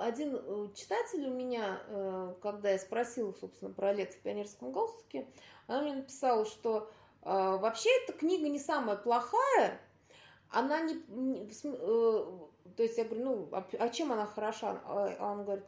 один 0.00 0.72
читатель 0.74 1.26
у 1.26 1.34
меня, 1.34 1.80
когда 2.40 2.70
я 2.70 2.78
спросила, 2.78 3.32
собственно, 3.32 3.72
про 3.72 3.92
лето 3.92 4.12
в 4.12 4.20
пионерском 4.20 4.70
галстуке, 4.70 5.26
она 5.66 5.82
мне 5.82 5.94
написала, 5.94 6.46
что 6.46 6.88
вообще 7.28 7.90
эта 8.02 8.12
книга 8.12 8.48
не 8.48 8.58
самая 8.58 8.96
плохая, 8.96 9.80
она 10.50 10.80
не, 10.80 10.94
не 11.08 11.46
то 12.76 12.82
есть 12.82 12.96
я 12.96 13.04
говорю, 13.04 13.24
ну, 13.24 13.48
а, 13.52 13.66
а 13.78 13.88
чем 13.88 14.12
она 14.12 14.26
хороша? 14.26 14.80
А, 14.84 15.16
а 15.18 15.32
он 15.32 15.44
говорит, 15.44 15.64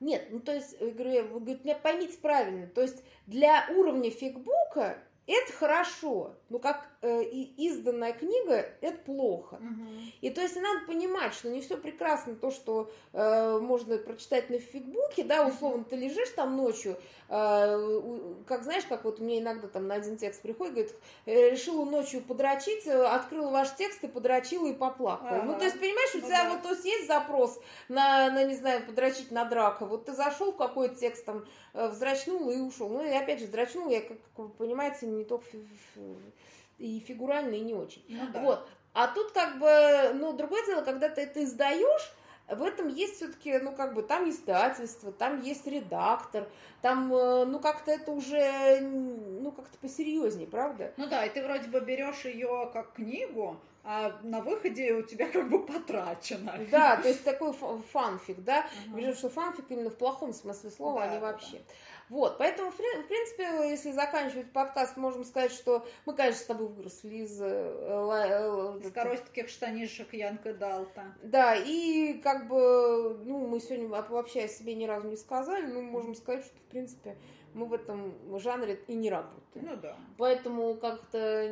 нет, 0.00 0.28
ну 0.30 0.40
то 0.40 0.54
есть, 0.54 0.76
я 0.80 0.90
говорю, 0.90 1.28
вы 1.28 1.40
говорите, 1.40 1.74
поймите 1.82 2.18
правильно, 2.18 2.66
то 2.66 2.82
есть 2.82 3.02
для 3.26 3.66
уровня 3.70 4.10
фигбука 4.10 4.98
это 5.26 5.52
хорошо, 5.52 6.36
но 6.48 6.58
как 6.58 6.88
э, 7.02 7.22
изданная 7.24 8.12
книга, 8.12 8.66
это 8.80 8.98
плохо. 8.98 9.54
Угу. 9.56 9.88
И 10.22 10.30
то 10.30 10.40
есть 10.40 10.56
надо 10.56 10.86
понимать, 10.86 11.34
что 11.34 11.50
не 11.50 11.60
все 11.60 11.76
прекрасно, 11.76 12.34
то, 12.34 12.50
что 12.50 12.90
э, 13.12 13.58
можно 13.58 13.98
прочитать 13.98 14.48
на 14.48 14.58
фигбуке, 14.58 15.24
да, 15.24 15.46
условно, 15.46 15.84
ты 15.84 15.96
лежишь 15.96 16.30
там 16.30 16.56
ночью, 16.56 16.96
э, 17.28 18.42
как 18.46 18.62
знаешь, 18.62 18.84
как 18.88 19.04
вот 19.04 19.18
мне 19.18 19.40
иногда 19.40 19.68
там 19.68 19.86
на 19.86 19.96
один 19.96 20.16
текст 20.16 20.40
приходит, 20.40 20.74
говорит, 20.74 20.94
«Э, 21.26 21.50
решила 21.50 21.84
ночью 21.84 22.22
подрочить, 22.22 22.86
э, 22.86 23.04
открыла 23.04 23.50
ваш 23.50 23.74
текст 23.76 24.02
и 24.04 24.08
подрочила 24.08 24.66
и 24.66 24.72
поплакала. 24.72 25.30
Ага. 25.30 25.42
Ну, 25.42 25.58
то 25.58 25.64
есть, 25.64 25.78
понимаешь, 25.78 26.14
у 26.14 26.18
ну, 26.18 26.26
тебя 26.26 26.44
да. 26.44 26.50
вот 26.50 26.62
то 26.62 26.70
есть 26.70 26.84
есть 26.84 27.06
запрос 27.06 27.60
на, 27.88 28.30
на, 28.30 28.44
не 28.44 28.54
знаю, 28.54 28.86
подрочить 28.86 29.30
на 29.30 29.44
драка, 29.44 29.84
вот 29.84 30.06
ты 30.06 30.14
зашел 30.14 30.52
в 30.52 30.56
какой-то 30.56 30.94
текст 30.94 31.24
там, 31.24 31.44
э, 31.74 31.88
вздрачнул 31.88 32.50
и 32.50 32.58
ушел. 32.58 32.88
Ну, 32.88 33.04
и 33.04 33.10
опять 33.10 33.40
же, 33.40 33.46
вздрачнул 33.46 33.90
я, 33.90 34.00
как, 34.00 34.18
как 34.36 34.38
вы 34.38 34.48
понимаете, 34.48 35.06
не 35.06 35.24
только 35.24 35.44
и 36.78 37.00
фигурально, 37.00 37.54
и 37.54 37.60
не 37.60 37.74
очень. 37.74 38.04
Ну, 38.08 38.28
да. 38.32 38.40
Вот. 38.40 38.68
А 38.94 39.08
тут 39.08 39.32
как 39.32 39.58
бы, 39.58 40.12
ну, 40.14 40.32
другое 40.32 40.64
дело, 40.66 40.82
когда 40.82 41.08
ты 41.08 41.22
это 41.22 41.44
издаешь, 41.44 42.12
в 42.48 42.62
этом 42.62 42.88
есть 42.88 43.16
все-таки, 43.16 43.58
ну, 43.58 43.72
как 43.72 43.94
бы, 43.94 44.02
там 44.02 44.28
издательство, 44.28 45.12
там 45.12 45.42
есть 45.42 45.66
редактор, 45.66 46.48
там, 46.80 47.14
э, 47.14 47.44
ну, 47.44 47.60
как-то 47.60 47.90
это 47.90 48.10
уже, 48.10 48.80
ну, 48.80 49.52
как-то 49.52 49.76
посерьезнее, 49.78 50.46
правда? 50.46 50.92
Ну 50.96 51.06
да, 51.06 51.26
и 51.26 51.30
ты 51.30 51.42
вроде 51.44 51.68
бы 51.68 51.80
берешь 51.80 52.24
ее 52.24 52.70
как 52.72 52.94
книгу, 52.94 53.58
а 53.84 54.18
на 54.22 54.40
выходе 54.40 54.92
у 54.94 55.02
тебя 55.02 55.28
как 55.28 55.48
бы 55.48 55.64
потрачено. 55.64 56.58
Да, 56.70 56.96
то 56.96 57.08
есть 57.08 57.24
такой 57.24 57.52
фанфик, 57.92 58.42
да? 58.42 58.66
Угу. 58.86 58.96
Причем, 58.96 59.14
что 59.14 59.28
фанфик 59.28 59.66
именно 59.70 59.90
в 59.90 59.96
плохом 59.96 60.32
смысле 60.32 60.70
слова, 60.70 61.00
да, 61.00 61.10
а 61.10 61.14
не 61.14 61.20
вообще. 61.20 61.56
Да. 61.56 61.74
Вот, 62.08 62.38
поэтому, 62.38 62.70
в 62.70 62.76
принципе, 62.76 63.68
если 63.68 63.92
заканчивать 63.92 64.50
подкаст, 64.52 64.96
можем 64.96 65.24
сказать, 65.24 65.52
что 65.52 65.86
мы, 66.06 66.14
конечно, 66.14 66.40
с 66.40 66.46
тобой 66.46 66.68
выросли 66.68 67.16
из... 67.16 67.38
Э, 67.40 68.78
из 68.82 68.92
коротких 68.92 69.48
штанишек 69.48 70.14
Янка 70.14 70.54
Далта. 70.54 71.14
Да, 71.22 71.54
и 71.54 72.14
как 72.22 72.48
бы, 72.48 73.20
ну, 73.24 73.46
мы 73.46 73.60
сегодня 73.60 73.88
вообще 73.88 74.44
о 74.44 74.48
себе 74.48 74.74
ни 74.74 74.86
разу 74.86 75.08
не 75.08 75.16
сказали, 75.16 75.66
но 75.66 75.82
можем 75.82 76.14
сказать, 76.14 76.44
что, 76.44 76.56
в 76.56 76.70
принципе, 76.70 77.16
мы 77.54 77.66
в 77.66 77.74
этом 77.74 78.14
жанре 78.38 78.80
и 78.86 78.94
не 78.94 79.10
работаем. 79.10 79.66
Ну 79.66 79.76
да. 79.76 79.96
Поэтому 80.16 80.74
как-то 80.76 81.50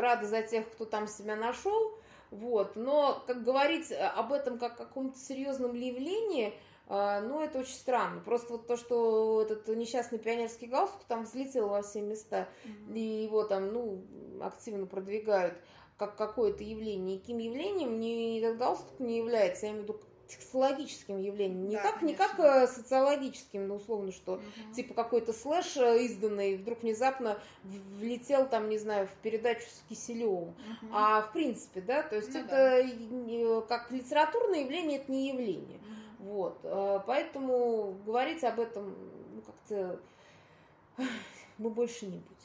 рада 0.00 0.26
за 0.26 0.42
тех, 0.42 0.68
кто 0.72 0.84
там 0.84 1.06
себя 1.06 1.36
нашел. 1.36 1.98
Вот. 2.30 2.76
Но, 2.76 3.22
как 3.26 3.44
говорить 3.44 3.92
об 3.92 4.32
этом 4.32 4.58
как 4.58 4.80
о 4.80 4.84
каком-то 4.84 5.18
серьезном 5.18 5.74
явлении, 5.74 6.54
ну, 6.88 7.40
это 7.40 7.58
очень 7.58 7.74
странно. 7.74 8.20
Просто 8.20 8.52
вот 8.52 8.66
то, 8.66 8.76
что 8.76 9.42
этот 9.42 9.66
несчастный 9.68 10.18
пионерский 10.18 10.66
галстук 10.66 11.04
там 11.08 11.24
взлетел 11.24 11.68
во 11.68 11.82
все 11.82 12.00
места, 12.00 12.48
mm-hmm. 12.64 12.94
и 12.94 13.24
его 13.24 13.44
там, 13.44 13.72
ну, 13.72 14.02
активно 14.40 14.86
продвигают 14.86 15.54
как 15.96 16.16
какое-то 16.16 16.62
явление. 16.62 17.16
Никаким 17.16 17.38
явлением 17.38 17.98
ни 17.98 18.38
этот 18.38 18.58
галстук 18.58 19.00
не 19.00 19.18
является, 19.18 19.66
я 19.66 19.72
имею 19.72 19.84
в 19.84 19.88
виду 19.88 20.00
текстологическим 20.28 21.18
явлением, 21.18 21.68
не, 21.68 21.76
да, 21.76 21.82
как, 21.82 22.02
не 22.02 22.14
как 22.14 22.38
э, 22.40 22.66
социологическим, 22.66 23.68
ну, 23.68 23.76
условно, 23.76 24.12
что 24.12 24.34
угу. 24.34 24.74
типа 24.74 24.94
какой-то 24.94 25.32
слэш 25.32 25.76
э, 25.76 26.04
изданный 26.04 26.56
вдруг 26.56 26.82
внезапно 26.82 27.38
влетел 27.62 28.48
там, 28.48 28.68
не 28.68 28.78
знаю, 28.78 29.06
в 29.06 29.22
передачу 29.22 29.66
с 29.66 29.84
Киселевым, 29.88 30.48
угу. 30.48 30.56
а 30.92 31.22
в 31.22 31.32
принципе, 31.32 31.80
да, 31.80 32.02
то 32.02 32.16
есть 32.16 32.34
ну, 32.34 32.40
это 32.40 32.84
да. 33.10 33.60
как 33.68 33.90
литературное 33.92 34.60
явление, 34.60 34.98
это 34.98 35.12
не 35.12 35.28
явление. 35.28 35.78
Угу. 35.78 35.86
Вот, 36.26 36.58
э, 36.64 37.00
поэтому 37.06 37.92
говорить 38.04 38.42
об 38.42 38.58
этом 38.58 38.96
ну, 39.32 39.42
как-то 39.42 40.00
мы 41.58 41.70
больше 41.70 42.06
не 42.06 42.18
будем. 42.18 42.36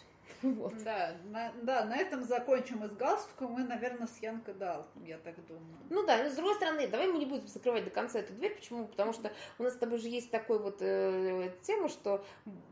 Вот. 0.59 0.73
Да, 0.83 1.15
на, 1.25 1.51
да, 1.61 1.85
на 1.85 1.97
этом 1.97 2.23
закончим. 2.23 2.83
И 2.83 2.87
с 2.87 2.91
галстуком 2.91 3.51
мы, 3.51 3.63
наверное, 3.63 4.07
с 4.07 4.17
Янкой 4.19 4.53
Далтом, 4.53 5.03
я 5.05 5.17
так 5.17 5.35
думаю. 5.45 5.77
Ну 5.89 6.05
да, 6.05 6.23
но 6.23 6.29
с 6.29 6.35
другой 6.35 6.55
стороны, 6.55 6.87
давай 6.87 7.07
мы 7.07 7.17
не 7.19 7.25
будем 7.25 7.47
закрывать 7.47 7.85
до 7.85 7.91
конца 7.91 8.19
эту 8.19 8.33
дверь. 8.33 8.55
Почему? 8.55 8.87
Потому 8.87 9.13
что 9.13 9.31
у 9.59 9.63
нас 9.63 9.73
с 9.73 9.77
тобой 9.77 9.99
же 9.99 10.09
есть 10.09 10.31
такой 10.31 10.59
вот 10.59 10.77
э, 10.81 11.51
тема, 11.61 11.89
что 11.89 12.23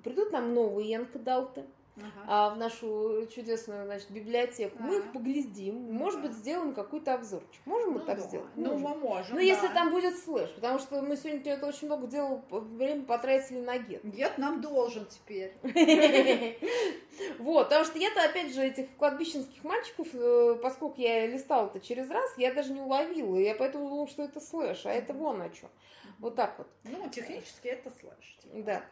придут 0.03 0.31
нам 0.31 0.53
новые 0.53 0.89
Янка 0.89 1.19
Далты 1.19 1.65
ага. 1.97 2.25
а, 2.27 2.49
в 2.51 2.57
нашу 2.57 3.27
чудесную 3.33 3.85
значит, 3.85 4.09
библиотеку. 4.11 4.77
Ага. 4.79 4.87
Мы 4.87 4.97
их 4.97 5.11
поглядим, 5.11 5.93
может 5.93 6.21
быть, 6.21 6.33
сделаем 6.33 6.73
какой-то 6.73 7.13
обзорчик. 7.13 7.61
Можем 7.65 7.93
мы 7.93 7.99
ну, 7.99 8.05
так 8.05 8.17
да. 8.17 8.23
сделать? 8.23 8.49
Ну, 8.55 8.77
можем. 8.77 8.81
мы 8.81 8.95
можем. 8.95 9.31
Ну, 9.31 9.37
да. 9.37 9.41
если 9.41 9.67
там 9.67 9.91
будет 9.91 10.17
слэш, 10.17 10.49
потому 10.55 10.79
что 10.79 11.01
мы 11.01 11.17
сегодня 11.17 11.53
это 11.53 11.65
очень 11.65 11.87
много 11.87 12.07
дел, 12.07 12.43
время 12.49 13.03
потратили 13.03 13.59
на 13.59 13.77
гет. 13.77 14.03
Гет 14.03 14.37
нам 14.37 14.61
должен 14.61 15.05
теперь. 15.05 15.53
Вот, 17.37 17.65
потому 17.65 17.83
что 17.83 17.99
я-то, 17.99 18.23
опять 18.23 18.53
же, 18.53 18.61
этих 18.63 18.95
кладбищенских 18.95 19.61
мальчиков, 19.65 20.07
э, 20.13 20.57
поскольку 20.61 21.01
я 21.01 21.27
листала 21.27 21.67
это 21.67 21.81
через 21.81 22.09
раз, 22.09 22.31
я 22.37 22.53
даже 22.53 22.71
не 22.71 22.79
уловила, 22.79 23.35
я 23.35 23.55
поэтому 23.55 23.89
думала, 23.89 24.07
что 24.07 24.23
это 24.23 24.39
слэш, 24.39 24.85
а 24.85 24.91
это 24.91 25.13
вон 25.13 25.41
о 25.41 25.49
чем. 25.49 25.69
Вот 26.19 26.35
так 26.35 26.57
вот. 26.57 26.67
Ну, 26.83 27.09
технически 27.09 27.69
это 27.69 27.91
слэш. 27.91 28.37
Типа. 28.41 28.55
Да. 28.65 28.83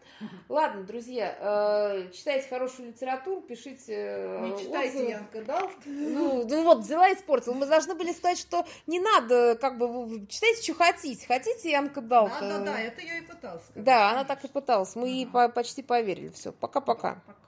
Ладно, 0.48 0.84
друзья, 0.84 1.36
э, 1.40 2.12
читайте 2.12 2.48
хорошую 2.48 2.90
литературу, 2.98 3.42
пишите 3.42 3.94
э, 3.94 4.40
Не 4.42 4.64
читайте 4.64 4.98
отзывы. 4.98 5.12
Янка 5.12 5.42
Далт. 5.44 5.72
Ну, 5.86 6.48
ну 6.48 6.64
вот, 6.64 6.80
взяла 6.80 7.10
и 7.10 7.16
испортила. 7.16 7.54
Мы 7.54 7.66
должны 7.68 7.94
были 7.96 8.12
сказать, 8.12 8.40
что 8.40 8.66
не 8.88 9.00
надо, 9.00 9.56
как 9.56 9.78
бы, 9.78 10.26
читайте, 10.28 10.64
что 10.64 10.74
хотите. 10.74 11.26
Хотите 11.28 11.72
Янка 11.72 12.02
Далт? 12.02 12.32
Да, 12.40 12.60
да, 12.60 12.66
да, 12.66 12.82
это 12.82 13.02
я 13.02 13.20
и 13.20 13.22
пыталась. 13.22 13.64
Да, 13.76 14.12
она 14.12 14.24
так 14.24 14.44
и 14.44 14.48
пыталась. 14.48 14.96
Мы 14.96 15.26
ага. 15.30 15.44
ей 15.44 15.50
почти 15.50 15.84
поверили. 15.84 16.30
Все, 16.30 16.52
пока-пока. 16.52 17.22
Пока. 17.26 17.47